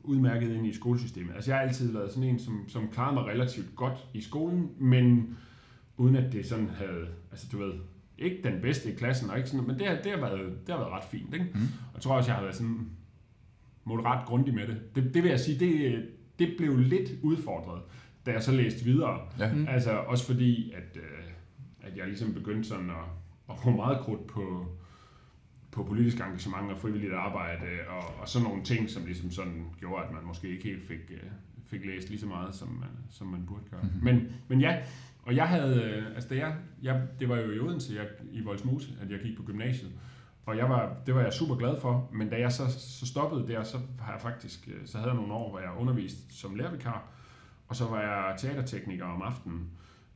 udmærket 0.05 0.55
ind 0.55 0.67
i 0.67 0.75
skolesystemet. 0.75 1.35
Altså, 1.35 1.51
jeg 1.51 1.59
har 1.59 1.67
altid 1.67 1.93
været 1.93 2.13
sådan 2.13 2.29
en, 2.29 2.39
som, 2.39 2.65
som 2.69 2.89
klarede 2.93 3.15
mig 3.15 3.25
relativt 3.25 3.77
godt 3.77 4.07
i 4.15 4.21
skolen, 4.21 4.71
men 4.79 5.37
uden 5.97 6.17
at 6.17 6.33
det 6.33 6.47
sådan 6.47 6.69
havde... 6.69 7.07
Altså, 7.31 7.47
du 7.53 7.59
ved, 7.59 7.73
ikke 8.19 8.41
den 8.45 8.61
bedste 8.63 8.93
i 8.93 8.95
klassen, 8.95 9.31
og 9.31 9.37
ikke 9.37 9.49
sådan, 9.51 9.67
men 9.67 9.79
det 9.79 9.87
har, 9.87 9.95
det 9.95 10.13
har, 10.13 10.21
været, 10.21 10.59
det 10.67 10.75
har 10.75 10.77
været 10.77 10.93
ret 10.93 11.05
fint, 11.05 11.35
ikke? 11.35 11.47
Mm. 11.55 11.61
Og 11.61 11.95
jeg 11.95 12.03
tror 12.03 12.17
også, 12.17 12.31
jeg 12.31 12.37
har 12.37 12.43
været 12.43 12.57
sådan 12.57 12.91
moderat 13.85 14.27
grundig 14.27 14.55
med 14.55 14.67
det. 14.67 14.95
Det, 14.95 15.15
det 15.15 15.23
vil 15.23 15.31
jeg 15.31 15.41
sige, 15.41 15.59
det, 15.59 16.09
det 16.39 16.55
blev 16.59 16.79
lidt 16.79 17.11
udfordret, 17.23 17.83
da 18.27 18.33
jeg 18.33 18.43
så 18.43 18.53
læste 18.53 18.85
videre. 18.85 19.19
Ja. 19.39 19.53
Mm. 19.53 19.67
Altså 19.69 19.91
også 19.91 20.27
fordi, 20.27 20.73
at, 20.73 20.97
øh, 20.97 21.25
at 21.83 21.97
jeg 21.97 22.07
ligesom 22.07 22.35
begyndte 22.35 22.69
sådan 22.69 22.91
at, 22.91 23.05
at 23.51 23.57
bruge 23.63 23.77
meget 23.77 24.01
krudt 24.01 24.27
på, 24.27 24.67
på 25.73 25.85
politisk 25.85 26.21
engagement 26.21 26.73
og 26.73 26.79
frivilligt 26.79 27.13
arbejde 27.15 27.67
og, 27.89 28.21
og 28.21 28.29
sådan 28.29 28.49
nogle 28.49 28.65
ting, 28.65 28.91
som 28.91 29.05
ligesom 29.05 29.31
sådan 29.31 29.67
gjorde, 29.79 30.05
at 30.05 30.13
man 30.13 30.25
måske 30.25 30.49
ikke 30.49 30.65
helt 30.65 30.87
fik, 30.89 31.11
øh, 31.11 31.31
fik 31.67 31.85
læst 31.85 32.09
lige 32.09 32.21
så 32.21 32.27
meget, 32.27 32.55
som 32.55 32.69
man, 32.69 32.89
som 33.11 33.27
man 33.27 33.47
burde 33.47 33.63
gøre. 33.71 33.83
Mhm. 33.83 33.93
Mm-hmm. 33.93 34.05
Men, 34.05 34.33
men 34.49 34.61
ja, 34.61 34.77
og 35.23 35.37
jeg 35.37 35.49
havde, 35.49 35.83
øh, 35.83 36.07
altså 36.15 36.29
da 36.29 36.35
jeg, 36.35 36.55
jeg, 36.83 37.03
det 37.21 37.29
var 37.29 37.37
jo 37.37 37.51
i 37.51 37.59
Odense, 37.59 37.95
jeg, 37.95 38.07
i 38.33 38.41
Voldsmose, 38.41 38.89
at 39.03 39.11
jeg 39.11 39.21
gik 39.21 39.37
på 39.37 39.43
gymnasiet, 39.43 39.93
og 40.47 40.57
jeg 40.57 40.69
var, 40.69 40.97
det 41.07 41.15
var 41.15 41.23
jeg 41.23 41.33
super 41.33 41.57
glad 41.57 41.81
for, 41.81 42.11
men 42.13 42.29
da 42.31 42.41
jeg 42.41 42.53
så, 42.53 42.63
så 42.79 43.07
stoppede 43.07 43.49
der, 43.49 43.63
så 43.63 43.79
har 44.01 44.13
jeg 44.13 44.21
faktisk, 44.21 44.69
øh, 44.69 44.87
så 44.87 44.99
havde 44.99 45.11
jeg 45.11 45.17
nogle 45.17 45.33
år, 45.33 45.51
hvor 45.51 45.61
jeg 45.61 45.71
underviste 45.79 46.35
som 46.35 46.55
lærervikar, 46.55 47.09
og 47.69 47.77
så 47.77 47.85
var 47.85 48.01
jeg 48.01 48.35
teatertekniker 48.39 49.05
om 49.05 49.23
aftenen. 49.23 49.71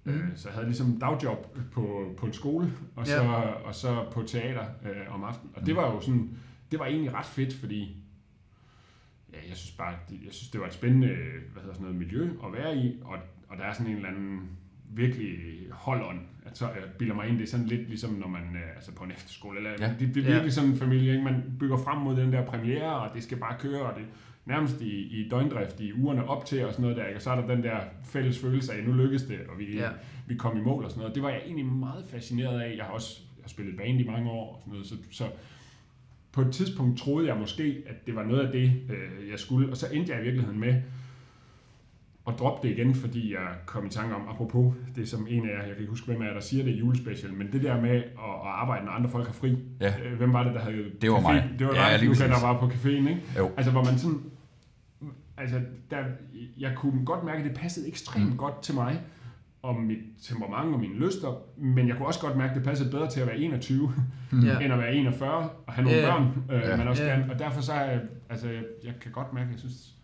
Mm. 0.07 0.13
Mm. 0.13 0.37
Så 0.37 0.49
jeg 0.49 0.55
havde 0.55 0.67
ligesom 0.67 0.99
dagjob 1.01 1.59
på, 1.73 2.15
på 2.19 2.27
en 2.27 2.33
skole, 2.33 2.73
og 2.97 3.07
så, 3.07 3.23
Ja. 3.23 3.29
og 3.41 3.75
så 3.75 4.05
på 4.13 4.23
teater 4.23 4.65
øh, 4.85 5.15
om 5.15 5.25
aftenen. 5.25 5.53
Og 5.57 5.67
det 5.67 5.77
var 5.77 5.95
jo 5.95 6.01
sådan, 6.01 6.31
det 6.71 6.79
var 6.79 6.87
egentlig 6.87 7.15
ret 7.15 7.27
fedt, 7.27 7.55
fordi 7.55 7.97
ja, 9.33 9.39
jeg 9.49 9.57
synes 9.57 9.77
bare, 9.77 9.95
det, 10.11 10.19
jeg 10.25 10.33
synes, 10.33 10.51
det 10.51 10.61
var 10.61 10.67
et 10.67 10.75
spændende 10.75 11.07
hvad 11.53 11.63
hedder 11.63 11.75
sådan 11.75 11.83
noget, 11.87 11.97
miljø 11.97 12.31
at 12.47 12.53
være 12.53 12.77
i, 12.77 12.99
og, 13.05 13.19
og 13.49 13.57
der 13.59 13.65
er 13.65 13.73
sådan 13.73 13.87
en 13.87 13.97
eller 13.97 14.09
anden 14.09 14.41
virkelig 14.91 15.39
holdånd. 15.71 16.19
At 16.47 16.59
så, 16.59 16.65
jeg 16.67 16.83
bilder 16.99 17.15
mig 17.15 17.29
ind, 17.29 17.39
det 17.39 17.45
er 17.45 17.49
sådan 17.51 17.67
lidt 17.67 17.89
ligesom, 17.89 18.11
når 18.15 18.29
man 18.29 18.43
øh, 18.43 18.75
altså 18.77 18.93
på 18.93 19.05
en 19.05 19.11
efterskole, 19.11 19.57
eller 19.57 19.71
Ja. 19.71 19.87
ja. 19.87 19.95
det, 19.99 20.15
det 20.15 20.23
er 20.23 20.27
Ja. 20.29 20.33
virkelig 20.33 20.53
sådan 20.53 20.71
en 20.71 20.77
familie, 20.79 21.13
ikke? 21.13 21.25
man 21.25 21.43
bygger 21.61 21.77
frem 21.77 21.99
mod 21.99 22.17
den 22.17 22.33
der 22.33 22.45
premiere, 22.47 22.97
og 23.01 23.15
det 23.15 23.23
skal 23.23 23.39
bare 23.39 23.57
køre, 23.59 23.83
og 23.83 23.99
det 23.99 24.05
nærmest 24.47 24.81
i, 24.81 25.21
i 25.21 25.29
døgndrift 25.29 25.81
i 25.81 25.93
ugerne 25.93 26.29
op 26.29 26.45
til 26.45 26.65
og 26.67 26.73
sådan 26.73 26.83
noget 26.83 26.97
der, 26.97 27.07
ikke? 27.07 27.19
og 27.19 27.23
så 27.23 27.31
er 27.31 27.41
der 27.41 27.55
den 27.55 27.63
der 27.63 27.77
fælles 28.05 28.39
følelse 28.39 28.73
af, 28.73 28.85
nu 28.85 28.93
lykkes 28.93 29.23
det, 29.23 29.39
og 29.53 29.59
vi, 29.59 29.77
Ja. 29.77 29.89
vi 30.27 30.35
kom 30.35 30.57
i 30.57 30.61
mål 30.61 30.85
og 30.85 30.91
sådan 30.91 31.01
noget. 31.01 31.15
Det 31.15 31.23
var 31.23 31.29
jeg 31.31 31.41
egentlig 31.47 31.67
meget 31.67 32.05
fascineret 32.11 32.61
af. 32.61 32.75
Jeg 32.77 32.85
har 32.85 32.93
også 32.93 33.21
jeg 33.39 33.43
har 33.45 33.49
spillet 33.49 33.77
band 33.77 34.01
i 34.01 34.05
mange 34.07 34.31
år 34.31 34.55
og 34.55 34.61
sådan 34.61 34.73
noget, 34.73 34.87
så, 34.87 34.95
så 35.11 35.25
på 36.33 36.41
et 36.41 36.53
tidspunkt 36.53 36.99
troede 36.99 37.29
jeg 37.29 37.37
måske, 37.37 37.77
at 37.87 38.07
det 38.07 38.17
var 38.17 38.23
noget 38.25 38.47
af 38.47 38.53
det, 38.53 38.63
øh, 38.91 39.31
jeg 39.31 39.39
skulle, 39.39 39.71
og 39.71 39.77
så 39.77 39.87
endte 39.93 40.13
jeg 40.13 40.21
i 40.21 40.25
virkeligheden 40.25 40.61
med 40.61 40.75
at 42.29 42.35
droppe 42.39 42.69
det 42.69 42.75
igen, 42.79 42.95
fordi 42.95 43.33
jeg 43.35 43.47
kom 43.67 43.87
i 43.87 43.89
tanke 43.89 44.15
om, 44.15 44.23
apropos 44.29 44.75
det 44.97 45.09
som 45.09 45.27
en 45.31 45.49
af 45.49 45.53
jer, 45.53 45.59
jeg 45.59 45.69
kan 45.73 45.79
ikke 45.79 45.91
huske, 45.91 46.07
hvem 46.07 46.23
af 46.23 46.27
jer, 46.27 46.33
der 46.33 46.41
siger 46.41 46.65
det 46.65 46.71
i 46.73 46.79
julespecial, 46.79 47.33
men 47.33 47.53
det 47.53 47.63
der 47.63 47.81
med 47.81 47.91
at, 47.91 47.97
at 47.97 48.05
arbejde, 48.45 48.85
når 48.85 48.93
andre 48.93 49.11
folk 49.11 49.27
har 49.27 49.33
fri. 49.35 49.57
Ja. 49.81 49.95
Øh, 50.05 50.17
hvem 50.19 50.33
var 50.33 50.43
det, 50.45 50.55
der 50.55 50.61
havde 50.61 50.85
Det 51.01 51.11
var 51.11 51.19
café? 51.19 51.33
mig. 51.33 51.51
Det 51.59 51.67
var 51.67 51.75
Ja, 51.91 51.97
dig, 51.99 52.07
Luca, 52.09 52.27
der 52.29 52.47
var 52.47 52.61
på 52.61 52.67
caféen, 52.67 52.89
ikke? 53.09 53.23
Jo. 53.39 53.51
Altså, 53.57 53.73
hvor 53.73 53.85
man 53.85 53.99
sådan... 53.99 54.21
Altså, 55.37 55.61
der, 55.91 56.05
jeg 56.59 56.73
kunne 56.77 57.05
godt 57.07 57.25
mærke, 57.25 57.39
at 57.39 57.45
det 57.45 57.55
passede 57.59 57.89
ekstremt 57.89 58.25
Mm. 58.25 58.31
mm. 58.31 58.37
godt 58.37 58.63
til 58.63 58.75
mig, 58.75 59.01
og 59.63 59.81
mit 59.81 59.99
temperament 60.23 60.75
og 60.75 60.81
mine 60.81 60.95
lyster, 60.95 61.43
men 61.57 61.89
jeg 61.89 61.97
kunne 61.97 62.07
også 62.07 62.21
godt 62.21 62.37
mærke, 62.37 62.51
at 62.51 62.57
det 62.57 62.65
passede 62.65 62.91
bedre 62.91 63.11
til 63.11 63.21
at 63.21 63.27
være 63.27 63.39
21, 63.39 63.93
Ja. 64.33 64.59
end 64.59 64.73
at 64.73 64.79
være 64.79 64.95
41 64.95 65.51
og 65.67 65.73
have 65.73 65.85
nogle 65.85 65.99
Ja. 65.99 66.11
børn, 66.15 66.43
øh, 66.53 66.61
Ja. 66.63 66.77
man 66.77 66.89
også 66.89 67.05
Ja. 67.05 67.17
kan. 67.21 67.31
Og 67.31 67.39
derfor 67.39 67.61
så 67.61 67.73
er 67.73 67.91
jeg, 67.91 68.01
altså, 68.29 68.49
jeg, 68.49 68.63
jeg 68.85 68.95
kan 69.01 69.13
godt 69.13 69.33
mærke, 69.33 69.47
at 69.47 69.53
jeg 69.53 69.61
synes, 69.61 69.95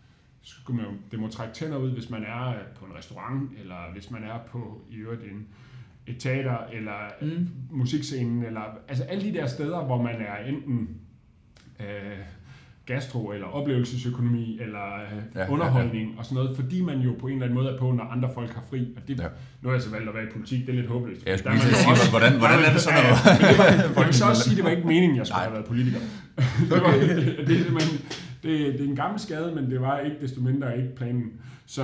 skulle 0.41 0.81
man 0.81 0.91
det 1.11 1.19
må 1.19 1.27
trække 1.27 1.53
tænder 1.53 1.77
ud, 1.77 1.91
hvis 1.91 2.09
man 2.09 2.23
er 2.23 2.53
på 2.75 2.85
en 2.85 2.91
restaurant, 2.97 3.51
eller 3.61 3.91
hvis 3.93 4.11
man 4.11 4.23
er 4.23 4.39
på 4.47 4.81
i 4.89 4.95
øvrigt 4.95 5.23
en, 5.23 5.47
et 6.07 6.15
teater, 6.19 6.57
eller 6.73 6.97
Mm. 7.21 7.27
mm. 7.27 7.47
musikscenen, 7.77 8.43
eller 8.45 8.61
altså 8.87 9.03
alle 9.03 9.23
de 9.23 9.33
der 9.33 9.47
steder, 9.47 9.83
hvor 9.85 10.01
man 10.01 10.15
er 10.21 10.37
enten 10.45 10.89
øh, 11.79 12.17
gastro, 12.85 13.31
eller 13.31 13.47
oplevelsesøkonomi, 13.47 14.59
eller 14.61 14.85
øh, 14.95 15.01
Ja, 15.35 15.39
ja, 15.39 15.45
ja, 15.45 15.51
underholdning 15.51 16.15
og 16.19 16.25
sådan 16.25 16.35
noget, 16.43 16.55
fordi 16.57 16.81
man 16.81 16.99
jo 16.99 17.15
på 17.19 17.27
en 17.27 17.33
eller 17.33 17.45
anden 17.45 17.59
måde 17.59 17.73
er 17.73 17.77
på, 17.79 17.91
når 17.91 18.03
andre 18.03 18.29
folk 18.33 18.53
har 18.53 18.63
fri. 18.69 18.93
Og 18.97 19.07
det, 19.07 19.17
Ja. 19.19 19.23
ja. 19.23 19.29
Nu 19.61 19.69
har 19.69 19.75
jeg 19.75 19.81
så 19.81 19.89
valgt 19.91 20.09
at 20.09 20.15
være 20.15 20.23
i 20.23 20.31
politik, 20.33 20.59
det 20.65 20.69
er 20.69 20.73
lidt 20.75 20.87
håbløst. 20.91 21.25
Ja, 21.25 21.31
jeg 21.31 21.43
Der 21.43 21.43
skulle 21.43 21.63
lige 21.63 21.75
sige, 21.75 21.91
også- 21.91 22.09
hvordan, 22.09 22.33
hvordan 22.39 22.59
er 22.67 22.71
det 22.73 22.81
sådan 22.81 23.03
noget? 23.03 23.17
Ja, 23.25 23.47
ja. 23.47 23.57
Var, 23.57 24.01
jeg 24.01 24.05
vil 24.07 24.13
så 24.21 24.25
også 24.29 24.43
sige, 24.43 24.55
det 24.55 24.63
var 24.63 24.69
ikke 24.69 24.87
meningen, 24.87 25.17
jeg 25.17 25.27
skulle 25.27 25.37
Nej. 25.37 25.43
have 25.47 25.53
været 25.53 25.65
politiker. 25.65 25.99
det, 26.69 26.81
var, 26.83 26.91
det, 26.91 27.47
det, 27.49 27.57
men, 27.77 27.85
det, 28.43 28.51
det 28.77 28.81
er 28.85 28.89
en 28.93 28.95
gammel 28.95 29.19
skade, 29.19 29.55
men 29.55 29.71
det 29.71 29.81
var 29.81 29.99
ikke 29.99 30.17
desto 30.21 30.41
mindre 30.41 30.77
ikke 30.77 30.95
planen. 30.95 31.23
Så 31.65 31.83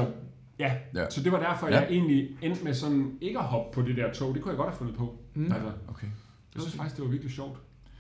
ja, 0.60 0.72
Ja. 0.96 1.02
ja. 1.02 1.10
så 1.10 1.24
det 1.24 1.32
var 1.32 1.40
derfor, 1.40 1.68
Ja. 1.68 1.74
jeg 1.80 1.88
egentlig 1.90 2.30
endte 2.42 2.64
med 2.64 2.74
sådan 2.74 3.12
ikke 3.22 3.40
at 3.40 3.46
hoppe 3.46 3.76
på 3.76 3.88
det 3.88 3.98
der 3.98 4.14
tog. 4.14 4.34
Det 4.34 4.42
kunne 4.42 4.52
jeg 4.52 4.58
godt 4.58 4.70
have 4.70 4.78
fundet 4.78 4.96
på. 4.96 5.16
Mm. 5.34 5.44
Altså, 5.44 5.68
Okay. 5.88 6.08
jeg 6.56 6.62
synes 6.62 6.76
faktisk, 6.76 6.96
det 6.96 7.04
var 7.06 7.10
virkelig 7.12 7.32
sjovt. 7.34 7.58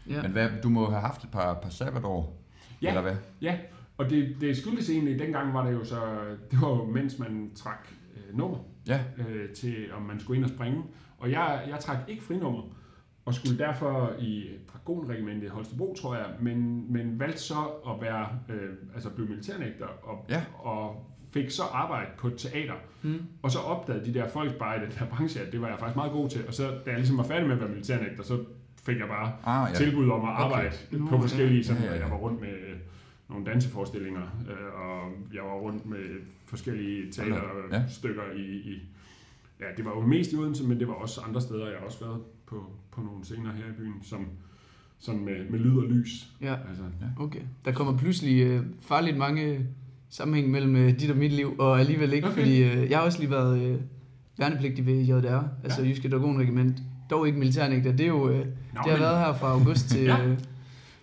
Ja. 0.10 0.22
Men 0.22 0.32
hvad, 0.32 0.50
du 0.64 0.70
må 0.70 0.90
have 0.90 1.02
haft 1.02 1.24
et 1.24 1.30
par, 1.32 1.60
par 1.64 1.70
sabbatår, 1.70 2.39
Ja. 2.82 2.88
eller 2.88 3.02
hvad? 3.02 3.16
Ja, 3.42 3.58
og 3.98 4.10
det, 4.10 4.36
det 4.42 4.58
skyldes 4.58 4.90
egentlig, 4.90 5.20
dengang 5.20 5.54
var 5.54 5.66
det 5.66 5.74
jo 5.74 5.84
så, 5.84 6.00
det 6.52 6.62
var 6.62 6.70
jo 6.70 6.86
mens 6.86 7.20
man 7.20 7.52
trak 7.56 7.88
øh, 8.16 8.38
nummer 8.38 8.58
Ja. 8.88 9.00
øh, 9.18 9.50
til, 9.50 9.76
om 9.94 10.02
man 10.02 10.20
skulle 10.20 10.38
ind 10.38 10.46
og 10.46 10.50
springe. 10.52 10.84
Og 11.18 11.32
jeg, 11.32 11.64
jeg 11.70 11.80
trak 11.80 11.98
ikke 12.08 12.24
frinummer, 12.24 12.62
og 13.26 13.34
skulle 13.34 13.58
derfor 13.58 14.14
i 14.20 14.46
Dragonregimentet 14.74 15.44
i 15.44 15.50
Holstebro, 15.50 15.96
tror 16.02 16.16
jeg, 16.16 16.26
men, 16.42 16.86
men 16.94 17.20
valgte 17.20 17.40
så 17.40 17.56
at 17.90 18.02
være, 18.02 18.28
øh, 18.50 18.70
altså 18.94 19.10
blive 19.10 19.28
militærnægter, 19.28 19.86
og, 19.86 20.26
Ja. 20.30 20.44
og 20.60 21.06
fik 21.34 21.50
så 21.50 21.64
arbejde 21.74 22.10
på 22.18 22.28
et 22.28 22.34
teater. 22.38 22.74
Mm. 23.02 23.22
Og 23.42 23.52
så 23.52 23.60
opdagede 23.60 24.06
de 24.06 24.14
der 24.14 24.28
folk 24.30 24.58
bare 24.60 24.78
i 24.78 24.86
den 24.86 24.92
her 24.92 25.06
branche, 25.06 25.42
at 25.42 25.52
det 25.52 25.62
var 25.62 25.68
jeg 25.68 25.80
faktisk 25.80 25.96
meget 25.96 26.12
god 26.12 26.30
til. 26.30 26.48
Og 26.48 26.54
så 26.54 26.64
da 26.68 26.90
jeg 26.90 26.96
ligesom 26.96 27.18
var 27.18 27.24
færdig 27.24 27.48
med 27.48 27.56
at 27.56 27.62
være 27.62 27.70
militærnægter, 27.70 28.24
så 28.24 28.44
fik 28.90 29.00
jeg 29.00 29.08
bare 29.08 29.28
Ah, 29.46 29.68
ja. 29.74 29.80
ja. 29.80 29.86
tilbud 29.86 30.10
om 30.10 30.22
at 30.22 30.30
arbejde 30.46 30.72
okay. 30.94 31.00
på 31.10 31.22
forskellige, 31.22 31.64
sådan, 31.64 31.82
Ja, 31.84 31.88
ja, 31.90 31.96
ja. 31.96 32.02
jeg 32.02 32.12
var 32.12 32.18
rundt 32.18 32.42
med 32.42 32.54
nogle 33.30 33.46
danseforestillinger, 33.46 34.22
øh, 34.22 34.80
og 34.82 35.00
jeg 35.34 35.44
var 35.44 35.54
rundt 35.66 35.86
med 35.86 36.04
forskellige 36.46 37.04
Ja. 37.06 37.12
teaterstykker 37.72 38.22
i, 38.36 38.42
i, 38.72 38.74
ja, 39.60 39.66
det 39.78 39.86
var 39.86 39.92
jo 39.92 40.02
mest 40.02 40.34
i 40.34 40.36
Odense, 40.36 40.64
men 40.68 40.80
det 40.80 40.88
var 40.88 40.94
også 40.94 41.22
andre 41.28 41.42
steder, 41.42 41.66
jeg 41.70 41.78
har 41.80 41.86
også 41.86 42.06
været 42.06 42.22
på, 42.46 42.72
på 42.92 43.02
nogle 43.02 43.24
scener 43.26 43.52
her 43.52 43.64
i 43.66 43.76
byen, 43.78 43.94
som, 44.04 44.26
som 45.00 45.16
med, 45.16 45.50
med 45.50 45.60
lyd 45.60 45.78
og 45.78 45.84
lys. 45.84 46.28
Ja, 46.42 46.56
Altså, 46.70 46.84
okay. 47.20 47.42
Der 47.66 47.72
kommer 47.72 47.98
pludselig 47.98 48.42
øh, 48.44 48.64
farligt 48.82 49.18
mange 49.18 49.66
sammenhæng 50.10 50.52
mellem 50.52 50.76
øh, 50.76 51.00
dit 51.00 51.12
og 51.12 51.18
mit 51.18 51.32
liv, 51.34 51.56
og 51.60 51.80
alligevel 51.80 52.14
ikke, 52.14 52.28
Okay. 52.28 52.38
fordi 52.42 52.64
øh, 52.64 52.90
jeg 52.90 52.98
har 52.98 53.06
også 53.06 53.20
lige 53.20 53.32
været 53.32 53.62
øh, 53.62 53.80
værnepligtig 54.38 54.86
ved 54.86 55.02
JDR, 55.02 55.44
altså 55.64 55.82
Jyske 55.84 56.10
Dragonregiment. 56.10 56.78
Dog 57.10 57.28
ikke 57.28 57.40
militærnægter, 57.40 57.92
det 57.92 58.02
er 58.02 58.08
jo... 58.08 58.30
Øh, 58.30 58.36
Nå, 58.38 58.44
det 58.44 58.48
har 58.76 58.92
men- 58.92 59.00
været 59.00 59.20
her 59.26 59.34
fra 59.34 59.48
august 59.52 59.90
til, 59.90 60.04
Ja. 60.14 60.26
øh, 60.28 60.38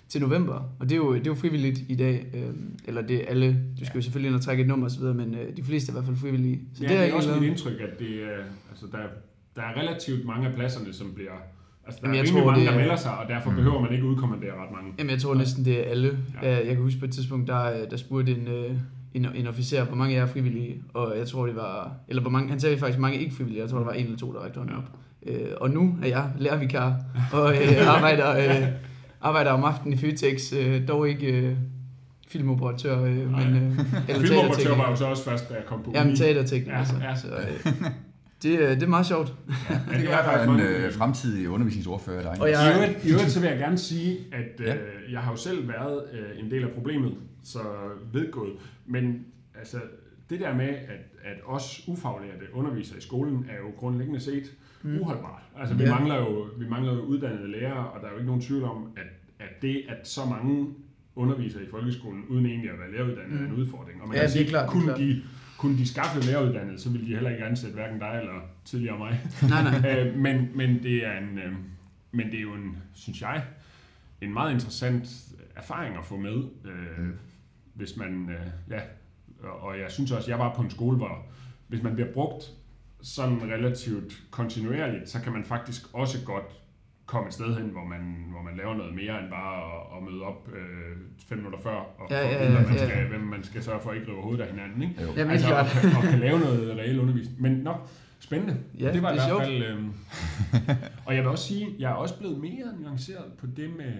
til 0.08 0.20
november, 0.20 0.54
og 0.80 0.88
det 0.88 0.92
er 0.92 0.96
jo, 0.96 1.14
det 1.14 1.20
er 1.26 1.30
jo 1.30 1.34
frivilligt 1.34 1.78
i 1.88 1.94
dag. 1.96 2.26
Øh, 2.34 2.54
eller 2.84 3.02
det 3.02 3.16
er 3.16 3.26
alle, 3.28 3.60
du 3.80 3.84
skal 3.86 3.98
jo 3.98 4.02
selvfølgelig 4.02 4.28
ind 4.28 4.34
og 4.36 4.40
trække 4.42 4.60
et 4.62 4.68
nummer 4.68 4.86
osv., 4.86 5.02
men 5.04 5.34
øh, 5.34 5.56
de 5.56 5.62
fleste 5.62 5.90
er 5.90 5.92
i 5.92 5.94
hvert 5.94 6.04
fald 6.04 6.16
frivillige. 6.16 6.60
Så 6.74 6.82
ja, 6.82 6.88
det 6.88 6.94
jeg 6.94 7.08
er 7.08 7.14
også 7.14 7.28
egentlig 7.30 7.50
mit 7.50 7.58
indtryk, 7.58 7.80
at 7.80 7.98
det, 7.98 8.10
er- 8.22 8.44
altså, 8.70 8.86
der, 8.92 8.98
der 9.56 9.62
er 9.62 9.80
relativt 9.80 10.24
mange 10.26 10.48
af 10.48 10.54
pladserne, 10.54 10.92
som 10.92 11.12
bliver... 11.14 11.30
Altså, 11.86 12.00
der 12.02 12.08
Jamen, 12.08 12.18
er 12.20 12.22
rimelig 12.24 12.42
tror, 12.42 12.50
mange, 12.50 12.60
det 12.60 12.68
der 12.68 12.74
er- 12.74 12.78
melder 12.80 12.96
sig, 12.96 13.18
og 13.18 13.28
derfor 13.28 13.50
Mm. 13.50 13.56
behøver 13.56 13.80
man 13.80 13.92
ikke 13.92 14.04
udkommandere 14.04 14.50
ret 14.52 14.72
mange. 14.72 14.92
Jamen, 14.98 15.10
jeg 15.10 15.18
tror 15.20 15.34
næsten, 15.34 15.64
det 15.64 15.86
er 15.86 15.90
alle. 15.90 16.18
Ja. 16.42 16.50
Ja. 16.50 16.56
Jeg 16.66 16.74
kan 16.74 16.82
huske 16.82 16.98
på 17.00 17.04
et 17.06 17.12
tidspunkt, 17.12 17.48
der, 17.48 17.88
der 17.88 17.96
spurgte 17.96 18.32
en, 18.32 18.48
en, 19.14 19.26
en 19.34 19.46
officer, 19.46 19.84
hvor 19.84 19.96
mange 19.96 20.14
af 20.14 20.18
jer 20.18 20.26
er 20.26 20.30
frivillige, 20.32 20.82
og 20.94 21.18
jeg 21.18 21.28
tror 21.28 21.46
det 21.46 21.56
var, 21.56 21.92
eller 22.08 22.22
hvor 22.22 22.30
mange, 22.30 22.48
han 22.50 22.60
sagde 22.60 22.78
faktisk 22.78 22.98
mange 22.98 23.18
ikke 23.18 23.34
frivillige, 23.34 23.60
jeg 23.62 23.70
tror 23.70 23.78
der 23.78 23.84
var 23.84 23.92
en 23.92 24.04
eller 24.04 24.18
to, 24.18 24.32
der 24.32 24.38
rækte 24.40 24.58
hånden 24.58 24.76
op. 24.76 24.90
Øh, 25.26 25.46
og 25.60 25.70
nu 25.70 25.94
er 26.02 26.06
jeg 26.08 26.30
lærervikar, 26.38 26.94
og 27.32 27.52
øh, 27.56 27.88
arbejder, 27.96 28.36
øh, 28.62 28.68
arbejder 29.20 29.50
om 29.50 29.64
aftenen 29.64 29.92
i 29.92 29.96
Fytex, 29.96 30.52
øh, 30.52 30.88
dog 30.88 31.08
ikke 31.08 31.26
øh, 31.40 31.56
filmoperatør, 32.28 33.02
øh, 33.02 33.30
men 33.32 33.56
øh, 33.56 33.78
eller 34.08 34.26
Filmoperatør 34.26 34.76
var 34.76 34.90
jo 34.90 34.96
så 34.96 35.04
også 35.06 35.24
først, 35.24 35.48
da 35.48 35.54
jeg 35.54 35.64
kom 35.66 35.82
på 35.82 35.90
Jamen 35.94 36.08
uni. 36.08 36.16
teatertekniker, 36.16 36.78
Ja, 36.78 36.84
så, 36.84 36.94
ja. 37.02 37.14
så 37.16 37.28
øh, 37.28 37.74
det, 38.42 38.58
øh, 38.58 38.70
det 38.70 38.82
er 38.82 38.86
meget 38.86 39.06
sjovt. 39.06 39.34
Ja, 39.48 39.74
Det 39.74 39.82
det 39.90 39.96
kan 40.00 40.06
var 40.06 40.12
være 40.16 40.24
faktisk 40.24 40.50
en 40.50 40.60
øh, 40.60 40.92
fremtidig 40.92 41.48
undervisningsordfører, 41.48 42.22
der 42.22 42.30
er 42.30 42.40
Og 42.40 42.50
jeg- 42.50 42.72
I 42.72 42.74
øvrigt, 42.76 43.04
I 43.04 43.10
øvrigt 43.12 43.30
så 43.30 43.40
vil 43.40 43.48
jeg 43.48 43.58
gerne 43.58 43.78
sige, 43.78 44.16
at 44.32 44.60
øh, 44.60 44.66
Ja. 44.66 44.74
jeg 45.12 45.20
har 45.20 45.30
jo 45.30 45.36
selv 45.36 45.68
været 45.68 46.02
øh, 46.12 46.44
en 46.44 46.50
del 46.50 46.62
af 46.64 46.70
problemet, 46.70 47.14
så 47.44 47.58
vedgået. 48.12 48.52
Men 48.86 49.24
altså, 49.58 49.76
det 50.30 50.40
der 50.40 50.54
med, 50.54 50.68
at, 50.68 51.02
at 51.24 51.36
os 51.46 51.84
ufaglærte 51.88 52.44
undervisere 52.54 52.98
i 52.98 53.00
skolen, 53.00 53.46
er 53.50 53.56
jo 53.56 53.70
grundlæggende 53.78 54.20
set 54.20 54.52
mm. 54.86 55.00
uholdbart. 55.00 55.42
Altså, 55.58 55.74
vi, 55.74 55.82
Ja. 55.84 55.90
mangler 55.94 56.16
jo, 56.16 56.46
vi 56.58 56.68
mangler 56.68 56.92
jo 56.94 57.00
uddannede 57.00 57.50
lærere, 57.50 57.90
og 57.90 58.00
der 58.00 58.06
er 58.06 58.10
jo 58.10 58.16
ikke 58.16 58.26
nogen 58.26 58.42
tvivl 58.42 58.64
om, 58.64 58.92
at, 58.96 59.06
at 59.46 59.62
det, 59.62 59.84
at 59.88 60.08
så 60.08 60.20
mange 60.30 60.74
undervisere 61.16 61.62
i 61.62 61.66
folkeskolen, 61.70 62.24
uden 62.28 62.46
egentlig 62.46 62.70
at 62.70 62.78
være 62.78 62.92
læreruddannet, 62.92 63.40
mm. 63.40 63.46
er 63.46 63.50
en 63.50 63.54
udfordring. 63.56 64.02
Og 64.02 64.08
man 64.08 64.16
Ja, 64.16 64.22
kan 64.22 64.30
sige, 64.30 64.46
klart, 64.46 64.68
kunne, 64.70 64.84
klart. 64.84 64.98
de, 64.98 65.22
kunne 65.58 65.78
de 65.78 65.88
skaffe 65.88 66.20
læreruddannet, 66.26 66.80
så 66.80 66.90
ville 66.90 67.06
de 67.06 67.12
heller 67.14 67.30
ikke 67.30 67.44
ansætte 67.44 67.74
hverken 67.74 67.98
dig 68.00 68.18
eller 68.20 68.40
tidligere 68.64 68.98
mig. 68.98 69.20
Nej, 69.50 69.62
nej. 69.80 69.98
øh, 70.06 70.14
men, 70.18 70.48
men, 70.54 70.82
det 70.82 71.06
er 71.06 71.18
en, 71.18 71.38
øh, 71.38 71.52
men 72.12 72.26
det 72.26 72.34
er 72.38 72.42
jo 72.42 72.52
en, 72.54 72.76
synes 72.94 73.20
jeg, 73.22 73.44
en 74.20 74.32
meget 74.32 74.52
interessant 74.52 75.08
erfaring 75.56 75.96
at 75.96 76.04
få 76.04 76.16
med, 76.16 76.36
øh, 76.64 77.08
hvis 77.74 77.96
man, 77.96 78.30
øh, 78.30 78.46
ja, 78.70 78.80
og, 79.42 79.60
og 79.60 79.78
jeg 79.78 79.90
synes 79.90 80.12
også, 80.12 80.30
jeg 80.30 80.38
var 80.38 80.54
på 80.54 80.62
en 80.62 80.70
skole, 80.70 80.96
hvor 80.96 81.26
hvis 81.68 81.82
man 81.82 81.94
bliver 81.94 82.12
brugt 82.12 82.44
sådan 83.14 83.42
relativt 83.42 84.12
kontinuerligt, 84.30 85.08
så 85.08 85.20
kan 85.20 85.32
man 85.32 85.44
faktisk 85.44 85.82
også 85.92 86.24
godt 86.24 86.62
komme 87.06 87.28
et 87.28 87.34
sted 87.34 87.56
hen, 87.56 87.68
hvor 87.68 87.84
man, 87.84 88.26
hvor 88.30 88.42
man 88.42 88.56
laver 88.56 88.74
noget 88.74 88.94
mere 88.94 89.20
end 89.22 89.30
bare 89.30 89.56
at, 89.56 89.96
at 89.96 90.12
møde 90.12 90.22
op 90.22 90.48
øh, 90.52 90.96
fem 91.28 91.38
minutter 91.38 91.58
før, 91.58 91.76
og 91.98 92.06
Ja, 92.10 92.28
ja, 92.28 92.50
hvad 92.50 92.62
man 92.62 92.74
ja. 92.74 92.88
skal, 92.88 93.08
hvem 93.08 93.20
man 93.20 93.44
skal 93.44 93.62
sørge 93.62 93.80
for 93.80 93.90
at 93.90 93.96
ikke 93.96 94.12
rive 94.12 94.22
hovedet 94.22 94.44
af 94.44 94.50
hinanden. 94.50 94.82
Ikke? 94.82 95.02
Jo. 95.02 95.08
Jamen, 95.16 95.30
altså, 95.32 95.54
og, 95.54 95.66
og 95.96 96.02
kan 96.10 96.18
lave 96.18 96.38
noget 96.38 96.78
reel 96.78 97.00
undervisning. 97.00 97.42
Men 97.42 97.52
nok 97.52 97.88
spændende. 98.18 98.56
Ja, 98.80 98.92
det 98.92 99.02
var 99.02 99.12
det 99.12 99.16
i 99.16 99.20
er 99.20 99.34
hvert 99.34 99.46
fald... 99.46 99.62
Øh, 99.62 99.84
og 101.06 101.14
jeg 101.14 101.22
vil 101.22 101.30
også 101.30 101.44
sige, 101.44 101.68
jeg 101.78 101.90
er 101.90 101.94
også 101.94 102.18
blevet 102.18 102.38
mere 102.38 102.66
nuanceret 102.80 103.32
på 103.38 103.46
det 103.46 103.70
med, 103.76 103.92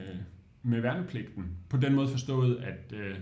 med 0.62 0.80
værnepligten. 0.80 1.44
På 1.68 1.76
den 1.76 1.94
måde 1.94 2.08
forstået, 2.08 2.56
at, 2.56 2.98
øh, 2.98 3.16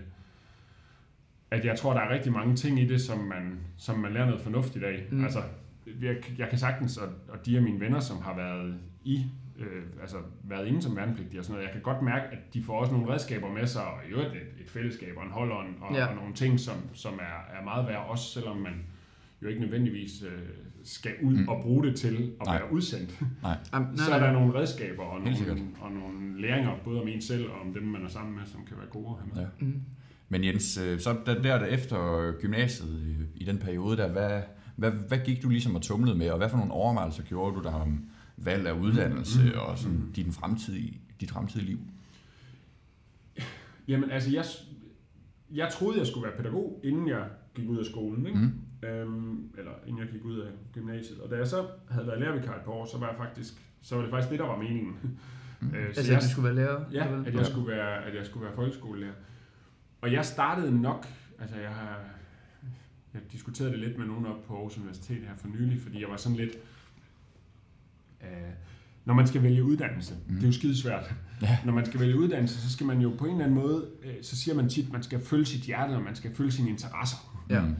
at 1.51 1.65
jeg 1.65 1.77
tror, 1.77 1.93
der 1.93 2.01
er 2.01 2.13
rigtig 2.13 2.31
mange 2.31 2.55
ting 2.55 2.79
i 2.79 2.87
det, 2.87 3.01
som 3.01 3.19
man, 3.19 3.59
som 3.77 3.99
man 3.99 4.13
lærer 4.13 4.25
noget 4.25 4.41
fornuftigt 4.41 4.85
af. 4.85 5.03
Mm. 5.11 5.23
Altså, 5.23 5.39
jeg, 6.01 6.15
jeg 6.37 6.49
kan 6.49 6.57
sagtens, 6.59 6.97
og, 6.97 7.07
og 7.29 7.45
de 7.45 7.57
af 7.57 7.63
mine 7.63 7.79
venner, 7.79 7.99
som 7.99 8.21
har 8.21 8.35
været 8.35 8.79
i 9.03 9.25
øh, 9.59 9.83
altså 10.01 10.17
været 10.43 10.67
inde 10.67 10.81
som 10.81 10.95
værnepligtige 10.95 11.39
og 11.39 11.45
sådan 11.45 11.53
noget, 11.53 11.65
jeg 11.65 11.73
kan 11.73 11.81
godt 11.81 12.01
mærke, 12.01 12.25
at 12.31 12.53
de 12.53 12.63
får 12.63 12.79
også 12.79 12.93
nogle 12.93 13.13
redskaber 13.13 13.49
med 13.53 13.67
sig, 13.67 13.83
og 13.85 13.99
i 14.09 14.11
øvrigt 14.11 14.31
et, 14.35 14.61
et 14.63 14.69
fællesskab 14.69 15.17
og 15.17 15.23
en 15.23 15.31
holdånd, 15.31 15.67
og, 15.81 15.95
Ja. 15.95 16.05
og 16.05 16.15
nogle 16.15 16.33
ting, 16.33 16.59
som, 16.59 16.75
som 16.93 17.13
er, 17.13 17.57
er 17.59 17.63
meget 17.63 17.87
værd, 17.87 18.05
også 18.09 18.25
selvom 18.33 18.57
man 18.57 18.73
jo 19.41 19.47
ikke 19.47 19.61
nødvendigvis 19.61 20.23
øh, 20.23 20.39
skal 20.83 21.11
ud 21.23 21.35
Mm. 21.35 21.47
og 21.47 21.61
bruge 21.63 21.83
det 21.85 21.95
til 21.95 22.31
at 22.41 22.45
Nej. 22.45 22.57
være 22.59 22.71
udsendt. 22.73 23.19
Jamen, 23.73 23.97
så 24.07 24.11
er 24.13 24.19
der 24.19 24.31
nogle 24.31 24.53
redskaber 24.53 25.03
og 25.03 25.19
nogle, 25.21 25.61
og 25.81 25.91
nogle 25.91 26.41
læringer, 26.41 26.71
både 26.83 27.01
om 27.01 27.07
en 27.07 27.21
selv 27.21 27.49
og 27.49 27.61
om 27.61 27.73
dem, 27.73 27.83
man 27.83 28.05
er 28.05 28.09
sammen 28.09 28.35
med, 28.35 28.45
som 28.45 28.65
kan 28.67 28.77
være 28.77 28.87
gode 28.89 29.07
at 29.09 29.15
have 29.23 29.29
med. 29.35 29.41
Ja. 29.41 29.65
Mm. 29.65 29.81
Men 30.29 30.43
Jens, 30.43 30.77
øh, 30.77 30.99
så 30.99 31.17
der, 31.25 31.41
der 31.41 31.65
efter 31.65 32.31
gymnasiet 32.39 33.01
i, 33.35 33.41
i 33.41 33.45
den 33.45 33.57
periode 33.57 33.97
der, 33.97 34.11
hvad, 34.11 34.41
hvad, 34.75 34.91
hvad 34.91 35.17
gik 35.25 35.43
du 35.43 35.49
ligesom 35.49 35.75
og 35.75 35.81
tumlede 35.81 36.17
med, 36.17 36.29
og 36.29 36.37
hvad 36.37 36.49
for 36.49 36.57
nogle 36.57 36.73
overvejelser 36.73 37.23
gjorde 37.23 37.55
du 37.55 37.63
der 37.63 37.73
om 37.73 38.05
valg 38.37 38.67
af 38.67 38.73
uddannelse 38.73 39.39
Mm, 39.43 39.45
mm, 39.45 39.59
og 39.59 39.77
sådan 39.77 39.97
mm. 39.97 40.13
din 40.13 40.31
fremtidige, 40.31 41.01
dit 41.21 41.31
fremtidige 41.31 41.67
liv? 41.67 41.79
Jamen 43.87 44.11
altså, 44.11 44.31
jeg, 44.31 44.45
jeg 45.53 45.69
troede, 45.71 45.99
jeg 45.99 46.07
skulle 46.07 46.27
være 46.27 46.37
pædagog, 46.37 46.79
inden 46.83 47.07
jeg 47.07 47.27
gik 47.55 47.69
ud 47.69 47.77
af 47.77 47.85
skolen. 47.85 48.25
Ikke? 48.25 48.39
Mm. 48.39 48.87
Øhm, 48.87 49.49
eller 49.57 49.71
inden 49.87 50.01
jeg 50.01 50.11
gik 50.11 50.25
ud 50.25 50.39
af 50.39 50.51
gymnasiet. 50.73 51.19
Og 51.19 51.29
da 51.29 51.35
jeg 51.35 51.47
så 51.47 51.67
havde 51.89 52.07
været 52.07 52.19
lærervikar 52.19 52.55
et 52.55 52.61
par 52.65 52.71
år, 52.71 52.85
så 52.85 52.97
var 52.97 53.07
jeg 53.07 53.15
faktisk, 53.17 53.53
så 53.81 53.95
var 53.95 54.01
det 54.01 54.11
faktisk 54.11 54.31
det, 54.31 54.39
der 54.39 54.45
var 54.45 54.57
meningen. 54.57 54.97
Mm. 55.01 55.09
Øh, 55.61 55.71
så 55.71 55.99
Altså, 55.99 56.11
jeg, 56.11 56.17
at 56.17 56.23
du 56.23 56.29
skulle 56.29 56.45
være 56.45 56.55
lærer? 56.55 56.83
ja, 56.91 57.07
at 57.25 57.33
jeg, 57.33 57.45
skulle 57.45 57.67
være, 57.67 58.03
at 58.05 58.15
jeg 58.15 58.25
skulle 58.25 58.45
være 58.45 58.55
folkeskolelærer. 58.55 59.13
Og 60.01 60.11
jeg 60.11 60.25
startede 60.25 60.81
nok, 60.81 61.07
altså 61.39 61.55
jeg 61.57 61.69
har 61.69 61.99
jeg 63.15 63.31
diskuterede 63.31 63.71
det 63.71 63.79
lidt 63.79 63.97
med 63.97 64.05
nogen 64.05 64.25
op 64.25 64.43
på 64.47 64.53
Aarhus 64.55 64.77
Universitet 64.77 65.17
her 65.17 65.35
for 65.35 65.47
nylig, 65.47 65.81
fordi 65.81 66.01
jeg 66.01 66.09
var 66.09 66.17
sådan 66.17 66.37
lidt, 66.37 66.51
øh, 68.21 68.27
når 69.05 69.13
man 69.13 69.27
skal 69.27 69.43
vælge 69.43 69.63
uddannelse, 69.63 70.13
Mm. 70.27 70.35
det 70.35 70.43
er 70.43 70.47
jo 70.47 70.53
skidesvært. 70.53 71.13
Ja. 71.41 71.57
Når 71.65 71.73
man 71.73 71.85
skal 71.85 71.99
vælge 71.99 72.17
uddannelse, 72.19 72.61
så 72.61 72.71
skal 72.71 72.85
man 72.87 73.01
jo 73.01 73.13
på 73.17 73.25
en 73.25 73.31
eller 73.31 73.45
anden 73.45 73.59
måde, 73.59 73.87
øh, 74.03 74.13
så 74.21 74.35
siger 74.35 74.55
man 74.55 74.69
tit, 74.69 74.91
man 74.91 75.03
skal 75.03 75.19
følge 75.19 75.45
sit 75.45 75.61
hjerte, 75.61 75.91
og 75.91 76.01
man 76.01 76.15
skal 76.15 76.35
følge 76.35 76.51
sine 76.51 76.69
interesser. 76.69 77.45
Ja. 77.49 77.61
Mm. 77.61 77.75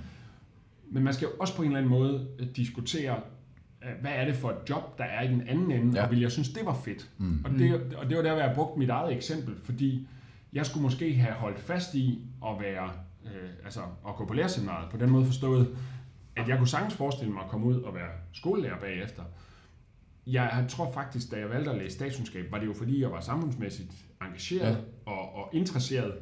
Men 0.91 1.03
man 1.03 1.13
skal 1.13 1.25
jo 1.25 1.31
også 1.39 1.55
på 1.55 1.61
en 1.61 1.67
eller 1.67 1.77
anden 1.77 1.89
måde 1.91 2.27
øh, 2.39 2.47
diskutere, 2.55 3.19
øh, 3.83 3.89
hvad 4.01 4.11
er 4.11 4.25
det 4.25 4.35
for 4.35 4.49
et 4.49 4.69
job, 4.69 4.97
der 4.97 5.03
er 5.03 5.21
i 5.21 5.27
den 5.27 5.41
anden 5.47 5.71
ende, 5.71 5.91
Ja. 5.93 5.99
ja. 5.99 6.05
og 6.05 6.11
vil 6.11 6.19
jeg 6.19 6.31
synes, 6.31 6.49
det 6.49 6.65
var 6.65 6.73
fedt. 6.85 7.09
Mm. 7.17 7.41
Og 7.45 7.51
det, 7.51 7.73
og 7.95 8.09
det 8.09 8.17
var 8.17 8.23
der, 8.23 8.33
hvor 8.33 8.41
jeg 8.43 8.51
brugte 8.55 8.79
mit 8.79 8.89
eget 8.89 9.15
eksempel, 9.15 9.55
fordi 9.63 10.07
jeg 10.53 10.65
skulle 10.65 10.81
måske 10.81 11.13
have 11.15 11.33
holdt 11.33 11.59
fast 11.59 11.95
i 11.95 12.21
at 12.45 12.51
være, 12.61 12.89
øh, 13.25 13.49
altså 13.65 13.79
at 14.07 14.15
gå 14.15 14.25
på 14.25 14.33
lærerseminaret, 14.33 14.91
på 14.91 14.97
den 14.97 15.09
måde 15.09 15.25
forstået, 15.25 15.77
at 16.35 16.47
jeg 16.47 16.57
kunne 16.57 16.67
sagtens 16.67 16.93
forestille 16.93 17.33
mig 17.33 17.43
at 17.43 17.49
komme 17.49 17.65
ud 17.65 17.81
og 17.81 17.95
være 17.95 18.09
skolelærer 18.33 18.79
bagefter. 18.79 19.23
Jeg 20.27 20.65
tror 20.69 20.91
faktisk, 20.91 21.31
da 21.31 21.37
jeg 21.39 21.49
valgte 21.49 21.71
at 21.71 21.77
læse 21.77 21.95
statskundskab, 21.95 22.51
var 22.51 22.59
det 22.59 22.65
jo 22.65 22.73
fordi, 22.73 23.01
jeg 23.01 23.11
var 23.11 23.19
samfundsmæssigt 23.19 23.91
engageret 24.21 24.61
Ja. 24.61 24.69
ja. 24.69 24.75
og, 25.05 25.35
og 25.35 25.49
interesseret. 25.53 26.13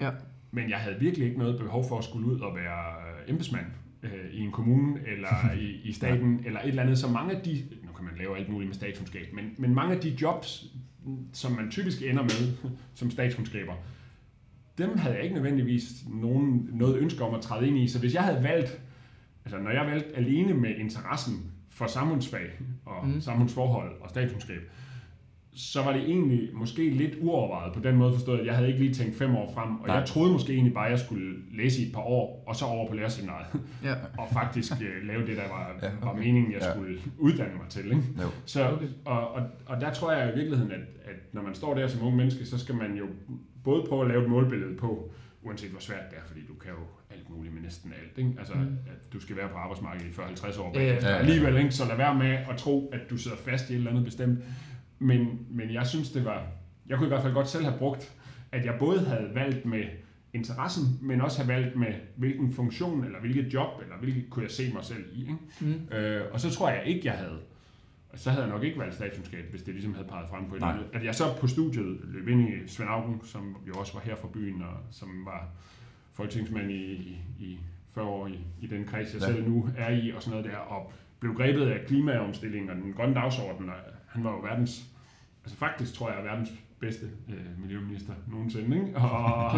Ja. 0.00 0.10
Men 0.50 0.70
jeg 0.70 0.78
havde 0.78 0.96
virkelig 1.00 1.26
ikke 1.26 1.38
noget 1.38 1.58
behov 1.58 1.88
for 1.88 1.98
at 1.98 2.04
skulle 2.04 2.26
ud 2.26 2.40
og 2.40 2.56
være 2.56 2.94
øh, 3.00 3.30
embedsmand 3.30 3.66
øh, 4.02 4.30
i 4.32 4.40
en 4.40 4.52
kommune 4.52 5.00
eller 5.06 5.52
i, 5.64 5.80
i 5.84 5.92
staten 5.92 6.42
eller 6.46 6.60
et 6.60 6.68
eller 6.68 6.82
andet. 6.82 6.98
Så 6.98 7.08
mange 7.08 7.36
af 7.36 7.42
de, 7.42 7.64
nu 7.82 7.92
kan 7.92 8.04
man 8.04 8.14
lave 8.18 8.36
alt 8.36 8.48
muligt 8.48 8.68
med 8.68 8.74
statskundskab, 8.74 9.32
men, 9.34 9.54
men 9.58 9.74
mange 9.74 9.94
af 9.94 10.00
de 10.00 10.16
jobs, 10.22 10.64
som 11.32 11.52
man 11.52 11.70
typisk 11.70 12.02
ender 12.02 12.22
med 12.22 12.70
som 12.94 13.10
statskundskaber, 13.10 13.74
dem 14.78 14.98
havde 14.98 15.14
jeg 15.14 15.22
ikke 15.24 15.34
nødvendigvis 15.34 15.92
nogen, 16.08 16.68
noget 16.72 16.96
ønske 16.98 17.24
om 17.24 17.34
at 17.34 17.40
træde 17.40 17.68
ind 17.68 17.78
i. 17.78 17.88
Så 17.88 17.98
hvis 17.98 18.14
jeg 18.14 18.22
havde 18.22 18.42
valgt, 18.42 18.80
altså 19.44 19.58
når 19.58 19.70
jeg 19.70 19.86
valgte 19.86 20.16
alene 20.16 20.54
med 20.54 20.70
interessen 20.78 21.50
for 21.70 21.86
samfundsfag 21.86 22.46
og 22.84 23.06
Mm. 23.08 23.20
samfundsforhold 23.20 23.92
og 24.00 24.10
statskundskab, 24.10 24.60
så 25.58 25.82
var 25.82 25.92
det 25.92 26.02
egentlig 26.02 26.48
måske 26.54 26.90
lidt 26.90 27.14
uovervejet 27.20 27.72
på 27.72 27.80
den 27.80 27.96
måde 27.96 28.12
forstået, 28.12 28.38
at 28.40 28.46
jeg 28.46 28.54
havde 28.54 28.68
ikke 28.68 28.80
lige 28.80 28.94
tænkt 28.94 29.16
fem 29.18 29.34
år 29.36 29.52
frem, 29.54 29.76
og 29.80 29.86
Nej. 29.86 29.96
jeg 29.96 30.06
troede 30.06 30.32
måske 30.32 30.52
egentlig 30.52 30.74
bare, 30.74 30.84
at 30.86 30.90
jeg 30.90 30.98
skulle 30.98 31.34
læse 31.52 31.82
i 31.82 31.86
et 31.86 31.92
par 31.92 32.00
år, 32.00 32.44
og 32.46 32.56
så 32.56 32.64
over 32.64 32.88
på 32.88 32.94
lærerseminaret, 32.94 33.46
Ja. 33.84 33.92
og 34.20 34.28
faktisk 34.32 34.72
øh, 34.72 35.06
lave 35.06 35.26
det, 35.26 35.36
der 35.36 35.48
var, 35.48 35.76
Ja, 35.82 35.88
okay. 35.88 35.96
var 36.06 36.12
meningen, 36.14 36.52
jeg 36.52 36.60
Ja. 36.62 36.70
skulle 36.74 36.98
uddanne 37.18 37.54
mig 37.54 37.66
til. 37.68 37.84
Ikke? 37.84 38.02
Jo. 38.22 38.28
Så, 38.46 38.78
og, 39.04 39.34
og, 39.34 39.42
og 39.66 39.80
der 39.80 39.92
tror 39.92 40.12
jeg 40.12 40.32
i 40.32 40.34
virkeligheden, 40.36 40.72
at, 40.72 40.80
at 41.04 41.16
når 41.32 41.42
man 41.42 41.54
står 41.54 41.74
der 41.74 41.86
som 41.88 42.06
ung 42.06 42.16
menneske, 42.16 42.44
så 42.46 42.58
skal 42.58 42.74
man 42.74 42.94
jo 42.96 43.06
både 43.66 43.84
prøve 43.88 44.02
at 44.04 44.08
lave 44.08 44.22
et 44.24 44.30
målbillede 44.30 44.76
på, 44.76 45.10
uanset 45.42 45.70
hvor 45.70 45.80
svært 45.80 46.10
det 46.10 46.18
er, 46.18 46.22
fordi 46.26 46.40
du 46.48 46.54
kan 46.54 46.70
jo 46.70 46.84
alt 47.10 47.30
muligt 47.30 47.54
med 47.54 47.62
næsten 47.62 47.92
alt. 48.02 48.18
Ikke? 48.18 48.30
Altså, 48.38 48.54
Mm. 48.54 48.60
at 48.86 49.12
du 49.12 49.20
skal 49.20 49.36
være 49.36 49.48
på 49.48 49.56
arbejdsmarkedet 49.56 50.06
i 50.06 50.10
40-50 50.20 50.60
år 50.60 50.72
Ja. 50.74 50.82
Ja, 50.84 50.94
ja. 50.94 51.16
Alligevel, 51.16 51.56
ikke? 51.56 51.70
så 51.72 51.84
lad 51.88 51.96
være 51.96 52.14
med 52.14 52.30
at 52.50 52.56
tro, 52.58 52.90
at 52.92 53.00
du 53.10 53.16
sidder 53.18 53.36
fast 53.36 53.70
i 53.70 53.72
et 53.72 53.76
eller 53.76 53.90
andet 53.90 54.04
bestemt. 54.04 54.38
Men, 54.98 55.46
men 55.50 55.72
jeg 55.72 55.86
synes, 55.86 56.10
det 56.10 56.24
var... 56.24 56.46
Jeg 56.88 56.96
kunne 56.98 57.06
i 57.06 57.08
hvert 57.08 57.22
fald 57.22 57.34
godt 57.34 57.48
selv 57.48 57.64
have 57.64 57.78
brugt, 57.78 58.12
at 58.52 58.64
jeg 58.64 58.74
både 58.78 59.00
havde 59.00 59.30
valgt 59.34 59.66
med 59.66 59.84
interessen, 60.32 60.84
men 61.02 61.20
også 61.20 61.42
have 61.42 61.48
valgt 61.60 61.76
med, 61.76 61.94
hvilken 62.16 62.52
funktion, 62.52 63.04
eller 63.04 63.20
hvilket 63.20 63.54
job, 63.54 63.68
eller 63.82 63.94
hvilket 64.00 64.30
kunne 64.30 64.42
jeg 64.42 64.50
se 64.50 64.72
mig 64.74 64.84
selv 64.84 65.04
i. 65.12 65.20
Ikke? 65.20 65.36
Mm. 65.60 65.96
Øh, 65.96 66.22
og 66.32 66.40
så 66.40 66.50
tror 66.50 66.68
jeg 66.70 66.82
ikke, 66.86 67.00
jeg 67.06 67.14
havde. 67.14 67.38
Så 68.16 68.30
havde 68.30 68.44
jeg 68.44 68.52
nok 68.52 68.62
ikke 68.64 68.78
valgt 68.78 68.94
statskundskab, 68.94 69.44
hvis 69.50 69.62
det 69.62 69.74
ligesom 69.74 69.94
havde 69.94 70.08
peget 70.08 70.28
frem 70.30 70.48
på 70.48 70.54
et 70.54 70.62
eller. 70.76 70.84
At 70.92 71.04
jeg 71.04 71.14
så 71.14 71.24
på 71.40 71.46
studiet 71.46 72.00
løb 72.04 72.28
ind 72.28 72.48
i 72.48 72.68
Svend 72.68 72.90
Augen, 72.90 73.20
som 73.24 73.56
jo 73.68 73.74
også 73.74 73.92
var 73.94 74.00
her 74.00 74.16
fra 74.16 74.28
byen, 74.32 74.62
og 74.62 74.74
som 74.90 75.08
var 75.26 75.48
folketingsmand 76.12 76.70
i, 76.70 76.92
i, 76.92 77.16
i 77.40 77.58
40 77.94 78.04
år 78.06 78.26
i, 78.26 78.38
i 78.60 78.66
den 78.66 78.84
kreds, 78.84 79.14
jeg 79.14 79.22
Ja. 79.22 79.26
selv 79.26 79.48
nu 79.48 79.68
er 79.76 79.90
i, 79.90 80.10
og 80.10 80.22
sådan 80.22 80.38
noget 80.38 80.52
der, 80.52 80.56
og 80.58 80.92
blev 81.20 81.34
grebet 81.34 81.66
af 81.66 81.86
klimaomstillingen 81.86 82.70
og 82.70 82.76
den 82.76 82.92
grønne 82.92 83.14
dagsorden, 83.14 83.68
og 83.68 83.74
han 84.08 84.24
var 84.24 84.30
jo 84.30 84.38
verdens, 84.38 84.86
altså 85.44 85.58
faktisk 85.58 85.94
tror 85.94 86.10
jeg, 86.10 86.18
er 86.18 86.22
verdens 86.22 86.52
bedste 86.86 87.06
øh, 87.28 87.62
miljøminister 87.62 88.12
nogensinde, 88.32 88.76
ikke? 88.76 88.98
Og, 88.98 89.54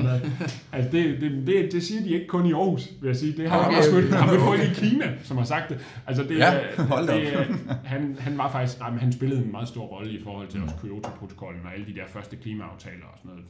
altså 0.73 0.91
det, 0.93 1.21
det, 1.21 1.47
det, 1.47 1.73
det, 1.73 1.83
siger 1.83 2.03
de 2.03 2.09
ikke 2.09 2.27
kun 2.27 2.47
i 2.47 2.53
Aarhus, 2.53 2.89
vil 3.01 3.09
jeg 3.09 3.17
sige. 3.17 3.37
Det 3.37 3.51
har 3.51 3.67
Okay, 3.67 3.79
også 3.79 3.93
mødt, 3.95 4.05
okay. 4.07 4.17
har 4.17 4.27
mødt 4.33 4.41
folk 4.41 4.61
i 4.61 4.75
Kina, 4.75 5.13
som 5.23 5.37
har 5.37 5.45
sagt 5.45 5.69
det. 5.69 5.79
Altså 6.07 6.23
det, 6.23 6.39
Ja, 6.39 6.53
er- 6.55 6.83
hold 6.83 7.07
det, 7.09 7.35
er- 7.35 7.45
han, 7.85 8.17
han 8.21 8.39
var 8.39 8.51
faktisk, 8.53 8.79
nej, 8.79 8.91
men 8.91 8.99
han 8.99 9.13
spillede 9.13 9.45
en 9.45 9.51
meget 9.53 9.69
stor 9.69 9.87
rolle 9.87 10.13
i 10.13 10.23
forhold 10.23 10.49
til 10.49 10.59
Mm. 10.61 10.65
også 10.65 10.77
Kyoto-protokollen 10.77 11.61
og 11.67 11.73
alle 11.75 11.87
de 11.87 11.95
der 11.95 12.07
første 12.09 12.37
klimaaftaler 12.37 13.05
og 13.13 13.19
sådan 13.19 13.29
noget. 13.31 13.45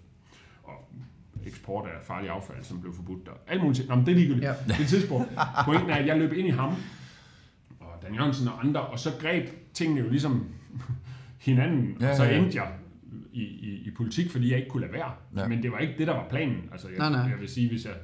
Og 0.64 0.74
eksport 1.46 1.84
af 1.86 2.06
farlig 2.06 2.30
affald, 2.30 2.62
som 2.62 2.80
blev 2.80 2.94
forbudt. 2.94 3.28
Og 3.28 3.34
alle 3.48 3.62
mulige 3.62 3.76
ting. 3.78 3.88
Nå, 3.88 3.94
men 3.94 4.06
det 4.06 4.12
er 4.12 4.16
ligegyldigt. 4.16 4.44
Ja. 4.46 4.52
Det 4.66 4.80
er 4.80 4.86
tidspunkt. 4.86 5.28
Pointen 5.64 5.90
er, 5.90 5.94
at 5.94 6.06
jeg 6.06 6.18
løb 6.18 6.32
ind 6.32 6.46
i 6.48 6.50
ham, 6.50 6.74
og 7.80 8.02
Dan 8.02 8.14
Jørgensen 8.14 8.48
og 8.48 8.64
andre, 8.64 8.80
og 8.80 8.98
så 8.98 9.10
greb 9.20 9.48
tingene 9.72 10.00
jo 10.00 10.08
ligesom 10.08 10.46
hinanden, 11.48 11.96
Ja, 12.00 12.10
og 12.10 12.16
så 12.16 12.24
endte 12.24 12.56
jeg 12.56 12.66
i, 13.38 13.44
i, 13.68 13.82
i 13.86 13.90
politik, 13.90 14.30
fordi 14.30 14.50
jeg 14.50 14.58
ikke 14.58 14.70
kunne 14.70 14.80
lade 14.80 14.92
være. 14.92 15.12
Ja. 15.36 15.40
Ja. 15.42 15.48
Men 15.48 15.62
det 15.62 15.72
var 15.72 15.78
ikke 15.78 15.94
det, 15.98 16.06
der 16.06 16.14
var 16.14 16.26
planen. 16.28 16.68
Altså, 16.72 16.88
jeg, 16.88 16.98
Nej, 16.98 17.10
nej. 17.10 17.20
jeg 17.20 17.40
vil 17.40 17.48
sige, 17.48 17.68
hvis 17.68 17.84
jeg, 17.84 17.94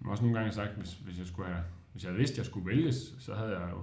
jeg 0.00 0.04
har 0.04 0.10
også 0.10 0.22
nogle 0.22 0.38
gange 0.38 0.52
sagt, 0.52 0.70
hvis, 0.78 0.98
hvis 1.04 1.18
jeg 1.18 1.26
skulle 1.26 1.48
have, 1.48 1.62
hvis 1.92 2.02
jeg 2.04 2.10
havde 2.10 2.18
vidst, 2.18 2.32
at 2.32 2.38
jeg 2.38 2.46
skulle 2.46 2.66
vælges, 2.66 3.14
så 3.18 3.34
havde 3.34 3.50
jeg 3.50 3.68
jo 3.72 3.78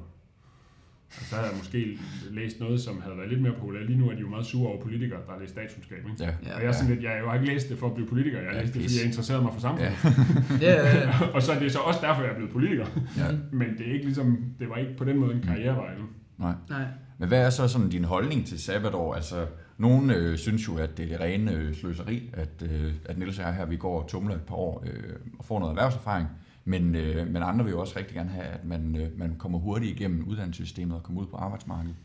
så 1.22 1.36
havde 1.36 1.48
jeg 1.48 1.58
måske 1.58 2.00
læst 2.32 2.60
noget, 2.60 2.82
som 2.82 3.02
havde 3.02 3.18
været 3.18 3.30
lidt 3.30 3.42
mere 3.42 3.54
populært. 3.60 3.86
Lige 3.86 4.00
nu 4.00 4.10
er 4.10 4.14
de 4.14 4.20
jo 4.20 4.28
meget 4.30 4.46
sure 4.46 4.70
over 4.70 4.82
politikere, 4.82 5.20
der 5.28 5.32
har 5.34 5.40
læst 5.40 5.52
statskundskab. 5.52 5.98
Ikke? 5.98 6.24
Ja. 6.24 6.30
Ja. 6.46 6.56
Og 6.56 6.62
jeg 6.62 6.68
er 6.68 6.72
sådan 6.72 6.94
lidt, 6.94 7.04
jeg 7.04 7.12
har 7.12 7.18
jo 7.18 7.34
ikke 7.34 7.54
læst 7.54 7.70
det 7.70 7.78
for 7.78 7.88
at 7.88 7.94
blive 7.94 8.08
politiker, 8.08 8.40
jeg 8.40 8.50
har 8.50 8.56
Ja, 8.56 8.62
læst 8.62 8.74
det, 8.74 8.82
fordi 8.82 8.98
jeg 8.98 9.06
interesserede 9.06 9.44
mig 9.44 9.54
for 9.54 9.62
samfundet. 9.62 9.94
Ja, 10.62 10.72
ja, 10.84 10.98
ja. 10.98 11.20
og 11.36 11.42
så 11.42 11.52
er 11.52 11.60
det 11.60 11.72
så 11.72 11.80
også 11.80 12.00
derfor, 12.04 12.22
jeg 12.22 12.32
er 12.32 12.36
blevet 12.36 12.52
politiker. 12.52 12.86
Ja. 13.18 13.28
Men 13.60 13.68
det 13.78 13.88
er 13.90 13.94
ikke 13.94 14.06
ligesom, 14.06 14.38
det 14.60 14.70
var 14.70 14.76
ikke 14.78 14.98
på 14.98 15.04
den 15.04 15.18
måde 15.18 15.36
en 15.36 15.42
karrierevej. 15.42 15.94
Nej. 16.38 16.54
Nej. 16.70 16.86
Men 17.18 17.28
hvad 17.28 17.46
er 17.46 17.50
så 17.50 17.68
sådan 17.68 17.90
din 17.90 18.04
holdning 18.04 18.46
til 18.46 18.60
sabbatår? 18.60 19.16
Altså, 19.16 19.46
nogen 19.78 20.10
øh, 20.10 20.38
synes 20.38 20.68
jo, 20.68 20.78
at 20.78 20.98
det 20.98 21.04
er 21.04 21.10
det 21.10 21.20
rene 21.20 21.52
øh, 21.52 21.76
sløseri, 21.76 22.30
at, 22.34 22.64
øh, 22.72 22.94
at 23.06 23.18
Niels 23.18 23.40
jeg 23.40 23.56
her, 23.56 23.66
vi 23.66 23.78
går 23.78 24.02
og 24.02 24.08
tumler 24.10 24.36
et 24.36 24.42
par 24.42 24.56
år 24.56 24.84
øh, 24.86 25.16
og 25.40 25.46
får 25.46 25.60
noget 25.60 25.72
erhvervserfaring. 25.72 26.28
Men, 26.66 26.96
øh, 26.96 27.28
men 27.28 27.44
andre 27.44 27.66
vil 27.66 27.72
jo 27.72 27.80
også 27.80 28.00
rigtig 28.00 28.16
gerne 28.16 28.30
have, 28.30 28.46
at 28.46 28.66
man, 28.66 28.96
øh, 28.96 29.20
man 29.20 29.36
kommer 29.38 29.60
hurtigt 29.60 30.00
igennem 30.00 30.28
uddannelsessystemet 30.28 30.98
og 30.98 31.04
kommer 31.04 31.22
ud 31.22 31.28
på 31.28 31.38
arbejdsmarkedet. 31.38 31.96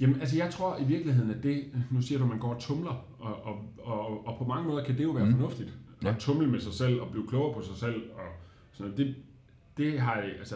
Jamen, 0.00 0.20
altså 0.20 0.36
jeg 0.36 0.50
tror 0.50 0.78
i 0.80 0.84
virkeligheden, 0.84 1.30
at 1.30 1.42
det, 1.42 1.64
nu 1.90 2.02
siger 2.02 2.18
du, 2.18 2.24
at 2.24 2.30
man 2.30 2.38
går 2.38 2.54
og 2.54 2.60
tumler, 2.60 3.04
og, 3.18 3.44
og, 3.44 3.64
og, 3.82 4.26
og 4.26 4.38
på 4.38 4.44
mange 4.44 4.68
måder 4.68 4.84
kan 4.84 4.96
det 4.98 5.04
jo 5.04 5.10
være 5.10 5.24
Mm. 5.24 5.30
mm. 5.30 5.36
fornuftigt. 5.36 5.72
Ja. 6.02 6.08
At 6.08 6.16
tumle 6.18 6.46
med 6.46 6.60
sig 6.60 6.72
selv 6.72 7.00
og 7.00 7.10
blive 7.10 7.28
klogere 7.28 7.54
på 7.54 7.62
sig 7.62 7.76
selv. 7.76 8.02
Og 8.14 8.26
sådan 8.72 8.90
noget. 8.90 9.06
Det, 9.06 9.14
det 9.76 10.00
har 10.00 10.16
jeg, 10.16 10.24
altså, 10.38 10.54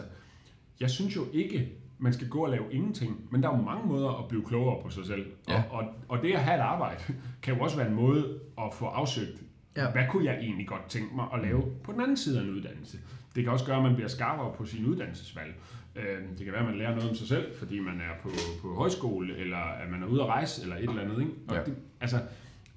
jeg 0.79 0.89
synes 0.89 1.15
jo 1.15 1.21
ikke, 1.33 1.69
man 1.99 2.13
skal 2.13 2.29
gå 2.29 2.39
og 2.45 2.49
lave 2.49 2.63
ingenting, 2.73 3.27
men 3.31 3.43
der 3.43 3.49
er 3.49 3.57
jo 3.57 3.63
mange 3.63 3.87
måder 3.87 4.09
at 4.23 4.27
blive 4.27 4.45
klogere 4.45 4.83
på 4.83 4.89
sig 4.89 5.05
selv. 5.05 5.25
Ja. 5.49 5.63
Og, 5.69 5.79
og, 5.79 5.85
og 6.09 6.21
det 6.21 6.33
at 6.33 6.39
have 6.39 6.57
et 6.57 6.61
arbejde, 6.61 7.03
kan 7.41 7.55
jo 7.55 7.63
også 7.63 7.77
være 7.77 7.87
en 7.87 7.95
måde 7.95 8.39
at 8.57 8.73
få 8.73 8.85
afsøgt, 8.85 9.41
Ja. 9.77 9.91
hvad 9.91 10.03
kunne 10.09 10.25
jeg 10.25 10.37
egentlig 10.39 10.67
godt 10.67 10.85
tænke 10.89 11.15
mig 11.15 11.25
at 11.33 11.41
lave 11.41 11.63
på 11.83 11.91
den 11.91 12.01
anden 12.01 12.17
side 12.17 12.39
af 12.39 12.43
en 12.43 12.49
uddannelse. 12.49 12.97
Det 13.35 13.43
kan 13.43 13.53
også 13.53 13.65
gøre, 13.65 13.77
at 13.77 13.83
man 13.83 13.95
bliver 13.95 14.07
skarpere 14.07 14.53
på 14.57 14.65
sin 14.65 14.85
uddannelsesvalg. 14.85 15.55
Øh, 15.95 16.03
Det 16.37 16.43
kan 16.45 16.53
være, 16.53 16.61
at 16.61 16.67
man 16.69 16.77
lærer 16.77 16.95
noget 16.95 17.09
om 17.09 17.15
sig 17.15 17.27
selv, 17.27 17.55
fordi 17.57 17.79
man 17.79 18.01
er 18.01 18.21
på, 18.23 18.29
på 18.61 18.75
højskole, 18.75 19.37
eller 19.37 19.57
at 19.57 19.89
man 19.89 20.03
er 20.03 20.07
ude 20.07 20.21
at 20.21 20.27
rejse, 20.27 20.61
eller 20.61 20.75
et 20.75 20.81
eller 20.89 21.01
andet. 21.01 21.19
Ikke? 21.19 21.31
Og 21.47 21.55
Ja. 21.55 21.63
det, 21.63 21.75
altså, 22.01 22.17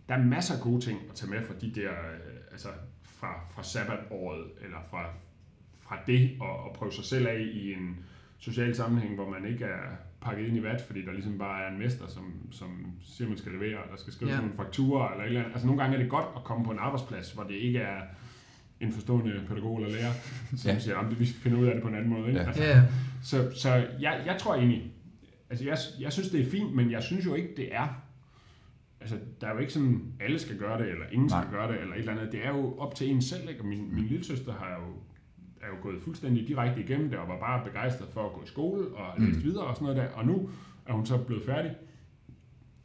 der 0.09 0.15
er 0.15 0.25
masser 0.25 0.55
af 0.55 0.61
gode 0.63 0.81
ting 0.81 0.99
at 1.11 1.15
tage 1.15 1.31
med 1.31 1.43
fra 1.43 1.55
de 1.61 1.71
der, 1.75 1.91
øh, 1.91 2.53
altså 2.53 2.69
fra, 3.05 3.41
fra 3.55 3.63
sabbatåret, 3.63 4.45
eller 4.65 4.77
fra, 4.91 5.05
fra 5.81 5.97
det, 6.07 6.31
og, 6.41 6.57
og 6.65 6.73
prøve 6.75 6.93
sig 6.93 7.05
selv 7.05 7.29
af 7.29 7.41
i 7.55 7.73
en 7.73 7.97
social 8.39 8.75
sammenhæng, 8.75 9.15
hvor 9.15 9.31
man 9.31 9.45
ikke 9.53 9.65
er 9.65 9.81
pakket 10.21 10.47
ind 10.47 10.57
i 10.57 10.63
vat, 10.63 10.81
fordi 10.87 11.05
der 11.05 11.13
ligesom 11.13 11.39
bare 11.39 11.63
er 11.65 11.73
en 11.73 11.79
mester, 11.79 12.07
som, 12.09 12.33
som 12.51 12.93
siger, 13.03 13.29
man 13.29 13.39
skal 13.39 13.53
levere, 13.53 13.79
og 13.79 13.91
der 13.91 13.97
skal 13.97 14.13
skrives 14.13 14.33
Ja. 14.35 14.39
nogle 14.39 14.53
fakturer, 14.57 15.11
eller 15.11 15.23
et 15.25 15.27
eller 15.29 15.41
andet. 15.41 15.53
Altså 15.53 15.67
nogle 15.67 15.83
gange 15.83 15.97
er 15.97 16.03
det 16.03 16.11
godt 16.11 16.27
at 16.37 16.45
komme 16.45 16.65
på 16.65 16.71
en 16.71 16.79
arbejdsplads, 16.79 17.33
hvor 17.33 17.43
det 17.43 17.55
ikke 17.55 17.79
er 17.79 18.01
en 18.81 18.93
forstående 18.93 19.45
pædagog 19.49 19.77
eller 19.83 19.93
lærer, 19.97 20.13
som 20.57 20.71
Ja. 20.71 20.79
siger, 20.79 20.97
at 20.99 21.21
vi 21.21 21.27
finder 21.27 21.59
ud 21.59 21.67
af 21.67 21.75
det 21.75 21.83
på 21.83 21.89
en 21.89 21.95
anden 21.95 22.11
måde. 22.11 22.29
Ikke? 22.29 22.41
Ja. 22.41 22.47
Altså, 22.47 22.63
Ja, 22.65 22.83
så, 23.23 23.51
så 23.57 23.75
jeg, 24.01 24.23
jeg 24.27 24.37
tror 24.39 24.55
egentlig, 24.55 24.93
altså 25.51 25.65
jeg, 25.65 25.79
jeg 26.01 26.13
synes, 26.13 26.29
det 26.31 26.47
er 26.47 26.51
fint, 26.51 26.75
men 26.75 26.91
jeg 26.91 27.03
synes 27.03 27.27
jo 27.27 27.35
ikke, 27.35 27.49
det 27.57 27.75
er, 27.75 28.03
altså 29.01 29.19
der 29.41 29.47
er 29.47 29.53
jo 29.53 29.59
ikke 29.59 29.73
sådan, 29.73 30.13
alle 30.21 30.39
skal 30.39 30.59
gøre 30.59 30.79
det, 30.83 30.89
eller 30.91 31.05
ingen 31.13 31.29
Nej. 31.29 31.43
skal 31.43 31.53
gøre 31.59 31.73
det, 31.73 31.81
eller 31.81 31.95
et 31.95 31.99
eller 31.99 32.13
andet. 32.13 32.33
Det 32.33 32.47
er 32.47 32.49
jo 32.51 32.79
op 32.79 32.95
til 32.95 33.11
en 33.11 33.23
selv, 33.23 33.49
ikke? 33.49 33.61
Og 33.61 33.67
min, 33.67 33.95
min 33.95 34.05
lille 34.05 34.25
søster 34.25 34.53
har 34.53 34.71
jo, 34.75 34.97
er 35.63 35.67
jo 35.69 35.83
gået 35.83 36.03
fuldstændig 36.03 36.49
direkte 36.49 36.81
igennem 36.83 37.11
det, 37.11 37.19
og 37.19 37.29
var 37.29 37.39
bare 37.39 37.65
begejstret 37.65 38.09
for 38.13 38.27
at 38.27 38.33
gå 38.33 38.43
i 38.45 38.47
skole, 38.47 38.87
og 38.97 39.07
Mm. 39.19 39.25
læse 39.27 39.41
videre 39.41 39.65
og 39.67 39.77
sådan 39.77 39.95
noget 39.95 39.97
der. 40.11 40.17
Og 40.19 40.27
nu 40.27 40.51
er 40.87 40.93
hun 40.93 41.07
så 41.07 41.19
blevet 41.19 41.43
færdig, 41.47 41.71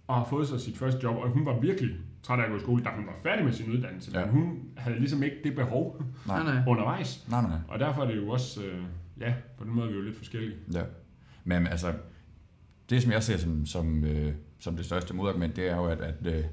og 0.07 0.15
har 0.15 0.25
fået 0.25 0.47
sig 0.47 0.59
sit 0.61 0.77
første 0.77 0.99
job, 1.03 1.15
og 1.15 1.29
hun 1.29 1.45
var 1.45 1.59
virkelig 1.59 1.95
træt 2.23 2.39
af 2.39 2.43
at 2.43 2.49
gå 2.51 2.57
i 2.57 2.59
skole, 2.59 2.83
da 2.83 2.89
hun 2.95 3.05
var 3.07 3.15
færdig 3.23 3.45
med 3.45 3.53
sin 3.53 3.71
uddannelse. 3.71 4.11
Ja. 4.19 4.25
Men 4.25 4.33
hun 4.33 4.59
havde 4.77 4.99
ligesom 4.99 5.23
ikke 5.23 5.35
det 5.43 5.55
behov 5.55 6.03
Nej, 6.27 6.43
nej, 6.43 6.53
nej. 6.53 6.63
undervejs. 6.67 7.27
nej, 7.29 7.41
nej. 7.41 7.57
Og 7.67 7.79
derfor 7.79 8.01
er 8.03 8.07
det 8.07 8.15
jo 8.17 8.29
også, 8.29 8.63
øh, 8.65 8.83
ja, 9.19 9.33
på 9.57 9.63
den 9.63 9.73
måde 9.73 9.85
er 9.87 9.91
vi 9.91 9.97
jo 9.97 10.03
lidt 10.03 10.17
forskellige. 10.17 10.53
Ja. 10.73 10.83
Men 11.43 11.67
altså, 11.67 11.93
det 12.89 13.01
som 13.03 13.11
jeg 13.11 13.23
ser 13.23 13.37
som, 13.37 13.65
som, 13.65 14.03
øh, 14.03 14.33
som 14.59 14.75
det 14.75 14.85
største 14.85 15.13
modargument, 15.15 15.55
det 15.55 15.69
er 15.69 15.75
jo, 15.75 15.85
at, 15.85 16.01
at, 16.01 16.15
øh, 16.37 16.43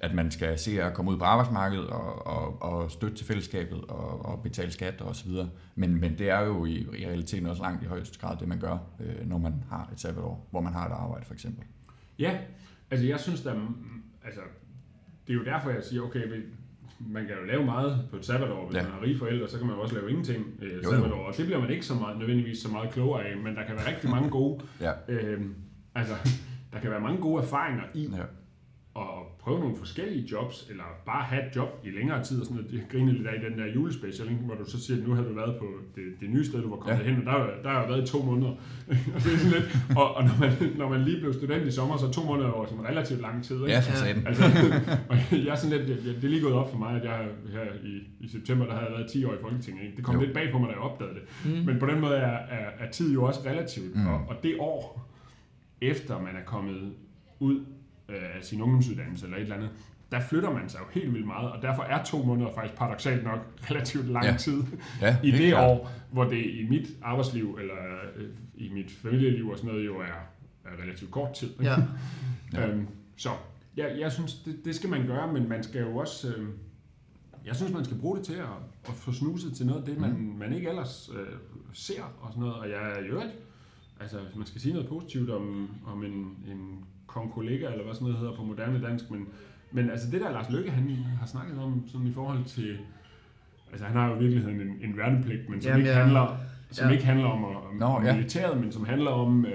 at 0.00 0.14
man 0.14 0.30
skal 0.30 0.58
se 0.58 0.82
at 0.82 0.94
komme 0.94 1.10
ud 1.10 1.18
på 1.18 1.24
arbejdsmarkedet 1.24 1.86
og, 1.86 2.26
og, 2.26 2.62
og 2.62 2.90
støtte 2.90 3.16
til 3.16 3.26
fællesskabet 3.26 3.84
og, 3.88 4.26
og 4.26 4.42
betale 4.42 4.70
skat 4.70 5.00
og 5.00 5.16
så 5.16 5.28
videre. 5.28 5.50
Men, 5.74 6.00
men 6.00 6.18
det 6.18 6.30
er 6.30 6.40
jo 6.40 6.64
i, 6.64 6.86
i 6.98 7.06
realiteten 7.06 7.46
også 7.46 7.62
langt 7.62 7.82
i 7.82 7.86
højeste 7.86 8.18
grad 8.18 8.36
det, 8.36 8.48
man 8.48 8.60
gør, 8.60 8.78
øh, 9.00 9.28
når 9.28 9.38
man 9.38 9.64
har 9.70 9.90
et 9.92 10.00
sabbatår, 10.00 10.46
hvor 10.50 10.60
man 10.60 10.72
har 10.72 10.86
et 10.86 10.92
arbejde 10.92 11.26
for 11.26 11.34
eksempel. 11.34 11.64
Ja, 12.18 12.38
altså 12.90 13.06
jeg 13.06 13.20
synes, 13.20 13.40
der, 13.40 13.54
altså, 14.24 14.40
det 15.26 15.32
er 15.32 15.36
jo 15.38 15.44
derfor, 15.44 15.70
jeg 15.70 15.84
siger, 15.84 16.02
okay, 16.02 16.42
man 16.98 17.26
kan 17.26 17.34
jo 17.40 17.44
lave 17.44 17.64
meget 17.64 18.04
på 18.10 18.16
et 18.16 18.26
sabbatår, 18.26 18.66
hvis 18.66 18.76
ja. 18.76 18.82
man 18.82 18.92
har 18.92 19.02
rige 19.02 19.18
forældre, 19.18 19.48
så 19.48 19.58
kan 19.58 19.66
man 19.66 19.76
jo 19.76 19.82
også 19.82 19.94
lave 19.94 20.10
ingenting 20.10 20.44
øh, 20.62 20.76
jo. 20.84 20.90
sabbatår, 20.90 21.26
og 21.26 21.36
det 21.36 21.46
bliver 21.46 21.60
man 21.60 21.70
ikke 21.70 21.86
så 21.86 21.94
meget, 21.94 22.18
nødvendigvis 22.18 22.58
så 22.58 22.68
meget 22.68 22.90
klogere 22.90 23.24
af, 23.24 23.36
men 23.36 23.56
der 23.56 23.66
kan 23.66 23.74
være 23.76 23.88
rigtig 23.88 24.10
mange 24.10 24.30
gode, 24.30 24.64
Ja. 24.80 24.92
øh, 25.08 25.40
altså, 25.94 26.14
der 26.72 26.80
kan 26.80 26.90
være 26.90 27.00
mange 27.00 27.20
gode 27.20 27.42
erfaringer 27.42 27.82
i 27.94 28.02
Ja. 28.16 28.22
Prøve 29.40 29.60
nogle 29.60 29.76
forskellige 29.76 30.28
jobs, 30.32 30.66
eller 30.70 30.84
bare 31.06 31.24
have 31.24 31.46
et 31.46 31.56
job 31.56 31.68
i 31.84 31.90
længere 31.90 32.24
tid, 32.24 32.40
og 32.40 32.46
sådan 32.46 32.56
noget. 32.62 32.72
Jeg 32.72 32.82
griner 32.92 33.12
lidt 33.12 33.26
af 33.26 33.34
i 33.42 33.50
den 33.50 33.58
der 33.58 33.66
julespecial, 33.74 34.28
ikke? 34.28 34.40
hvor 34.40 34.54
du 34.54 34.70
så 34.70 34.80
siger, 34.84 34.96
at 35.00 35.08
nu 35.08 35.14
har 35.14 35.22
du 35.22 35.32
været 35.34 35.56
på 35.58 35.66
det, 35.96 36.02
det 36.20 36.30
nye 36.30 36.44
sted, 36.44 36.62
du 36.62 36.70
var 36.70 36.76
kommet 36.76 37.04
Ja. 37.04 37.10
hen, 37.10 37.18
og 37.18 37.24
der, 37.24 37.30
har- 37.30 37.50
der 37.62 37.68
har 37.70 37.80
jeg 37.80 37.88
været 37.88 38.08
i 38.08 38.12
to 38.12 38.22
måneder. 38.22 38.50
og, 39.14 39.18
det 39.24 39.32
er 39.34 39.38
sådan 39.38 39.52
lidt, 39.60 39.68
og, 39.96 40.14
og 40.14 40.22
når, 40.24 40.36
man, 40.40 40.52
når 40.78 40.88
man 40.88 41.00
lige 41.02 41.20
blev 41.20 41.32
student 41.32 41.66
i 41.66 41.70
sommer, 41.70 41.96
så 41.96 42.10
to 42.12 42.24
måneder 42.24 42.50
over 42.50 42.66
sådan 42.66 42.84
relativt 42.84 43.20
lang 43.20 43.44
tid. 43.44 43.56
Ikke? 43.56 43.70
Ja, 43.72 43.80
for 43.80 43.96
satan. 43.96 44.26
Altså, 44.26 44.44
og 45.08 45.16
jeg 45.32 45.46
er 45.46 45.54
sådan 45.54 45.78
lidt, 45.78 45.88
jeg, 46.06 46.14
det 46.14 46.24
er 46.24 46.28
lige 46.28 46.42
gået 46.42 46.54
op 46.54 46.70
for 46.70 46.78
mig, 46.78 46.96
at 46.96 47.04
jeg 47.04 47.28
her 47.52 47.64
i, 47.84 47.92
i 48.20 48.28
september, 48.28 48.64
der 48.66 48.72
havde 48.72 48.86
jeg 48.86 48.92
været 48.98 49.10
10 49.10 49.24
år 49.24 49.32
i 49.34 49.36
Folketinget. 49.42 49.82
Ikke? 49.84 49.96
Det 49.96 50.04
kom 50.04 50.14
Jo. 50.14 50.20
lidt 50.20 50.34
bag 50.34 50.52
på 50.52 50.58
mig, 50.58 50.68
da 50.68 50.72
jeg 50.74 50.82
opdagede 50.82 51.14
det. 51.14 51.22
Mm. 51.44 51.66
Men 51.66 51.78
på 51.78 51.86
den 51.86 52.00
måde 52.00 52.14
er, 52.16 52.36
er, 52.56 52.66
er 52.78 52.90
tid 52.90 53.12
jo 53.12 53.22
også 53.24 53.40
relativt. 53.46 53.96
Mm. 53.96 54.06
Og, 54.06 54.20
og 54.28 54.36
det 54.42 54.56
år, 54.58 55.10
efter 55.80 56.18
man 56.22 56.36
er 56.36 56.44
kommet 56.46 56.92
ud 57.40 57.64
øh, 58.10 58.36
af 58.36 58.44
sin 58.44 58.60
ungdomsuddannelse 58.62 59.24
eller 59.26 59.36
et 59.36 59.42
eller 59.42 59.56
andet, 59.56 59.70
der 60.12 60.20
flytter 60.20 60.50
man 60.50 60.68
sig 60.68 60.78
jo 60.80 61.00
helt 61.00 61.14
vildt 61.14 61.26
meget, 61.26 61.50
og 61.52 61.62
derfor 61.62 61.82
er 61.82 62.04
to 62.04 62.22
måneder 62.22 62.52
faktisk 62.54 62.74
paradoxalt 62.78 63.24
nok 63.24 63.38
relativt 63.70 64.06
lang 64.06 64.24
Ja. 64.24 64.30
ja. 64.32 64.36
tid 64.36 64.62
Ja, 65.00 65.16
i 65.28 65.30
det 65.30 65.48
klart. 65.48 65.70
år, 65.70 65.90
hvor 66.12 66.24
det 66.24 66.36
i 66.46 66.66
mit 66.70 66.86
arbejdsliv 67.02 67.56
eller 67.60 67.74
øh, 68.16 68.28
i 68.54 68.68
mit 68.72 68.90
familieliv 68.90 69.48
og 69.48 69.58
sådan 69.58 69.70
noget 69.70 69.86
jo 69.86 69.98
er, 70.00 70.04
er 70.64 70.82
relativt 70.82 71.10
kort 71.10 71.32
tid. 71.34 71.50
Ja. 71.62 71.76
Ja. 72.52 72.66
Øhm, 72.68 72.86
så 73.16 73.30
jeg, 73.76 73.96
jeg 74.00 74.12
synes, 74.12 74.34
det, 74.34 74.64
det 74.64 74.74
skal 74.74 74.90
man 74.90 75.06
gøre, 75.06 75.32
men 75.32 75.48
man 75.48 75.62
skal 75.62 75.80
jo 75.80 75.96
også... 75.96 76.28
Øh, 76.34 76.48
jeg 77.46 77.56
synes, 77.56 77.72
man 77.72 77.84
skal 77.84 77.96
bruge 77.98 78.16
det 78.16 78.24
til 78.26 78.34
at, 78.34 78.44
at 78.88 78.94
få 78.94 79.12
snuset 79.12 79.52
til 79.56 79.66
noget 79.66 79.80
af 79.80 79.86
det, 79.86 79.98
man, 79.98 80.10
Mm. 80.10 80.16
man 80.38 80.52
ikke 80.52 80.68
ellers 80.68 81.10
øh, 81.20 81.26
ser 81.72 82.02
og 82.20 82.28
sådan 82.32 82.40
noget. 82.40 82.54
Og 82.56 82.68
jeg 82.70 82.92
er 82.98 83.06
jo 83.08 83.20
ikke... 83.20 83.34
Altså, 84.00 84.18
hvis 84.20 84.36
man 84.36 84.46
skal 84.46 84.60
sige 84.60 84.72
noget 84.74 84.88
positivt 84.88 85.30
om, 85.30 85.70
om 85.86 86.04
en, 86.04 86.12
en 86.48 86.84
konkollega, 87.14 87.66
eller 87.72 87.84
hvad 87.84 87.94
sådan 87.94 88.04
noget 88.06 88.18
hedder 88.18 88.36
på 88.36 88.42
moderne 88.42 88.82
dansk, 88.82 89.10
men, 89.10 89.26
men 89.72 89.90
altså 89.90 90.10
det 90.10 90.20
der 90.20 90.30
Lars 90.32 90.50
Løkke, 90.50 90.70
han 90.70 90.96
har 91.20 91.26
snakket 91.26 91.58
om 91.58 91.84
sådan 91.88 92.06
i 92.06 92.12
forhold 92.12 92.44
til... 92.44 92.78
Altså, 93.72 93.86
han 93.86 93.96
har 93.96 94.08
jo 94.08 94.16
i 94.16 94.18
virkeligheden 94.18 94.60
en, 94.60 94.76
en 94.90 94.96
værnepligt, 94.96 95.48
men 95.48 95.62
som, 95.62 95.68
Jamen, 95.70 95.80
ikke, 95.86 95.90
ja. 95.96 96.02
handler, 96.02 96.36
som 96.70 96.86
Ja. 96.88 96.92
ikke 96.92 97.04
handler 97.04 97.26
om, 97.26 97.44
om, 97.44 97.52
Nå, 97.78 98.00
ja. 98.04 98.14
militæret, 98.16 98.60
men 98.60 98.72
som 98.72 98.84
handler 98.84 99.10
om 99.10 99.46
øh, 99.46 99.52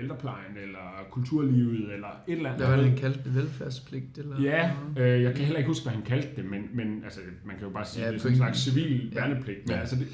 ældreplejen, 0.00 0.56
eller 0.62 1.06
kulturlivet, 1.10 1.94
eller 1.94 2.08
et 2.28 2.36
eller 2.36 2.50
andet. 2.50 2.66
Hvad 2.66 2.76
var 2.76 2.82
det, 2.82 2.90
han 2.90 2.98
kaldte 2.98 3.20
det? 3.24 3.34
Velfærdspligt? 3.34 4.18
Eller? 4.18 4.42
Ja, 4.42 4.70
øh, 4.98 5.22
jeg 5.22 5.34
kan 5.34 5.44
heller 5.44 5.58
ikke 5.58 5.68
huske, 5.68 5.84
hvad 5.84 5.92
han 5.92 6.02
kaldte 6.02 6.28
det, 6.36 6.44
men, 6.50 6.62
men 6.72 7.00
altså, 7.04 7.20
man 7.44 7.56
kan 7.56 7.64
jo 7.66 7.72
bare 7.72 7.84
sige, 7.84 8.04
Ja, 8.04 8.08
det 8.10 8.16
er 8.16 8.20
sådan 8.20 8.32
en 8.32 8.36
slags 8.36 8.58
civil 8.58 9.12
Ja. 9.14 9.20
værnepligt. 9.20 9.58
Men 9.66 9.74
Ja. 9.74 9.80
altså, 9.80 9.96
det, 9.96 10.06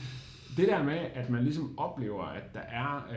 det 0.57 0.69
der 0.69 0.83
med, 0.83 0.99
at 1.15 1.31
man 1.31 1.43
ligesom 1.43 1.79
oplever, 1.79 2.25
at 2.25 2.55
der 2.55 2.61
er 2.61 3.07
øh, 3.11 3.17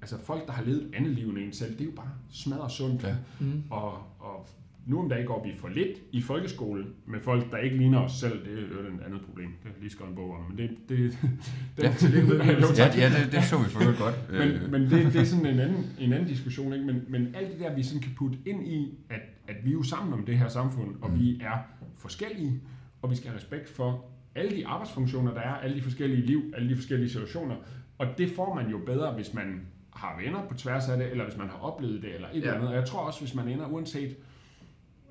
altså 0.00 0.16
folk, 0.24 0.46
der 0.46 0.52
har 0.52 0.64
levet 0.64 0.82
et 0.82 0.90
andet 0.94 1.12
liv 1.12 1.28
end 1.28 1.38
en 1.38 1.52
selv, 1.52 1.72
det 1.72 1.80
er 1.80 1.84
jo 1.84 1.90
bare 1.96 2.10
smadret 2.30 2.70
sundt. 2.72 3.02
Ja. 3.02 3.14
Mm. 3.40 3.62
Og, 3.70 3.92
og 4.18 4.46
nu 4.86 4.98
om 5.02 5.08
dagen 5.08 5.26
går 5.26 5.44
vi 5.46 5.52
for 5.58 5.68
lidt 5.68 5.98
i 6.12 6.20
folkeskole 6.22 6.86
med 7.06 7.20
folk, 7.20 7.50
der 7.50 7.56
ikke 7.58 7.76
ligner 7.76 7.98
os 7.98 8.12
selv. 8.12 8.44
Det 8.44 8.52
er 8.52 8.62
jo 8.62 8.94
et 8.94 9.00
andet 9.06 9.20
problem. 9.20 9.46
Det 9.62 9.64
jeg 9.64 9.72
lige 9.80 9.90
skrevet 9.90 10.10
en 10.10 10.16
bog 10.16 10.30
om, 10.30 10.40
men 10.48 10.58
det... 10.58 10.70
det, 10.88 10.98
det 11.76 11.84
Ja. 11.84 11.88
Jo, 11.90 12.34
Ja, 12.44 12.74
tak. 12.74 12.96
ja 12.96 13.08
det, 13.24 13.32
det 13.32 13.44
så 13.44 13.58
vi 13.58 13.64
for 13.64 14.02
godt. 14.04 14.14
Øh, 14.30 14.38
Men, 14.62 14.70
men 14.70 14.82
det, 14.82 15.12
det 15.12 15.20
er 15.20 15.24
sådan 15.24 15.46
en 15.46 15.60
anden, 15.60 15.86
en 16.00 16.12
anden 16.12 16.28
diskussion, 16.28 16.72
ikke? 16.72 16.84
Men, 16.86 17.02
men 17.08 17.34
alt 17.34 17.50
det 17.52 17.60
der, 17.60 17.74
vi 17.74 17.82
sådan 17.82 18.02
kan 18.02 18.12
putte 18.16 18.38
ind 18.46 18.68
i, 18.68 18.98
at, 19.10 19.20
at 19.48 19.56
vi 19.64 19.68
er 19.68 19.72
jo 19.72 19.82
sammen 19.82 20.14
om 20.14 20.24
det 20.26 20.38
her 20.38 20.48
samfund, 20.48 20.94
og 21.02 21.10
Mm. 21.10 21.18
vi 21.18 21.40
er 21.40 21.56
forskellige, 21.98 22.60
og 23.02 23.10
vi 23.10 23.16
skal 23.16 23.28
have 23.28 23.36
respekt 23.36 23.68
for 23.68 24.04
alle 24.34 24.56
de 24.56 24.66
arbejdsfunktioner, 24.66 25.34
der 25.34 25.40
er, 25.40 25.54
alle 25.54 25.76
de 25.76 25.82
forskellige 25.82 26.26
liv, 26.26 26.52
alle 26.56 26.68
de 26.68 26.76
forskellige 26.76 27.08
situationer. 27.10 27.56
Og 27.98 28.06
det 28.18 28.30
får 28.36 28.54
man 28.54 28.70
jo 28.70 28.78
bedre, 28.86 29.12
hvis 29.12 29.34
man 29.34 29.60
har 29.98 30.20
venner 30.24 30.42
på 30.48 30.54
tværs 30.54 30.88
af 30.88 30.96
det, 30.98 31.10
eller 31.10 31.24
hvis 31.24 31.36
man 31.36 31.48
har 31.48 31.58
oplevet 31.58 32.02
det, 32.02 32.14
eller 32.14 32.28
et 32.28 32.34
Ja. 32.34 32.38
eller 32.40 32.54
andet. 32.54 32.68
Og 32.68 32.74
jeg 32.74 32.84
tror 32.86 33.00
også, 33.00 33.20
hvis 33.20 33.34
man 33.34 33.48
ender, 33.48 33.66
uanset 33.66 34.16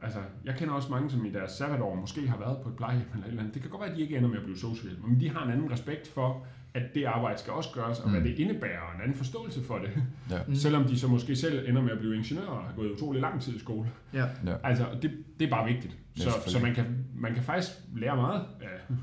Altså, 0.01 0.19
jeg 0.45 0.55
kender 0.57 0.73
også 0.73 0.91
mange, 0.91 1.09
som 1.11 1.25
i 1.25 1.31
deres 1.31 1.51
sabbatår 1.51 1.95
måske 1.95 2.27
har 2.27 2.37
været 2.37 2.57
på 2.63 2.69
et 2.69 2.75
plejehjem 2.75 3.07
eller 3.13 3.25
et 3.25 3.29
eller 3.29 3.39
andet. 3.41 3.53
Det 3.53 3.61
kan 3.61 3.71
godt 3.71 3.81
være, 3.81 3.89
at 3.91 3.95
de 3.97 4.01
ikke 4.01 4.17
ender 4.17 4.29
med 4.29 4.37
at 4.37 4.43
blive 4.43 4.57
socialhjælper, 4.57 5.07
men 5.07 5.19
de 5.19 5.29
har 5.29 5.45
en 5.45 5.51
anden 5.51 5.71
respekt 5.71 6.07
for, 6.07 6.45
at 6.73 6.83
det 6.95 7.05
arbejde 7.05 7.39
skal 7.39 7.53
også 7.53 7.69
gøres, 7.73 7.99
og 7.99 8.09
mm. 8.09 8.11
hvad 8.15 8.23
det 8.31 8.39
indebærer, 8.39 8.79
og 8.79 8.95
en 8.95 9.01
anden 9.01 9.17
forståelse 9.17 9.63
for 9.63 9.77
det. 9.77 9.89
Ja. 10.29 10.39
Mm. 10.47 10.55
Selvom 10.55 10.83
de 10.83 10.99
så 10.99 11.07
måske 11.07 11.35
selv 11.35 11.69
ender 11.69 11.81
med 11.81 11.91
at 11.91 11.99
blive 11.99 12.15
ingeniører 12.15 12.47
og 12.47 12.63
har 12.63 12.73
gået 12.75 12.91
utrolig 12.91 13.21
lang 13.21 13.41
tid 13.41 13.55
i 13.55 13.59
skole. 13.59 13.89
Ja. 14.13 14.25
Ja. 14.45 14.55
Altså, 14.63 14.85
det, 15.01 15.11
det 15.39 15.45
er 15.45 15.49
bare 15.49 15.65
vigtigt. 15.67 15.97
Ja, 16.17 16.23
Så, 16.23 16.29
så 16.47 16.59
man, 16.59 16.75
kan, 16.75 17.05
man 17.15 17.33
kan 17.33 17.43
faktisk 17.43 17.71
lære 17.95 18.15
meget 18.15 18.41
af, 18.61 18.95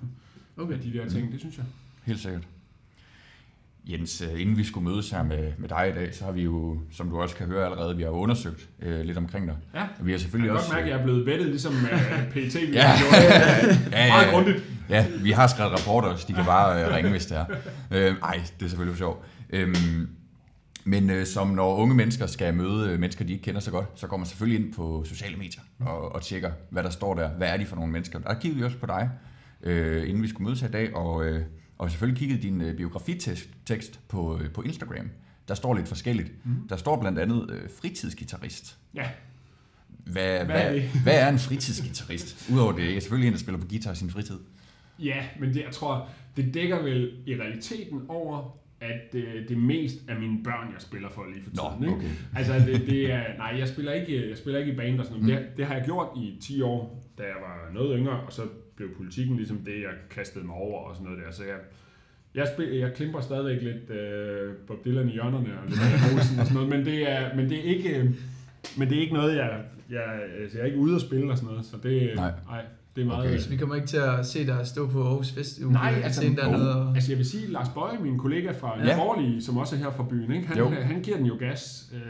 Okay. 0.56 0.72
af 0.74 0.80
de 0.80 0.92
der 0.92 1.08
ting, 1.08 1.32
det 1.32 1.40
synes 1.40 1.56
jeg. 1.56 1.64
Helt 2.04 2.18
sikkert. 2.20 2.48
Jens, 3.86 4.22
øh, 4.32 4.40
inden 4.40 4.56
vi 4.56 4.64
skulle 4.64 4.88
mødes 4.90 5.10
her 5.10 5.22
med, 5.22 5.52
med 5.58 5.68
dig 5.68 5.88
i 5.90 5.98
dag, 5.98 6.14
så 6.14 6.24
har 6.24 6.32
vi 6.32 6.42
jo, 6.42 6.78
som 6.92 7.10
du 7.10 7.20
også 7.20 7.36
kan 7.36 7.46
høre 7.46 7.64
allerede, 7.64 7.96
vi 7.96 8.02
har 8.02 8.10
undersøgt 8.10 8.68
øh, 8.82 9.00
lidt 9.00 9.18
omkring 9.18 9.46
dig. 9.46 9.56
Ja. 9.74 9.80
Og 9.82 10.06
vi 10.06 10.10
har 10.10 10.14
Jeg 10.14 10.20
selvfølgelig 10.20 10.48
kan 10.50 10.56
også... 10.56 10.68
godt 10.68 10.76
mærke, 10.76 10.84
at 10.84 10.90
jeg 10.94 11.00
er 11.00 11.04
blevet 11.04 11.26
vettet, 11.26 11.46
ligesom 11.48 11.72
uh, 11.74 12.32
PET. 12.32 12.54
vi 12.54 12.72
Ja. 12.72 12.82
har 12.86 12.98
gjort. 12.98 13.92
ja, 13.92 14.08
Meget 14.08 14.26
ja, 14.26 14.30
grundigt. 14.30 14.62
ja, 14.88 15.06
vi 15.22 15.30
har 15.30 15.46
skrevet 15.46 15.72
rapporter 15.72 16.08
også, 16.08 16.24
de 16.28 16.32
kan 16.32 16.44
bare 16.44 16.84
øh, 16.84 16.94
ringe, 16.94 17.10
hvis 17.10 17.26
det 17.26 17.36
er. 17.36 17.44
Øh, 17.90 18.14
ej, 18.22 18.40
det 18.58 18.64
er 18.64 18.68
selvfølgelig 18.68 18.94
for 18.94 18.98
sjov. 18.98 19.24
Øhm, 19.50 20.08
men 20.84 21.10
øh, 21.10 21.26
som 21.26 21.48
når 21.48 21.76
unge 21.76 21.94
mennesker 21.94 22.26
skal 22.26 22.54
møde 22.54 22.90
øh, 22.90 22.98
mennesker, 23.00 23.24
de 23.24 23.32
ikke 23.32 23.44
kender 23.44 23.60
så 23.60 23.70
godt, 23.70 23.86
så 23.94 24.06
går 24.06 24.16
man 24.16 24.26
selvfølgelig 24.26 24.64
ind 24.66 24.74
på 24.74 25.04
sociale 25.08 25.36
medier 25.36 25.62
og, 25.80 26.14
og 26.14 26.22
tjekker, 26.22 26.50
hvad 26.70 26.82
der 26.82 26.90
står 26.90 27.14
der. 27.14 27.28
Hvad 27.28 27.48
er 27.48 27.56
de 27.56 27.66
for 27.66 27.76
nogle 27.76 27.92
mennesker? 27.92 28.18
Der 28.18 28.34
kiggede 28.34 28.58
vi 28.58 28.64
også 28.64 28.78
på 28.78 28.86
dig, 28.86 29.10
øh, 29.62 30.08
inden 30.08 30.22
vi 30.22 30.28
skulle 30.28 30.44
mødes 30.44 30.60
her 30.60 30.68
i 30.68 30.72
dag, 30.72 30.96
og, 30.96 31.24
øh, 31.24 31.42
og 31.78 31.90
selvfølgelig 31.90 32.18
kiggede 32.18 32.42
din 32.42 32.60
øh, 32.60 32.76
biografitekst 32.76 33.48
tekst 33.66 34.00
på, 34.08 34.38
øh, 34.38 34.50
på 34.52 34.62
Instagram. 34.62 35.10
Der 35.48 35.54
står 35.54 35.74
lidt 35.74 35.88
forskelligt. 35.88 36.32
Mm. 36.46 36.68
Der 36.68 36.76
står 36.76 37.00
blandt 37.00 37.18
andet 37.18 37.50
øh, 37.50 37.70
fritidsgitarrist. 37.80 38.78
Ja, 38.94 39.08
Hvad, 39.88 40.22
Hvad 40.22 40.40
er 40.40 40.44
hvad, 40.44 40.74
det? 40.74 40.82
hvad 41.04 41.20
er 41.20 41.28
en 41.28 41.38
fritidsgitarrist? 41.38 42.50
Udover 42.52 42.72
det 42.72 42.96
er 42.96 43.00
selvfølgelig 43.00 43.26
en, 43.26 43.32
der 43.32 43.38
spiller 43.38 43.60
på 43.60 43.66
guitar 43.66 43.92
i 43.92 43.96
sin 43.96 44.10
fritid. 44.10 44.38
ja, 44.98 45.24
men 45.40 45.48
det, 45.54 45.62
jeg 45.64 45.72
tror, 45.72 46.08
det 46.36 46.54
dækker 46.54 46.82
vel 46.82 47.12
i 47.26 47.34
realiteten 47.34 48.02
over, 48.08 48.56
at 48.80 49.14
øh, 49.14 49.48
det 49.48 49.58
mest 49.58 49.96
er 50.08 50.18
mine 50.18 50.42
børn, 50.44 50.72
jeg 50.72 50.80
spiller 50.82 51.08
for 51.10 51.24
lige 51.32 51.42
for 51.44 51.50
Nå, 51.54 51.70
tiden. 51.70 51.84
Ikke? 51.94 51.96
okay. 51.96 52.16
Altså, 52.36 52.54
det, 52.54 52.86
det 52.86 53.12
er, 53.12 53.22
nej, 53.38 53.54
jeg 53.58 53.68
spiller 53.68 53.92
ikke, 53.92 54.28
jeg 54.28 54.38
spiller 54.38 54.60
ikke 54.60 54.72
i 54.72 54.76
band 54.76 55.00
og 55.00 55.06
sådan 55.06 55.22
noget. 55.22 55.40
Mm. 55.40 55.46
Det, 55.48 55.56
det 55.56 55.66
har 55.66 55.74
jeg 55.74 55.84
gjort 55.84 56.08
i 56.16 56.38
10 56.40 56.62
år, 56.62 57.04
da 57.18 57.22
jeg 57.22 57.36
var 57.40 57.72
noget 57.74 57.98
yngre, 57.98 58.12
og 58.20 58.32
så 58.32 58.42
blev 58.76 58.96
politikken 58.96 59.36
ligesom 59.36 59.58
det, 59.58 59.82
jeg 59.82 59.90
kastede 60.10 60.44
mig 60.46 60.54
over 60.54 60.80
og 60.88 60.94
sådan 60.96 61.10
noget 61.10 61.24
der. 61.26 61.32
Så 61.32 61.44
jeg, 61.44 61.56
jeg, 62.34 62.48
spil, 62.54 62.68
jeg 62.68 62.92
klimper 62.94 63.20
stadigvæk 63.20 63.62
lidt 63.62 63.90
øh, 63.90 64.54
Bob 64.66 64.84
Dylan 64.84 65.08
i 65.08 65.12
hjørnerne 65.12 65.58
og 65.60 65.66
lidt 65.68 65.80
Olsen 66.14 66.38
og 66.38 66.46
sådan 66.46 66.54
noget, 66.54 66.68
men 66.68 66.84
det 66.86 67.10
er, 67.10 67.36
men 67.36 67.50
det 67.50 67.58
er 67.58 67.62
ikke, 67.62 67.98
øh, 67.98 68.04
men 68.78 68.88
det 68.88 68.96
er 68.96 69.00
ikke 69.00 69.14
noget, 69.14 69.36
jeg, 69.36 69.62
jeg, 69.90 70.20
altså, 70.40 70.58
jeg 70.58 70.62
er 70.62 70.66
ikke 70.66 70.78
ude 70.78 70.94
at 70.94 71.00
spille 71.00 71.30
og 71.30 71.38
sådan 71.38 71.50
noget, 71.50 71.66
så 71.66 71.76
det, 71.82 72.12
Nej. 72.16 72.32
nej, 72.46 72.64
det 72.96 73.02
er 73.02 73.06
meget... 73.06 73.26
Okay. 73.28 73.38
Så 73.38 73.48
vi 73.48 73.56
kommer 73.56 73.74
ikke 73.74 73.86
til 73.86 73.96
at 73.96 74.26
se 74.26 74.46
dig 74.46 74.66
stå 74.66 74.86
på 74.88 75.02
Aarhus 75.08 75.30
Fest 75.32 75.60
Nej, 75.60 76.00
altså, 76.04 76.20
altså, 76.22 76.42
dernede 76.42 76.76
og... 76.86 76.94
Altså 76.94 77.10
jeg 77.10 77.18
vil 77.18 77.26
sige, 77.26 77.46
Lars 77.46 77.68
Bøje, 77.68 77.98
min 77.98 78.18
kollega 78.18 78.52
fra 78.60 78.78
Ja. 78.78 78.86
ja. 78.86 78.96
Borgerlige, 78.96 79.42
som 79.42 79.56
også 79.56 79.74
er 79.76 79.78
her 79.78 79.90
fra 79.90 80.02
byen, 80.10 80.32
ikke? 80.32 80.46
Han, 80.48 80.58
Jo. 80.58 80.68
han 80.70 81.00
giver 81.02 81.16
den 81.16 81.26
jo 81.26 81.36
gas. 81.38 81.92
Øh, 81.94 82.00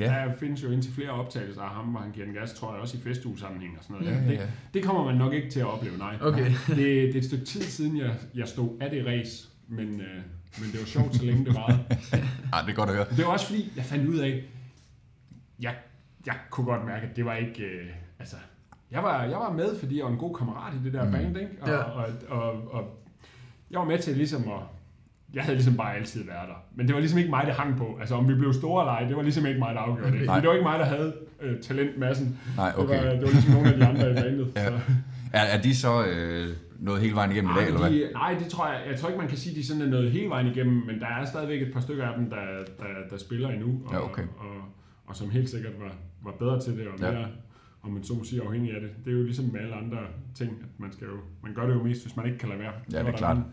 Ja. 0.00 0.20
ja. 0.20 0.28
Der 0.28 0.34
findes 0.40 0.62
jo 0.62 0.70
indtil 0.70 0.92
flere 0.92 1.10
optagelser 1.10 1.62
af 1.62 1.70
ham, 1.70 1.84
hvor 1.84 2.00
han 2.00 2.10
giver 2.12 2.26
den 2.26 2.34
gas, 2.34 2.52
tror 2.52 2.72
jeg 2.72 2.80
også 2.82 2.96
i 2.96 3.00
festugesammenhæng 3.00 3.78
og 3.78 3.84
sådan 3.84 3.96
noget. 4.06 4.16
Ja, 4.16 4.22
ja, 4.22 4.32
ja. 4.32 4.40
Det, 4.40 4.48
det 4.74 4.84
kommer 4.84 5.04
man 5.04 5.14
nok 5.14 5.32
ikke 5.32 5.50
til 5.50 5.60
at 5.60 5.66
opleve, 5.66 5.98
nej. 5.98 6.16
Okay. 6.20 6.46
Det, 6.68 6.76
det 6.76 7.14
er 7.14 7.18
et 7.18 7.24
stykke 7.24 7.44
tid 7.44 7.62
siden, 7.62 7.96
jeg, 7.98 8.14
jeg 8.34 8.48
stod 8.48 8.70
af 8.80 8.90
det 8.90 9.06
race, 9.06 9.48
men, 9.68 10.00
øh, 10.00 10.16
men 10.58 10.70
det 10.72 10.80
var 10.80 10.86
sjovt, 10.86 11.14
så 11.16 11.24
længe 11.24 11.44
det 11.44 11.54
varede. 11.54 11.78
Ej, 12.52 12.60
det 12.62 12.70
er 12.70 12.74
godt 12.74 12.90
at 12.90 12.96
høre. 12.96 13.06
Det 13.16 13.18
var 13.24 13.30
også 13.32 13.46
fordi, 13.46 13.72
jeg 13.76 13.84
fandt 13.84 14.08
ud 14.08 14.18
af, 14.18 14.42
jeg, 15.60 15.74
jeg 16.26 16.34
kunne 16.50 16.66
godt 16.66 16.86
mærke, 16.86 17.06
at 17.06 17.16
det 17.16 17.24
var 17.24 17.34
ikke... 17.36 17.62
Øh, 17.62 17.86
jeg 18.92 19.02
var, 19.02 19.22
jeg 19.24 19.38
var 19.38 19.52
med, 19.52 19.78
fordi 19.78 19.96
jeg 19.98 20.04
var 20.04 20.10
en 20.10 20.18
god 20.18 20.34
kammerat 20.36 20.74
i 20.74 20.84
det 20.84 20.92
der 20.92 21.04
Mm. 21.04 21.12
band, 21.12 21.36
ikke? 21.36 21.50
Og, 21.62 21.68
Ja. 21.68 21.74
ja. 21.74 21.82
og, 21.82 22.06
og, 22.28 22.52
og, 22.70 22.84
jeg 23.70 23.78
var 23.80 23.86
med 23.86 23.98
til 23.98 24.16
ligesom 24.16 24.42
at... 24.42 24.60
Jeg 25.34 25.42
havde 25.42 25.56
ligesom 25.56 25.76
bare 25.76 25.96
altid 25.96 26.24
været 26.26 26.48
der. 26.48 26.54
Men 26.74 26.86
det 26.86 26.94
var 26.94 27.00
ligesom 27.00 27.18
ikke 27.18 27.30
mig, 27.30 27.46
det 27.46 27.54
hang 27.54 27.76
på. 27.76 27.96
Altså, 28.00 28.14
om 28.14 28.28
vi 28.28 28.34
blev 28.34 28.52
store 28.52 28.82
eller 28.82 28.92
ej, 28.92 29.04
det 29.04 29.16
var 29.16 29.22
ligesom 29.22 29.46
ikke 29.46 29.58
mig, 29.58 29.74
der 29.74 29.80
afgjorde 29.80 30.12
det. 30.18 30.26
Nej. 30.26 30.40
Det 30.40 30.48
var 30.48 30.54
ikke 30.54 30.64
mig, 30.64 30.78
der 30.78 30.84
havde 30.84 31.14
øh, 31.40 31.60
talentmassen. 31.60 32.38
Nej, 32.56 32.70
Det, 32.70 32.78
okay. 32.78 33.04
var, 33.04 33.10
det 33.12 33.22
var 33.22 33.28
ligesom 33.28 33.52
nogle 33.52 33.68
af 33.72 33.76
de 33.78 33.84
andre 33.86 34.10
i 34.10 34.14
bandet. 34.14 34.52
Ja. 34.56 34.66
Så. 34.66 34.72
Er, 35.32 35.40
er 35.40 35.62
de 35.62 35.76
så 35.76 36.04
øh, 36.06 36.48
nået 36.78 37.00
hele 37.00 37.14
vejen 37.14 37.32
igennem 37.32 37.50
i 37.50 37.54
dag, 37.58 37.66
eller 37.66 37.80
hvad? 37.80 37.90
de, 37.90 38.08
nej, 38.14 38.36
det 38.38 38.46
tror 38.48 38.66
jeg, 38.66 38.80
jeg 38.90 38.98
tror 38.98 39.08
ikke, 39.08 39.18
man 39.20 39.28
kan 39.28 39.38
sige, 39.38 39.50
at 39.52 39.56
de 39.56 39.66
sådan 39.66 39.82
er 39.82 39.86
noget 39.86 40.10
hele 40.10 40.28
vejen 40.28 40.46
igennem, 40.46 40.82
men 40.86 41.00
der 41.00 41.06
er 41.06 41.24
stadigvæk 41.24 41.62
et 41.62 41.72
par 41.72 41.80
stykker 41.80 42.04
af 42.06 42.14
dem, 42.18 42.30
der, 42.30 42.36
der, 42.78 42.84
der 43.10 43.18
spiller 43.18 43.48
endnu, 43.48 43.80
og, 43.86 43.92
Ja, 43.92 44.04
okay. 44.04 44.22
og, 44.22 44.46
og, 45.06 45.16
som 45.16 45.30
helt 45.30 45.50
sikkert 45.50 45.72
var, 45.80 45.92
var 46.24 46.32
bedre 46.38 46.60
til 46.60 46.72
det, 46.78 46.86
og 46.86 47.00
Ja. 47.00 47.24
Om 47.82 47.90
man 47.92 48.04
så 48.04 48.14
må 48.14 48.24
sige, 48.24 48.42
afhængig 48.42 48.74
af 48.74 48.80
det. 48.80 48.90
Det 49.04 49.12
er 49.12 49.16
jo 49.16 49.22
ligesom 49.22 49.44
med 49.44 49.60
alle 49.60 49.74
andre 49.74 49.98
ting, 50.34 50.50
at 50.50 50.66
man, 50.78 50.92
skal 50.92 51.06
jo, 51.06 51.16
man 51.42 51.54
gør 51.54 51.66
det 51.66 51.74
jo 51.74 51.82
mest, 51.82 52.02
hvis 52.02 52.16
man 52.16 52.26
ikke 52.26 52.38
kan 52.38 52.48
lade 52.48 52.60
være. 52.60 52.72
Ja, 52.92 52.98
det 52.98 53.08
er 53.08 53.16
klart. 53.16 53.36
nogen- 53.36 53.52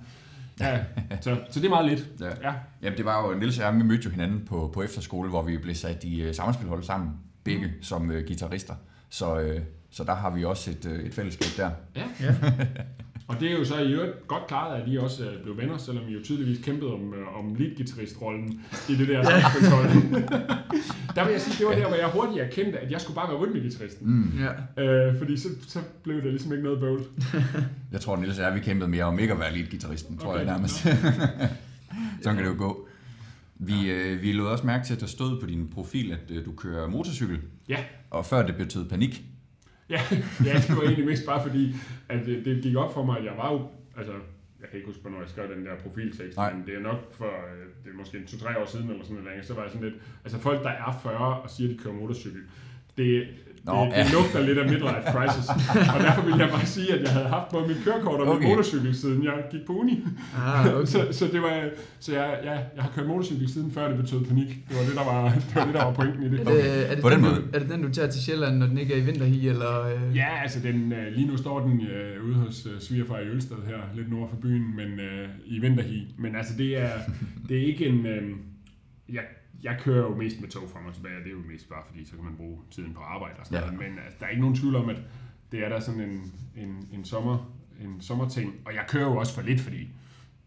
Ja, 0.59 0.84
så, 1.21 1.38
så 1.49 1.59
det 1.59 1.65
er 1.65 1.69
meget 1.69 1.86
lidt. 1.89 2.07
Ja. 2.19 2.25
Ja. 2.49 2.53
Jamen, 2.82 2.97
det 2.97 3.05
var 3.05 3.28
jo, 3.28 3.38
Niels 3.39 3.59
og 3.59 3.65
jeg, 3.65 3.75
vi 3.75 3.84
mødte 3.84 4.03
jo 4.05 4.09
hinanden 4.09 4.45
på, 4.45 4.71
på 4.73 4.84
efterskole, 4.84 5.30
hvor 5.30 5.41
vi 5.41 5.57
blev 5.57 5.75
sat 5.75 6.03
i 6.03 6.28
uh, 6.28 6.34
samspilhold 6.34 6.84
sammen, 6.84 7.09
begge 7.43 7.65
mm. 7.67 7.84
som 7.84 8.09
uh, 8.09 8.15
guitarister. 8.15 8.73
Så, 9.09 9.39
øh, 9.39 9.61
så 9.89 10.03
der 10.03 10.15
har 10.15 10.30
vi 10.36 10.43
også 10.45 10.71
et, 10.71 10.86
øh, 10.86 10.99
et 10.99 11.13
fællesskab 11.13 11.47
der. 11.65 11.71
Ja. 11.95 12.03
Ja. 12.21 12.36
Og 13.28 13.39
det 13.39 13.51
er 13.51 13.57
jo 13.57 13.65
så 13.65 13.78
i 13.80 13.91
øvrigt 13.91 14.28
godt 14.28 14.47
klaret, 14.47 14.82
at 14.82 14.88
I 14.88 14.97
også 14.97 15.23
øh, 15.30 15.43
blev 15.43 15.57
venner, 15.57 15.78
selvom 15.78 16.03
I 16.09 16.13
jo 16.13 16.19
tydeligvis 16.23 16.65
kæmpede 16.65 16.93
om, 16.93 17.13
øh, 17.13 17.39
om 17.39 17.55
leadguitarist-rollen 17.55 18.61
i 18.89 18.95
det 18.95 19.07
der 19.07 19.23
samspilshold. 19.23 19.89
der 21.15 21.23
vil 21.25 21.32
jeg 21.32 21.41
sige, 21.41 21.55
det 21.59 21.65
var 21.65 21.75
der, 21.82 21.88
hvor 21.88 21.95
jeg 21.97 22.07
hurtigt 22.07 22.39
erkendte, 22.45 22.80
at 22.80 22.91
jeg 22.91 23.01
skulle 23.01 23.15
bare 23.15 23.28
være 23.30 23.38
rytmegitarristen. 23.38 24.07
Mm. 24.11 24.32
Ja. 24.78 24.84
Øh, 24.84 25.17
fordi 25.17 25.38
så, 25.38 25.47
så 25.67 25.80
blev 26.03 26.15
det 26.15 26.25
ligesom 26.32 26.51
ikke 26.51 26.63
noget 26.63 26.80
bøvl. 26.80 27.03
Jeg 27.91 28.01
tror, 28.01 28.15
Niels 28.17 28.38
og 28.38 28.43
jeg, 28.45 28.55
vi 28.55 28.59
kæmpede 28.59 28.89
mere 28.89 29.03
om 29.03 29.19
ikke 29.19 29.34
at 29.34 29.39
være 29.39 29.53
lead-gitarristen, 29.53 30.17
tror 30.17 30.30
Okay. 30.30 30.38
jeg 30.38 30.45
nærmest. 30.45 30.75
Sådan 32.21 32.36
kan 32.36 32.45
det 32.45 32.51
jo 32.51 32.55
gå. 32.57 32.88
Vi, 33.55 33.91
øh, 33.91 34.21
vi 34.21 34.32
lod 34.32 34.47
også 34.47 34.65
mærke 34.65 34.86
til, 34.86 34.93
at 34.93 34.99
der 35.01 35.05
stod 35.07 35.41
på 35.41 35.45
din 35.47 35.67
profil, 35.67 36.11
at 36.11 36.36
øh, 36.38 36.45
du 36.45 36.51
kører 36.51 36.88
motorcykel. 36.88 37.39
Ja. 37.69 37.78
Og 38.09 38.25
før 38.25 38.45
det 38.45 38.55
betød 38.55 38.89
panik. 38.89 39.23
Ja, 39.89 40.01
ja, 40.45 40.53
det 40.67 40.75
var 40.75 40.81
egentlig 40.83 41.05
mest 41.05 41.25
bare 41.25 41.43
fordi, 41.47 41.73
at 42.09 42.25
det, 42.25 42.45
det 42.45 42.63
gik 42.63 42.75
op 42.75 42.93
for 42.93 43.05
mig, 43.05 43.17
at 43.17 43.25
jeg 43.25 43.33
var 43.38 43.51
jo, 43.53 43.67
altså, 43.97 44.13
jeg 44.61 44.69
kan 44.69 44.77
ikke 44.77 44.88
huske, 44.88 45.01
hvornår 45.01 45.19
jeg 45.19 45.29
skrev 45.29 45.55
den 45.55 45.65
der 45.65 45.75
profiltekst, 45.75 46.38
Nej. 46.38 46.53
men 46.53 46.65
det 46.65 46.75
er 46.75 46.79
nok 46.79 47.13
for, 47.13 47.25
øh, 47.25 47.65
det 47.83 47.91
er 47.91 47.97
måske 47.97 48.25
to-tre 48.25 48.59
år 48.59 48.65
siden 48.65 48.89
eller 48.89 49.03
sådan 49.03 49.23
noget 49.23 49.45
så 49.45 49.53
var 49.53 49.61
jeg 49.61 49.71
sådan 49.71 49.89
lidt, 49.89 50.01
altså 50.23 50.39
folk, 50.39 50.63
der 50.63 50.69
er 50.69 50.99
40 51.03 51.41
og 51.41 51.49
siger, 51.49 51.69
de 51.69 51.77
kører 51.77 51.93
motorcykel, 51.93 52.41
det, 52.97 53.27
Nå, 53.68 53.86
det, 53.86 53.91
det 53.91 53.97
ja. 53.97 54.11
lugter 54.13 54.39
lidt 54.47 54.57
af 54.57 54.65
midlife 54.65 55.07
crisis. 55.15 55.45
og 55.95 55.99
derfor 56.05 56.22
ville 56.22 56.39
jeg 56.45 56.49
bare 56.49 56.65
sige, 56.65 56.93
at 56.93 57.01
jeg 57.03 57.11
havde 57.11 57.28
haft 57.28 57.49
både 57.51 57.68
mit 57.68 57.78
kørekort 57.86 58.20
og 58.22 58.26
min 58.28 58.36
Okay. 58.36 58.47
motorcykel, 58.47 58.95
siden 58.95 59.24
jeg 59.24 59.34
gik 59.51 59.65
på 59.68 59.74
uni. 59.74 59.95
Ah, 60.38 60.65
okay. 60.76 60.86
så, 60.93 61.07
så 61.11 61.26
det 61.34 61.41
var, 61.41 61.70
så 61.99 62.13
jeg, 62.13 62.39
ja, 62.43 62.51
jeg 62.51 62.84
har 62.84 62.91
kørt 62.95 63.07
motorcykel 63.07 63.49
siden 63.53 63.72
før 63.72 63.88
det 63.88 63.97
betød 63.97 64.26
panik. 64.26 64.47
Det 64.70 64.76
var 64.78 64.84
det, 64.84 64.95
der 64.95 65.05
var, 65.05 65.24
det 65.30 65.55
var, 65.55 65.65
det, 65.65 65.74
der 65.74 65.84
var 65.86 65.93
pointen 65.93 66.24
i 66.24 66.30
det. 66.30 66.39
Er 66.39 66.43
det, 66.43 66.91
er, 66.91 66.93
det 66.95 67.01
På 67.03 67.09
den 67.09 67.15
den, 67.20 67.26
måde. 67.30 67.36
Du, 67.36 67.41
er 67.53 67.59
det 67.59 67.70
den, 67.70 67.82
du 67.82 67.89
tager 67.89 68.09
til 68.09 68.22
Sjælland, 68.24 68.57
når 68.57 68.65
den 68.68 68.78
ikke 68.78 68.93
er 68.93 68.97
i 68.97 69.01
vinterhi, 69.01 69.49
eller... 69.49 69.86
Øh... 69.88 70.15
Ja, 70.15 70.28
altså 70.43 70.59
den, 70.59 70.93
øh, 70.93 71.13
lige 71.15 71.28
nu 71.28 71.38
står 71.38 71.59
den 71.59 71.82
øh, 71.82 72.26
ude 72.26 72.36
hos 72.36 72.65
øh, 72.65 72.82
svigerfar 72.82 73.18
i 73.20 73.28
Ølsted 73.28 73.55
her, 73.68 73.78
lidt 73.95 74.11
nord 74.11 74.30
for 74.30 74.38
byen, 74.38 74.76
men 74.76 74.99
øh, 74.99 75.28
i 75.45 75.59
vinterhi. 75.59 76.07
Men 76.18 76.36
altså 76.36 76.53
det 76.57 76.82
er, 76.82 76.89
det 77.49 77.57
er 77.57 77.65
ikke 77.65 77.86
en... 77.86 78.05
Øh, 78.05 78.24
jeg, 79.13 79.22
jeg 79.63 79.77
kører 79.81 80.01
jo 80.09 80.15
mest 80.15 80.41
med 80.41 80.49
tog 80.49 80.69
frem 80.69 80.85
og 80.85 80.93
tilbage, 80.93 81.17
og 81.17 81.23
det 81.23 81.27
er 81.27 81.33
jo 81.35 81.43
mest 81.51 81.69
bare 81.69 81.83
fordi, 81.87 82.05
så 82.05 82.15
kan 82.15 82.23
man 82.25 82.35
bruge 82.35 82.57
tiden 82.71 82.93
på 82.93 82.99
arbejde 83.01 83.35
og 83.39 83.45
sådan 83.45 83.59
Ja. 83.63 83.71
noget. 83.71 83.89
Men 83.89 83.99
altså, 84.03 84.17
der 84.19 84.25
er 84.25 84.29
ikke 84.29 84.41
nogen 84.41 84.55
tvivl 84.55 84.75
om, 84.75 84.89
at 84.89 85.01
det 85.51 85.65
er 85.65 85.69
der 85.69 85.79
sådan 85.79 86.01
en, 86.01 86.33
en, 86.55 86.87
en, 86.93 87.05
sommer, 87.05 87.51
en 87.81 88.01
sommerting. 88.01 88.53
Og 88.65 88.73
jeg 88.73 88.85
kører 88.87 89.03
jo 89.03 89.17
også 89.17 89.35
for 89.35 89.41
lidt, 89.41 89.61
fordi 89.61 89.79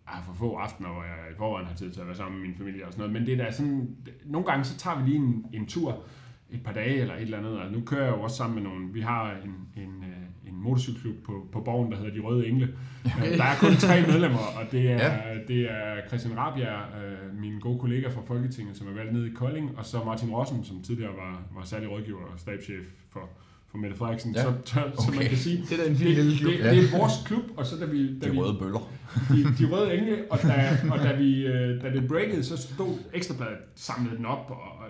jeg 0.06 0.14
har 0.16 0.22
for 0.22 0.32
få 0.34 0.54
aftener, 0.54 0.88
hvor 0.88 1.02
jeg 1.02 1.16
i 1.32 1.36
forvejen 1.36 1.66
har 1.66 1.74
tid 1.74 1.92
til 1.92 2.00
at 2.00 2.06
være 2.06 2.16
sammen 2.16 2.40
med 2.40 2.48
min 2.48 2.56
familie 2.56 2.86
og 2.86 2.92
sådan 2.92 3.00
noget. 3.00 3.12
Men 3.12 3.26
det 3.26 3.40
er 3.40 3.44
da 3.44 3.52
sådan, 3.52 3.96
nogle 4.24 4.46
gange 4.46 4.64
så 4.64 4.78
tager 4.78 4.98
vi 5.02 5.10
lige 5.10 5.16
en, 5.16 5.46
en 5.52 5.66
tur 5.66 6.02
et 6.50 6.62
par 6.64 6.72
dage 6.72 6.94
eller 7.00 7.14
et 7.14 7.22
eller 7.22 7.38
andet, 7.38 7.58
og 7.60 7.72
nu 7.72 7.80
kører 7.80 8.04
jeg 8.04 8.12
jo 8.16 8.22
også 8.22 8.36
sammen 8.36 8.54
med 8.62 8.70
nogle, 8.70 8.92
vi 8.92 9.00
har 9.00 9.30
en, 9.44 9.82
en, 9.82 10.04
øh, 10.04 10.19
en 10.50 10.62
motorcykelklub 10.62 11.14
på, 11.24 11.48
på 11.52 11.60
borgen, 11.60 11.92
der 11.92 11.98
hedder 11.98 12.12
De 12.14 12.20
Røde 12.20 12.46
Engle. 12.48 12.68
Okay. 13.16 13.38
Der 13.38 13.44
er 13.44 13.56
kun 13.60 13.72
tre 13.76 14.06
medlemmer, 14.06 14.38
og 14.38 14.72
det 14.72 14.90
er, 14.90 14.96
Ja. 14.96 15.38
det 15.48 15.70
er 15.70 16.08
Christian 16.08 16.36
Rabjerg, 16.38 16.82
øh, 17.02 17.40
min 17.40 17.58
gode 17.60 17.78
kollega 17.80 18.08
fra 18.08 18.20
Folketinget, 18.26 18.76
som 18.76 18.86
er 18.88 18.92
valgt 18.92 19.12
nede 19.12 19.26
i 19.28 19.32
Kolding, 19.34 19.78
og 19.78 19.84
så 19.86 20.04
Martin 20.04 20.30
Rossen, 20.30 20.64
som 20.64 20.82
tidligere 20.82 21.12
var, 21.16 21.42
var 21.54 21.64
særlig 21.64 21.90
rådgiver 21.90 22.18
og 22.32 22.38
stabschef 22.40 22.86
for, 23.12 23.28
for 23.70 23.78
Mette 23.78 23.96
Frederiksen. 23.96 24.34
Ja. 24.34 24.42
Så, 24.42 24.52
så, 24.64 24.74
så 24.74 24.80
man 25.10 25.18
Okay. 25.18 25.28
kan 25.28 25.38
sige, 25.38 25.64
Det 25.70 25.80
er 25.80 25.90
en 25.90 25.96
fin 25.96 26.06
det, 26.06 26.16
lille 26.16 26.38
klub. 26.38 26.52
det, 26.52 26.64
det 26.64 26.84
er 26.94 26.98
vores 26.98 27.12
klub, 27.26 27.42
og 27.56 27.66
så 27.66 27.76
da 27.76 27.84
vi... 27.84 28.18
Da 28.18 28.26
De 28.26 28.30
vi 28.32 28.38
røde 28.38 28.58
bøller. 28.60 28.90
de, 29.30 29.44
de 29.58 29.72
røde 29.72 29.94
engle, 29.94 30.24
og 30.30 30.42
da, 30.42 30.78
og 30.90 30.98
da, 30.98 31.12
vi, 31.16 31.46
øh, 31.46 31.82
da 31.82 31.90
det 31.90 32.08
breakede, 32.08 32.44
så 32.44 32.56
stod 32.56 32.98
Ekstrabladet 33.12 33.56
samlede 33.74 34.16
den 34.16 34.26
op, 34.26 34.50
og, 34.50 34.56
og 34.56 34.86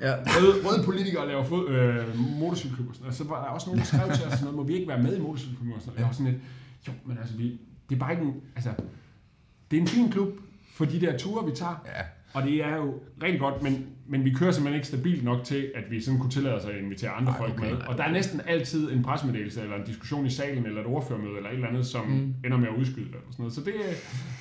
Ja. 0.00 0.14
røde, 0.26 0.66
røde 0.68 0.84
politikere 0.84 1.26
laver 1.28 1.44
fod, 1.44 1.68
øh, 1.68 2.18
motorcykelklubber, 2.38 2.90
og, 2.92 2.96
sådan 2.96 3.08
og 3.08 3.14
så 3.14 3.24
var 3.24 3.44
der 3.44 3.50
også 3.50 3.66
nogen, 3.66 3.78
der 3.80 3.84
skrev 3.86 4.00
til 4.00 4.12
os, 4.26 4.32
sådan 4.32 4.38
noget, 4.40 4.56
må 4.56 4.62
vi 4.62 4.74
ikke 4.74 4.88
være 4.88 5.02
med 5.02 5.16
i 5.16 5.20
motorcykelklubber, 5.20 5.74
og 5.74 5.80
sådan 5.80 5.90
noget. 5.92 5.98
Jeg 5.98 6.06
var 6.06 6.12
sådan 6.12 6.32
lidt, 6.32 6.42
jo, 6.88 6.92
men 7.06 7.18
altså, 7.18 7.36
vi, 7.36 7.60
det 7.88 7.94
er 7.94 7.98
bare 7.98 8.12
ikke 8.12 8.22
en, 8.24 8.34
altså, 8.56 8.70
det 9.70 9.76
er 9.76 9.80
en 9.80 9.88
fin 9.88 10.10
klub 10.10 10.28
for 10.74 10.84
de 10.84 11.00
der 11.00 11.18
ture, 11.18 11.44
vi 11.46 11.52
tager, 11.56 11.82
Ja. 11.86 12.02
Og 12.32 12.42
det 12.42 12.64
er 12.64 12.76
jo 12.76 12.94
rigtig 13.22 13.40
godt, 13.40 13.62
men, 13.62 13.86
men 14.08 14.24
vi 14.24 14.30
kører 14.32 14.50
simpelthen 14.50 14.74
ikke 14.74 14.86
stabilt 14.86 15.24
nok 15.24 15.44
til, 15.44 15.70
at 15.74 15.84
vi 15.90 16.00
sådan 16.00 16.20
kunne 16.20 16.30
tillade 16.30 16.54
os 16.54 16.64
at 16.64 16.76
invitere 16.82 17.10
andre 17.10 17.32
Ej, 17.32 17.38
folk 17.38 17.52
okay. 17.52 17.70
med. 17.70 17.76
Og 17.88 17.98
der 17.98 18.04
er 18.04 18.12
næsten 18.12 18.40
altid 18.46 18.92
en 18.92 19.02
pressemeddelelse, 19.02 19.62
eller 19.62 19.76
en 19.76 19.84
diskussion 19.86 20.26
i 20.26 20.30
salen, 20.30 20.66
eller 20.66 20.80
et 20.80 20.86
ordførermøde, 20.86 21.36
eller 21.36 21.48
et 21.50 21.54
eller 21.54 21.68
andet, 21.68 21.86
som 21.86 22.06
Mm. 22.06 22.34
ender 22.44 22.56
med 22.56 22.68
at 22.68 22.74
udskyde. 22.78 23.04
Eller 23.06 23.18
sådan 23.30 23.42
noget. 23.42 23.52
Så 23.54 23.60
det 23.60 23.74
er, 23.76 23.94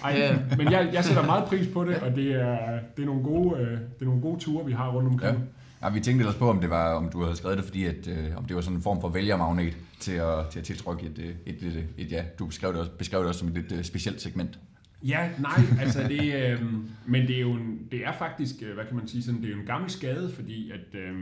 ej, 0.04 0.12
Ja. 0.18 0.38
Men 0.58 0.72
jeg, 0.72 0.90
jeg 0.94 1.04
sætter 1.06 1.26
meget 1.26 1.44
pris 1.46 1.68
på 1.68 1.84
det, 1.84 1.96
og 1.96 2.16
det 2.16 2.32
er, 2.32 2.58
det 2.98 3.02
er, 3.02 3.06
nogle, 3.06 3.24
gode, 3.24 3.60
øh, 3.62 3.72
det 3.72 4.02
er 4.02 4.06
nogle 4.06 4.22
gode 4.22 4.40
ture, 4.40 4.66
vi 4.66 4.72
har 4.72 4.92
rundt 4.92 5.10
omkring. 5.10 5.38
Ja. 5.38 5.44
Ja, 5.88 5.90
vi 5.94 6.00
tænkte 6.00 6.22
ellers 6.22 6.36
på, 6.36 6.50
om 6.50 6.60
det 6.62 6.70
var, 6.70 6.94
om 6.94 7.10
du 7.10 7.24
havde 7.24 7.36
skrevet 7.36 7.58
det, 7.58 7.66
fordi 7.66 7.86
at, 7.86 8.08
øh, 8.08 8.38
om 8.38 8.46
det 8.46 8.56
var 8.56 8.62
sådan 8.62 8.78
en 8.78 8.84
form 8.84 9.02
for 9.02 9.10
vælgermagnet 9.10 9.78
til 10.00 10.12
at, 10.12 10.48
til 10.52 10.60
at 10.60 10.66
tiltrykke 10.66 11.06
et, 11.06 11.20
øh, 11.20 11.26
et, 11.46 11.56
et, 11.64 11.64
et, 11.64 11.86
et, 11.98 12.12
ja, 12.12 12.24
du 12.40 12.46
beskrev 12.46 12.72
det 12.72 12.80
også, 12.80 12.92
beskrev 12.92 13.20
det 13.20 13.28
også 13.28 13.40
som 13.40 13.48
et 13.48 13.54
lidt 13.54 13.72
øh, 13.72 13.84
specielt 13.84 14.22
segment. 14.22 14.60
Ja, 15.04 15.30
nej, 15.40 15.62
altså 15.82 16.04
det, 16.08 16.34
øh, 16.52 16.62
men 17.06 17.28
det 17.28 17.36
er 17.36 17.42
jo 17.42 17.52
en, 17.54 17.88
det 17.92 18.06
er 18.06 18.12
faktisk, 18.12 18.56
øh, 18.62 18.74
hvad 18.74 18.86
kan 18.86 18.96
man 18.96 19.08
sige, 19.08 19.24
sådan, 19.24 19.42
det 19.42 19.48
er 19.50 19.54
jo 19.54 19.60
en 19.60 19.66
gammel 19.66 19.90
skade, 19.90 20.32
fordi 20.36 20.72
at 20.72 21.00
øh, 21.00 21.16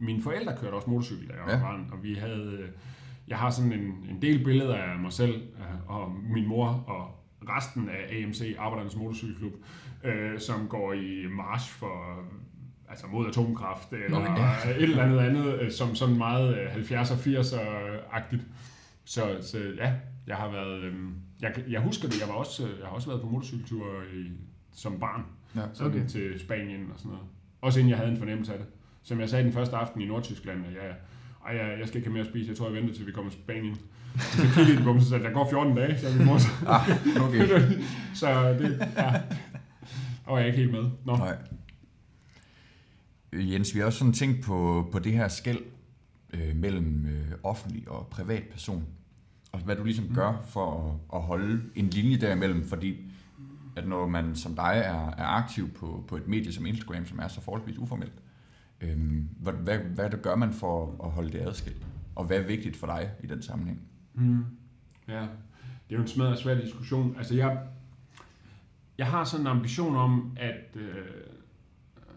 mine 0.00 0.22
forældre 0.22 0.56
kørte 0.60 0.74
også 0.74 0.90
motorcykel, 0.90 1.28
da 1.28 1.32
jeg 1.34 1.42
var 1.46 1.52
Ja. 1.52 1.58
barn, 1.58 1.88
og 1.92 2.02
vi 2.02 2.14
havde, 2.14 2.58
øh, 2.62 2.68
jeg 3.28 3.38
har 3.38 3.50
sådan 3.50 3.72
en, 3.72 3.80
en 4.10 4.22
del 4.22 4.44
billeder 4.44 4.74
af 4.76 4.98
mig 4.98 5.12
selv 5.12 5.34
øh, 5.34 5.90
og 5.90 6.12
min 6.34 6.48
mor 6.48 6.66
og 6.68 7.20
resten 7.48 7.88
af 7.88 8.16
AMC, 8.22 8.54
Arbejdernes 8.58 8.96
Motorcykelklub, 8.96 9.52
øh, 10.04 10.40
som 10.40 10.66
går 10.68 10.92
i 10.92 11.26
march 11.30 11.70
for 11.72 12.24
altså 12.88 13.06
mod 13.06 13.28
atomkraft, 13.28 13.92
eller 13.92 14.18
Okay, 14.18 14.30
okay. 14.30 14.76
et 14.76 14.82
eller 14.82 15.02
andet 15.02 15.18
andet, 15.18 15.72
som 15.72 15.94
sådan 15.94 16.16
meget 16.16 16.58
øh, 16.58 16.72
70'er, 16.74 17.14
80'er-agtigt. 17.14 18.42
Så, 19.04 19.22
så 19.42 19.58
ja, 19.78 19.92
jeg 20.26 20.36
har 20.36 20.50
været, 20.50 20.82
øh, 20.82 20.94
jeg, 21.42 21.64
jeg 21.70 21.80
husker 21.80 22.08
det, 22.08 22.20
jeg, 22.20 22.28
var 22.28 22.34
også, 22.34 22.64
øh, 22.66 22.78
jeg 22.78 22.86
har 22.88 22.94
også 22.94 23.08
været 23.08 23.20
på 23.20 23.28
motorcykelture 23.28 24.06
i, 24.14 24.30
som 24.72 25.00
barn, 25.00 25.22
Ja. 25.56 25.60
sådan 25.72 25.92
Okay. 25.92 26.08
til 26.08 26.40
Spanien 26.40 26.80
og 26.92 26.98
sådan 26.98 27.10
noget. 27.10 27.26
Også 27.60 27.78
inden 27.78 27.90
jeg 27.90 27.98
havde 27.98 28.10
en 28.10 28.18
fornemmelse 28.18 28.52
af 28.52 28.58
det. 28.58 28.66
Som 29.02 29.20
jeg 29.20 29.28
sagde 29.28 29.44
den 29.44 29.52
første 29.52 29.76
aften 29.76 30.00
i 30.00 30.06
Nordtyskland, 30.06 30.66
at 30.66 30.72
jeg, 30.74 30.94
ej, 31.46 31.56
jeg, 31.56 31.78
jeg 31.78 31.88
skal 31.88 31.98
ikke 31.98 32.08
have 32.08 32.12
mere 32.12 32.24
at 32.24 32.30
spise, 32.30 32.48
jeg 32.48 32.56
tror, 32.56 32.66
jeg 32.70 32.74
venter 32.82 32.94
til 32.94 33.06
vi 33.06 33.12
kommer 33.12 33.30
til 33.30 33.40
Spanien. 33.40 33.76
Så 34.18 34.42
kiggede 34.54 34.78
de 34.78 34.82
på 34.84 34.92
mig, 34.92 35.02
så 35.02 35.08
sagde 35.08 35.24
jeg, 35.24 35.30
der 35.30 35.38
går 35.38 35.50
14 35.50 35.76
dage, 35.76 35.98
så 35.98 36.16
min 36.18 36.26
mor 36.26 36.38
så. 36.38 36.48
Ah, 36.66 36.88
okay. 37.28 37.48
så 38.20 38.48
det, 38.58 38.88
ja, 38.96 39.20
var 40.28 40.38
jeg 40.38 40.46
ikke 40.46 40.58
helt 40.58 40.72
med. 40.72 40.90
Nå. 41.04 41.16
Nej. 41.16 41.36
Jens, 43.32 43.74
vi 43.74 43.78
har 43.78 43.86
også 43.86 43.98
sådan 43.98 44.12
tænkt 44.12 44.44
på, 44.44 44.88
på 44.92 44.98
det 44.98 45.12
her 45.12 45.28
skæld 45.28 45.58
øh, 46.32 46.56
mellem 46.56 47.06
øh, 47.06 47.32
offentlig 47.42 47.88
og 47.88 48.06
privat 48.10 48.42
person. 48.52 48.84
Og 49.54 49.60
hvad 49.60 49.76
du 49.76 49.84
ligesom 49.84 50.14
gør 50.14 50.42
for 50.44 50.88
at, 51.12 51.18
at 51.18 51.22
holde 51.22 51.62
en 51.74 51.90
linje 51.90 52.16
derimellem, 52.16 52.64
fordi 52.64 53.12
at 53.76 53.88
når 53.88 54.06
man 54.06 54.36
som 54.36 54.54
dig 54.56 54.82
er, 54.84 55.10
er 55.10 55.26
aktiv 55.26 55.70
på, 55.70 56.04
på 56.08 56.16
et 56.16 56.28
medie 56.28 56.52
som 56.52 56.66
Instagram, 56.66 57.06
som 57.06 57.18
er 57.18 57.28
så 57.28 57.40
forholdsvis 57.40 57.78
uformelt, 57.78 58.12
øhm, 58.80 59.28
hvad, 59.40 59.52
hvad, 59.52 59.78
hvad 59.78 60.10
det 60.10 60.22
gør 60.22 60.36
man 60.36 60.52
for 60.52 61.04
at 61.04 61.10
holde 61.10 61.32
det 61.32 61.38
adskilt? 61.38 61.86
Og 62.14 62.24
hvad 62.24 62.38
er 62.38 62.46
vigtigt 62.46 62.76
for 62.76 62.86
dig 62.86 63.10
i 63.22 63.26
den 63.26 63.42
sammenhæng? 63.42 63.80
Mm. 64.14 64.44
Ja, 65.08 65.20
det 65.88 65.90
er 65.90 65.96
jo 65.96 66.02
en 66.02 66.08
smadret 66.08 66.38
svær 66.38 66.60
diskussion. 66.60 67.14
Altså 67.18 67.34
jeg, 67.34 67.58
jeg 68.98 69.06
har 69.06 69.24
sådan 69.24 69.46
en 69.46 69.50
ambition 69.50 69.96
om, 69.96 70.36
at 70.36 70.76
øh, 70.76 71.04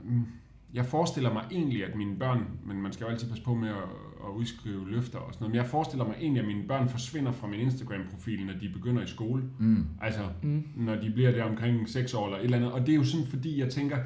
mm, 0.03 0.25
jeg 0.73 0.85
forestiller 0.85 1.33
mig 1.33 1.45
egentlig, 1.51 1.85
at 1.85 1.95
mine 1.95 2.19
børn, 2.19 2.45
men 2.63 2.81
man 2.81 2.93
skal 2.93 3.05
jo 3.05 3.11
altid 3.11 3.29
passe 3.29 3.43
på 3.43 3.53
med 3.53 3.69
at, 3.69 3.89
at 4.27 4.33
udskrive 4.33 4.89
løfter 4.91 5.17
og 5.19 5.33
sådan 5.33 5.43
noget, 5.43 5.51
men 5.51 5.55
jeg 5.57 5.65
forestiller 5.65 6.05
mig 6.05 6.15
egentlig, 6.21 6.41
at 6.41 6.47
mine 6.47 6.67
børn 6.67 6.89
forsvinder 6.89 7.31
fra 7.31 7.47
min 7.47 7.59
Instagram-profil, 7.59 8.45
når 8.45 8.53
de 8.61 8.69
begynder 8.69 9.03
i 9.03 9.07
skole. 9.07 9.43
Mm. 9.59 9.85
Altså, 10.01 10.21
Mm. 10.41 10.63
når 10.75 10.95
de 10.95 11.09
bliver 11.09 11.31
der 11.31 11.43
omkring 11.43 11.89
6 11.89 12.13
år 12.13 12.25
eller 12.25 12.37
et 12.37 12.43
eller 12.43 12.57
andet. 12.57 12.71
Og 12.71 12.79
det 12.79 12.89
er 12.89 12.95
jo 12.95 13.03
sådan, 13.03 13.27
fordi 13.27 13.59
jeg 13.59 13.69
tænker, 13.69 13.97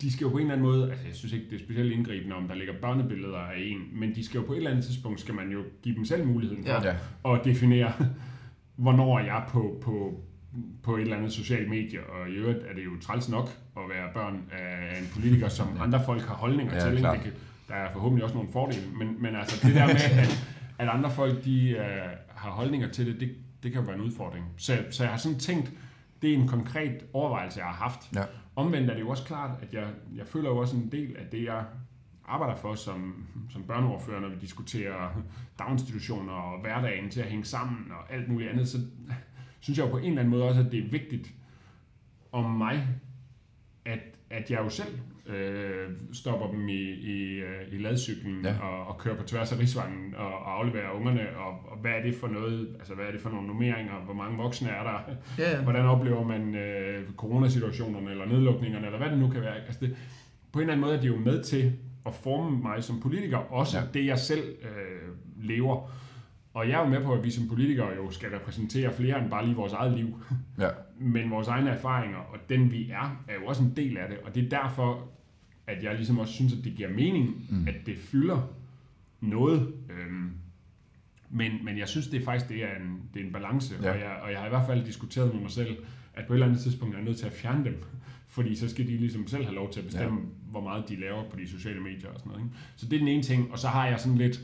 de 0.00 0.12
skal 0.12 0.24
jo 0.24 0.30
på 0.30 0.36
en 0.36 0.42
eller 0.42 0.54
anden 0.54 0.66
måde, 0.66 0.90
altså 0.90 1.06
jeg 1.06 1.14
synes 1.14 1.32
ikke, 1.32 1.46
det 1.50 1.54
er 1.60 1.64
specielt 1.64 1.92
indgribende, 1.92 2.36
om 2.36 2.48
der 2.48 2.54
ligger 2.54 2.74
børnebilleder 2.82 3.38
af 3.38 3.54
en, 3.58 3.78
men 4.00 4.14
de 4.14 4.24
skal 4.24 4.38
jo 4.40 4.46
på 4.46 4.52
et 4.52 4.56
eller 4.56 4.70
andet 4.70 4.84
tidspunkt, 4.84 5.20
skal 5.20 5.34
man 5.34 5.50
jo 5.50 5.62
give 5.82 5.94
dem 5.94 6.04
selv 6.04 6.26
muligheden 6.26 6.64
for 6.64 6.86
Ja. 6.86 6.94
Og 7.22 7.40
definere, 7.44 7.92
hvornår 8.76 9.18
jeg 9.18 9.36
er 9.44 9.48
på, 9.48 9.78
på, 9.82 10.20
på 10.82 10.96
et 10.96 11.02
eller 11.02 11.16
andet 11.16 11.32
socialt 11.32 11.68
medie. 11.70 11.98
Og 12.06 12.28
i 12.30 12.32
øvrigt 12.32 12.58
er 12.58 12.74
det 12.74 12.84
jo 12.84 12.90
træls 13.00 13.28
nok 13.30 13.48
at 13.76 13.82
være 13.88 14.08
børn 14.14 14.42
af 14.52 14.98
en 15.00 15.06
politiker, 15.14 15.48
som 15.48 15.66
Ja. 15.76 15.82
andre 15.82 16.02
folk 16.06 16.22
har 16.22 16.34
holdninger 16.34 16.74
Ja, 16.74 16.90
til. 16.90 16.98
klart. 16.98 17.14
Det 17.14 17.22
kan, 17.24 17.32
der 17.68 17.74
er 17.74 17.92
forhåbentlig 17.92 18.24
også 18.24 18.36
nogle 18.36 18.52
fordele, 18.52 18.90
men, 18.98 19.22
men 19.22 19.36
altså 19.36 19.66
det 19.66 19.74
der 19.74 19.86
med, 19.86 19.94
at, 19.94 20.46
at 20.78 20.88
andre 20.88 21.10
folk 21.10 21.44
de, 21.44 21.76
uh, 21.78 22.36
har 22.36 22.50
holdninger 22.50 22.88
til 22.88 23.06
det, 23.06 23.20
det, 23.20 23.36
det 23.62 23.72
kan 23.72 23.80
jo 23.80 23.86
være 23.86 23.96
en 23.96 24.02
udfordring. 24.02 24.46
Så, 24.56 24.84
så 24.90 25.02
jeg 25.02 25.10
har 25.10 25.18
sådan 25.18 25.38
tænkt, 25.38 25.72
det 26.22 26.30
er 26.30 26.34
en 26.34 26.48
konkret 26.48 27.04
overvejelse, 27.12 27.58
jeg 27.58 27.66
har 27.66 27.74
haft. 27.74 28.00
Ja. 28.14 28.22
Omvendt 28.56 28.90
er 28.90 28.94
det 28.94 29.00
jo 29.00 29.08
også 29.08 29.24
klart, 29.24 29.50
at 29.62 29.74
jeg, 29.74 29.86
jeg 30.16 30.26
føler 30.26 30.50
jo 30.50 30.56
også 30.56 30.76
en 30.76 30.92
del 30.92 31.16
af 31.16 31.26
det, 31.32 31.44
jeg 31.44 31.64
arbejder 32.28 32.56
for 32.56 32.74
som, 32.74 33.26
som 33.50 33.62
børneordfører, 33.62 34.20
når 34.20 34.28
vi 34.28 34.36
diskuterer 34.40 35.22
daginstitutioner 35.58 36.32
og 36.32 36.60
hverdagen 36.60 37.10
til 37.10 37.20
at 37.20 37.26
hænge 37.26 37.44
sammen 37.44 37.92
og 37.92 38.14
alt 38.14 38.28
muligt 38.28 38.50
andet, 38.50 38.68
så 38.68 38.78
synes 39.60 39.78
jeg 39.78 39.86
jo 39.86 39.90
på 39.90 39.98
en 39.98 40.04
eller 40.04 40.20
anden 40.20 40.30
måde 40.30 40.44
også, 40.44 40.60
at 40.60 40.72
det 40.72 40.84
er 40.84 40.90
vigtigt 40.90 41.34
om 42.32 42.50
mig, 42.50 42.88
at, 43.84 44.00
at 44.30 44.50
jeg 44.50 44.58
jo 44.58 44.68
selv 44.68 44.98
øh, 45.28 45.90
stopper 46.12 46.50
dem 46.50 46.68
i, 46.68 46.82
i, 46.90 47.34
øh, 47.40 47.72
i 47.72 47.78
ladcyklen 47.78 48.44
Ja. 48.44 48.54
og, 48.58 48.86
og 48.86 48.98
kører 48.98 49.16
på 49.16 49.22
tværs 49.22 49.52
af 49.52 49.58
rigsvangen 49.58 50.14
og, 50.14 50.26
og 50.28 50.58
afleverer 50.58 50.90
ungerne, 50.90 51.20
og, 51.36 51.50
og 51.70 51.78
hvad 51.80 51.90
er 51.90 52.02
det 52.02 52.14
for 52.20 52.28
noget, 52.28 52.68
altså 52.78 52.94
hvad 52.94 53.04
er 53.06 53.10
det 53.12 53.20
for 53.20 53.30
nogle 53.30 53.46
nummeringer, 53.46 53.92
hvor 54.04 54.14
mange 54.14 54.36
voksne 54.36 54.68
er 54.68 54.82
der, 54.82 55.14
Ja, 55.38 55.50
ja. 55.56 55.62
Hvordan 55.62 55.86
oplever 55.86 56.24
man 56.24 56.54
øh, 56.54 57.04
coronasituationerne 57.16 58.10
eller 58.10 58.26
nedlukningerne, 58.26 58.86
eller 58.86 58.98
hvad 58.98 59.10
det 59.10 59.18
nu 59.18 59.28
kan 59.28 59.40
være. 59.40 59.54
Altså 59.54 59.78
det, 59.80 59.96
på 60.52 60.58
en 60.58 60.62
eller 60.62 60.72
anden 60.72 60.86
måde 60.86 60.96
er 60.96 61.00
det 61.00 61.08
jo 61.08 61.16
med 61.16 61.42
til 61.42 61.72
at 62.06 62.14
forme 62.14 62.58
mig 62.62 62.84
som 62.84 63.00
politiker, 63.00 63.36
også 63.36 63.78
ja. 63.78 63.84
det 63.94 64.06
jeg 64.06 64.18
selv 64.18 64.42
øh, 64.62 65.44
lever. 65.48 65.90
Og 66.54 66.68
jeg 66.68 66.74
er 66.80 66.84
jo 66.84 66.90
med 66.90 67.02
på, 67.04 67.12
at 67.14 67.24
vi 67.24 67.30
som 67.30 67.48
politikere 67.48 67.88
jo 67.96 68.10
skal 68.10 68.28
repræsentere 68.30 68.92
flere 68.92 69.22
end 69.22 69.30
bare 69.30 69.44
lige 69.44 69.56
vores 69.56 69.72
eget 69.72 69.92
liv. 69.98 70.20
Ja. 70.58 70.68
Men 71.14 71.30
vores 71.30 71.48
egne 71.48 71.70
erfaringer, 71.70 72.18
og 72.18 72.38
den 72.48 72.72
vi 72.72 72.90
er, 72.90 73.24
er 73.28 73.34
jo 73.40 73.46
også 73.46 73.62
en 73.62 73.72
del 73.76 73.96
af 73.98 74.08
det. 74.08 74.18
Og 74.24 74.34
det 74.34 74.44
er 74.44 74.48
derfor, 74.62 75.08
at 75.66 75.82
jeg 75.82 75.94
ligesom 75.94 76.18
også 76.18 76.32
synes, 76.32 76.52
at 76.52 76.64
det 76.64 76.74
giver 76.74 76.88
mening, 76.88 77.46
Mm. 77.50 77.68
at 77.68 77.74
det 77.86 77.98
fylder 77.98 78.48
noget. 79.20 79.72
Øhm, 79.90 80.30
men, 81.30 81.52
men 81.64 81.78
jeg 81.78 81.88
synes, 81.88 82.06
det 82.08 82.20
er 82.20 82.24
faktisk 82.24 82.48
det 82.50 82.64
er 82.64 82.76
en, 82.76 83.00
det 83.14 83.22
er 83.22 83.26
en 83.26 83.32
balance, 83.32 83.74
ja. 83.82 83.90
og, 83.90 83.98
jeg, 83.98 84.18
og 84.22 84.30
jeg 84.30 84.38
har 84.38 84.46
i 84.46 84.48
hvert 84.48 84.66
fald 84.66 84.84
diskuteret 84.84 85.32
med 85.34 85.42
mig 85.42 85.50
selv, 85.50 85.76
at 86.14 86.26
på 86.26 86.32
et 86.32 86.36
eller 86.36 86.46
andet 86.46 86.60
tidspunkt 86.60 86.94
er 86.94 86.98
jeg 86.98 87.04
nødt 87.04 87.18
til 87.18 87.26
at 87.26 87.32
fjerne 87.32 87.64
dem, 87.64 87.82
fordi 88.36 88.56
så 88.56 88.68
skal 88.68 88.86
de 88.86 88.96
ligesom 88.96 89.26
selv 89.26 89.44
have 89.44 89.54
lov 89.54 89.70
til 89.72 89.80
at 89.80 89.86
bestemme, 89.86 90.20
ja. 90.20 90.26
hvor 90.50 90.60
meget 90.60 90.88
de 90.88 91.00
laver 91.00 91.30
på 91.30 91.36
de 91.36 91.48
sociale 91.48 91.80
medier 91.80 92.08
og 92.08 92.18
sådan 92.18 92.30
noget. 92.32 92.44
Ikke? 92.44 92.56
Så 92.76 92.86
det 92.86 92.94
er 92.94 92.98
den 92.98 93.08
ene 93.08 93.22
ting, 93.22 93.52
og 93.52 93.58
så 93.58 93.68
har 93.68 93.86
jeg 93.86 94.00
sådan 94.00 94.18
lidt, 94.18 94.40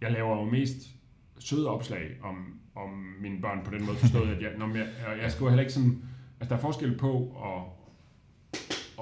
jeg 0.00 0.12
laver 0.12 0.36
jo 0.36 0.50
mest 0.50 0.76
søde 1.38 1.68
opslag 1.68 2.10
om, 2.22 2.36
om 2.74 2.88
mine 3.20 3.40
børn 3.40 3.58
på 3.64 3.70
den 3.70 3.86
måde 3.86 3.96
forstået, 3.96 4.28
at 4.30 4.42
jeg, 4.42 4.50
når 4.58 4.66
jeg, 4.68 4.76
jeg, 4.76 5.22
jeg 5.22 5.32
skriver 5.32 5.50
heller 5.50 5.62
ikke 5.62 5.72
sådan, 5.72 6.02
altså 6.40 6.48
der 6.54 6.56
er 6.56 6.60
forskel 6.64 6.98
på 6.98 7.36
at, 7.44 7.62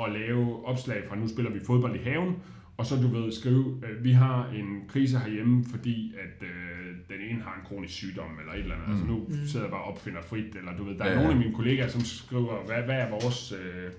at 0.06 0.12
lave 0.12 0.66
opslag 0.66 1.02
fra, 1.08 1.16
nu 1.16 1.28
spiller 1.28 1.50
vi 1.52 1.60
fodbold 1.66 1.94
i 1.96 2.02
haven, 2.02 2.36
og 2.76 2.86
så 2.86 2.96
du 2.96 3.08
ved 3.08 3.32
skrive, 3.32 3.64
øh, 3.90 4.04
vi 4.04 4.12
har 4.12 4.48
en 4.50 4.82
krise 4.88 5.18
herhjemme, 5.18 5.64
fordi 5.70 6.14
at 6.14 6.42
øh, 6.46 6.96
den 7.08 7.20
ene 7.30 7.42
har 7.42 7.54
en 7.54 7.62
kronisk 7.68 7.94
sygdom, 7.94 8.30
eller 8.40 8.52
et 8.52 8.58
eller 8.60 8.74
andet. 8.74 8.88
Mm. 8.88 8.92
Altså 8.94 9.06
nu 9.06 9.16
Mm. 9.28 9.46
sidder 9.46 9.64
jeg 9.66 9.70
bare 9.70 9.82
og 9.82 9.92
opfinder 9.92 10.22
frit, 10.22 10.54
eller 10.56 10.76
du 10.76 10.84
ved, 10.84 10.94
der 10.98 11.04
er 11.04 11.08
Ja, 11.08 11.14
ja, 11.14 11.18
nogle 11.22 11.34
af 11.34 11.38
mine 11.44 11.54
kollegaer, 11.54 11.88
som 11.88 12.00
skriver, 12.00 12.64
hvad, 12.66 12.82
hvad 12.82 12.94
er 13.00 13.10
vores... 13.10 13.52
Øh, 13.52 13.90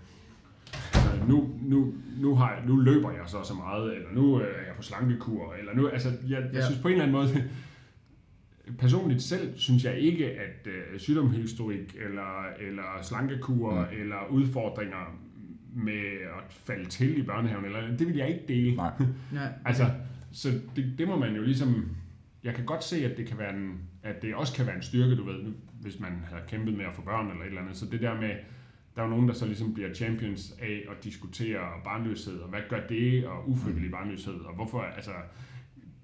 altså, 0.94 1.10
nu, 1.28 1.50
nu, 1.62 1.94
nu, 2.22 2.36
har 2.36 2.52
jeg, 2.54 2.64
nu 2.68 2.76
løber 2.78 3.12
jeg 3.12 3.22
så 3.28 3.44
så 3.44 3.54
meget, 3.54 3.96
eller 3.96 4.10
nu 4.14 4.42
øh, 4.42 4.48
er 4.48 4.66
jeg 4.68 4.76
på 4.76 4.82
slankekur, 4.84 5.54
eller 5.60 5.76
nu, 5.76 5.88
altså, 5.88 6.10
jeg, 6.10 6.42
jeg 6.42 6.50
Ja. 6.54 6.66
synes 6.66 6.82
på 6.82 6.88
en 6.88 6.92
eller 6.92 7.04
anden 7.06 7.18
måde, 7.18 7.50
personligt 8.80 9.22
selv 9.22 9.58
synes 9.58 9.84
jeg 9.86 9.98
ikke, 10.00 10.26
at 10.32 10.68
øh, 10.68 11.00
sygdomshistorik, 11.00 11.96
eller, 12.06 12.44
eller 12.60 12.84
slankekur, 13.02 13.74
mm. 13.74 14.02
eller 14.02 14.28
udfordringer 14.30 15.20
med 15.74 16.04
at 16.38 16.54
falde 16.54 16.86
til 16.86 17.18
i 17.18 17.24
børnehaven, 17.24 17.66
eller 17.66 17.98
det 17.98 18.08
vil 18.08 18.16
jeg 18.16 18.28
ikke 18.28 18.46
dele. 18.48 18.76
Nej. 18.76 18.92
Ja. 19.34 19.48
Altså, 19.66 19.86
så 20.32 20.50
det, 20.76 20.94
det 20.98 21.08
må 21.08 21.20
man 21.20 21.36
jo 21.36 21.42
ligesom... 21.42 21.96
Jeg 22.44 22.56
kan 22.56 22.66
godt 22.66 22.84
se, 22.84 23.06
at 23.06 23.18
det 23.18 23.28
kan 23.28 23.38
være 23.38 23.56
en, 23.56 23.80
at 24.04 24.22
det 24.22 24.36
også 24.36 24.56
kan 24.56 24.66
være 24.66 24.76
en 24.76 24.82
styrke, 24.82 25.16
du 25.16 25.24
ved, 25.24 25.54
hvis 25.82 26.00
man 26.00 26.12
har 26.32 26.42
kæmpet 26.48 26.74
med 26.74 26.86
at 26.86 26.94
få 26.94 27.02
børn 27.02 27.32
eller 27.32 27.42
et 27.42 27.48
eller 27.48 27.62
andet. 27.62 27.78
Så 27.78 27.86
det 27.86 28.02
der 28.02 28.22
med, 28.22 28.30
der 28.96 29.02
er 29.02 29.04
jo 29.04 29.10
nogen, 29.10 29.28
der 29.28 29.34
så 29.34 29.46
ligesom 29.46 29.74
bliver 29.74 29.94
champions 29.94 30.54
af 30.62 30.86
at 30.92 31.04
diskutere 31.04 31.60
barnløshed, 31.84 32.38
og 32.38 32.50
hvad 32.50 32.60
gør 32.70 32.88
det, 32.88 33.28
og 33.28 33.50
ufrivillig 33.50 33.92
barnløshed, 33.92 34.34
og 34.34 34.56
hvorfor, 34.56 34.82
altså, 34.82 35.12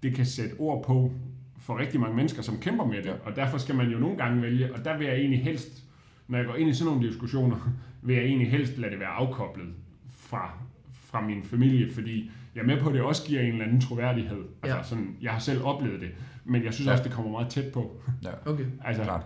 det 0.04 0.16
kan 0.16 0.26
sætte 0.26 0.56
ord 0.60 0.86
på 0.86 1.14
for 1.60 1.80
rigtig 1.80 2.00
mange 2.00 2.16
mennesker, 2.16 2.42
som 2.42 2.60
kæmper 2.60 2.86
med 2.86 3.04
det, 3.04 3.12
og 3.24 3.36
derfor 3.36 3.58
skal 3.58 3.76
man 3.76 3.90
jo 3.90 4.00
nogle 4.00 4.18
gange 4.18 4.42
vælge, 4.42 4.74
og 4.74 4.86
der 4.86 4.98
vil 4.98 5.08
jeg 5.08 5.16
egentlig 5.16 5.44
helst, 5.44 5.84
når 6.28 6.38
jeg 6.38 6.48
går 6.48 6.56
ind 6.56 6.70
i 6.70 6.74
sådan 6.74 6.94
nogle 6.94 7.08
diskussioner, 7.08 7.74
vil 8.06 8.16
jeg 8.16 8.26
egentlig 8.26 8.52
helst 8.52 8.78
lade 8.78 8.92
det 8.92 9.00
være 9.00 9.10
afkoblet 9.10 9.68
fra, 10.10 10.58
fra 10.94 11.22
min 11.22 11.44
familie, 11.44 11.92
fordi 11.94 12.32
jeg 12.56 12.62
er 12.62 12.66
med 12.66 12.82
på, 12.82 12.88
at 12.90 12.94
det 12.96 13.02
også 13.02 13.28
giver 13.28 13.42
en 13.42 13.52
eller 13.52 13.66
anden 13.66 13.82
troværdighed. 13.82 14.44
Altså 14.64 14.78
Ja. 14.78 14.84
sådan, 14.84 15.18
jeg 15.22 15.32
har 15.32 15.40
selv 15.40 15.64
oplevet 15.64 16.02
det, 16.02 16.10
men 16.46 16.64
jeg 16.64 16.74
synes 16.74 16.86
Ja. 16.86 16.92
ja. 16.92 16.98
også, 16.98 17.04
det 17.04 17.12
kommer 17.16 17.32
meget 17.32 17.50
tæt 17.50 17.74
på. 17.74 18.02
Ja. 18.24 18.52
Okay. 18.52 18.66
Altså, 18.84 19.04
Klart. 19.04 19.26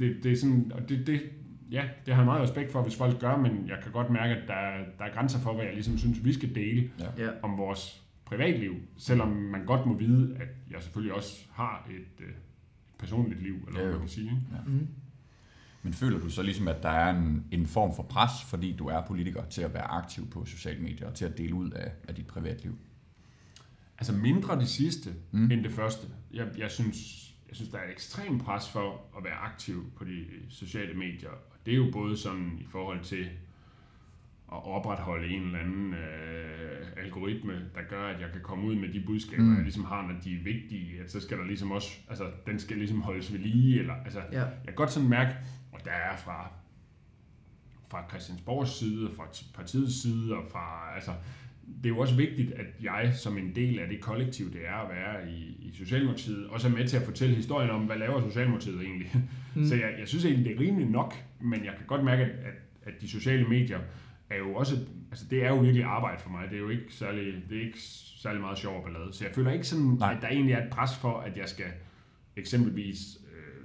det, 0.00 0.16
det 0.22 0.32
er 0.32 0.36
sådan, 0.36 0.72
og 0.74 0.88
det, 0.88 1.06
det, 1.06 1.20
ja, 1.70 1.84
det 2.06 2.14
har 2.14 2.22
jeg 2.22 2.26
meget 2.26 2.42
respekt 2.42 2.72
for, 2.72 2.82
hvis 2.82 2.96
folk 2.96 3.20
gør, 3.20 3.36
men 3.36 3.68
jeg 3.68 3.76
kan 3.82 3.92
godt 3.92 4.10
mærke, 4.10 4.34
at 4.34 4.42
der, 4.48 4.54
der 4.98 5.04
er 5.04 5.14
grænser 5.14 5.38
for, 5.40 5.54
hvad 5.54 5.64
jeg 5.64 5.74
ligesom 5.74 5.98
synes, 5.98 6.24
vi 6.24 6.32
skal 6.32 6.54
dele 6.54 6.90
Ja. 7.18 7.28
om 7.42 7.58
vores 7.58 8.02
privatliv, 8.24 8.74
selvom 8.96 9.28
man 9.28 9.64
godt 9.64 9.86
må 9.86 9.94
vide, 9.98 10.36
at 10.40 10.48
jeg 10.70 10.82
selvfølgelig 10.82 11.14
også 11.14 11.46
har 11.52 11.88
et 11.90 12.24
øh, 12.24 12.32
personligt 12.98 13.42
liv, 13.42 13.54
eller 13.68 13.80
Ja, 13.80 13.84
hvad 13.84 13.92
man 13.92 14.00
kan 14.00 14.08
sige. 14.08 14.24
ikke? 14.26 14.70
Mm. 14.70 14.86
Men 15.82 15.92
føler 15.92 16.18
du 16.18 16.30
så 16.30 16.42
ligesom, 16.42 16.68
at 16.68 16.82
der 16.82 16.88
er 16.88 17.10
en, 17.10 17.44
en 17.50 17.66
form 17.66 17.96
for 17.96 18.02
pres, 18.02 18.30
fordi 18.46 18.72
du 18.76 18.86
er 18.86 19.00
politiker, 19.06 19.44
til 19.44 19.62
at 19.62 19.74
være 19.74 19.84
aktiv 19.84 20.30
på 20.30 20.44
sociale 20.44 20.80
medier 20.82 21.08
og 21.08 21.14
til 21.14 21.24
at 21.24 21.38
dele 21.38 21.54
ud 21.54 21.70
af, 21.70 21.92
af 22.08 22.14
dit 22.14 22.26
privatliv? 22.26 22.78
Altså 23.98 24.12
mindre 24.12 24.58
det 24.60 24.68
sidste, 24.68 25.14
Mm. 25.30 25.50
end 25.50 25.64
det 25.64 25.72
første. 25.72 26.06
Jeg, 26.32 26.46
jeg, 26.58 26.70
synes, 26.70 26.96
jeg 27.48 27.56
synes, 27.56 27.70
der 27.70 27.78
er 27.78 27.84
et 27.84 27.90
ekstremt 27.92 28.42
pres 28.42 28.68
for 28.68 29.04
at 29.18 29.24
være 29.24 29.34
aktiv 29.34 29.92
på 29.96 30.04
de 30.04 30.24
sociale 30.48 30.94
medier. 30.94 31.30
Og 31.30 31.56
det 31.66 31.72
er 31.72 31.76
jo 31.76 31.90
både 31.92 32.16
sådan 32.16 32.58
i 32.60 32.66
forhold 32.70 33.04
til 33.04 33.28
at 34.52 34.66
opretholde 34.66 35.28
en 35.28 35.42
eller 35.42 35.58
anden 35.58 35.94
øh, 35.94 37.04
algoritme, 37.04 37.52
der 37.52 37.80
gør, 37.88 38.02
at 38.06 38.20
jeg 38.20 38.28
kan 38.32 38.40
komme 38.42 38.64
ud 38.66 38.74
med 38.74 38.88
de 38.88 39.02
budskaber, 39.06 39.42
Mm. 39.42 39.54
jeg 39.54 39.62
ligesom 39.62 39.84
har, 39.84 40.02
når 40.02 40.20
de 40.24 40.34
er 40.34 40.42
vigtige. 40.44 41.00
At 41.04 41.10
så 41.12 41.20
skal 41.20 41.38
der 41.38 41.44
ligesom 41.44 41.70
også, 41.70 41.90
altså 42.08 42.24
den 42.46 42.58
skal 42.58 42.76
ligesom 42.76 43.00
holdes 43.00 43.32
ved 43.32 43.38
lige. 43.40 43.78
Eller, 43.80 43.94
altså, 44.04 44.20
Ja. 44.32 44.40
jeg 44.40 44.50
kan 44.66 44.74
godt 44.74 44.92
sådan 44.92 45.08
mærke, 45.08 45.34
og 45.72 45.80
der 45.84 45.90
er 45.90 46.16
fra, 46.16 46.50
fra 47.90 48.04
Christiansborgs 48.10 48.78
side, 48.78 49.10
fra 49.16 49.24
partiets 49.54 50.02
side, 50.02 50.34
og 50.36 50.42
fra, 50.52 50.94
altså, 50.94 51.10
det 51.76 51.84
er 51.86 51.88
jo 51.88 51.98
også 51.98 52.16
vigtigt, 52.16 52.52
at 52.52 52.66
jeg 52.82 53.12
som 53.14 53.38
en 53.38 53.54
del 53.54 53.78
af 53.78 53.88
det 53.88 54.00
kollektiv, 54.00 54.52
det 54.52 54.60
er 54.68 54.74
at 54.74 54.88
være 54.96 55.30
i, 55.32 55.56
i 55.68 55.72
Socialdemokratiet, 55.74 56.46
også 56.46 56.68
er 56.68 56.72
med 56.72 56.88
til 56.88 56.96
at 56.96 57.02
fortælle 57.02 57.34
historien 57.34 57.70
om, 57.70 57.84
hvad 57.86 57.96
laver 57.98 58.28
Socialdemokratiet 58.28 58.80
egentlig. 58.82 59.16
Mm. 59.56 59.64
Så 59.68 59.74
jeg, 59.74 59.94
jeg 59.98 60.08
synes 60.08 60.24
egentlig, 60.24 60.44
det 60.44 60.56
er 60.56 60.60
rimeligt 60.60 60.90
nok, 60.90 61.14
men 61.40 61.64
jeg 61.64 61.72
kan 61.78 61.86
godt 61.86 62.04
mærke, 62.04 62.22
at, 62.22 62.30
at, 62.30 62.54
at 62.82 63.00
de 63.00 63.08
sociale 63.08 63.48
medier 63.48 63.78
er 64.30 64.38
jo 64.38 64.54
også, 64.54 64.76
altså 65.10 65.24
det 65.30 65.44
er 65.44 65.48
jo 65.48 65.56
virkelig 65.58 65.84
arbejde 65.84 66.22
for 66.22 66.30
mig. 66.30 66.48
Det 66.50 66.56
er 66.56 66.60
jo 66.60 66.68
ikke 66.68 66.84
særlig, 66.88 67.44
det 67.50 67.58
er 67.58 67.62
ikke 67.66 67.80
særlig 68.22 68.40
meget 68.40 68.58
sjov 68.58 68.84
ballade. 68.84 69.12
Så 69.12 69.24
jeg 69.24 69.34
føler 69.34 69.50
ikke 69.52 69.64
sådan, 69.64 69.84
Nej. 69.86 70.14
At 70.14 70.22
der 70.22 70.28
egentlig 70.28 70.52
er 70.54 70.64
et 70.64 70.70
pres 70.70 70.96
for, 70.96 71.20
at 71.20 71.36
jeg 71.36 71.48
skal 71.48 71.66
eksempelvis 72.36 72.98
øh, 73.36 73.64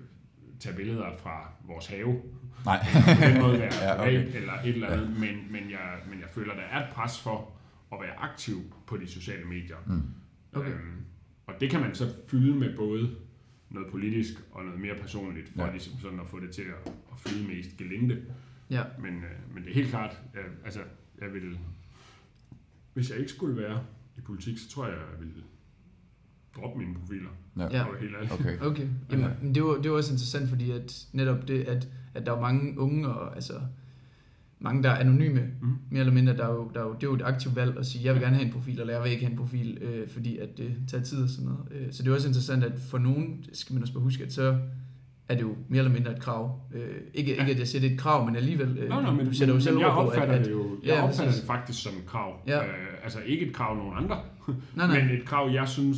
tage 0.59 0.75
billeder 0.75 1.17
fra 1.17 1.51
vores 1.67 1.87
have, 1.87 2.21
Nej. 2.65 2.77
på 3.19 3.25
den 3.25 3.41
måde 3.41 3.59
være 3.59 3.71
Ja, 3.81 3.93
ja, 3.93 4.01
okay. 4.01 4.35
eller 4.35 4.53
et 4.53 4.69
eller 4.69 4.87
andet, 4.89 5.09
men, 5.19 5.51
men, 5.51 5.71
jeg, 5.71 5.99
men 6.09 6.19
jeg 6.19 6.29
føler, 6.29 6.53
der 6.53 6.61
er 6.61 6.87
et 6.87 6.93
pres 6.93 7.21
for 7.21 7.51
at 7.93 7.97
være 8.01 8.15
aktiv 8.19 8.55
på 8.87 8.97
de 8.97 9.07
sociale 9.07 9.45
medier. 9.45 9.77
Mm. 9.87 10.01
Okay. 10.53 10.69
Øhm, 10.69 11.05
og 11.47 11.53
det 11.59 11.69
kan 11.69 11.79
man 11.81 11.95
så 11.95 12.13
fylde 12.27 12.55
med 12.59 12.75
både 12.77 13.15
noget 13.69 13.91
politisk 13.91 14.33
og 14.51 14.63
noget 14.65 14.79
mere 14.79 14.95
personligt, 15.01 15.49
for 15.49 15.59
Ja. 15.61 15.65
ja. 15.65 15.71
ligesom 15.71 15.93
sådan 16.01 16.19
at 16.19 16.27
få 16.27 16.39
det 16.39 16.51
til 16.51 16.61
at, 16.61 16.91
at 17.11 17.19
fylde 17.19 17.47
mest 17.47 17.77
gelinde. 17.77 18.21
Ja. 18.69 18.83
Men, 18.99 19.13
øh, 19.13 19.53
men 19.53 19.63
det 19.63 19.69
er 19.69 19.73
helt 19.73 19.89
klart, 19.89 20.21
øh, 20.35 20.43
altså 20.65 20.79
jeg 21.21 21.33
vil, 21.33 21.57
hvis 22.93 23.09
jeg 23.09 23.19
ikke 23.19 23.31
skulle 23.31 23.57
være 23.61 23.79
i 24.17 24.21
politik, 24.21 24.57
så 24.57 24.69
tror 24.69 24.85
jeg, 24.85 24.95
jeg 24.95 25.19
ville 25.19 25.33
droppe 26.55 26.79
mine 26.79 26.95
profiler. 26.99 27.29
Ja. 27.57 27.63
Ja. 27.63 27.77
Ja. 27.77 27.83
Og 27.83 27.97
helt 27.99 28.15
ærligt. 28.15 28.31
Okay. 28.33 28.59
Okay, 28.59 28.87
Jamen, 29.11 29.29
men 29.41 29.55
det 29.55 29.63
var, 29.63 29.73
det 29.81 29.91
var 29.91 29.97
også 29.97 30.13
interessant, 30.13 30.49
fordi 30.49 30.71
at 30.71 31.07
netop 31.13 31.47
det, 31.47 31.63
at, 31.63 31.87
at 32.13 32.25
der 32.25 32.31
er 32.35 32.41
mange 32.41 32.79
unge, 32.79 33.07
og 33.07 33.35
altså 33.35 33.61
mange, 34.59 34.83
der 34.83 34.89
er 34.89 34.95
anonyme, 34.99 35.51
Mm. 35.61 35.75
mere 35.91 35.99
eller 35.99 36.13
mindre, 36.13 36.37
der 36.37 36.45
er 36.47 36.53
jo, 36.53 36.71
der 36.73 36.79
er 36.79 36.83
jo, 36.85 36.93
det 36.93 37.03
er 37.03 37.07
jo 37.07 37.13
et 37.15 37.21
aktivt 37.21 37.55
valg 37.55 37.77
at 37.77 37.85
sige, 37.85 38.05
jeg 38.05 38.13
vil 38.13 38.21
gerne 38.21 38.35
have 38.35 38.45
en 38.47 38.53
profil, 38.53 38.79
eller 38.79 38.93
jeg 38.93 39.03
vil 39.03 39.11
ikke 39.11 39.23
have 39.25 39.31
en 39.31 39.37
profil, 39.37 39.77
øh, 39.81 40.09
fordi 40.09 40.37
at 40.37 40.57
det 40.57 40.75
tager 40.87 41.03
tid 41.03 41.23
og 41.23 41.29
sådan 41.29 41.45
noget. 41.49 41.67
Øh, 41.71 41.93
så 41.93 42.03
det 42.03 42.09
er 42.09 42.13
også 42.13 42.27
interessant, 42.27 42.63
at 42.63 42.79
for 42.79 42.97
nogen, 42.97 43.45
skal 43.53 43.73
man 43.73 43.81
også 43.81 43.93
bare 43.93 44.03
huske, 44.03 44.23
at 44.23 44.33
så 44.33 44.59
er 45.29 45.35
det 45.35 45.41
jo 45.41 45.55
mere 45.69 45.79
eller 45.79 45.93
mindre 45.93 46.11
et 46.11 46.19
krav. 46.21 46.59
Øh, 46.73 46.81
ikke, 47.13 47.33
Ja. 47.33 47.39
ikke 47.39 47.51
at 47.51 47.59
jeg 47.59 47.67
siger, 47.67 47.81
det 47.81 47.89
er 47.89 47.93
et 47.93 47.99
krav, 47.99 48.25
men 48.25 48.35
alligevel, 48.35 48.77
øh, 48.77 48.89
Nå, 48.89 49.01
du, 49.01 49.11
men, 49.11 49.25
du 49.25 49.33
sætter 49.33 49.53
jo 49.53 49.55
men, 49.57 49.61
selv 49.61 49.75
men 49.75 49.81
jeg 49.81 49.89
ord 49.89 49.95
på, 49.95 50.01
at, 50.01 50.07
opfatter 50.07 50.35
at, 50.35 50.45
det 50.45 50.51
jo 50.51 50.63
jeg 50.83 50.89
Ja, 50.89 51.03
opfatter 51.03 51.33
det 51.33 51.43
faktisk 51.47 51.83
som 51.83 51.93
et 51.93 52.05
krav. 52.05 52.33
Ja. 52.47 52.63
Øh, 52.63 52.73
altså 53.03 53.19
ikke 53.25 53.45
et 53.47 53.53
krav 53.53 53.75
nogen 53.77 53.93
andre, 53.97 54.17
nej, 54.75 54.87
nej, 54.87 55.03
men 55.03 55.17
et 55.17 55.25
krav, 55.25 55.49
jeg 55.53 55.67
synes, 55.67 55.97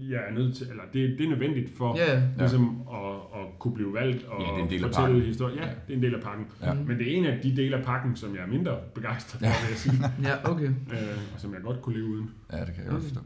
jeg 0.00 0.20
er 0.28 0.34
nødt 0.34 0.56
til, 0.56 0.66
eller 0.70 0.82
det, 0.92 1.18
det 1.18 1.24
er 1.26 1.30
nødvendigt 1.30 1.76
for 1.76 1.96
ja, 1.98 2.14
ja, 2.14 2.22
ligesom 2.38 2.80
at, 2.92 3.40
at 3.40 3.58
kunne 3.58 3.74
blive 3.74 3.94
valgt 3.94 4.24
og 4.26 4.40
Ja, 4.42 4.46
det 4.70 4.80
fortælle 4.80 4.92
pakken. 5.08 5.20
historier. 5.22 5.56
Ja, 5.56 5.66
Ja. 5.68 5.72
det 5.86 5.92
er 5.92 5.96
en 5.96 6.02
del 6.02 6.14
af 6.14 6.20
pakken. 6.22 6.46
Ja. 6.62 6.74
Men 6.74 6.98
det 6.98 7.12
er 7.12 7.16
en 7.18 7.26
af 7.26 7.40
de 7.42 7.56
dele 7.56 7.76
af 7.76 7.84
pakken, 7.84 8.16
som 8.16 8.34
jeg 8.34 8.42
er 8.42 8.46
mindre 8.46 8.76
begejstret 8.94 9.38
for, 9.38 9.46
Ja. 9.46 9.52
vil 9.62 9.68
jeg 9.70 9.78
sige, 9.78 9.94
ja, 10.28 10.50
okay. 10.50 10.64
øh, 10.68 11.34
og 11.34 11.40
som 11.40 11.54
jeg 11.54 11.62
godt 11.62 11.82
kunne 11.82 11.94
leve 11.96 12.06
uden. 12.08 12.30
Ja, 12.52 12.58
det 12.64 12.74
kan 12.74 12.84
jeg 12.84 12.90
godt 12.92 13.02
forstå. 13.02 13.20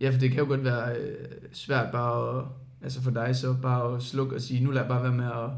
Ja, 0.00 0.10
for 0.10 0.18
det 0.18 0.30
kan 0.30 0.38
jo 0.38 0.46
godt 0.46 0.64
være 0.64 0.96
øh, 0.96 1.14
svært 1.52 1.92
bare 1.92 2.38
at, 2.38 2.44
altså 2.82 3.02
for 3.02 3.10
dig 3.10 3.36
så 3.36 3.54
bare 3.62 3.96
at 3.96 4.02
slukke 4.02 4.34
og 4.34 4.40
sige, 4.40 4.64
nu 4.64 4.70
lader 4.70 4.80
jeg 4.82 4.88
bare 4.88 5.02
være 5.02 5.14
med 5.14 5.24
at 5.24 5.50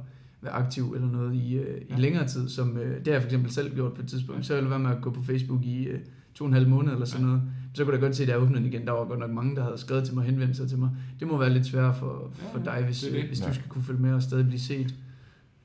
være 0.43 0.53
aktiv 0.53 0.93
eller 0.95 1.09
noget 1.11 1.35
i, 1.35 1.55
øh, 1.55 1.81
i 1.81 1.85
Ja. 1.91 1.97
længere 1.99 2.27
tid, 2.27 2.49
som 2.49 2.77
øh, 2.79 2.99
det 2.99 3.07
har 3.07 3.13
jeg 3.13 3.23
for 3.23 3.27
eksempel 3.27 3.51
selv 3.51 3.75
gjort 3.75 3.95
på 3.95 4.03
et 4.03 4.09
tidspunkt. 4.09 4.47
Så 4.47 4.55
ville 4.55 4.65
jeg 4.65 4.71
være 4.71 4.79
med 4.89 4.91
at 4.97 5.03
gå 5.03 5.11
på 5.11 5.23
Facebook 5.23 5.65
i 5.65 5.85
øh, 5.85 6.01
to 6.35 6.45
og 6.45 6.49
en 6.49 6.55
halv 6.55 6.69
måned 6.69 6.93
eller 6.93 7.05
sådan 7.07 7.27
Ja. 7.27 7.33
noget. 7.33 7.43
Så 7.75 7.85
kunne 7.85 7.93
jeg 7.95 8.01
godt 8.01 8.17
se, 8.17 8.23
at 8.23 8.29
jeg 8.29 8.39
åbnede 8.39 8.67
igen. 8.67 8.87
Der 8.87 8.93
var 8.93 9.05
godt 9.05 9.19
nok 9.21 9.31
mange, 9.31 9.57
der 9.57 9.63
havde 9.63 9.79
skrevet 9.79 10.05
til 10.05 10.15
mig 10.15 10.21
og 10.23 10.27
henvendt 10.31 10.57
sig 10.57 10.69
til 10.69 10.79
mig. 10.79 10.91
Det 11.21 11.29
må 11.29 11.39
være 11.39 11.51
lidt 11.51 11.67
sværere 11.67 11.95
for, 11.95 12.33
for 12.53 12.59
Ja, 12.59 12.65
dig, 12.77 12.85
hvis, 12.85 13.01
det 13.01 13.09
er 13.09 13.13
det. 13.13 13.23
øh, 13.23 13.29
hvis 13.29 13.41
Ja. 13.43 13.49
du 13.49 13.55
skal 13.55 13.69
kunne 13.69 13.85
følge 13.85 14.01
med 14.01 14.13
og 14.13 14.23
stadig 14.23 14.47
blive 14.47 14.61
set. 14.61 14.95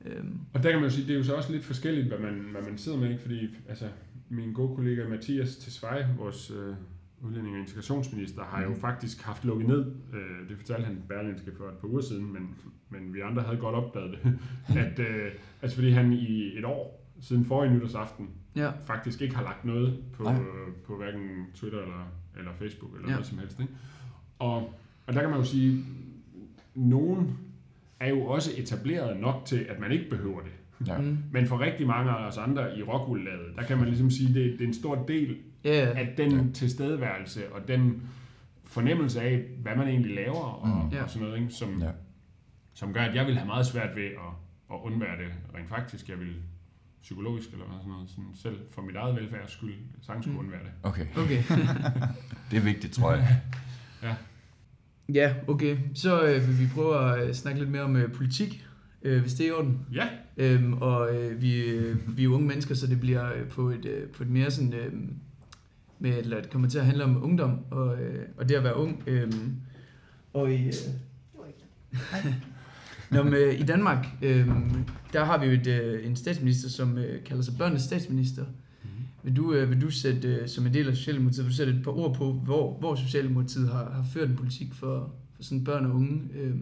Øhm, 0.04 0.38
Og 0.54 0.62
der 0.62 0.70
kan 0.70 0.80
man 0.80 0.88
jo 0.90 0.94
sige, 0.94 1.06
det 1.06 1.12
er 1.14 1.18
jo 1.18 1.24
så 1.24 1.34
også 1.34 1.52
lidt 1.52 1.64
forskelligt, 1.64 2.06
hvad 2.08 2.18
man, 2.18 2.34
hvad 2.52 2.62
man 2.62 2.78
sidder 2.78 2.98
med, 2.98 3.08
ikke? 3.10 3.22
fordi 3.22 3.48
altså, 3.68 3.84
min 4.28 4.52
gode 4.52 4.76
kollega 4.76 5.08
Mathias 5.08 5.56
Tesfaye, 5.56 6.06
vores 6.18 6.50
øh, 6.50 6.74
udlænding- 7.20 7.54
og 7.54 7.60
integrationsminister, 7.60 8.42
har 8.44 8.62
jo 8.62 8.68
Mhm. 8.68 8.80
faktisk 8.80 9.22
haft 9.22 9.44
lukket 9.44 9.68
ned, 9.68 9.86
øh, 10.12 10.48
det 10.48 10.56
fortalte 10.56 10.84
han 10.86 11.02
Berlinske 11.08 11.50
for 11.58 11.64
et 11.64 11.74
par 11.80 11.88
uger 11.88 12.00
siden, 12.00 12.32
men, 12.32 12.48
men 12.90 13.14
vi 13.14 13.20
andre 13.20 13.42
havde 13.42 13.56
godt 13.56 13.74
opdaget 13.74 14.10
det, 14.24 14.38
at, 14.86 14.98
øh, 14.98 15.32
altså 15.62 15.76
fordi 15.76 15.90
han 15.90 16.12
i 16.12 16.58
et 16.58 16.64
år, 16.64 17.06
siden 17.20 17.44
forrige 17.44 17.74
nytårsaften, 17.74 18.28
ja, 18.56 18.70
faktisk 18.84 19.22
ikke 19.22 19.36
har 19.36 19.42
lagt 19.42 19.64
noget 19.64 19.98
på, 20.12 20.22
Nej. 20.22 20.34
på 20.86 20.96
hverken 20.96 21.46
Twitter 21.54 21.78
eller, 21.78 22.12
eller 22.38 22.50
Facebook 22.58 22.92
eller 22.94 23.06
Ja. 23.08 23.12
noget 23.12 23.26
som 23.26 23.38
helst. 23.38 23.60
Ikke? 23.60 23.72
Og, 24.38 24.56
og 25.06 25.14
der 25.14 25.20
kan 25.20 25.30
man 25.30 25.38
jo 25.38 25.44
sige, 25.44 25.84
nogen 26.74 27.38
er 28.00 28.08
jo 28.08 28.20
også 28.22 28.50
etableret 28.56 29.20
nok 29.20 29.42
til, 29.44 29.56
at 29.68 29.80
man 29.80 29.92
ikke 29.92 30.10
behøver 30.10 30.40
det. 30.40 30.50
Ja. 30.86 30.98
mm, 30.98 31.18
Men 31.32 31.46
for 31.46 31.60
rigtig 31.60 31.86
mange 31.86 32.10
af 32.10 32.26
os 32.26 32.38
andre 32.38 32.78
i 32.78 32.82
rockwool 32.82 33.26
der 33.56 33.62
kan 33.62 33.78
man 33.78 33.86
ligesom 33.88 34.10
sige, 34.10 34.28
at 34.28 34.34
det, 34.34 34.52
det 34.52 34.60
er 34.60 34.66
en 34.68 34.74
stor 34.74 35.04
del 35.08 35.36
ja, 35.66 35.84
ja, 35.84 35.98
af 35.98 36.14
den 36.16 36.30
Ja. 36.30 36.36
ja. 36.36 36.42
tilstedeværelse 36.54 37.52
og 37.52 37.68
den 37.68 38.02
fornemmelse 38.64 39.20
af, 39.20 39.44
hvad 39.62 39.76
man 39.76 39.88
egentlig 39.88 40.14
laver 40.14 40.40
og, 40.44 40.68
Mm. 40.86 40.92
Ja. 40.92 41.02
og 41.02 41.10
sådan 41.10 41.26
noget, 41.28 41.40
ikke? 41.40 41.52
Som, 41.52 41.78
Ja. 41.80 41.86
ja. 41.86 41.92
som 42.74 42.92
gør, 42.92 43.00
at 43.00 43.14
jeg 43.14 43.26
vil 43.26 43.36
have 43.36 43.46
meget 43.46 43.66
svært 43.66 43.96
ved 43.96 44.04
at, 44.04 44.32
at 44.72 44.76
undvære 44.82 45.16
det 45.16 45.32
rent 45.54 45.68
faktisk. 45.68 46.08
Jeg 46.08 46.18
vil 46.18 46.34
psykologisk 47.02 47.52
eller 47.52 47.64
hvad 47.66 47.76
sådan 47.78 47.92
noget, 47.92 48.10
sådan 48.10 48.24
selv 48.34 48.56
for 48.70 48.82
mit 48.82 48.96
eget 48.96 49.16
velfærds 49.16 49.52
skyld, 49.52 49.74
sagtens 50.02 50.24
skulle 50.24 50.38
Mm. 50.38 50.44
undvære 50.44 50.60
det. 50.64 50.72
Okay, 50.82 51.06
okay. 51.16 51.42
det 52.50 52.56
er 52.56 52.62
vigtigt, 52.64 52.92
tror 52.92 53.12
jeg. 53.12 53.40
Ja, 55.14 55.34
okay. 55.48 55.76
Så 55.94 56.22
øh, 56.26 56.48
vil 56.48 56.58
vi 56.60 56.66
prøve 56.74 57.12
at 57.20 57.28
øh, 57.28 57.34
snakke 57.34 57.60
lidt 57.60 57.70
mere 57.70 57.82
om 57.82 57.96
øh, 57.96 58.12
politik, 58.12 58.66
øh, 59.02 59.20
hvis 59.20 59.34
det 59.34 59.44
er 59.46 59.48
i 59.48 59.52
orden. 59.52 59.86
Ja, 59.92 60.08
Øhm, 60.36 60.72
og 60.72 61.14
øh, 61.16 61.42
vi, 61.42 61.64
øh, 61.64 62.16
vi 62.16 62.24
er 62.24 62.28
unge 62.28 62.46
mennesker, 62.48 62.74
så 62.74 62.86
det 62.86 63.00
bliver 63.00 63.32
øh, 63.34 63.48
på, 63.48 63.70
et, 63.70 63.84
øh, 63.84 64.08
på 64.08 64.22
et 64.22 64.28
mere 64.28 64.50
sådan, 64.50 64.72
øh, 64.74 64.92
med, 65.98 66.18
eller 66.18 66.40
det 66.40 66.50
kommer 66.50 66.68
til 66.68 66.78
at 66.78 66.86
handle 66.86 67.04
om 67.04 67.24
ungdom, 67.24 67.58
og, 67.70 68.00
øh, 68.02 68.24
og 68.36 68.48
det 68.48 68.54
at 68.54 68.64
være 68.64 68.76
ung. 68.76 69.02
Øh, 69.06 69.32
og 70.32 70.52
i, 70.52 70.66
øh, 70.66 70.72
Nå, 73.10 73.22
men, 73.22 73.34
øh, 73.34 73.60
i 73.60 73.62
Danmark, 73.62 74.06
øh, 74.22 74.48
der 75.12 75.24
har 75.24 75.38
vi 75.38 75.46
jo 75.46 75.52
et, 75.52 75.66
øh, 75.66 76.06
en 76.06 76.16
statsminister, 76.16 76.68
som 76.68 76.98
øh, 76.98 77.24
kalder 77.24 77.42
sig 77.42 77.54
børnenes 77.58 77.82
statsminister. 77.82 78.44
Vil 79.22 79.36
du, 79.36 79.52
øh, 79.52 79.70
vil 79.70 79.80
du 79.80 79.90
sætte, 79.90 80.28
øh, 80.28 80.48
som 80.48 80.66
en 80.66 80.74
del 80.74 80.88
af 80.88 80.96
Socialdemokratiet, 80.96 81.44
vil 81.44 81.52
du 81.52 81.56
sætte 81.56 81.72
et 81.72 81.84
par 81.84 81.90
ord 81.90 82.14
på, 82.14 82.32
hvor, 82.32 82.78
hvor 82.78 82.94
Socialdemokratiet 82.94 83.68
har, 83.68 83.90
har 83.90 84.04
ført 84.12 84.28
en 84.28 84.36
politik 84.36 84.74
for, 84.74 85.14
for 85.36 85.42
sådan 85.42 85.64
børn 85.64 85.86
og 85.86 85.94
unge, 85.94 86.22
øh, 86.34 86.54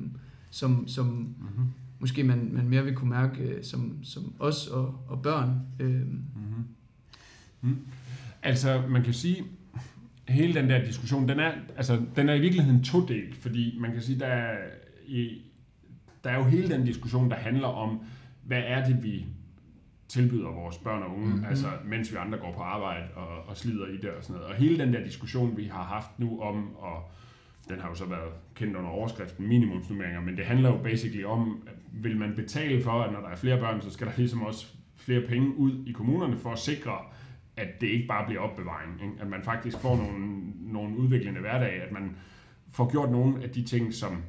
som, 0.51 0.89
som 0.89 1.07
mm-hmm. 1.07 1.64
måske 1.99 2.24
man, 2.24 2.51
man 2.53 2.68
mere 2.68 2.85
vil 2.85 2.95
kunne 2.95 3.11
mærke 3.11 3.43
øh, 3.43 3.64
som, 3.64 3.99
som 4.03 4.35
os 4.39 4.66
og, 4.66 5.05
og 5.09 5.22
børn. 5.22 5.61
Øh, 5.80 6.01
Mm-hmm. 6.01 6.64
Mm. 7.61 7.76
Altså, 8.45 8.82
man 8.88 9.03
kan 9.03 9.12
sige, 9.12 9.45
hele 10.28 10.55
den 10.55 10.70
der 10.70 10.84
diskussion, 10.84 11.28
den 11.28 11.40
er, 11.40 11.53
altså, 11.76 12.01
den 12.16 12.28
er 12.28 12.34
i 12.34 12.40
virkeligheden 12.40 12.84
todelt, 12.84 13.34
fordi 13.36 13.76
man 13.80 13.92
kan 13.92 14.01
sige, 14.03 14.18
der 14.18 14.26
er, 14.26 14.57
i, 15.07 15.42
der 16.24 16.30
er 16.30 16.36
jo 16.36 16.45
hele 16.45 16.68
den 16.68 16.84
diskussion, 16.84 17.30
der 17.30 17.36
handler 17.36 17.68
om, 17.68 18.01
hvad 18.45 18.62
er 18.66 18.84
det, 18.86 19.03
vi 19.03 19.26
tilbyder 20.09 20.49
vores 20.51 20.78
børn 20.78 21.03
og 21.03 21.11
unge, 21.16 21.26
Mhm. 21.28 21.38
mm. 21.38 21.45
altså 21.45 21.66
mens 21.84 22.12
vi 22.12 22.16
andre 22.16 22.38
går 22.38 22.53
på 22.53 22.61
arbejde 22.61 23.05
og, 23.14 23.28
og 23.49 23.57
slider 23.57 23.86
i 23.86 23.97
det 23.97 24.11
og 24.11 24.22
sådan 24.24 24.36
noget. 24.36 24.51
Og 24.51 24.57
hele 24.57 24.78
den 24.78 24.92
der 24.92 25.05
diskussion, 25.05 25.57
vi 25.57 25.64
har 25.64 25.82
haft 25.82 26.18
nu 26.18 26.40
om, 26.40 26.76
og 26.76 27.11
den 27.68 27.80
har 27.80 27.88
jo 27.88 27.95
så 27.95 28.05
været 28.05 28.32
kendt 28.55 28.76
under 28.76 28.90
overskriften 28.90 29.49
minimumsnummeringer, 29.49 30.20
men 30.20 30.36
det 30.36 30.45
handler 30.45 30.70
jo 30.70 30.76
basically 30.82 31.24
om, 31.24 31.62
at 31.66 31.74
vil 32.03 32.16
man 32.16 32.32
betale 32.36 32.82
for, 32.82 32.90
at 33.03 33.12
når 33.12 33.20
der 33.20 33.28
er 33.28 33.36
flere 33.36 33.59
børn, 33.59 33.80
så 33.82 33.90
skal 33.90 34.07
der 34.07 34.12
ligesom 34.16 34.42
også 34.42 34.66
flere 34.97 35.20
penge 35.20 35.57
ud 35.57 35.72
i 35.86 35.92
kommunerne 35.92 36.36
for 36.36 36.53
at 36.53 36.59
sikre, 36.59 36.92
at 37.57 37.80
det 37.80 37.86
ikke 37.86 38.07
bare 38.09 38.26
bliver 38.26 38.40
opbevaring. 38.40 38.92
Ikke? 39.02 39.14
At 39.20 39.28
man 39.28 39.42
faktisk 39.42 39.78
får 39.78 39.96
nogle, 39.96 40.52
nogle 40.72 40.96
udviklende 40.96 41.40
hverdag, 41.40 41.82
at 41.82 41.92
man 41.92 42.16
får 42.70 42.90
gjort 42.90 43.11
nogle 43.11 43.42
af 43.42 43.50
de 43.50 43.62
ting, 43.62 43.94
som, 43.94 44.22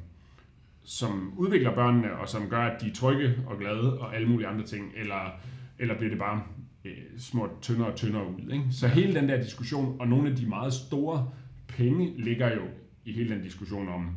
som 0.84 1.32
udvikler 1.36 1.74
børnene, 1.74 2.12
og 2.12 2.28
som 2.28 2.48
gør, 2.48 2.62
at 2.62 2.80
de 2.80 2.88
er 2.88 2.94
trygge 2.94 3.34
og 3.46 3.58
glade 3.58 4.00
og 4.00 4.16
alle 4.16 4.28
mulige 4.28 4.48
andre 4.48 4.64
ting, 4.64 4.92
eller, 4.96 5.30
eller 5.78 5.96
bliver 5.96 6.10
det 6.10 6.18
bare 6.18 6.42
øh, 6.84 6.92
små 7.18 7.48
tyndere 7.62 7.88
og 7.88 7.96
tyndere 7.96 8.26
ud. 8.26 8.50
Ikke? 8.52 8.64
Så 8.70 8.88
hele 8.88 9.14
den 9.14 9.28
der 9.28 9.42
diskussion, 9.42 10.00
og 10.00 10.08
nogle 10.08 10.30
af 10.30 10.36
de 10.36 10.48
meget 10.48 10.72
store 10.72 11.30
penge, 11.68 12.14
ligger 12.18 12.54
jo 12.54 12.62
i 13.04 13.12
hele 13.12 13.34
den 13.34 13.42
diskussion 13.42 13.88
om 13.88 14.16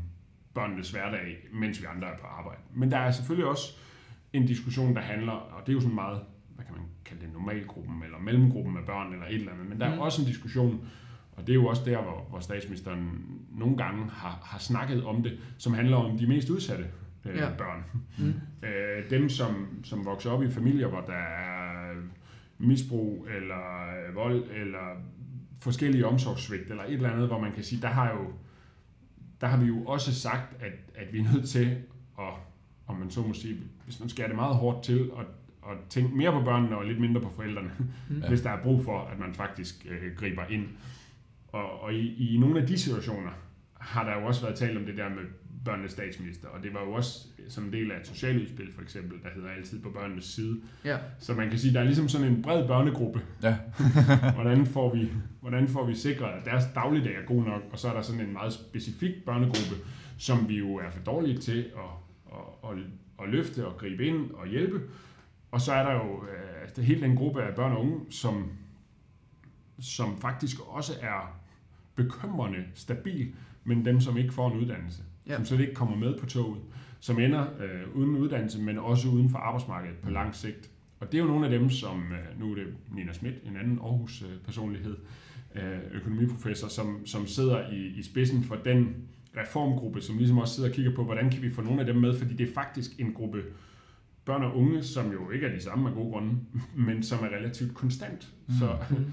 børnenes 0.53 0.91
hverdag, 0.91 1.37
mens 1.53 1.81
vi 1.81 1.85
andre 1.95 2.07
er 2.07 2.17
på 2.17 2.25
arbejde. 2.25 2.61
Men 2.75 2.91
der 2.91 2.97
er 2.97 3.11
selvfølgelig 3.11 3.49
også 3.49 3.77
en 4.33 4.45
diskussion, 4.45 4.95
der 4.95 5.01
handler, 5.01 5.31
og 5.31 5.61
det 5.65 5.71
er 5.71 5.73
jo 5.73 5.81
sådan 5.81 5.95
meget, 5.95 6.21
kalde 7.05 7.21
det, 7.25 7.33
normalgruppen, 7.33 8.03
eller 8.03 8.19
mellemgruppen 8.19 8.77
af 8.77 8.83
børn, 8.85 9.13
eller 9.13 9.25
et 9.25 9.35
eller 9.35 9.51
andet, 9.51 9.69
men 9.69 9.79
der 9.79 9.85
er 9.85 9.95
Mm. 9.95 10.01
også 10.01 10.21
en 10.21 10.27
diskussion, 10.27 10.87
og 11.31 11.47
det 11.47 11.53
er 11.53 11.55
jo 11.55 11.65
også 11.65 11.81
der, 11.85 12.01
hvor, 12.01 12.25
hvor 12.29 12.39
statsministeren 12.39 13.25
nogle 13.51 13.77
gange 13.77 14.09
har, 14.09 14.39
har 14.45 14.59
snakket 14.59 15.03
om 15.03 15.23
det, 15.23 15.39
som 15.57 15.73
handler 15.73 15.97
om 15.97 16.17
de 16.17 16.27
mest 16.27 16.49
udsatte 16.49 16.85
øh, 17.25 17.35
Ja. 17.35 17.49
børn. 17.57 17.83
Mm. 18.19 18.33
Øh, 18.67 19.09
dem, 19.09 19.29
som, 19.29 19.67
som 19.83 20.05
vokser 20.05 20.29
op 20.31 20.43
i 20.43 20.49
familier, 20.49 20.87
hvor 20.87 21.01
der 21.01 21.13
er 21.13 21.93
misbrug, 22.57 23.27
eller 23.37 23.87
øh, 24.09 24.15
vold, 24.15 24.43
eller 24.55 24.95
forskellige 25.59 26.05
omsorgssvigt, 26.07 26.69
eller 26.69 26.83
et 26.83 26.93
eller 26.93 27.09
andet, 27.11 27.27
hvor 27.27 27.39
man 27.39 27.51
kan 27.51 27.63
sige, 27.63 27.81
der 27.81 27.87
har 27.87 28.11
jo 28.11 28.33
der 29.41 29.47
har 29.47 29.57
vi 29.57 29.65
jo 29.65 29.83
også 29.85 30.13
sagt, 30.21 30.55
at, 30.61 30.71
at 30.95 31.13
vi 31.13 31.19
er 31.19 31.33
nødt 31.33 31.49
til 31.49 31.77
at, 32.19 32.33
om 32.87 32.95
man 32.95 33.09
så 33.09 33.21
må 33.21 33.33
sige, 33.33 33.57
hvis 33.85 33.99
man 33.99 34.09
skærer 34.09 34.27
det 34.27 34.35
meget 34.35 34.55
hårdt 34.55 34.83
til, 34.83 35.11
at, 35.19 35.25
at 35.71 35.77
tænke 35.89 36.15
mere 36.15 36.31
på 36.31 36.41
børnene 36.41 36.77
og 36.77 36.85
lidt 36.85 36.99
mindre 36.99 37.21
på 37.21 37.29
forældrene, 37.35 37.71
Mm. 38.09 38.23
hvis 38.29 38.41
der 38.41 38.49
er 38.49 38.63
brug 38.63 38.83
for, 38.83 38.99
at 39.01 39.19
man 39.19 39.33
faktisk 39.33 39.87
øh, 39.89 40.15
griber 40.15 40.43
ind. 40.49 40.65
Og, 41.47 41.81
og 41.81 41.93
i, 41.93 42.33
i 42.35 42.37
nogle 42.37 42.61
af 42.61 42.67
de 42.67 42.77
situationer 42.77 43.31
har 43.79 44.03
der 44.03 44.19
jo 44.21 44.25
også 44.27 44.41
været 44.41 44.55
talt 44.55 44.77
om 44.77 44.85
det 44.85 44.97
der 44.97 45.09
med 45.09 45.23
børnenes 45.65 45.91
statsminister, 45.91 46.47
og 46.47 46.63
det 46.63 46.73
var 46.73 46.79
jo 46.83 46.91
også 46.91 47.27
som 47.47 47.63
en 47.63 47.73
del 47.73 47.91
af 47.91 47.99
et 47.99 48.07
socialudspil 48.07 48.71
for 48.75 48.81
eksempel, 48.81 49.17
der 49.23 49.29
hedder 49.35 49.49
altid 49.49 49.81
på 49.81 49.89
børnenes 49.89 50.25
side. 50.25 50.61
Ja. 50.85 50.97
Så 51.19 51.33
man 51.33 51.49
kan 51.49 51.59
sige, 51.59 51.73
der 51.73 51.79
er 51.79 51.83
ligesom 51.83 52.07
sådan 52.07 52.27
en 52.27 52.41
bred 52.41 52.67
børnegruppe. 52.67 53.21
Ja. 53.43 53.57
hvordan, 54.35 54.65
får 54.65 54.93
vi, 54.95 55.11
hvordan 55.41 55.67
får 55.67 55.85
vi 55.85 55.95
sikret, 55.95 56.31
at 56.31 56.45
deres 56.45 56.63
dagligdag 56.75 57.15
er 57.15 57.25
god 57.25 57.43
nok, 57.43 57.61
og 57.71 57.79
så 57.79 57.87
er 57.89 57.93
der 57.93 58.01
sådan 58.01 58.21
en 58.21 58.33
meget 58.33 58.53
specifik 58.53 59.25
børnegruppe, 59.25 59.75
som 60.17 60.49
vi 60.49 60.57
jo 60.57 60.75
er 60.75 60.89
for 60.91 60.99
dårlige 61.03 61.37
til 61.37 61.59
at, 61.75 62.33
at, 62.33 62.69
at, 62.71 62.77
at 63.23 63.29
løfte 63.29 63.67
og 63.67 63.77
gribe 63.77 64.05
ind 64.05 64.31
og 64.31 64.47
hjælpe. 64.47 64.81
Og 65.51 65.61
så 65.61 65.73
er 65.73 65.83
der 65.83 65.93
jo 65.93 66.23
øh, 66.23 66.61
altså, 66.61 66.81
hele 66.81 67.01
den 67.01 67.15
gruppe 67.15 67.43
af 67.43 67.55
børn 67.55 67.71
og 67.71 67.79
unge, 67.81 67.99
som, 68.09 68.51
som 69.79 70.17
faktisk 70.21 70.57
også 70.67 70.93
er 71.01 71.39
bekymrende 71.95 72.59
stabil, 72.75 73.33
men 73.63 73.85
dem, 73.85 74.01
som 74.01 74.17
ikke 74.17 74.33
får 74.33 74.51
en 74.51 74.57
uddannelse, 74.59 75.03
Ja. 75.27 75.35
som 75.35 75.45
slet 75.45 75.59
ikke 75.59 75.73
kommer 75.73 75.95
med 75.97 76.19
på 76.19 76.25
toget, 76.25 76.61
som 76.99 77.19
ender 77.19 77.45
øh, 77.59 77.95
uden 77.95 78.15
uddannelse, 78.15 78.61
men 78.61 78.77
også 78.77 79.09
uden 79.09 79.29
for 79.29 79.37
arbejdsmarkedet 79.37 79.97
på 79.97 80.09
lang 80.09 80.35
sigt. 80.35 80.69
Og 80.99 81.11
det 81.11 81.17
er 81.17 81.21
jo 81.21 81.27
nogle 81.27 81.45
af 81.45 81.51
dem, 81.59 81.69
som, 81.69 82.03
øh, 82.11 82.39
nu 82.39 82.51
er 82.51 82.55
det 82.55 82.67
Nina 82.91 83.13
Schmidt, 83.13 83.35
en 83.45 83.57
anden 83.57 83.79
Aarhus-personlighed, 83.83 84.97
øh, 85.55 85.79
økonomiprofessor, 85.91 86.67
som, 86.67 87.05
som 87.05 87.27
sidder 87.27 87.69
i, 87.71 87.87
i 87.87 88.03
spidsen 88.03 88.43
for 88.43 88.55
den 88.55 88.95
reformgruppe, 89.37 90.01
som 90.01 90.17
ligesom 90.17 90.37
også 90.37 90.53
sidder 90.55 90.69
og 90.69 90.75
kigger 90.75 90.95
på, 90.95 91.03
hvordan 91.03 91.29
kan 91.29 91.41
vi 91.41 91.49
få 91.49 91.61
nogle 91.61 91.79
af 91.79 91.85
dem 91.85 91.95
med, 91.95 92.17
fordi 92.17 92.33
det 92.33 92.49
er 92.49 92.53
faktisk 92.53 92.99
en 92.99 93.13
gruppe 93.13 93.43
børn 94.29 94.43
og 94.43 94.57
unge, 94.57 94.83
som 94.83 95.11
jo 95.11 95.29
ikke 95.29 95.45
er 95.47 95.51
de 95.55 95.61
samme 95.63 95.89
af 95.89 95.95
gode 95.95 96.11
grunde, 96.11 96.35
men 96.87 97.03
som 97.03 97.19
er 97.23 97.27
relativt 97.37 97.73
konstant. 97.73 98.33
Mm. 98.47 98.53
Så 98.59 98.77
Mm. 98.89 99.05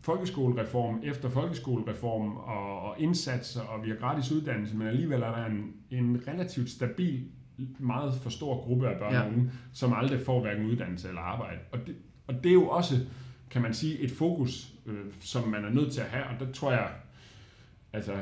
folkeskolereform 0.00 1.00
efter 1.04 1.28
folkeskolereform 1.30 2.36
og, 2.36 2.80
og 2.80 2.94
indsatser, 2.98 3.60
og 3.60 3.84
vi 3.84 3.88
har 3.88 3.96
gratis 3.96 4.32
uddannelse, 4.32 4.76
men 4.76 4.86
alligevel 4.86 5.22
er 5.22 5.30
der 5.36 5.46
en, 5.46 5.72
en 5.90 6.22
relativt 6.28 6.70
stabil, 6.70 7.24
meget 7.78 8.14
for 8.14 8.30
stor 8.30 8.62
gruppe 8.64 8.88
af 8.88 8.98
børn 8.98 9.12
Ja. 9.12 9.20
og 9.20 9.28
unge, 9.28 9.50
som 9.72 9.92
aldrig 9.92 10.20
får 10.20 10.40
hverken 10.40 10.66
uddannelse 10.66 11.08
eller 11.08 11.20
arbejde. 11.20 11.58
Og 11.72 11.78
det, 11.86 11.94
og 12.26 12.34
det 12.44 12.48
er 12.50 12.52
jo 12.54 12.68
også, 12.68 12.94
kan 13.50 13.62
man 13.62 13.74
sige, 13.74 13.98
et 13.98 14.10
fokus, 14.10 14.74
øh, 14.86 14.96
som 15.20 15.48
man 15.48 15.64
er 15.64 15.70
nødt 15.70 15.92
til 15.92 16.00
at 16.00 16.06
have, 16.06 16.24
og 16.24 16.46
der 16.46 16.52
tror 16.52 16.72
jeg, 16.72 16.88
altså, 17.92 18.12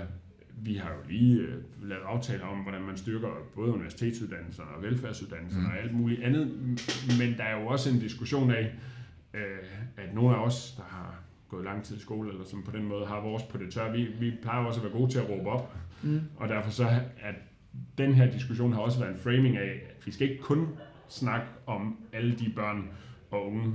vi 0.56 0.74
har 0.74 0.90
jo 0.90 0.96
lige 1.08 1.40
øh, 1.40 1.62
lavet 1.82 2.02
aftaler 2.02 2.46
om, 2.46 2.58
hvordan 2.58 2.82
man 2.82 2.96
styrker 2.96 3.28
både 3.54 3.72
universitetsuddannelserne 3.72 4.70
og 4.70 4.82
velfærdsuddannelserne 4.82 5.62
Mm. 5.64 5.70
mm. 5.70 5.76
og 5.76 5.82
alt 5.82 5.94
muligt 5.94 6.22
andet, 6.22 6.46
men 7.18 7.36
der 7.38 7.44
er 7.44 7.60
jo 7.60 7.66
også 7.66 7.90
en 7.90 7.98
diskussion 7.98 8.50
af, 8.50 8.74
øh, 9.34 9.40
at 9.96 10.14
nogle 10.14 10.36
af 10.36 10.44
os, 10.44 10.74
der 10.76 10.82
har 10.82 11.14
gået 11.48 11.64
lang 11.64 11.84
tid 11.84 11.96
i 11.96 12.00
skole, 12.00 12.30
eller 12.30 12.44
som 12.44 12.62
på 12.62 12.70
den 12.70 12.84
måde 12.84 13.06
har 13.06 13.20
vores 13.20 13.42
på 13.42 13.58
det 13.58 13.72
tør, 13.72 13.92
vi, 13.92 14.06
vi 14.20 14.32
plejer 14.42 14.64
også 14.64 14.80
at 14.80 14.84
være 14.84 14.92
gode 15.00 15.10
til 15.12 15.18
at 15.18 15.28
råbe 15.30 15.48
op, 15.48 15.76
Mm. 16.04 16.20
og 16.36 16.48
derfor 16.48 16.70
så 16.70 16.88
at 17.20 17.34
den 17.98 18.14
her 18.14 18.30
diskussion 18.30 18.72
har 18.72 18.80
også 18.80 18.98
været 18.98 19.12
en 19.12 19.18
framing 19.18 19.56
af, 19.56 19.82
at 19.98 20.06
vi 20.06 20.12
skal 20.12 20.30
ikke 20.30 20.42
kun 20.42 20.68
snakke 21.08 21.46
om 21.66 21.96
alle 22.12 22.34
de 22.38 22.52
børn 22.56 22.88
og 23.30 23.46
unge, 23.46 23.72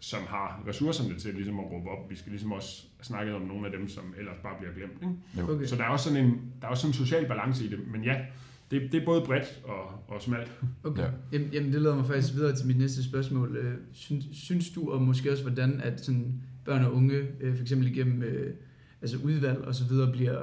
som 0.00 0.20
har 0.28 0.64
ressourcerne 0.68 1.18
til 1.18 1.34
ligesom 1.34 1.58
at 1.58 1.64
råbe 1.64 1.88
op. 1.88 2.10
Vi 2.10 2.16
skal 2.16 2.30
ligesom 2.30 2.52
også 2.52 2.86
snakke 3.02 3.34
om 3.34 3.42
nogle 3.42 3.66
af 3.66 3.72
dem, 3.78 3.88
som 3.88 4.14
ellers 4.18 4.36
bare 4.42 4.54
bliver 4.58 4.72
glemt. 4.72 5.02
Ikke? 5.02 5.52
Okay. 5.52 5.66
Så 5.66 5.76
der 5.76 5.84
er 5.84 5.88
også 5.88 6.08
sådan 6.08 6.24
en, 6.24 6.30
der 6.60 6.66
er 6.66 6.70
også 6.70 6.80
sådan 6.80 6.90
en 6.90 7.06
social 7.06 7.28
balance 7.28 7.64
i 7.64 7.68
det. 7.68 7.78
Men 7.92 8.04
ja, 8.04 8.16
det, 8.70 8.92
det 8.92 9.02
er 9.02 9.04
både 9.04 9.22
bredt 9.26 9.60
og, 9.64 10.14
og 10.14 10.22
smalt. 10.22 10.50
Okay. 10.84 11.02
Ja. 11.02 11.06
Ja. 11.06 11.12
Jamen, 11.32 11.48
jamen, 11.52 11.72
det 11.72 11.82
leder 11.82 11.96
mig 11.96 12.06
faktisk 12.06 12.34
videre 12.34 12.56
til 12.56 12.66
mit 12.66 12.78
næste 12.78 13.04
spørgsmål. 13.04 13.56
Øh, 13.56 13.74
Synes, 13.92 14.24
synes 14.32 14.70
du, 14.70 14.90
og 14.90 15.02
måske 15.02 15.32
også 15.32 15.42
hvordan, 15.42 15.80
at 15.80 16.00
sådan 16.00 16.42
børn 16.64 16.84
og 16.84 16.94
unge, 16.94 17.26
øh, 17.40 17.54
for 17.54 17.62
eksempel 17.62 17.88
igennem 17.88 18.22
øh, 18.22 18.54
altså 19.02 19.18
udvalg 19.18 19.58
og 19.58 19.74
så 19.74 19.84
videre, 19.88 20.12
bliver, 20.12 20.42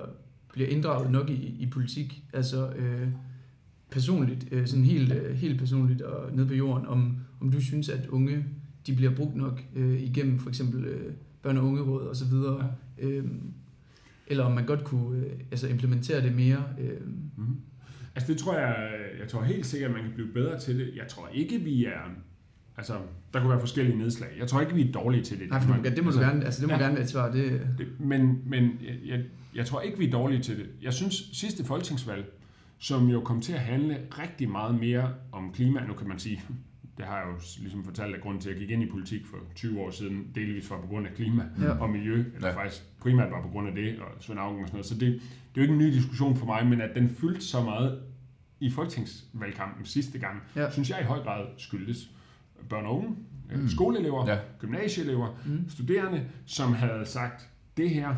bliver 0.53 0.70
inddraget 0.70 1.12
nok 1.12 1.30
i, 1.30 1.55
i 1.60 1.70
politik? 1.70 2.24
Altså 2.34 2.70
øh, 2.70 3.08
personligt, 3.91 4.47
øh, 4.51 4.68
sådan 4.68 4.86
helt, 4.86 5.14
øh, 5.14 5.36
helt 5.36 5.60
personligt 5.60 6.01
og 6.01 6.36
ned 6.36 6.47
på 6.47 6.53
jorden, 6.53 6.88
om, 6.88 7.18
om 7.41 7.51
du 7.51 7.62
synes, 7.62 7.89
at 7.89 8.08
unge, 8.08 8.45
de 8.88 8.96
bliver 8.96 9.16
brugt 9.16 9.36
nok 9.36 9.64
øh, 9.76 10.02
igennem 10.02 10.40
for 10.40 10.50
eksempel 10.50 10.86
øh, 10.86 11.14
børn- 11.42 11.58
og 11.58 11.66
ungeråd 11.66 12.30
videre, 12.30 12.74
ja. 12.98 13.08
øh, 13.08 13.26
eller 14.28 14.44
om 14.44 14.52
man 14.52 14.66
godt 14.66 14.84
kunne 14.84 15.26
øh, 15.26 15.32
altså 15.52 15.68
implementere 15.68 16.22
det 16.22 16.36
mere. 16.36 16.64
Øh, 16.80 17.02
Mm-hmm. 17.38 17.58
Altså 18.16 18.34
det 18.34 18.42
tror 18.42 18.58
jeg, 18.58 18.90
jeg 19.20 19.28
tror 19.28 19.42
helt 19.44 19.66
sikkert, 19.66 19.90
at 19.90 19.96
man 19.96 20.04
kan 20.04 20.14
blive 20.14 20.28
bedre 20.28 20.60
til 20.60 20.80
det. 20.80 20.92
Jeg 20.96 21.08
tror 21.08 21.28
ikke, 21.34 21.60
vi 21.60 21.86
er, 21.86 22.12
altså 22.78 22.94
der 23.34 23.40
kunne 23.40 23.50
være 23.50 23.60
forskellige 23.60 23.98
nedslag. 23.98 24.30
Jeg 24.40 24.48
tror 24.48 24.62
ikke, 24.62 24.74
vi 24.74 24.88
er 24.88 24.92
dårlige 24.92 25.24
til 25.24 25.40
det. 25.40 25.50
nej, 25.50 25.62
for 25.62 25.74
det, 25.74 25.96
det 25.96 26.04
må 26.04 26.10
altså, 26.10 26.22
du 26.22 26.28
gerne, 26.28 26.46
altså 26.46 26.62
det 26.62 26.70
må 26.70 26.74
ja. 26.76 26.82
gerne 26.82 26.94
være 26.94 27.04
et 27.04 27.10
svar. 27.10 27.32
Det, 27.32 27.62
Det, 27.78 27.88
men 28.00 28.42
men 28.46 28.64
jeg, 28.64 28.96
jeg, 29.06 29.24
jeg 29.56 29.66
tror 29.66 29.82
ikke, 29.82 29.98
vi 29.98 30.08
er 30.08 30.12
dårlige 30.12 30.42
til 30.42 30.58
det. 30.58 30.66
Jeg 30.82 30.94
synes, 30.94 31.30
sidste 31.34 31.66
folketingsvalg, 31.66 32.26
som 32.80 33.08
jo 33.08 33.22
kom 33.22 33.42
til 33.42 33.54
at 33.54 33.60
handle 33.60 33.98
rigtig 34.12 34.50
meget 34.50 34.80
mere 34.80 35.14
om 35.32 35.54
klima, 35.54 35.86
nu 35.88 35.94
kan 35.94 36.08
man 36.08 36.20
sige, 36.20 36.42
det 36.98 37.06
har 37.06 37.18
jeg 37.18 37.26
jo 37.28 37.39
ligesom 37.60 37.84
fortalt, 37.84 38.16
at 38.16 38.22
grunden 38.22 38.41
til, 38.41 38.50
at 38.50 38.56
jeg 38.56 38.60
gik 38.62 38.70
ind 38.72 38.84
i 38.84 38.89
politik 38.91 39.26
for 39.26 39.38
20 39.56 39.80
år 39.82 39.91
siden, 39.91 40.28
delvis 40.36 40.70
var 40.70 40.82
på 40.82 40.88
grund 40.88 41.08
af 41.08 41.14
klima 41.14 41.43
Ja. 41.62 41.70
og 41.70 41.89
miljø, 41.89 42.26
eller 42.36 42.48
Ja. 42.48 42.56
faktisk 42.56 42.84
primært 43.00 43.32
var 43.32 43.41
på 43.41 43.48
grund 43.48 43.68
af 43.68 43.76
det, 43.76 44.00
og 44.00 44.08
Svend 44.20 44.39
Augen 44.39 44.62
og 44.62 44.68
sådan 44.68 44.76
noget. 44.76 44.86
Så 44.86 44.93
det, 44.93 45.02
det 45.02 45.16
er 45.16 45.22
jo 45.58 45.62
ikke 45.62 45.72
en 45.74 45.80
ny 45.80 45.93
diskussion 45.93 46.36
for 46.38 46.45
mig, 46.45 46.68
men 46.68 46.82
at 46.82 46.89
den 46.95 47.10
fyldte 47.10 47.41
så 47.41 47.64
meget 47.64 48.02
i 48.60 48.70
folketingsvalgkampen 48.72 49.86
sidste 49.86 50.20
gang, 50.20 50.41
Ja. 50.56 50.72
synes 50.72 50.89
jeg 50.89 51.02
i 51.02 51.04
høj 51.04 51.20
grad 51.20 51.45
skyldes 51.58 52.10
børn 52.70 52.86
og 52.86 52.98
unge, 52.98 53.10
Mm. 53.10 53.60
mm. 53.62 53.68
skoleelever, 53.70 54.30
Ja. 54.32 54.38
gymnasieelever, 54.60 55.39
mm. 55.45 55.70
studerende, 55.70 56.26
som 56.45 56.74
havde 56.74 57.06
sagt, 57.06 57.50
det 57.78 57.89
her, 57.89 58.16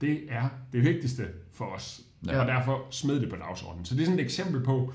det 0.00 0.20
er 0.28 0.48
det 0.72 0.84
vigtigste 0.84 1.26
for 1.52 1.64
os. 1.64 2.00
Ja. 2.26 2.40
Og 2.40 2.46
derfor 2.46 2.86
smed 2.90 3.20
det 3.20 3.30
på 3.30 3.36
dagsordenen. 3.36 3.84
Så 3.84 3.94
det 3.94 4.00
er 4.00 4.04
sådan 4.04 4.18
et 4.18 4.24
eksempel 4.24 4.62
på, 4.64 4.92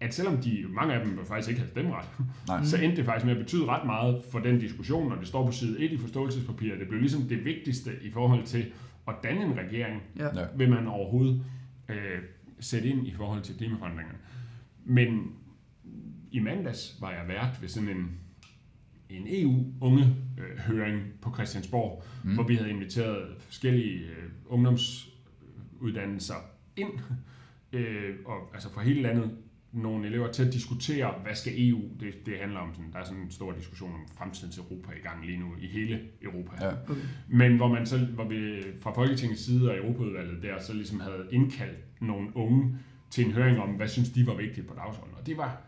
at 0.00 0.14
selvom 0.14 0.36
de, 0.36 0.64
mange 0.68 0.94
af 0.94 1.04
dem 1.04 1.26
faktisk 1.26 1.48
ikke 1.48 1.60
havde 1.60 1.70
stemmeret, 1.70 2.04
Nej. 2.48 2.64
så 2.64 2.76
endte 2.76 2.96
det 2.96 3.04
faktisk 3.04 3.26
med 3.26 3.32
at 3.36 3.38
betyde 3.38 3.66
ret 3.66 3.86
meget 3.86 4.22
for 4.32 4.38
den 4.38 4.58
diskussion, 4.58 5.12
og 5.12 5.18
det 5.18 5.28
står 5.28 5.46
på 5.46 5.52
side 5.52 5.80
1 5.80 5.92
i 5.92 5.98
forståelsespapiret. 5.98 6.80
Det 6.80 6.88
blev 6.88 7.00
ligesom 7.00 7.22
det 7.22 7.44
vigtigste 7.44 7.90
i 8.02 8.10
forhold 8.10 8.44
til 8.44 8.72
at 9.08 9.14
danne 9.22 9.42
en 9.42 9.58
regering, 9.58 10.02
Ja. 10.18 10.28
Vil 10.56 10.70
man 10.70 10.86
overhovedet 10.86 11.44
øh, 11.88 12.18
sætte 12.60 12.88
ind 12.88 13.06
i 13.06 13.12
forhold 13.12 13.42
til 13.42 13.56
klimaforandringerne. 13.56 14.18
Men 14.84 15.32
i 16.30 16.38
mandags 16.38 16.98
var 17.00 17.10
jeg 17.10 17.28
vært 17.28 17.58
ved 17.60 17.68
sådan 17.68 17.88
en, 17.88 18.10
en 19.10 19.26
EU-unge-høring 19.28 21.02
på 21.20 21.34
Christiansborg, 21.34 22.04
mm. 22.24 22.34
hvor 22.34 22.42
vi 22.42 22.54
havde 22.54 22.70
inviteret 22.70 23.34
forskellige 23.38 23.98
øh, 23.98 24.30
ungdomsuddannelser 24.46 26.34
ind, 26.76 26.92
øh, 27.72 28.14
og, 28.24 28.50
altså 28.54 28.72
fra 28.72 28.82
hele 28.82 29.02
landet, 29.02 29.30
nogle 29.72 30.06
elever 30.06 30.32
til 30.32 30.44
at 30.44 30.52
diskutere, 30.52 31.14
hvad 31.24 31.34
skal 31.34 31.52
EU, 31.68 31.80
det, 32.00 32.26
det 32.26 32.34
handler 32.40 32.58
om, 32.60 32.74
sådan, 32.74 32.92
der 32.92 32.98
er 32.98 33.04
sådan 33.04 33.22
en 33.22 33.30
stor 33.30 33.52
diskussion 33.52 33.94
om 33.94 34.00
fremtidens 34.18 34.58
Europa 34.58 34.92
i 34.92 35.00
gang 35.02 35.26
lige 35.26 35.38
nu 35.38 35.46
i 35.60 35.66
hele 35.66 36.00
Europa. 36.22 36.64
Ja. 36.66 36.72
Okay. 36.88 37.00
Men 37.28 37.56
hvor 37.56 37.68
man 37.68 37.86
så, 37.86 37.98
hvor 37.98 38.24
vi 38.28 38.62
fra 38.80 38.92
Folketingets 38.94 39.44
side 39.44 39.70
og 39.70 39.76
Europaudvalget 39.76 40.42
der, 40.42 40.60
så 40.60 40.74
ligesom 40.74 41.00
havde 41.00 41.26
indkaldt 41.32 41.78
nogle 42.00 42.36
unge 42.36 42.78
til 43.10 43.26
en 43.26 43.32
høring 43.32 43.58
om, 43.58 43.68
hvad 43.68 43.88
synes 43.88 44.10
de 44.10 44.26
var 44.26 44.34
vigtigt 44.34 44.66
på 44.66 44.74
dagsordenen. 44.74 45.16
Og 45.20 45.26
det 45.26 45.36
var 45.36 45.60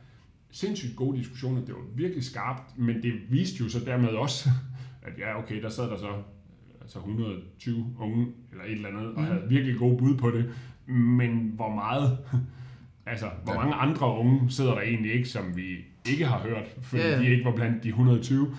sindssygt 0.51 0.97
gode 0.97 1.19
diskussioner, 1.19 1.65
det 1.65 1.75
var 1.75 1.81
virkelig 1.95 2.25
skarpt, 2.25 2.79
men 2.79 3.03
det 3.03 3.13
viste 3.31 3.65
jo 3.65 3.69
så 3.71 3.79
dermed 3.85 4.09
også, 4.09 4.49
at 5.07 5.19
ja, 5.19 5.39
okay, 5.43 5.63
der 5.63 5.69
sad 5.69 5.85
der 5.85 5.97
så 5.99 6.23
altså 6.81 6.99
120 6.99 7.95
unge 7.99 8.27
eller 8.53 8.65
et 8.65 8.73
eller 8.73 8.89
andet, 8.89 9.07
og 9.07 9.21
Mm. 9.21 9.27
havde 9.27 9.43
virkelig 9.49 9.79
gode 9.79 9.99
bud 9.99 10.17
på 10.17 10.31
det, 10.31 10.53
men 10.87 11.53
hvor 11.55 11.75
meget 11.75 12.19
Altså, 13.11 13.31
hvor 13.45 13.53
Ja. 13.53 13.59
mange 13.59 13.75
andre 13.75 14.07
unge 14.19 14.51
sidder 14.51 14.75
der 14.75 14.81
egentlig 14.81 15.13
ikke, 15.13 15.29
som 15.29 15.57
vi 15.57 15.77
ikke 16.11 16.27
har 16.27 16.39
hørt, 16.39 16.65
fordi 16.83 17.03
Ja, 17.03 17.11
ja. 17.11 17.19
de 17.19 17.27
ikke 17.31 17.45
var 17.45 17.53
blandt 17.55 17.83
de 17.85 17.89
120. 17.89 18.55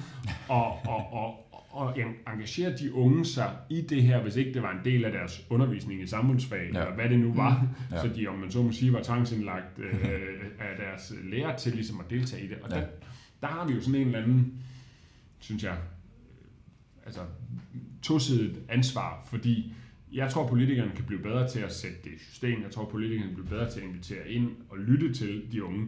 Og, 0.49 0.85
og, 0.87 1.13
og, 1.13 1.45
og 1.71 1.97
engagerer 2.33 2.75
de 2.77 2.93
unge 2.93 3.25
sig 3.25 3.51
i 3.69 3.81
det 3.81 4.03
her, 4.03 4.21
hvis 4.21 4.35
ikke 4.35 4.53
det 4.53 4.61
var 4.61 4.71
en 4.71 4.79
del 4.85 5.05
af 5.05 5.11
deres 5.11 5.45
undervisning 5.49 6.01
i 6.01 6.07
samfundsfag, 6.07 6.69
Ja. 6.73 6.79
eller 6.79 6.95
hvad 6.95 7.09
det 7.09 7.19
nu 7.19 7.33
var, 7.33 7.67
Ja. 7.91 7.95
ja. 7.95 8.01
så 8.01 8.07
de, 8.15 8.27
om 8.27 8.35
man 8.35 8.51
så 8.51 8.61
må 8.63 8.71
sige, 8.71 8.93
var 8.93 9.03
tvangsindlagt 9.03 9.79
øh, 9.79 9.93
af 10.69 10.77
deres 10.77 11.13
lærer 11.23 11.55
til 11.57 11.73
ligesom 11.73 11.99
at 11.99 12.09
deltage 12.09 12.45
i 12.45 12.47
det. 12.47 12.57
Og 12.63 12.69
ja. 12.71 12.75
der, 12.75 12.85
der 13.41 13.47
har 13.47 13.67
vi 13.67 13.73
jo 13.73 13.81
sådan 13.81 13.95
en 14.01 14.07
eller 14.07 14.21
anden, 14.23 14.53
synes 15.39 15.63
jeg, 15.63 15.75
altså 17.05 17.21
tosidigt 18.01 18.57
ansvar, 18.69 19.25
fordi 19.29 19.73
jeg 20.13 20.29
tror, 20.31 20.47
politikerne 20.47 20.91
kan 20.95 21.05
blive 21.05 21.21
bedre 21.21 21.47
til 21.49 21.59
at 21.59 21.73
sætte 21.73 21.97
det 22.03 22.11
i 22.11 22.19
system. 22.19 22.61
Jeg 22.63 22.71
tror, 22.71 22.85
politikerne 22.85 23.27
kan 23.27 23.35
blive 23.35 23.47
bedre 23.49 23.69
til 23.71 23.79
at 23.79 23.85
invitere 23.87 24.29
ind 24.29 24.49
og 24.69 24.77
lytte 24.77 25.13
til 25.13 25.41
de 25.51 25.63
unge. 25.63 25.87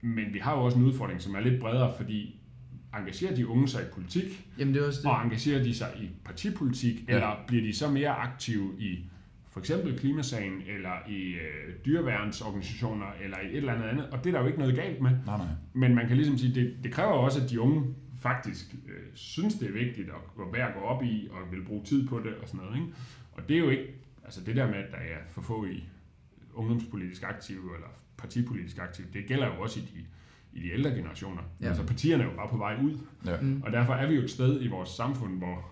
Men 0.00 0.34
vi 0.34 0.38
har 0.38 0.56
jo 0.56 0.64
også 0.64 0.78
en 0.78 0.84
udfordring, 0.84 1.22
som 1.22 1.34
er 1.34 1.40
lidt 1.40 1.60
bredere, 1.60 1.92
fordi 1.96 2.40
engagerer 2.98 3.34
de 3.34 3.46
unge 3.48 3.68
sig 3.68 3.82
i 3.82 3.84
politik, 3.94 4.46
Jamen 4.58 4.74
det 4.74 4.82
er 4.82 4.86
også 4.86 5.00
det. 5.02 5.10
og 5.10 5.22
engagerer 5.24 5.62
de 5.62 5.74
sig 5.74 5.88
i 6.02 6.08
partipolitik, 6.24 7.04
Ja. 7.08 7.14
eller 7.14 7.36
bliver 7.46 7.62
de 7.62 7.72
så 7.74 7.90
mere 7.90 8.08
aktive 8.10 8.70
i 8.78 8.98
for 9.48 9.60
eksempel 9.60 9.98
klimasagen, 9.98 10.62
eller 10.76 11.08
i 11.08 11.22
øh, 11.32 11.74
dyreværnsorganisationer, 11.86 13.06
eller 13.24 13.36
i 13.40 13.46
et 13.50 13.56
eller 13.56 13.72
andet 13.72 13.84
andet. 13.88 14.06
Og 14.10 14.18
det 14.24 14.26
er 14.26 14.32
der 14.32 14.40
jo 14.40 14.46
ikke 14.46 14.58
noget 14.58 14.74
galt 14.76 15.00
med. 15.00 15.10
Nej, 15.26 15.36
nej. 15.38 15.46
Men 15.72 15.94
man 15.94 16.08
kan 16.08 16.16
ligesom 16.16 16.38
sige, 16.38 16.54
det, 16.54 16.74
det 16.84 16.92
kræver 16.92 17.12
også, 17.12 17.42
at 17.44 17.50
de 17.50 17.60
unge 17.60 17.94
faktisk 18.20 18.74
øh, 18.88 18.94
synes, 19.14 19.54
det 19.54 19.68
er 19.68 19.72
vigtigt 19.72 20.08
at, 20.08 20.42
at 20.46 20.52
være 20.52 20.68
at 20.68 20.74
gå 20.74 20.80
op 20.80 21.02
i, 21.04 21.28
og 21.30 21.52
vil 21.52 21.64
bruge 21.64 21.84
tid 21.84 22.08
på 22.08 22.18
det 22.18 22.34
og 22.34 22.48
sådan 22.48 22.60
noget. 22.64 22.76
Ikke? 22.80 22.92
Og 23.32 23.48
det 23.48 23.54
er 23.54 23.60
jo 23.60 23.70
ikke, 23.70 23.86
altså 24.24 24.40
det 24.46 24.56
der 24.56 24.66
med, 24.66 24.74
at 24.74 24.90
der 24.90 24.96
er 24.96 25.18
for 25.30 25.40
få 25.42 25.64
i 25.66 25.84
ungdomspolitisk 26.54 27.22
aktive, 27.22 27.74
eller 27.74 27.88
partipolitisk 28.16 28.78
aktive, 28.78 29.06
det 29.12 29.26
gælder 29.26 29.46
jo 29.46 29.52
også 29.62 29.80
i 29.80 29.82
de, 29.82 30.04
i 30.60 30.62
de 30.62 30.72
ældre 30.72 30.90
generationer. 30.90 31.42
Ja. 31.60 31.66
Altså 31.68 31.86
partierne 31.86 32.24
er 32.24 32.28
jo 32.30 32.36
bare 32.36 32.48
på 32.48 32.56
vej 32.56 32.76
ud, 32.82 32.98
Ja. 33.26 33.40
Mm. 33.40 33.62
og 33.62 33.72
derfor 33.72 33.92
er 33.92 34.06
vi 34.08 34.14
jo 34.14 34.22
et 34.22 34.30
sted 34.30 34.62
i 34.62 34.66
vores 34.68 34.88
samfund, 34.88 35.38
hvor 35.38 35.68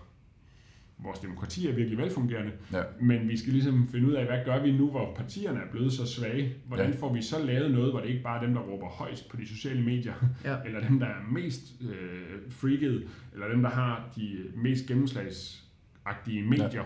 vores 1.03 1.19
demokrati 1.19 1.67
er 1.67 1.73
virkelig 1.75 1.97
velfungerende, 1.97 2.51
Ja. 2.73 2.83
men 3.01 3.29
vi 3.29 3.37
skal 3.37 3.53
ligesom 3.53 3.87
finde 3.87 4.07
ud 4.07 4.13
af, 4.13 4.25
hvad 4.25 4.45
gør 4.45 4.63
vi 4.63 4.71
nu, 4.77 4.89
hvor 4.89 5.13
partierne 5.15 5.59
er 5.59 5.71
blevet 5.71 5.93
så 5.93 6.05
svage? 6.05 6.53
Hvordan 6.67 6.89
Ja. 6.91 6.95
får 6.99 7.13
vi 7.13 7.21
så 7.21 7.45
lavet 7.45 7.71
noget, 7.71 7.91
hvor 7.91 7.99
det 7.99 8.09
ikke 8.09 8.23
bare 8.23 8.37
er 8.41 8.45
dem, 8.45 8.53
der 8.53 8.61
råber 8.61 8.87
højst 8.87 9.29
på 9.29 9.37
de 9.37 9.47
sociale 9.47 9.81
medier, 9.83 10.13
Ja. 10.43 10.57
eller 10.65 10.87
dem, 10.87 10.99
der 10.99 11.07
er 11.07 11.21
mest 11.31 11.61
øh, 11.81 12.51
freaked, 12.51 13.01
eller 13.33 13.47
dem, 13.47 13.61
der 13.61 13.69
har 13.69 14.09
de 14.15 14.37
mest 14.55 14.87
gennemslagsagtige 14.87 16.41
medier, 16.43 16.73
ja. 16.73 16.81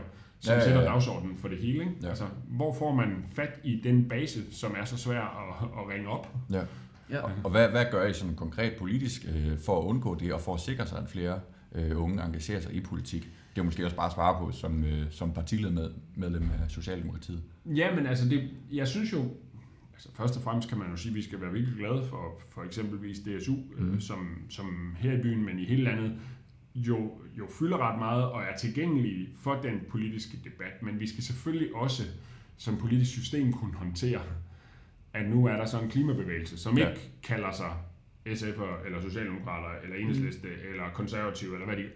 Som 0.45 0.51
Ja, 0.53 0.57
ja, 0.59 0.63
ja. 0.63 0.65
sætter 0.65 0.91
dagsordenen 0.91 1.37
for 1.37 1.47
det 1.47 1.57
hele. 1.57 1.79
Ikke? 1.79 1.91
Ja. 2.01 2.09
Altså, 2.09 2.25
hvor 2.47 2.73
får 2.73 2.95
man 2.95 3.25
fat 3.33 3.59
i 3.63 3.81
den 3.83 4.09
base, 4.09 4.53
som 4.53 4.75
er 4.79 4.85
så 4.85 4.97
svær 4.97 5.21
at, 5.21 5.67
at 5.79 5.93
ringe 5.93 6.09
op? 6.09 6.35
Ja. 6.51 6.61
Ja. 7.09 7.19
Og, 7.21 7.31
og 7.43 7.51
hvad, 7.51 7.69
hvad 7.69 7.85
gør 7.91 8.07
I 8.07 8.13
sådan 8.13 8.35
konkret 8.35 8.73
politisk 8.79 9.25
øh, 9.35 9.57
for 9.65 9.79
at 9.79 9.83
undgå 9.83 10.15
det, 10.15 10.33
og 10.33 10.41
for 10.41 10.53
at 10.53 10.59
sikre 10.59 10.87
sig, 10.87 10.97
at 10.97 11.09
flere 11.09 11.39
øh, 11.75 12.01
unge 12.03 12.23
engagerer 12.23 12.59
sig 12.59 12.73
i 12.73 12.81
politik? 12.81 13.29
Det 13.55 13.61
er 13.61 13.65
måske 13.65 13.85
også 13.85 13.95
bare 13.95 14.05
at 14.05 14.13
svare 14.13 14.39
på 14.39 14.51
som, 14.51 14.83
øh, 14.83 15.05
som 15.11 15.33
partiledermedlem 15.33 16.49
af 16.63 16.69
Socialdemokratiet. 16.71 17.43
Ja, 17.65 17.95
men 17.95 18.05
altså, 18.05 18.29
det, 18.29 18.49
jeg 18.71 18.87
synes 18.87 19.13
jo, 19.13 19.23
altså 19.93 20.09
først 20.13 20.37
og 20.37 20.43
fremmest 20.43 20.69
kan 20.69 20.77
man 20.77 20.89
jo 20.91 20.95
sige, 20.97 21.09
at 21.09 21.15
vi 21.15 21.21
skal 21.21 21.41
være 21.41 21.51
virkelig 21.51 21.77
glade 21.77 22.03
for 22.09 22.41
for 22.53 22.63
eksempelvis 22.63 23.19
DSU, 23.19 23.53
mm. 23.55 23.83
Mhm. 23.85 23.95
øh, 23.95 24.01
som, 24.01 24.27
som 24.49 24.95
her 24.99 25.11
i 25.11 25.21
byen, 25.21 25.45
men 25.45 25.59
i 25.59 25.65
hele 25.65 25.83
landet, 25.83 26.11
jo, 26.75 27.11
jo 27.37 27.47
fylder 27.59 27.77
ret 27.77 27.99
meget 27.99 28.23
og 28.23 28.41
er 28.43 28.57
tilgængelige 28.57 29.29
for 29.41 29.53
den 29.55 29.81
politiske 29.89 30.37
debat. 30.43 30.81
Men 30.83 30.99
vi 30.99 31.07
skal 31.07 31.23
selvfølgelig 31.23 31.75
også 31.75 32.03
som 32.57 32.77
politisk 32.77 33.11
system 33.11 33.53
kunne 33.53 33.73
håndtere, 33.73 34.21
at 35.13 35.29
nu 35.29 35.45
er 35.45 35.57
der 35.57 35.65
så 35.65 35.79
en 35.79 35.89
klimabevægelse, 35.89 36.57
som 36.57 36.77
Ja. 36.77 36.89
ikke 36.89 37.09
kalder 37.23 37.51
sig 37.51 37.71
SF'er, 38.27 38.85
eller 38.85 39.01
Socialdemokrater, 39.01 39.81
eller 39.83 39.95
Enhedsliste, 39.97 40.47
mm. 40.47 40.71
eller 40.71 40.83
konservative, 40.93 41.53
eller 41.53 41.65
hvad 41.65 41.77
de 41.77 41.89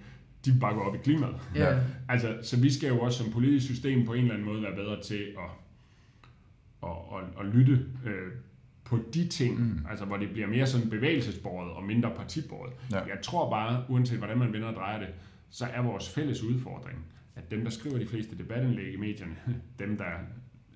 de 0.46 0.58
bare 0.60 0.74
går 0.74 0.82
op 0.84 0.96
i 0.96 0.98
klimaet. 1.04 1.36
Ja. 1.56 1.80
Altså, 2.10 2.38
så 2.44 2.60
vi 2.60 2.74
skal 2.74 2.88
jo 2.90 3.00
også 3.00 3.24
som 3.24 3.32
politisk 3.32 3.66
system 3.66 4.06
på 4.06 4.14
en 4.14 4.22
eller 4.22 4.34
anden 4.34 4.48
måde 4.48 4.62
være 4.62 4.76
bedre 4.76 5.02
til 5.04 5.36
at, 5.38 5.50
at, 6.84 6.90
at, 6.90 7.46
at 7.46 7.56
lytte 7.56 7.86
øh, 8.06 8.32
på 8.90 9.00
de 9.14 9.28
ting, 9.28 9.60
Mm. 9.60 9.86
altså 9.90 10.06
hvor 10.06 10.18
det 10.18 10.30
bliver 10.32 10.48
mere 10.48 10.68
sådan 10.68 10.90
bevægelsesbordet 10.90 11.72
og 11.72 11.84
mindre 11.84 12.12
partibordet. 12.16 12.74
Ja. 12.92 12.98
Jeg 13.00 13.18
tror 13.24 13.50
bare, 13.50 13.84
uanset 13.90 14.18
hvordan 14.18 14.38
man 14.38 14.54
vender 14.54 14.68
og 14.68 14.76
drejer 14.76 15.00
det, 15.00 15.08
så 15.50 15.66
er 15.66 15.82
vores 15.82 16.10
fælles 16.10 16.44
udfordring, 16.44 16.98
at 17.36 17.52
dem, 17.52 17.64
der 17.64 17.70
skriver 17.70 17.98
de 17.98 18.08
fleste 18.08 18.38
debatindlæg 18.38 18.94
i 18.94 18.98
medierne, 18.98 19.36
dem, 19.80 19.98
der 19.98 20.06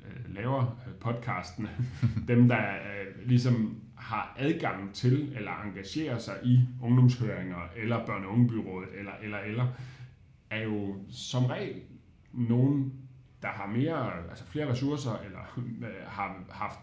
øh, 0.06 0.36
laver 0.36 0.62
øh, 0.88 0.94
podcasten, 1.00 1.68
dem, 2.28 2.48
der 2.48 2.62
øh, 2.74 3.28
ligesom 3.28 3.80
har 3.96 4.36
adgang 4.40 4.94
til 4.94 5.34
eller 5.36 5.52
engagerer 5.66 6.18
sig 6.18 6.36
i 6.44 6.60
ungdomshøringer 6.82 7.58
eller 7.76 8.06
børne- 8.06 8.26
og 8.26 8.32
ungebyrådet 8.34 8.90
eller, 9.00 9.12
eller, 9.24 9.38
eller, 9.38 9.68
er 10.50 10.64
jo 10.64 10.96
som 11.10 11.46
regel 11.46 11.76
nogen, 12.34 12.94
der 13.42 13.48
har 13.48 13.68
mere, 13.68 14.12
altså 14.30 14.46
flere 14.46 14.72
ressourcer 14.72 15.18
eller 15.26 15.60
øh, 15.88 15.94
har 16.08 16.44
haft 16.50 16.80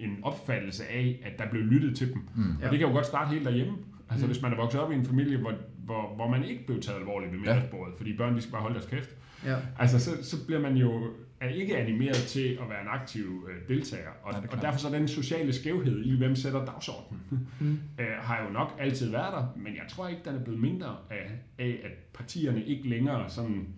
en 0.00 0.18
opfattelse 0.22 0.84
af, 0.86 1.20
at 1.24 1.38
der 1.38 1.50
blev 1.50 1.62
lyttet 1.62 1.96
til 1.96 2.12
dem. 2.12 2.22
Mm. 2.34 2.42
Ja. 2.42 2.48
Ja. 2.60 2.66
Og 2.66 2.70
det 2.72 2.78
kan 2.78 2.88
jo 2.88 2.94
godt 2.94 3.06
starte 3.06 3.30
helt 3.30 3.44
derhjemme. 3.44 3.72
Altså 4.10 4.26
Mm. 4.26 4.32
hvis 4.32 4.42
man 4.42 4.52
er 4.52 4.56
vokset 4.56 4.80
op 4.80 4.92
i 4.92 4.94
en 4.94 5.04
familie, 5.04 5.38
hvor, 5.38 5.52
hvor, 5.84 6.14
hvor 6.16 6.28
man 6.28 6.44
ikke 6.44 6.66
blev 6.66 6.80
taget 6.80 6.98
alvorligt 6.98 7.32
ved 7.32 7.38
Ja. 7.38 7.44
middagsbordet, 7.54 7.94
fordi 7.96 8.16
børn 8.16 8.34
de 8.36 8.40
skal 8.40 8.52
bare 8.52 8.62
holde 8.62 8.74
deres 8.74 8.86
kæft. 8.90 9.10
Ja. 9.44 9.56
Altså 9.78 9.98
så, 10.00 10.10
så 10.24 10.46
bliver 10.46 10.60
man 10.60 10.76
jo 10.76 11.02
er 11.40 11.48
ikke 11.48 11.76
animeret 11.76 12.14
til 12.16 12.58
at 12.62 12.68
være 12.70 12.80
en 12.82 12.88
aktiv 12.88 13.48
øh, 13.50 13.68
deltager. 13.76 14.08
Og, 14.22 14.32
er 14.32 14.36
og 14.50 14.62
derfor 14.62 14.78
så 14.78 14.88
den 14.90 15.08
sociale 15.08 15.52
skævhed 15.52 16.04
i, 16.04 16.16
hvem 16.18 16.34
sætter 16.34 16.64
dagsordenen, 16.64 17.20
Mm. 17.60 17.78
øh, 17.98 18.06
har 18.18 18.44
jo 18.46 18.50
nok 18.52 18.76
altid 18.78 19.10
været 19.10 19.32
der, 19.32 19.46
men 19.56 19.74
jeg 19.74 19.82
tror 19.88 20.08
ikke, 20.08 20.20
den 20.24 20.34
er 20.34 20.44
blevet 20.44 20.60
mindre 20.60 20.96
af, 21.10 21.30
af 21.58 21.80
at 21.84 21.90
partierne 22.14 22.64
ikke 22.64 22.88
længere 22.88 23.30
sådan 23.30 23.68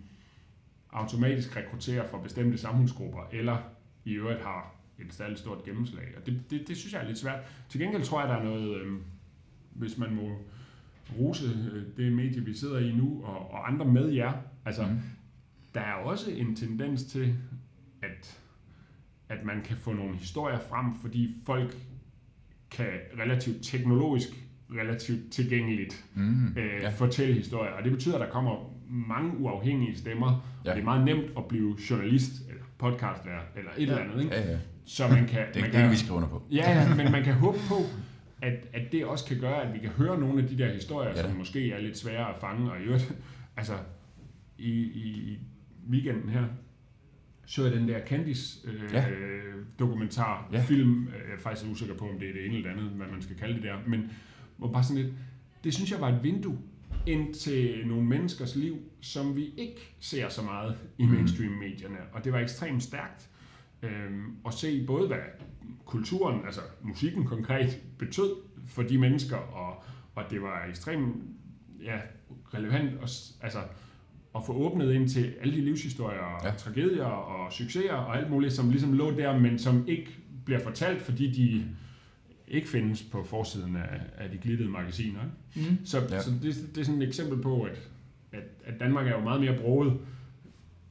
automatisk 0.93 1.57
rekrutterer 1.57 2.07
fra 2.07 2.19
bestemte 2.23 2.57
samfundsgrupper, 2.57 3.19
eller 3.31 3.57
i 4.05 4.11
øvrigt 4.13 4.41
har 4.41 4.75
et 5.07 5.13
særligt 5.13 5.39
stort 5.39 5.63
gennemslag. 5.63 6.03
Og 6.17 6.25
det, 6.25 6.41
det, 6.49 6.67
det 6.67 6.77
synes 6.77 6.93
jeg 6.93 7.01
er 7.03 7.07
lidt 7.07 7.17
svært. 7.17 7.39
Til 7.69 7.79
gengæld 7.81 8.03
tror 8.03 8.19
jeg, 8.19 8.29
der 8.29 8.35
er 8.35 8.43
noget, 8.43 8.81
øh, 8.81 8.93
hvis 9.73 9.97
man 9.97 10.15
må 10.15 10.37
rose 11.19 11.45
øh, 11.73 11.83
det 11.97 12.11
medie, 12.13 12.45
vi 12.45 12.53
sidder 12.53 12.79
i 12.79 12.91
nu, 12.91 13.21
og, 13.23 13.51
og 13.51 13.67
andre 13.71 13.85
med 13.85 14.09
jer. 14.09 14.33
Altså, 14.65 14.83
Mm. 14.85 14.97
der 15.73 15.81
er 15.81 15.93
også 15.93 16.31
en 16.31 16.55
tendens 16.55 17.03
til, 17.03 17.35
at, 18.01 18.39
at 19.29 19.45
man 19.45 19.61
kan 19.65 19.77
få 19.77 19.93
nogle 19.93 20.15
historier 20.15 20.59
frem, 20.69 20.85
fordi 21.01 21.35
folk 21.45 21.77
kan 22.71 22.87
relativt 23.19 23.63
teknologisk, 23.63 24.27
relativt 24.71 25.31
tilgængeligt 25.31 26.05
Mm. 26.15 26.47
øh, 26.57 26.81
Ja. 26.81 26.89
fortælle 26.89 27.33
historier. 27.33 27.71
Og 27.71 27.83
det 27.83 27.91
betyder, 27.91 28.15
at 28.15 28.21
der 28.21 28.29
kommer 28.29 28.73
mange 28.89 29.37
uafhængige 29.37 29.97
stemmer, 29.97 30.59
ja. 30.65 30.69
Og 30.69 30.75
det 30.75 30.81
er 30.81 30.85
meget 30.85 31.05
nemt 31.05 31.31
at 31.37 31.45
blive 31.47 31.77
journalist, 31.89 32.31
eller 32.49 32.63
podcastvært, 32.77 33.45
eller 33.55 33.71
et 33.77 33.87
Ja. 33.87 33.91
eller 33.91 33.97
andet. 34.11 34.23
Ikke? 34.23 34.35
Ja, 34.35 34.51
ja. 34.51 34.57
Så 34.85 35.07
man 35.07 35.27
kan, 35.27 35.39
Det, 35.47 35.55
man 35.55 35.63
det 35.63 35.71
kan 35.71 35.81
kan 35.81 35.91
vi 35.91 35.95
skrive 35.95 36.13
under 36.15 36.29
på. 36.29 36.41
Ja, 36.51 36.71
ja, 36.81 36.95
men 36.95 37.11
man 37.11 37.23
kan 37.23 37.33
håbe 37.45 37.57
på, 37.69 37.75
at, 38.41 38.67
at 38.73 38.91
det 38.91 39.05
også 39.05 39.25
kan 39.25 39.39
gøre, 39.39 39.61
at 39.67 39.73
vi 39.73 39.79
kan 39.79 39.89
høre 39.89 40.19
nogle 40.19 40.43
af 40.43 40.49
de 40.49 40.57
der 40.57 40.73
historier, 40.73 41.09
Ja 41.09 41.21
som 41.21 41.31
måske 41.37 41.71
er 41.71 41.79
lidt 41.81 41.97
svære 41.97 42.29
at 42.33 42.35
fange. 42.41 42.71
Og 42.71 42.79
i 42.79 42.83
øvrigt, 42.83 43.13
altså, 43.57 43.73
i, 44.57 44.69
i 44.81 45.37
weekenden 45.89 46.29
her, 46.29 46.43
så 47.45 47.63
jeg 47.63 47.71
den 47.73 47.87
der 47.87 47.99
Candice 48.07 48.59
øh, 48.67 48.93
Ja. 48.93 49.05
ja. 50.53 50.63
film. 50.63 51.07
Øh, 51.07 51.13
Jeg 51.13 51.35
er 51.37 51.39
faktisk 51.39 51.71
usikker 51.71 51.95
på, 51.95 52.09
om 52.09 52.19
det 52.19 52.29
er 52.29 52.33
det 52.33 52.45
ene 52.45 52.55
eller 52.55 52.69
det 52.73 52.77
andet, 52.79 52.91
hvad 52.91 53.07
man 53.07 53.21
skal 53.21 53.35
kalde 53.35 53.53
det 53.55 53.63
der. 53.63 53.75
Men 53.87 54.11
hvor 54.57 54.71
bare 54.71 54.83
sådan 54.83 55.03
lidt, 55.03 55.13
det 55.63 55.73
synes 55.73 55.91
jeg 55.91 56.01
var 56.01 56.09
et 56.09 56.23
vindue 56.23 56.57
ind 57.07 57.33
til 57.33 57.83
nogle 57.87 58.03
menneskers 58.05 58.55
liv, 58.55 58.77
som 59.01 59.35
vi 59.35 59.53
ikke 59.57 59.95
ser 59.99 60.29
så 60.29 60.41
meget 60.41 60.75
i 60.97 61.05
Mm. 61.05 61.11
mainstream-medierne. 61.11 61.97
Og 62.13 62.23
det 62.23 62.33
var 62.33 62.39
ekstremt 62.39 62.83
stærkt 62.83 63.29
øhm, 63.83 64.35
at 64.45 64.53
se 64.53 64.85
både, 64.87 65.07
hvad 65.07 65.17
kulturen, 65.85 66.45
altså 66.45 66.61
musikken 66.83 67.25
konkret, 67.25 67.81
betød 67.99 68.31
for 68.67 68.83
de 68.83 68.97
mennesker, 68.97 69.37
og, 69.37 69.83
og 70.15 70.23
det 70.31 70.41
var 70.41 70.65
ekstremt 70.69 71.15
ja, 71.83 71.99
relevant 72.53 72.91
at, 73.01 73.09
s- 73.09 73.37
altså, 73.41 73.59
at 74.35 74.41
få 74.45 74.53
åbnet 74.53 74.93
ind 74.93 75.09
til 75.09 75.33
alle 75.41 75.55
de 75.55 75.61
livshistorier, 75.61 76.19
og 76.19 76.41
Ja. 76.43 76.49
ja. 76.49 76.55
tragedier 76.55 77.03
og 77.05 77.53
succeser 77.53 77.93
og 77.93 78.17
alt 78.17 78.29
muligt, 78.29 78.53
som 78.53 78.69
ligesom 78.69 78.93
lå 78.93 79.11
der, 79.11 79.39
men 79.39 79.59
som 79.59 79.87
ikke 79.87 80.17
bliver 80.45 80.59
fortalt, 80.59 81.01
fordi 81.01 81.31
de 81.31 81.65
ikke 82.47 82.67
findes 82.67 83.03
på 83.03 83.23
forsiden 83.23 83.75
af, 83.75 84.01
af 84.17 84.29
de 84.29 84.37
glittede 84.37 84.69
magasiner. 84.69 85.19
Ikke? 85.57 85.69
Mm. 85.71 85.85
Så, 85.85 85.99
Ja. 85.99 86.15
ja. 86.15 86.21
så 86.21 86.31
det, 86.31 86.55
det 86.75 86.81
er 86.81 86.85
sådan 86.85 87.01
et 87.01 87.07
eksempel 87.07 87.41
på, 87.41 87.61
at, 87.63 87.89
at, 88.31 88.43
at 88.65 88.79
Danmark 88.79 89.07
er 89.07 89.11
jo 89.11 89.19
meget 89.23 89.41
mere 89.41 89.57
broget, 89.61 89.99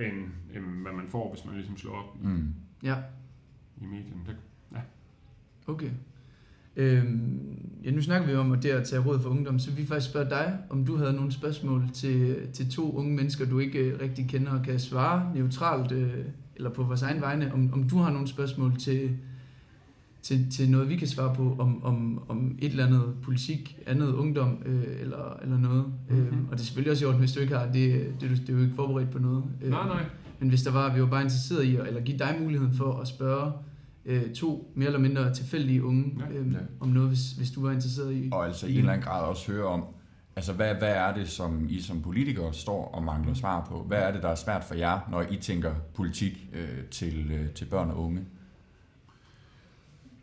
end, 0.00 0.16
end 0.56 0.64
hvad 0.82 0.92
man 0.92 1.08
får, 1.08 1.34
hvis 1.34 1.44
man 1.44 1.54
ligesom 1.54 1.76
slår 1.76 1.92
op 1.94 2.24
Mm. 2.24 2.54
Ja, 2.82 2.94
i 3.80 3.84
medierne. 3.84 4.20
Det, 4.26 4.36
okay. 5.66 5.90
Øhm, 6.76 7.40
ja, 7.84 7.90
nu 7.90 8.02
snakker 8.02 8.28
vi 8.28 8.34
om 8.34 8.52
at 8.52 8.62
det 8.62 8.68
at 8.68 8.86
tage 8.86 9.02
råd 9.02 9.20
for 9.20 9.30
ungdom, 9.30 9.58
så 9.58 9.70
vi 9.70 9.86
faktisk 9.86 10.10
spørge 10.10 10.30
dig, 10.30 10.58
om 10.70 10.84
du 10.84 10.96
havde 10.96 11.12
nogle 11.12 11.32
spørgsmål 11.32 11.88
til, 11.94 12.36
til 12.52 12.70
to 12.70 12.96
unge 12.96 13.14
mennesker, 13.14 13.46
du 13.46 13.58
ikke 13.58 13.78
øh, 13.78 14.00
rigtig 14.00 14.28
kender 14.28 14.52
og 14.52 14.64
kan 14.64 14.78
svare 14.78 15.32
neutralt, 15.34 15.92
øh, 15.92 16.24
eller 16.56 16.70
på 16.70 16.82
vores 16.82 17.02
egen 17.02 17.20
vegne, 17.20 17.52
om, 17.54 17.72
om 17.72 17.88
du 17.88 17.98
har 17.98 18.12
nogle 18.12 18.28
spørgsmål 18.28 18.76
til, 18.76 19.16
til, 20.22 20.50
til 20.50 20.70
noget, 20.70 20.88
vi 20.88 20.96
kan 20.96 21.08
svare 21.08 21.34
på 21.34 21.56
om, 21.58 21.84
om, 21.84 22.22
om 22.28 22.56
et 22.58 22.70
eller 22.70 22.86
andet 22.86 23.14
politik, 23.22 23.78
andet 23.86 24.12
ungdom 24.12 24.62
øh, 24.66 25.00
eller, 25.00 25.38
eller 25.42 25.58
noget. 25.58 25.84
Mm-hmm. 26.08 26.26
Øhm, 26.26 26.44
og 26.44 26.52
det 26.52 26.60
er 26.60 26.64
selvfølgelig 26.64 26.92
også 26.92 27.04
i 27.04 27.08
orden, 27.08 27.20
hvis 27.20 27.32
du 27.32 27.40
ikke 27.40 27.56
har 27.56 27.66
det, 27.66 28.14
det, 28.20 28.30
det, 28.30 28.40
det 28.40 28.48
er 28.48 28.52
jo 28.52 28.62
ikke 28.62 28.74
forberedt 28.74 29.10
på 29.10 29.18
noget. 29.18 29.44
Øh, 29.62 29.70
Nej, 29.70 29.86
nej. 29.86 30.04
Men 30.42 30.48
hvis 30.48 30.62
der 30.62 30.72
var, 30.72 30.94
vi 30.94 31.00
var 31.00 31.06
bare 31.06 31.22
interesseret 31.22 31.64
i, 31.64 31.76
at, 31.76 31.86
eller 31.86 32.00
give 32.00 32.18
dig 32.18 32.36
muligheden 32.40 32.74
for 32.74 33.00
at 33.00 33.08
spørge 33.08 33.52
øh, 34.04 34.32
to 34.34 34.72
mere 34.74 34.86
eller 34.86 35.00
mindre 35.00 35.34
tilfældige 35.34 35.84
unge 35.84 36.04
Ja. 36.30 36.38
øh, 36.38 36.52
Ja. 36.52 36.58
om 36.80 36.88
noget, 36.88 37.08
hvis, 37.08 37.32
hvis 37.32 37.50
du 37.50 37.62
var 37.62 37.72
interesseret 37.72 38.14
i. 38.14 38.28
Og 38.32 38.46
altså 38.46 38.66
i 38.66 38.72
en 38.72 38.78
eller 38.78 38.92
anden 38.92 39.04
grad 39.04 39.22
også 39.24 39.52
høre 39.52 39.64
om, 39.64 39.84
altså 40.36 40.52
hvad, 40.52 40.74
hvad 40.74 40.88
er 40.94 41.14
det, 41.14 41.28
som 41.28 41.66
I 41.70 41.80
som 41.80 42.02
politikere 42.02 42.52
står 42.54 42.84
og 42.94 43.02
mangler 43.02 43.34
svar 43.34 43.66
på? 43.70 43.82
Hvad 43.82 43.98
er 43.98 44.12
det, 44.12 44.22
der 44.22 44.28
er 44.28 44.34
svært 44.34 44.64
for 44.64 44.74
jer, 44.74 45.00
når 45.10 45.22
I 45.30 45.36
tænker 45.36 45.74
politik 45.94 46.48
øh, 46.54 46.84
til, 46.90 47.30
øh, 47.32 47.50
til 47.50 47.64
børn 47.64 47.90
og 47.90 48.04
unge? 48.04 48.20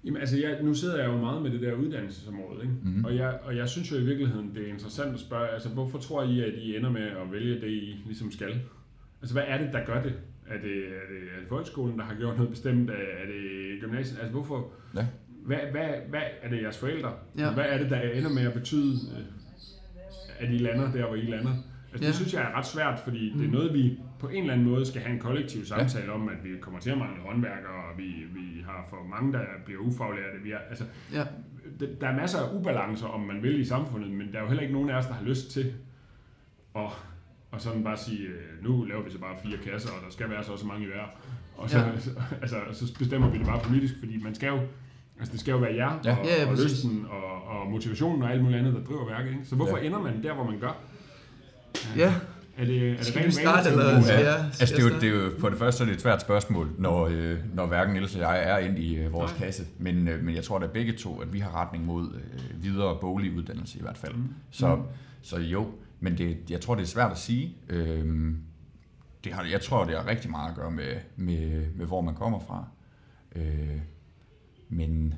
Jamen, 0.06 0.20
altså, 0.20 0.38
jeg, 0.38 0.58
nu 0.64 0.74
sidder 0.74 0.98
jeg 0.98 1.08
jo 1.08 1.18
meget 1.18 1.42
med 1.42 1.52
det 1.52 1.62
der 1.62 1.74
uddannelsesområde, 1.74 2.62
ikke? 2.62 2.74
Mhm. 2.84 2.94
Mm. 2.98 3.06
Og, 3.06 3.16
jeg, 3.16 3.40
og 3.44 3.56
jeg 3.58 3.70
synes 3.70 3.92
jo 3.92 3.96
i 3.98 4.04
virkeligheden, 4.06 4.56
det 4.56 4.68
er 4.70 4.74
interessant 4.74 5.14
at 5.14 5.20
spørge, 5.20 5.48
altså, 5.48 5.70
hvorfor 5.70 5.98
tror 5.98 6.24
I, 6.24 6.40
at 6.42 6.54
I 6.58 6.76
ender 6.78 6.90
med 6.90 7.02
at 7.02 7.32
vælge 7.32 7.62
det, 7.62 7.68
I 7.72 8.02
ligesom 8.06 8.32
skal? 8.32 8.62
Altså, 9.22 9.34
hvad 9.36 9.44
er 9.48 9.58
det, 9.58 9.70
der 9.74 9.86
gør 9.86 10.02
det? 10.02 10.14
Er 10.48 10.58
det, 10.62 10.78
er 10.78 11.06
det, 11.10 11.20
er 11.36 11.40
det 11.40 11.48
folkeskolen, 11.50 12.00
der 12.00 12.06
har 12.06 12.16
gjort 12.16 12.36
noget 12.36 12.50
bestemt? 12.50 12.90
Er, 12.90 12.94
er 12.94 13.26
det 13.26 13.82
gymnasiet? 13.82 14.18
Altså, 14.20 14.32
hvorfor? 14.32 14.72
Ja. 14.96 15.06
Hvad, 15.46 15.58
hvad, 15.72 15.90
hvad 16.10 16.22
er 16.42 16.50
det 16.50 16.62
jeres 16.62 16.78
forældre? 16.78 17.14
Ja. 17.38 17.54
Hvad 17.54 17.66
er 17.68 17.78
det, 17.78 17.90
der 17.90 18.00
ender 18.02 18.30
med 18.34 18.44
at 18.48 18.54
betyde, 18.54 18.94
øh, 19.18 19.26
at 20.40 20.54
I 20.54 20.58
lander 20.58 20.92
der, 20.92 21.06
hvor 21.08 21.16
I 21.16 21.22
lander? 21.22 21.54
Altså, 21.92 22.04
Ja. 22.04 22.08
det 22.08 22.16
synes 22.16 22.34
jeg 22.34 22.42
er 22.42 22.58
ret 22.58 22.66
svært, 22.66 23.00
fordi 23.00 23.34
det 23.34 23.42
er 23.44 23.48
Mm. 23.48 23.54
noget, 23.54 23.74
vi 23.74 24.00
på 24.20 24.28
en 24.28 24.42
eller 24.42 24.54
anden 24.54 24.68
måde 24.70 24.86
skal 24.86 25.02
have 25.02 25.14
en 25.14 25.20
kollektiv 25.20 25.66
samtale 25.66 26.06
ja. 26.06 26.12
om, 26.12 26.30
at 26.30 26.44
vi 26.44 26.50
kommer 26.62 26.80
til 26.80 26.90
at 26.92 26.98
mangle 26.98 27.22
håndværkere, 27.22 27.84
og 27.92 27.98
vi, 27.98 28.04
vi 28.04 28.62
har 28.66 28.88
for 28.90 29.08
mange, 29.10 29.34
der 29.34 29.40
bliver 29.66 29.80
ufaglærte. 29.82 30.38
Vi 30.44 30.52
er, 30.52 30.58
altså, 30.70 30.84
Ja, 31.14 31.24
det- 31.80 32.02
der 32.02 32.08
er 32.08 32.16
masser 32.16 32.40
af 32.40 32.56
ubalancer, 32.56 33.08
om 33.08 33.20
man 33.22 33.44
vil 33.44 33.60
i 33.60 33.66
samfundet, 33.66 34.12
men 34.12 34.32
der 34.32 34.38
er 34.38 34.42
jo 34.42 34.48
heller 34.48 34.62
ikke 34.62 34.74
nogen 34.74 34.90
af 34.90 34.96
os, 34.98 35.06
der 35.06 35.14
har 35.14 35.24
lyst 35.26 35.52
til 35.52 35.74
at 36.76 36.82
og 37.52 37.62
sådan 37.62 37.84
bare 37.84 37.98
sige, 37.98 38.22
øh, 38.28 38.64
nu 38.64 38.84
laver 38.84 39.04
vi 39.04 39.12
så 39.12 39.18
bare 39.20 39.36
fire 39.44 39.58
kasser, 39.72 39.90
og 39.90 39.96
der 40.06 40.12
skal 40.12 40.30
være 40.30 40.44
så 40.44 40.52
og 40.52 40.60
så 40.60 40.66
mange 40.66 40.84
i 40.84 40.88
hver. 40.88 41.04
Og 41.58 41.70
så, 41.70 41.78
Ja. 41.78 41.84
ja. 41.86 41.92
altså, 42.42 42.56
så 42.74 42.94
bestemmer 43.00 43.30
vi 43.30 43.38
det 43.38 43.46
bare 43.46 43.60
politisk, 43.60 43.94
fordi 44.00 44.24
man 44.24 44.36
skal 44.36 44.48
jo, 44.48 44.60
altså 45.20 45.32
det 45.32 45.40
skal 45.40 45.52
jo 45.52 45.58
være 45.58 45.76
jer, 45.76 46.00
Ja. 46.06 46.18
og, 46.18 46.26
Ja, 46.26 46.42
ja, 46.44 46.50
og 46.50 46.58
lysten, 46.58 47.06
og, 47.10 47.44
og 47.60 47.72
motivationen 47.72 48.24
og 48.24 48.32
alt 48.32 48.42
muligt 48.44 48.60
andet, 48.60 48.74
der 48.74 48.84
driver 48.84 49.06
værket. 49.10 49.32
Ikke? 49.32 49.46
Så 49.46 49.56
hvorfor 49.56 49.78
Ja. 49.78 49.82
ja. 49.84 49.88
ender 49.88 50.00
man 50.00 50.24
der, 50.24 50.34
hvor 50.34 50.44
man 50.44 50.60
gør? 50.60 50.78
ja. 51.98 52.14
Er 52.58 52.66
det, 52.66 52.90
er 52.92 52.96
det 52.98 53.06
Skal 53.06 53.22
rent 53.22 53.36
du 53.36 53.40
starte, 53.42 53.70
eller 53.70 53.86
Ja. 54.08 54.32
jeg? 54.34 54.46
Altså 54.60 54.76
det 54.76 54.84
er, 54.84 54.88
jo, 54.90 54.96
det 55.02 55.04
er 55.10 55.24
jo, 55.24 55.32
for 55.40 55.50
det 55.50 55.58
første 55.58 55.84
er 55.84 55.86
det 55.86 55.96
et 55.96 56.02
svært 56.02 56.22
spørgsmål, 56.22 56.70
når, 56.78 57.08
øh, 57.12 57.38
når 57.54 57.66
hverken 57.68 57.94
Niels 57.94 58.16
og 58.16 58.22
jeg 58.22 58.44
er 58.50 58.58
inde 58.58 58.80
i 58.82 58.96
øh, 58.98 59.14
vores 59.14 59.32
Nej. 59.32 59.46
kasse. 59.46 59.64
Men, 59.78 60.08
øh, 60.08 60.24
men 60.24 60.36
jeg 60.36 60.44
tror 60.44 60.60
da 60.60 60.68
begge 60.68 60.94
to, 60.94 61.20
at 61.22 61.34
vi 61.34 61.40
har 61.40 61.62
retning 61.62 61.86
mod 61.86 62.08
øh, 62.16 62.64
videre 62.64 62.98
boglig 63.02 63.38
uddannelse 63.38 63.80
i 63.80 63.82
hvert 63.82 63.98
fald. 63.98 64.14
Mm. 64.14 64.24
Så, 64.52 64.76
Mm. 64.76 64.82
så 65.22 65.38
jo, 65.40 65.68
men 66.00 66.18
det, 66.18 66.38
jeg 66.50 66.62
tror, 66.62 66.76
det 66.76 66.82
er 66.82 66.88
svært 66.88 67.12
at 67.12 67.18
sige. 67.18 67.58
Øhm, 67.70 68.44
det 69.24 69.34
har, 69.34 69.44
jeg 69.44 69.62
tror, 69.62 69.86
det 69.86 69.96
har 69.98 70.08
rigtig 70.08 70.32
meget 70.32 70.50
at 70.50 70.56
gøre 70.56 70.72
med, 70.72 70.96
med, 71.16 71.66
med 71.76 71.86
hvor 71.86 72.02
man 72.02 72.16
kommer 72.16 72.40
fra. 72.40 72.68
Øh, 73.36 73.82
men, 74.70 75.14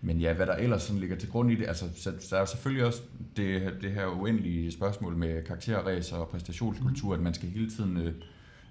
men 0.00 0.18
ja, 0.18 0.32
hvad 0.32 0.46
der 0.46 0.54
ellers 0.54 0.82
sådan 0.82 1.00
ligger 1.00 1.16
til 1.16 1.30
grund 1.30 1.50
i 1.50 1.54
det, 1.54 1.66
altså 1.66 1.84
så, 1.94 2.12
så 2.20 2.36
er 2.36 2.40
der 2.40 2.46
selvfølgelig 2.46 2.86
også 2.86 3.02
det, 3.36 3.78
det 3.82 3.92
her 3.92 4.06
uendelige 4.06 4.72
spørgsmål 4.72 5.16
med 5.16 5.44
karakterræs 5.44 6.12
og 6.12 6.28
præstationskultur, 6.28 7.14
at 7.14 7.20
man 7.20 7.34
skal 7.34 7.48
hele 7.48 7.70
tiden 7.70 7.96
øh, 7.96 8.14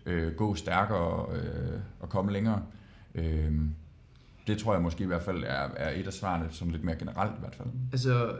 øh, 0.05 0.35
gå 0.35 0.55
stærkere 0.55 1.35
øh, 1.35 1.79
og 1.99 2.09
komme 2.09 2.31
længere. 2.31 2.63
Øh, 3.15 3.61
det 4.47 4.57
tror 4.57 4.73
jeg 4.73 4.81
måske 4.81 5.03
i 5.03 5.07
hvert 5.07 5.21
fald 5.21 5.43
er, 5.43 5.69
er 5.75 5.99
et 5.99 6.07
af 6.07 6.13
svarene, 6.13 6.47
sådan 6.51 6.71
lidt 6.71 6.83
mere 6.83 6.95
generelt 6.95 7.31
i 7.37 7.39
hvert 7.39 7.55
fald. 7.55 7.67
Altså, 7.91 8.35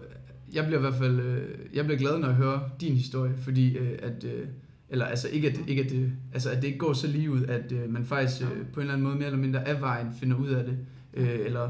jeg 0.54 0.66
bliver 0.66 0.80
i 0.80 0.82
hvert 0.82 0.96
fald 0.96 1.20
øh, 1.20 1.60
jeg 1.74 1.86
bliver 1.86 2.00
glad, 2.00 2.20
når 2.20 2.28
jeg 2.28 2.36
hører 2.36 2.70
din 2.82 2.94
historie, 2.94 3.34
fordi 3.38 3.78
øh, 3.78 4.00
at, 4.02 4.24
øh, 4.24 4.48
eller 4.90 5.06
altså 5.06 5.28
ikke 5.28 5.48
at, 5.50 5.60
ikke 5.68 5.84
at, 5.84 5.90
det, 5.90 6.12
altså 6.34 6.50
at 6.50 6.62
det 6.62 6.68
ikke 6.68 6.80
går 6.80 6.94
så 6.94 7.08
lige 7.08 7.32
ud, 7.32 7.44
at 7.44 7.72
øh, 7.72 7.90
man 7.90 8.06
faktisk 8.06 8.42
øh, 8.42 8.48
på 8.48 8.80
en 8.80 8.82
eller 8.82 8.94
anden 8.94 9.08
måde 9.08 9.16
mere 9.16 9.26
eller 9.26 9.40
mindre 9.40 9.68
af 9.68 9.82
vejen 9.82 10.08
finder 10.20 10.38
ud 10.38 10.50
af 10.50 10.64
det, 10.64 10.78
øh, 11.14 11.40
eller 11.46 11.70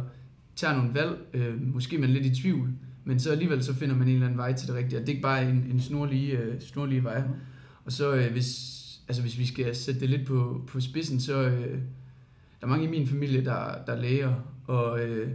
tager 0.56 0.76
nogle 0.76 0.94
valg, 0.94 1.18
øh, 1.34 1.74
måske 1.74 1.98
man 1.98 2.10
er 2.10 2.14
lidt 2.14 2.26
i 2.26 2.42
tvivl, 2.42 2.70
men 3.04 3.20
så 3.20 3.32
alligevel 3.32 3.64
så 3.64 3.74
finder 3.74 3.96
man 3.96 4.08
en 4.08 4.14
eller 4.14 4.26
anden 4.26 4.38
vej 4.38 4.54
til 4.54 4.68
det 4.68 4.76
rigtige, 4.76 5.00
og 5.00 5.02
det 5.02 5.10
er 5.10 5.14
ikke 5.14 5.22
bare 5.22 5.50
en, 5.50 5.68
en 5.72 5.80
snorlige, 5.80 6.38
øh, 6.38 6.62
snorlige 6.62 7.04
vej. 7.04 7.24
Og 7.86 7.92
så 7.92 8.14
øh, 8.14 8.32
hvis, 8.32 8.78
altså 9.08 9.22
hvis 9.22 9.40
vi 9.40 9.46
skal 9.46 9.76
sætte 9.76 10.00
det 10.00 10.10
lidt 10.10 10.28
på, 10.28 10.64
på 10.68 10.80
spidsen, 10.80 11.20
så 11.20 11.44
øh, 11.44 11.80
der 12.60 12.68
er 12.68 12.68
mange 12.68 12.86
i 12.86 12.90
min 12.90 13.08
familie, 13.08 13.46
der, 13.46 13.84
der 13.88 13.94
er 13.94 14.02
læger, 14.02 14.34
og 14.68 15.00
øh, 15.00 15.32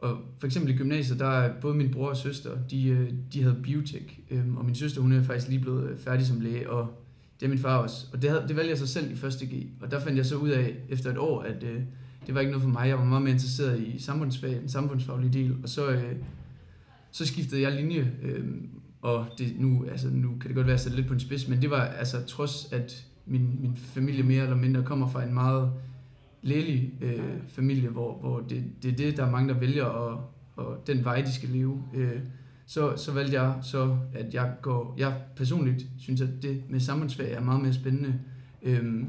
og 0.00 0.18
for 0.38 0.46
eksempel 0.46 0.74
i 0.74 0.76
gymnasiet, 0.76 1.18
der 1.18 1.26
er 1.26 1.60
både 1.60 1.74
min 1.74 1.90
bror 1.90 2.08
og 2.08 2.16
søster, 2.16 2.50
de, 2.70 2.88
øh, 2.88 3.12
de 3.32 3.42
havde 3.42 3.56
biotek, 3.62 4.20
øhm, 4.30 4.56
og 4.56 4.64
min 4.64 4.74
søster, 4.74 5.00
hun 5.00 5.12
er 5.12 5.22
faktisk 5.22 5.48
lige 5.48 5.60
blevet 5.60 5.90
øh, 5.90 5.98
færdig 5.98 6.26
som 6.26 6.40
læge, 6.40 6.70
og 6.70 6.88
det 7.40 7.46
er 7.46 7.50
min 7.50 7.58
far 7.58 7.76
også. 7.76 8.06
Og 8.12 8.22
det, 8.22 8.30
havde, 8.30 8.44
det 8.48 8.56
valgte 8.56 8.70
jeg 8.70 8.78
så 8.78 8.86
selv 8.86 9.10
i 9.10 9.14
1.G, 9.14 9.66
og 9.80 9.90
der 9.90 10.00
fandt 10.00 10.16
jeg 10.16 10.26
så 10.26 10.36
ud 10.36 10.48
af 10.48 10.76
efter 10.88 11.10
et 11.10 11.18
år, 11.18 11.42
at 11.42 11.62
øh, 11.62 11.82
det 12.26 12.34
var 12.34 12.40
ikke 12.40 12.50
noget 12.50 12.62
for 12.62 12.70
mig. 12.70 12.88
Jeg 12.88 12.98
var 12.98 13.04
meget 13.04 13.22
mere 13.22 13.32
interesseret 13.32 13.80
i 13.80 13.98
samfundsfag, 13.98 14.50
den 14.50 14.68
samfundsfaglige 14.68 15.32
del, 15.32 15.56
og 15.62 15.68
så, 15.68 15.90
øh, 15.90 16.16
så 17.10 17.26
skiftede 17.26 17.62
jeg 17.62 17.72
linje, 17.72 18.12
øh, 18.22 18.44
og 19.02 19.26
det, 19.38 19.60
nu, 19.60 19.84
altså, 19.90 20.08
nu 20.08 20.28
kan 20.40 20.48
det 20.48 20.54
godt 20.54 20.66
være 20.66 20.78
sat 20.78 20.92
lidt 20.92 21.06
på 21.06 21.14
en 21.14 21.20
spids, 21.20 21.48
men 21.48 21.62
det 21.62 21.70
var 21.70 21.80
altså 21.80 22.24
trods, 22.26 22.72
at 22.72 23.06
min, 23.26 23.58
min 23.60 23.76
familie 23.76 24.22
mere 24.22 24.42
eller 24.42 24.56
mindre 24.56 24.82
kommer 24.82 25.08
fra 25.08 25.24
en 25.24 25.34
meget 25.34 25.72
lægelig 26.42 26.92
øh, 27.00 27.22
familie, 27.48 27.88
hvor, 27.88 28.18
hvor 28.20 28.40
det, 28.40 28.64
det 28.82 28.92
er 28.92 28.96
det, 28.96 29.16
der 29.16 29.26
er 29.26 29.30
mange, 29.30 29.54
der 29.54 29.60
vælger, 29.60 29.84
og, 29.84 30.30
og 30.56 30.82
den 30.86 31.04
vej, 31.04 31.20
de 31.20 31.32
skal 31.32 31.48
leve. 31.48 31.82
Øh, 31.94 32.18
så, 32.66 32.96
så 32.96 33.12
valgte 33.12 33.42
jeg 33.42 33.54
så, 33.62 33.96
at 34.14 34.34
jeg 34.34 34.52
går, 34.62 34.94
jeg 34.98 35.14
personligt 35.36 35.86
synes, 35.98 36.20
at 36.20 36.28
det 36.42 36.62
med 36.68 36.80
samfundsfag 36.80 37.32
er 37.32 37.40
meget 37.40 37.62
mere 37.62 37.72
spændende. 37.72 38.14
Øhm, 38.62 39.06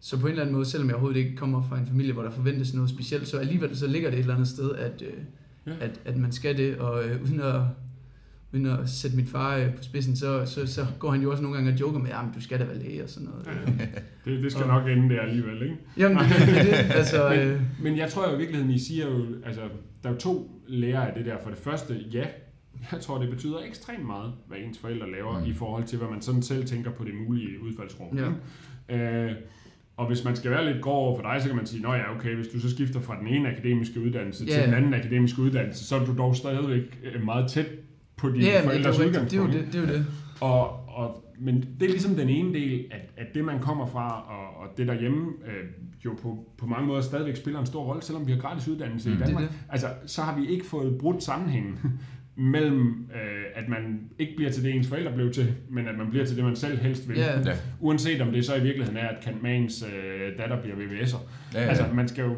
så 0.00 0.20
på 0.20 0.26
en 0.26 0.30
eller 0.30 0.42
anden 0.42 0.54
måde, 0.54 0.64
selvom 0.66 0.88
jeg 0.88 0.94
overhovedet 0.94 1.20
ikke 1.20 1.36
kommer 1.36 1.62
fra 1.62 1.78
en 1.78 1.86
familie, 1.86 2.12
hvor 2.12 2.22
der 2.22 2.30
forventes 2.30 2.74
noget 2.74 2.90
specielt, 2.90 3.28
så 3.28 3.38
alligevel 3.38 3.76
så 3.76 3.86
ligger 3.86 4.10
det 4.10 4.16
et 4.16 4.20
eller 4.20 4.34
andet 4.34 4.48
sted, 4.48 4.74
at, 4.74 5.02
øh, 5.02 5.12
Ja. 5.66 5.72
at, 5.80 6.00
at 6.04 6.16
man 6.16 6.32
skal 6.32 6.56
det, 6.56 6.76
og 6.76 7.04
øh, 7.04 7.22
uden 7.22 7.40
at 7.40 7.60
uden 8.54 8.66
at 8.66 8.88
sætte 8.88 9.16
min 9.16 9.26
far 9.26 9.56
øh, 9.56 9.74
på 9.76 9.82
spidsen, 9.82 10.16
så, 10.16 10.46
så, 10.46 10.66
så 10.66 10.86
går 10.98 11.10
han 11.10 11.22
jo 11.22 11.30
også 11.30 11.42
nogle 11.42 11.56
gange 11.56 11.72
og 11.72 11.80
joker 11.80 11.98
med, 11.98 12.10
at 12.10 12.16
du 12.34 12.40
skal 12.42 12.58
da 12.58 12.64
være 12.64 12.78
læge 12.78 13.02
og 13.02 13.08
sådan 13.08 13.28
noget. 13.28 13.46
Ja. 13.46 13.84
Det, 14.30 14.42
det 14.42 14.52
skal 14.52 14.64
Og- 14.64 14.68
nok 14.80 14.88
ende 14.88 15.14
der 15.14 15.20
alligevel, 15.20 15.62
ikke? 15.62 15.76
Jamen, 15.98 16.18
det, 16.18 16.26
det, 16.46 16.64
det, 16.66 16.72
altså, 16.94 17.28
Men- 17.28 17.38
øh, 17.38 17.60
Men 17.82 17.96
jeg 17.98 18.10
tror 18.10 18.28
jo 18.30 18.34
i 18.34 18.38
virkeligheden, 18.38 18.74
I 18.74 18.78
siger 18.78 19.06
jo, 19.08 19.24
altså, 19.46 19.60
der 20.02 20.08
er 20.08 20.12
jo 20.12 20.18
to 20.18 20.50
lærer 20.68 21.00
af 21.00 21.14
det 21.16 21.26
der. 21.26 21.36
For 21.42 21.50
det 21.50 21.58
første, 21.58 21.94
ja, 22.12 22.24
jeg 22.92 23.00
tror, 23.00 23.18
det 23.18 23.30
betyder 23.30 23.58
ekstremt 23.68 24.06
meget, 24.06 24.32
hvad 24.48 24.58
ens 24.66 24.78
forældre 24.78 25.10
laver, 25.12 25.38
Mm. 25.40 25.46
i 25.50 25.52
forhold 25.52 25.84
til, 25.84 25.98
hvad 25.98 26.08
man 26.08 26.22
sådan 26.22 26.42
selv 26.42 26.64
tænker 26.66 26.90
på 26.90 27.04
det 27.04 27.12
mulige 27.28 27.62
udfaldsrum. 27.62 28.18
Ja. 28.88 29.26
Øh, 29.26 29.32
og 29.96 30.06
hvis 30.06 30.24
man 30.24 30.36
skal 30.36 30.50
være 30.50 30.72
lidt 30.72 30.82
grov 30.82 31.06
over 31.08 31.16
for 31.20 31.22
dig, 31.30 31.42
så 31.42 31.48
kan 31.48 31.56
man 31.56 31.66
sige, 31.66 31.86
at 31.88 31.94
ja, 31.98 32.16
okay, 32.16 32.34
hvis 32.34 32.48
du 32.48 32.60
så 32.60 32.70
skifter 32.70 33.00
fra 33.00 33.18
den 33.20 33.28
ene 33.28 33.48
akademiske 33.48 34.00
uddannelse 34.00 34.44
Ja. 34.44 34.52
til 34.52 34.62
den 34.62 34.74
anden 34.74 34.94
akademiske 34.94 35.42
uddannelse, 35.42 35.84
så 35.84 35.96
er 35.96 36.04
du 36.04 36.16
dog 36.18 36.36
stadigvæk 36.36 37.00
øh, 37.14 37.24
meget 37.24 37.50
tæt 37.50 37.66
på 38.28 38.30
dine 38.36 38.44
ja, 38.44 38.56
det, 38.56 38.64
forældres 38.64 38.98
er 38.98 39.04
jo 39.04 39.06
rigtigt. 39.10 39.30
det, 39.30 39.32
er 39.32 39.36
jo 39.40 39.44
udgangspunkt. 39.46 39.72
det, 39.74 39.82
det 39.82 39.92
er 39.92 39.94
jo 39.94 39.98
det. 39.98 40.06
Og, 40.40 40.88
og, 40.88 41.24
men 41.40 41.54
det 41.80 41.86
er 41.86 41.90
ligesom 41.90 42.14
den 42.14 42.28
ene 42.28 42.54
del, 42.54 42.84
at, 42.90 43.00
at 43.16 43.26
det 43.34 43.44
man 43.44 43.58
kommer 43.60 43.86
fra, 43.86 44.08
og, 44.28 44.62
og 44.62 44.78
det 44.78 44.88
derhjemme, 44.88 45.26
øh, 45.46 45.64
jo 46.04 46.12
på, 46.22 46.48
på 46.58 46.66
mange 46.66 46.86
måder 46.86 47.00
stadigvæk 47.00 47.36
spiller 47.36 47.60
en 47.60 47.66
stor 47.66 47.84
rolle, 47.84 48.02
selvom 48.02 48.26
vi 48.26 48.32
har 48.32 48.38
gratis 48.38 48.68
uddannelse 48.68 49.08
Mm. 49.08 49.14
i 49.14 49.18
Det 49.18 49.26
Danmark. 49.26 49.42
det. 49.44 49.52
Altså, 49.68 49.86
så 50.06 50.22
har 50.22 50.38
vi 50.40 50.46
ikke 50.48 50.66
fået 50.66 50.98
brudt 50.98 51.22
sammenhængen 51.22 51.78
mellem, 52.36 53.08
øh, 53.14 53.44
at 53.54 53.68
man 53.68 54.00
ikke 54.18 54.32
bliver 54.36 54.50
til 54.50 54.64
det, 54.64 54.74
ens 54.74 54.88
forældre 54.88 55.12
blev 55.12 55.32
til, 55.32 55.52
men 55.70 55.88
at 55.88 55.98
man 55.98 56.10
bliver 56.10 56.24
til 56.26 56.36
det, 56.36 56.44
man 56.44 56.56
selv 56.56 56.78
helst 56.78 57.08
vil. 57.08 57.16
Ja. 57.18 57.38
Ja. 57.40 57.52
Uanset 57.80 58.20
om 58.20 58.32
det 58.32 58.44
så 58.44 58.54
i 58.54 58.62
virkeligheden 58.62 58.96
er, 58.98 59.08
at 59.08 59.24
Kant 59.24 59.42
Mans 59.42 59.82
øh, 59.82 60.38
datter 60.38 60.62
bliver 60.62 60.76
VVS'er. 60.76 61.18
Ja, 61.54 61.62
ja. 61.62 61.68
Altså, 61.68 61.84
man 61.94 62.08
skal 62.08 62.24
jo 62.24 62.36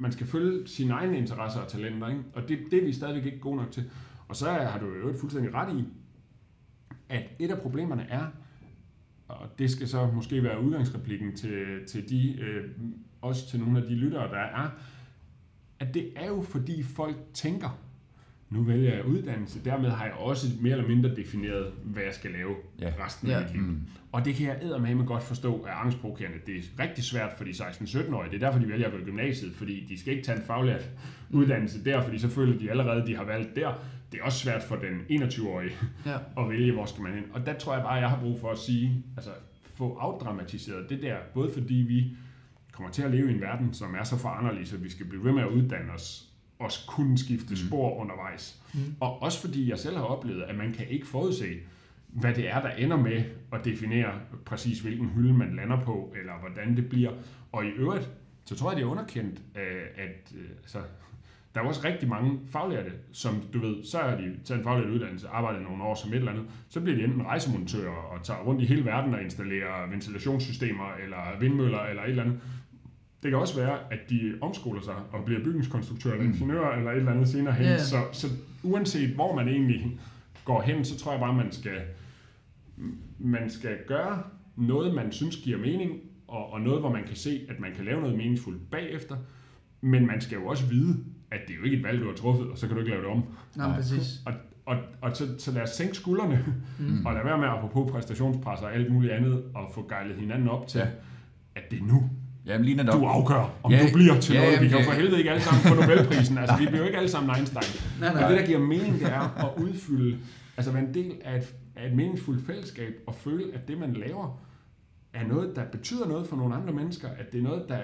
man 0.00 0.12
skal 0.12 0.26
følge 0.26 0.52
sine 0.68 0.92
egne 0.92 1.18
interesser 1.18 1.60
og 1.60 1.68
talenter, 1.68 2.08
ikke? 2.08 2.20
og 2.34 2.48
det, 2.48 2.58
det 2.70 2.78
er 2.82 2.86
vi 2.86 2.92
stadigvæk 2.92 3.26
ikke 3.26 3.38
gode 3.38 3.56
nok 3.56 3.70
til. 3.70 3.84
Og 4.28 4.36
så 4.36 4.50
har 4.50 4.78
du 4.78 4.86
jo 4.86 5.14
fuldstændig 5.20 5.54
ret 5.54 5.78
i, 5.78 5.84
at 7.08 7.22
et 7.38 7.50
af 7.50 7.58
problemerne 7.58 8.06
er, 8.10 8.26
og 9.28 9.48
det 9.58 9.70
skal 9.70 9.88
så 9.88 10.06
måske 10.14 10.42
være 10.42 10.60
udgangsreplikken 10.62 11.36
til, 11.36 11.64
til 11.88 12.08
de, 12.08 12.40
øh, 12.40 12.64
også 13.22 13.48
til 13.50 13.60
nogle 13.60 13.78
af 13.78 13.84
de 13.84 13.94
lyttere, 13.94 14.28
der 14.30 14.38
er, 14.38 14.68
at 15.80 15.94
det 15.94 16.12
er 16.16 16.26
jo 16.26 16.42
fordi 16.42 16.82
folk 16.82 17.16
tænker, 17.34 17.78
nu 18.50 18.62
vælger 18.62 18.94
jeg 18.94 19.04
uddannelse, 19.06 19.64
dermed 19.64 19.90
har 19.90 20.04
jeg 20.04 20.14
også 20.14 20.46
mere 20.60 20.72
eller 20.72 20.88
mindre 20.88 21.16
defineret, 21.16 21.72
hvad 21.84 22.02
jeg 22.02 22.14
skal 22.14 22.30
lave 22.30 22.54
Ja. 22.80 22.92
resten 23.04 23.28
Ja. 23.28 23.34
af 23.38 23.42
mit 23.42 23.52
liv. 23.52 23.62
Mm. 23.62 23.80
Og 24.12 24.24
det 24.24 24.34
kan 24.34 24.46
jeg 24.46 24.58
eddermame 24.62 25.04
godt 25.04 25.22
forstå 25.22 25.64
er 25.64 25.72
angstprovokerende. 25.72 26.38
Det 26.46 26.56
er 26.56 26.82
rigtig 26.82 27.04
svært 27.04 27.32
for 27.38 27.44
de 27.44 27.50
16-17-årige. 27.50 28.30
Det 28.30 28.42
er 28.42 28.46
derfor, 28.46 28.58
de 28.60 28.68
vælger 28.68 28.86
at 28.86 28.92
gå 28.92 28.98
i 28.98 29.02
gymnasiet, 29.04 29.54
fordi 29.54 29.86
de 29.88 29.98
skal 30.00 30.12
ikke 30.12 30.24
tage 30.26 30.38
en 30.38 30.44
faglært 30.44 30.90
uddannelse 31.30 31.84
der, 31.84 32.02
fordi 32.02 32.18
så 32.18 32.28
føler 32.28 32.58
de 32.58 32.70
allerede, 32.70 33.06
de 33.06 33.16
har 33.16 33.24
valgt 33.24 33.56
der. 33.56 33.74
Det 34.12 34.20
er 34.20 34.24
også 34.24 34.38
svært 34.38 34.62
for 34.62 34.76
den 34.76 35.22
21-årige 35.22 35.72
Ja. 36.06 36.16
at 36.42 36.48
vælge, 36.48 36.72
hvor 36.72 36.84
skal 36.86 37.02
man 37.02 37.14
hen. 37.14 37.24
Og 37.32 37.46
der 37.46 37.58
tror 37.58 37.74
jeg 37.74 37.82
bare, 37.82 37.92
jeg 37.92 38.10
har 38.10 38.20
brug 38.20 38.40
for 38.40 38.50
at 38.50 38.58
sige, 38.58 39.04
altså 39.16 39.30
få 39.74 39.96
afdramatiseret 39.96 40.90
det 40.90 41.02
der, 41.02 41.16
både 41.34 41.52
fordi 41.52 41.74
vi 41.74 42.16
kommer 42.72 42.92
til 42.92 43.02
at 43.02 43.10
leve 43.10 43.30
i 43.30 43.34
en 43.34 43.40
verden, 43.40 43.74
som 43.74 43.94
er 43.94 44.04
så 44.04 44.16
foranderlig, 44.18 44.66
så 44.68 44.76
vi 44.76 44.90
skal 44.90 45.06
blive 45.06 45.24
ved 45.24 45.32
med 45.32 45.42
at 45.42 45.48
uddanne 45.48 45.92
os, 45.92 46.28
og 46.58 46.70
kunne 46.88 47.18
skifte 47.18 47.66
spor 47.66 48.00
undervejs. 48.00 48.62
Mm. 48.74 48.80
Og 49.00 49.22
også 49.22 49.40
fordi 49.40 49.70
jeg 49.70 49.78
selv 49.78 49.96
har 49.96 50.04
oplevet, 50.04 50.42
at 50.42 50.54
man 50.56 50.72
kan 50.72 50.88
ikke 50.88 51.06
forudse, 51.06 51.54
hvad 52.08 52.34
det 52.34 52.48
er, 52.50 52.62
der 52.62 52.70
ender 52.70 52.96
med 52.96 53.24
at 53.52 53.64
definere 53.64 54.20
præcis, 54.44 54.80
hvilken 54.80 55.08
hylde 55.08 55.32
man 55.34 55.56
lander 55.56 55.80
på, 55.80 56.14
eller 56.20 56.32
hvordan 56.40 56.76
det 56.76 56.88
bliver. 56.88 57.12
Og 57.52 57.64
i 57.64 57.68
øvrigt, 57.68 58.10
så 58.44 58.56
tror 58.56 58.70
jeg, 58.70 58.76
det 58.76 58.82
er 58.82 58.88
underkendt, 58.88 59.38
øh, 59.56 59.82
at 59.96 60.32
øh, 60.36 60.50
altså, 60.58 60.78
der 61.56 61.62
er 61.62 61.64
jo 61.64 61.68
også 61.68 61.84
rigtig 61.88 62.08
mange 62.08 62.38
faglærte, 62.46 62.90
som 63.12 63.34
du 63.52 63.58
ved, 63.60 63.84
så 63.84 63.98
er 63.98 64.16
de 64.16 64.24
taget 64.44 64.58
en 64.58 64.64
faglært 64.64 64.90
uddannelse, 64.90 65.28
arbejder 65.28 65.60
nogle 65.60 65.82
år 65.82 65.94
som 65.94 66.10
et 66.10 66.16
eller 66.16 66.30
andet, 66.32 66.44
så 66.68 66.80
bliver 66.80 66.96
de 66.98 67.04
enten 67.04 67.22
rejsemontører 67.26 67.90
og 67.92 68.22
tager 68.22 68.40
rundt 68.40 68.62
i 68.62 68.64
hele 68.64 68.84
verden 68.84 69.14
og 69.14 69.22
installerer 69.22 69.90
ventilationssystemer 69.90 70.84
eller 71.04 71.38
vindmøller 71.40 71.80
eller 71.80 72.02
et 72.02 72.08
eller 72.10 72.22
andet. 72.22 72.40
Det 73.22 73.30
kan 73.30 73.38
også 73.40 73.60
være, 73.60 73.78
at 73.90 73.98
de 74.10 74.34
omskoler 74.40 74.80
sig 74.82 74.94
og 75.12 75.24
bliver 75.24 75.44
bygningskonstruktører 75.44 76.14
eller 76.14 76.26
Mm. 76.26 76.32
ingeniører 76.34 76.76
eller 76.78 76.90
et 76.90 76.96
eller 76.96 77.12
andet 77.12 77.28
senere 77.28 77.54
hen. 77.54 77.66
Ja. 77.66 77.78
Så, 77.78 77.96
så 78.12 78.26
uanset 78.62 79.08
hvor 79.10 79.36
man 79.36 79.48
egentlig 79.48 80.00
går 80.44 80.62
hen, 80.62 80.84
så 80.84 80.98
tror 80.98 81.12
jeg 81.12 81.20
bare, 81.20 81.34
man 81.34 81.52
skal, 81.52 81.80
man 83.18 83.50
skal 83.50 83.78
gøre 83.86 84.22
noget, 84.56 84.94
man 84.94 85.12
synes 85.12 85.36
giver 85.36 85.58
mening, 85.58 86.00
og, 86.28 86.52
og 86.52 86.60
noget, 86.60 86.80
hvor 86.80 86.92
man 86.92 87.04
kan 87.04 87.16
se, 87.16 87.40
at 87.48 87.60
man 87.60 87.74
kan 87.74 87.84
lave 87.84 88.00
noget 88.00 88.16
meningsfuldt 88.16 88.70
bagefter. 88.70 89.16
Men 89.80 90.06
man 90.06 90.20
skal 90.20 90.38
jo 90.38 90.46
også 90.46 90.66
vide, 90.66 91.04
at 91.36 91.48
det 91.48 91.52
er 91.54 91.58
jo 91.58 91.64
ikke 91.64 91.76
et 91.76 91.82
valg, 91.84 92.00
du 92.00 92.06
har 92.06 92.14
truffet, 92.14 92.46
og 92.50 92.58
så 92.58 92.66
kan 92.66 92.74
du 92.76 92.80
ikke 92.80 92.90
lave 92.90 93.02
det 93.02 93.10
om. 93.10 93.24
Nej, 93.56 93.66
Nej. 93.66 93.76
præcis. 93.76 94.20
Og, 94.26 94.32
og, 94.66 94.76
og 95.02 95.16
så, 95.16 95.26
så 95.38 95.52
lad 95.52 95.62
os 95.62 95.70
sænke 95.70 95.94
skuldrene, 95.94 96.44
Mm. 96.78 97.06
og 97.06 97.14
lad 97.14 97.24
være 97.24 97.38
med 97.38 97.48
apropos 97.48 97.92
præstationspres 97.92 98.60
og 98.60 98.74
alt 98.74 98.92
muligt 98.92 99.12
andet, 99.12 99.42
og 99.54 99.70
få 99.74 99.86
gejlet 99.88 100.16
hinanden 100.16 100.48
op 100.48 100.68
til, 100.68 100.78
Ja. 100.78 100.86
at 101.56 101.62
det 101.70 101.78
er 101.78 101.84
nu, 101.84 102.10
Jamen 102.46 102.64
lige 102.64 102.76
netop. 102.76 103.00
du 103.00 103.06
afgør, 103.06 103.50
om 103.62 103.72
Ja, 103.72 103.78
du 103.86 103.92
bliver 103.94 104.20
til 104.20 104.34
ja, 104.34 104.40
noget. 104.40 104.50
Vi 104.52 104.54
jamen, 104.54 104.68
kan 104.70 104.78
jo 104.78 104.78
det- 104.78 104.86
for 104.86 104.92
helvede 105.00 105.18
ikke 105.18 105.30
alle 105.30 105.42
sammen 105.42 105.62
få 105.62 105.74
Nobelprisen. 105.74 106.38
Altså, 106.42 106.56
vi 106.56 106.66
bliver 106.66 106.78
jo 106.78 106.84
ikke 106.86 106.98
alle 106.98 107.08
sammen 107.10 107.36
Einstein. 107.36 107.62
Nej, 108.00 108.12
Men 108.12 108.20
nej. 108.20 108.28
det, 108.30 108.40
der 108.40 108.46
giver 108.46 108.58
mening, 108.58 108.94
det 109.00 109.12
er 109.12 109.44
at 109.44 109.62
udfylde, 109.62 110.18
altså 110.56 110.72
være 110.72 110.82
en 110.88 110.94
del 110.94 111.12
af 111.24 111.36
et, 111.36 111.54
af 111.76 111.86
et 111.88 111.96
meningsfuldt 111.96 112.46
fællesskab, 112.46 112.92
og 113.06 113.14
føle, 113.14 113.44
at 113.54 113.68
det, 113.68 113.78
man 113.78 113.92
laver, 113.92 114.40
er 115.14 115.26
noget, 115.26 115.56
der 115.56 115.64
betyder 115.64 116.08
noget 116.08 116.26
for 116.26 116.36
nogle 116.36 116.54
andre 116.54 116.72
mennesker, 116.72 117.08
at 117.18 117.32
det 117.32 117.38
er 117.38 117.42
noget, 117.42 117.64
der, 117.68 117.78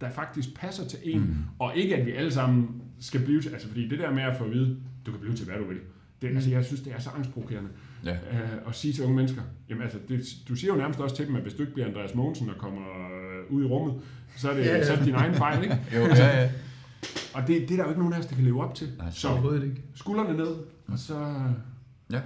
der 0.00 0.10
faktisk 0.10 0.60
passer 0.60 0.84
til 0.88 0.98
en, 1.02 1.20
mm. 1.20 1.34
og 1.58 1.76
ikke 1.76 1.96
at 1.96 2.06
vi 2.06 2.12
alle 2.12 2.32
sammen 2.32 2.68
skal 3.00 3.20
blive 3.24 3.42
til, 3.42 3.48
altså 3.50 3.68
fordi 3.68 3.88
det 3.88 3.98
der 3.98 4.14
med 4.14 4.22
at 4.22 4.36
få 4.38 4.44
at 4.44 4.50
vide, 4.50 4.76
du 5.06 5.10
kan 5.10 5.20
blive 5.20 5.34
til, 5.34 5.46
hvad 5.46 5.56
du 5.58 5.64
vil, 5.68 5.76
det, 6.22 6.30
Mm. 6.30 6.36
altså 6.36 6.50
jeg 6.50 6.64
synes, 6.64 6.80
det 6.80 6.92
er 6.92 7.00
så 7.00 7.10
angstprovokerende 7.10 7.68
Ja. 8.04 8.12
øh, 8.14 8.68
at 8.68 8.74
sige 8.74 8.92
til 8.92 9.04
unge 9.04 9.16
mennesker, 9.16 9.42
jamen 9.70 9.82
altså, 9.82 9.98
det, 10.08 10.20
du 10.48 10.54
siger 10.54 10.72
jo 10.72 10.78
nærmest 10.78 11.00
også 11.00 11.16
til 11.16 11.26
dem, 11.26 11.36
at 11.36 11.42
hvis 11.42 11.54
du 11.54 11.60
ikke 11.62 11.72
bliver 11.72 11.88
Andreas 11.88 12.14
Mogensen 12.14 12.50
og 12.50 12.56
kommer 12.58 12.82
øh, 12.82 13.52
ud 13.56 13.62
i 13.64 13.66
rummet, 13.66 13.94
så 14.36 14.50
er 14.50 14.54
det, 14.56 14.64
Ja, 14.64 14.76
ja. 14.76 14.86
så 14.86 14.92
er 14.92 14.96
det 14.96 15.06
din 15.06 15.14
egen 15.14 15.34
fejl, 15.34 15.62
ikke? 15.62 15.76
Jo, 15.96 16.00
ja, 16.00 16.40
ja. 16.42 16.50
Og 17.34 17.42
det, 17.46 17.48
det 17.48 17.70
er 17.70 17.76
der 17.76 17.82
jo 17.84 17.88
ikke 17.88 18.00
nogen 18.00 18.14
af 18.14 18.18
os, 18.18 18.26
der 18.26 18.34
kan 18.34 18.44
leve 18.44 18.64
op 18.64 18.74
til. 18.74 18.88
Nej, 18.98 19.10
så 19.10 19.60
ikke. 19.64 19.82
skuldrene 19.94 20.36
ned, 20.36 20.54
og 20.86 20.98
så 20.98 21.42
Ja. 22.12 22.20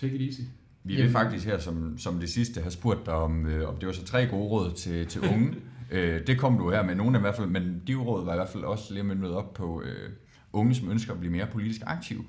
take 0.00 0.14
it 0.14 0.22
easy. 0.22 0.40
Vi 0.84 0.92
vil 0.92 0.96
Jamen. 0.98 1.12
faktisk 1.12 1.46
her 1.46 1.58
som, 1.58 1.98
som 1.98 2.20
det 2.20 2.28
sidste 2.30 2.60
have 2.60 2.70
spurgt 2.70 3.06
dig 3.06 3.14
om, 3.14 3.46
øh, 3.46 3.68
om 3.68 3.76
det 3.76 3.86
var 3.86 3.92
så 3.92 4.04
tre 4.04 4.26
gode 4.26 4.48
råd 4.48 4.72
til, 4.74 5.06
til 5.06 5.20
unge. 5.20 5.54
øh, 5.90 6.26
det 6.26 6.38
kom 6.38 6.58
du 6.58 6.70
her 6.70 6.82
med, 6.82 6.94
nogle 6.94 7.08
af 7.08 7.12
dem 7.12 7.20
i 7.20 7.26
hvert 7.26 7.36
fald, 7.36 7.48
men 7.48 7.82
de 7.86 7.94
råd 7.94 8.24
var 8.24 8.32
i 8.32 8.36
hvert 8.36 8.48
fald 8.48 8.64
også 8.64 8.94
lige 8.94 9.04
mødt 9.04 9.34
op 9.34 9.54
på 9.54 9.82
øh, 9.82 10.10
unge, 10.52 10.74
som 10.74 10.90
ønsker 10.90 11.12
at 11.12 11.18
blive 11.18 11.32
mere 11.32 11.46
politisk 11.52 11.82
aktive. 11.86 12.24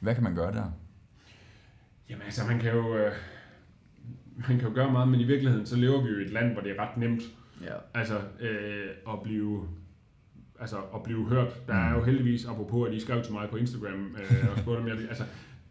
Hvad 0.00 0.14
kan 0.14 0.24
man 0.24 0.34
gøre 0.34 0.52
der? 0.52 0.70
Jamen 2.08 2.22
altså, 2.22 2.46
man 2.46 2.58
kan 2.58 2.72
jo... 2.72 2.96
Øh, 2.96 3.12
man 4.48 4.58
kan 4.58 4.68
jo 4.68 4.74
gøre 4.74 4.92
meget, 4.92 5.08
men 5.08 5.20
i 5.20 5.24
virkeligheden, 5.24 5.66
så 5.66 5.76
lever 5.76 6.02
vi 6.02 6.08
jo 6.08 6.18
i 6.18 6.22
et 6.22 6.30
land, 6.30 6.52
hvor 6.52 6.62
det 6.62 6.70
er 6.76 6.82
ret 6.82 6.96
nemt 6.96 7.22
Ja. 7.64 7.74
altså, 7.94 8.20
øh, 8.40 8.90
at 9.08 9.22
blive 9.22 9.68
altså 10.60 10.76
at 10.94 11.02
blive 11.02 11.28
hørt. 11.28 11.66
Der 11.66 11.74
er 11.74 11.94
jo 11.94 12.04
heldigvis, 12.04 12.46
apropos 12.46 12.88
at 12.88 12.94
I 12.94 13.00
skrev 13.00 13.22
til 13.22 13.32
mig 13.32 13.48
på 13.50 13.56
Instagram 13.56 14.16
øh, 14.16 14.50
og 14.52 14.58
spurgte 14.58 14.80
om 14.80 14.88
jeg, 14.88 14.96
altså, 15.08 15.24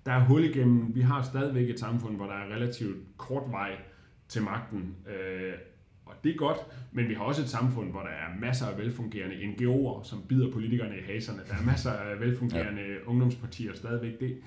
der 0.05 0.11
er 0.11 0.19
hul 0.19 0.43
igennem, 0.43 0.95
vi 0.95 1.01
har 1.01 1.21
stadigvæk 1.23 1.69
et 1.69 1.79
samfund, 1.79 2.15
hvor 2.15 2.25
der 2.25 2.33
er 2.33 2.55
relativt 2.55 2.97
kort 3.17 3.51
vej 3.51 3.71
til 4.27 4.43
magten, 4.43 4.95
øh, 5.07 5.53
og 6.09 6.23
det 6.23 6.31
er 6.31 6.37
godt, 6.37 6.57
men 6.91 7.09
vi 7.09 7.13
har 7.13 7.23
også 7.23 7.41
et 7.41 7.49
samfund, 7.49 7.91
hvor 7.91 8.01
der 8.01 8.09
er 8.09 8.39
masser 8.39 8.65
af 8.65 8.77
velfungerende 8.77 9.35
NGO'er, 9.35 10.03
som 10.09 10.21
bider 10.29 10.51
politikerne 10.51 10.97
i 10.97 11.01
haserne. 11.13 11.41
Der 11.49 11.53
er 11.55 11.65
masser 11.65 11.91
af 11.91 12.19
velfungerende 12.19 12.81
ja. 12.81 12.95
ungdomspartier 13.05 13.73
stadigvæk. 13.73 14.19
Det, 14.19 14.37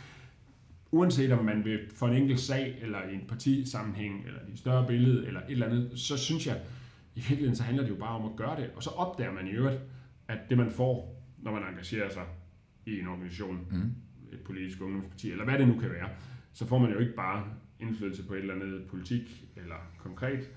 uanset 0.93 1.33
om 1.33 1.45
man 1.45 1.65
vil 1.65 1.81
for 1.95 2.09
en 2.09 2.15
enkelt 2.17 2.41
sag, 2.41 2.79
eller 2.83 2.99
i 3.03 3.15
en 3.15 3.25
partisammenhæng, 3.29 4.25
eller 4.27 4.41
i 4.49 4.53
et 4.53 4.59
større 4.59 4.87
billede, 4.87 5.27
eller 5.27 5.41
et 5.41 5.51
eller 5.51 5.67
andet, 5.67 5.91
så 5.99 6.17
synes 6.17 6.47
jeg, 6.47 6.57
i 7.15 7.21
virkeligheden 7.21 7.57
så 7.57 7.63
handler 7.63 7.83
det 7.83 7.91
jo 7.91 7.97
bare 7.97 8.17
om 8.19 8.31
at 8.31 8.37
gøre 8.37 8.61
det, 8.61 8.71
og 8.77 8.83
så 8.83 8.91
opdager 8.91 9.33
man 9.33 9.47
i 9.47 9.51
øvrigt, 9.51 9.81
at 10.29 10.39
det 10.49 10.59
man 10.59 10.71
får, 10.71 11.23
når 11.39 11.53
man 11.53 11.63
engagerer 11.63 12.09
sig 12.09 12.23
i 12.87 13.01
en 13.01 13.09
organisation, 13.09 13.67
Mm. 13.71 13.93
et 14.33 14.41
politisk 14.45 14.81
ungdomsparti, 14.83 15.31
eller 15.31 15.45
hvad 15.45 15.59
det 15.59 15.69
nu 15.69 15.79
kan 15.81 15.91
være, 15.91 16.09
så 16.53 16.67
får 16.67 16.79
man 16.79 16.93
jo 16.93 16.99
ikke 16.99 17.15
bare 17.17 17.45
indflydelse 17.81 18.27
på 18.27 18.35
et 18.35 18.41
eller 18.41 18.55
andet 18.55 18.83
politik 18.91 19.45
eller 19.57 19.75
konkret, 19.99 20.51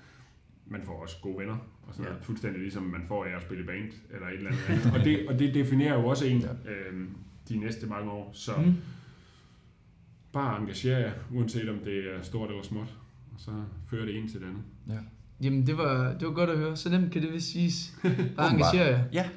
man 0.66 0.80
får 0.84 1.02
også 1.02 1.16
gode 1.22 1.38
venner, 1.38 1.54
og 1.82 1.92
sådan 1.94 2.04
Ja. 2.04 2.10
noget, 2.10 2.24
fuldstændig 2.24 2.60
ligesom 2.62 2.82
man 2.82 3.00
får 3.08 3.24
af 3.24 3.36
at 3.36 3.42
spille 3.42 3.64
band, 3.64 3.92
eller 4.14 4.26
et 4.28 4.34
eller 4.34 4.50
andet. 4.68 4.92
Og 4.98 5.04
det, 5.04 5.28
og 5.28 5.38
det 5.38 5.54
definerer 5.54 6.00
jo 6.00 6.06
også 6.06 6.26
en 6.26 6.40
Ja. 6.40 6.48
øhm, 6.72 7.08
de 7.48 7.56
næste 7.56 7.86
mange 7.86 8.10
år, 8.10 8.30
så 8.34 8.52
Mm. 8.66 8.74
bare 10.32 10.60
engagere 10.60 10.98
jer, 10.98 11.12
uanset 11.32 11.68
om 11.68 11.78
det 11.84 11.98
er 11.98 12.22
stort 12.22 12.50
eller 12.50 12.62
småt, 12.62 12.94
og 13.34 13.40
så 13.40 13.50
fører 13.90 14.04
det 14.04 14.18
en 14.18 14.28
til 14.28 14.40
det 14.40 14.46
andet. 14.46 14.62
Ja. 14.88 14.98
Jamen, 15.46 15.66
det 15.66 15.78
var, 15.78 16.14
det 16.18 16.28
var 16.28 16.34
godt 16.34 16.50
at 16.50 16.58
høre. 16.58 16.76
Så 16.76 16.90
nemt 16.90 17.12
kan 17.12 17.22
det 17.22 17.32
vist 17.32 17.52
siges. 17.52 17.94
Bare 18.36 18.50
engagere 18.52 18.86
jer. 18.86 19.04
Ja. 19.12 19.28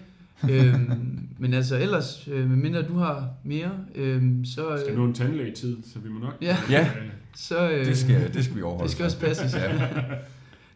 øhm, 0.52 1.30
men 1.40 1.54
altså 1.54 1.78
ellers, 1.78 2.28
øh, 2.28 2.50
medmindre 2.50 2.82
du 2.88 2.94
har 2.98 3.30
mere, 3.44 3.72
øhm, 3.96 4.46
så, 4.46 4.74
Vi 4.74 4.80
skal 4.80 4.92
øh, 4.92 4.98
nå 4.98 5.06
en 5.06 5.14
tandlægetid, 5.14 5.78
så 5.94 6.00
vi 6.00 6.10
må 6.10 6.20
nok... 6.20 6.34
Ja. 6.42 6.58
Ja. 6.70 6.82
øh, 7.02 7.12
så, 7.36 7.72
øh, 7.72 7.86
Det 7.86 7.98
skal, 7.98 8.34
det 8.34 8.44
skal 8.44 8.58
vi 8.58 8.62
overholde. 8.62 8.84
det 8.84 8.92
skal 8.92 9.06
også 9.06 9.20
passes. 9.20 9.54
Ja. 9.56 9.90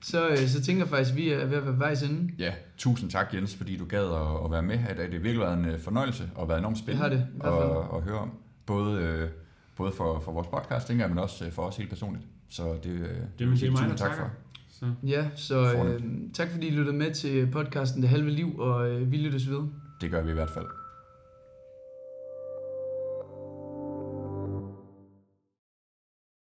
Så, 0.01 0.29
øh, 0.29 0.37
så 0.37 0.61
tænker 0.63 0.83
jeg 0.83 0.89
faktisk, 0.89 1.11
at 1.11 1.17
vi 1.17 1.29
er 1.29 1.45
ved 1.45 1.57
at 1.57 1.65
være 1.65 1.79
vejs 1.79 2.01
ende. 2.03 2.33
ja, 2.37 2.53
tusind 2.77 3.09
tak 3.09 3.33
Jens, 3.33 3.55
fordi 3.55 3.77
du 3.77 3.85
gad 3.85 4.05
at, 4.05 4.45
at 4.45 4.51
være 4.51 4.61
med 4.61 4.77
her 4.77 4.93
i 4.93 4.95
dag. 4.95 5.05
Det 5.05 5.13
har 5.13 5.19
virkelig 5.19 5.39
været 5.39 5.57
en 5.57 5.65
øh, 5.65 5.79
fornøjelse 5.79 6.29
og 6.35 6.49
været 6.49 6.59
enormt 6.59 6.77
spændende 6.77 7.09
Det 7.09 7.19
har 7.19 7.51
det, 7.51 7.87
at, 7.91 7.97
at 7.97 8.03
høre 8.03 8.19
om. 8.19 8.31
Både, 8.65 9.01
øh, 9.01 9.29
både 9.77 9.91
for, 9.91 10.19
for 10.19 10.31
vores 10.31 10.47
podcast, 10.47 10.87
tænker 10.87 11.03
jeg, 11.03 11.09
men 11.09 11.19
også 11.19 11.51
for 11.51 11.61
os 11.61 11.77
helt 11.77 11.89
personligt. 11.89 12.25
Så 12.49 12.63
det, 12.83 12.89
øh, 12.89 12.99
det 12.99 13.07
vil 13.07 13.23
Jamen, 13.39 13.57
det 13.57 13.63
er 13.67 13.71
mig, 13.71 13.77
tusind 13.77 13.89
der 13.89 13.95
tak 13.95 14.09
takker. 14.09 14.23
for. 14.25 14.31
Så. 14.79 14.85
Ja, 15.03 15.25
så 15.35 15.73
øh, 15.73 16.01
tak 16.33 16.49
fordi 16.51 16.67
I 16.67 16.71
lyttede 16.71 16.97
med 16.97 17.13
til 17.13 17.47
podcasten 17.51 18.01
Det 18.01 18.09
Halve 18.09 18.29
Liv, 18.29 18.59
og 18.59 18.89
øh, 18.89 19.11
vi 19.11 19.17
lyttes 19.17 19.49
ved. 19.49 19.61
Det 20.01 20.11
gør 20.11 20.21
vi 20.23 20.29
i 20.31 20.33
hvert 20.33 20.49
fald. 20.49 20.65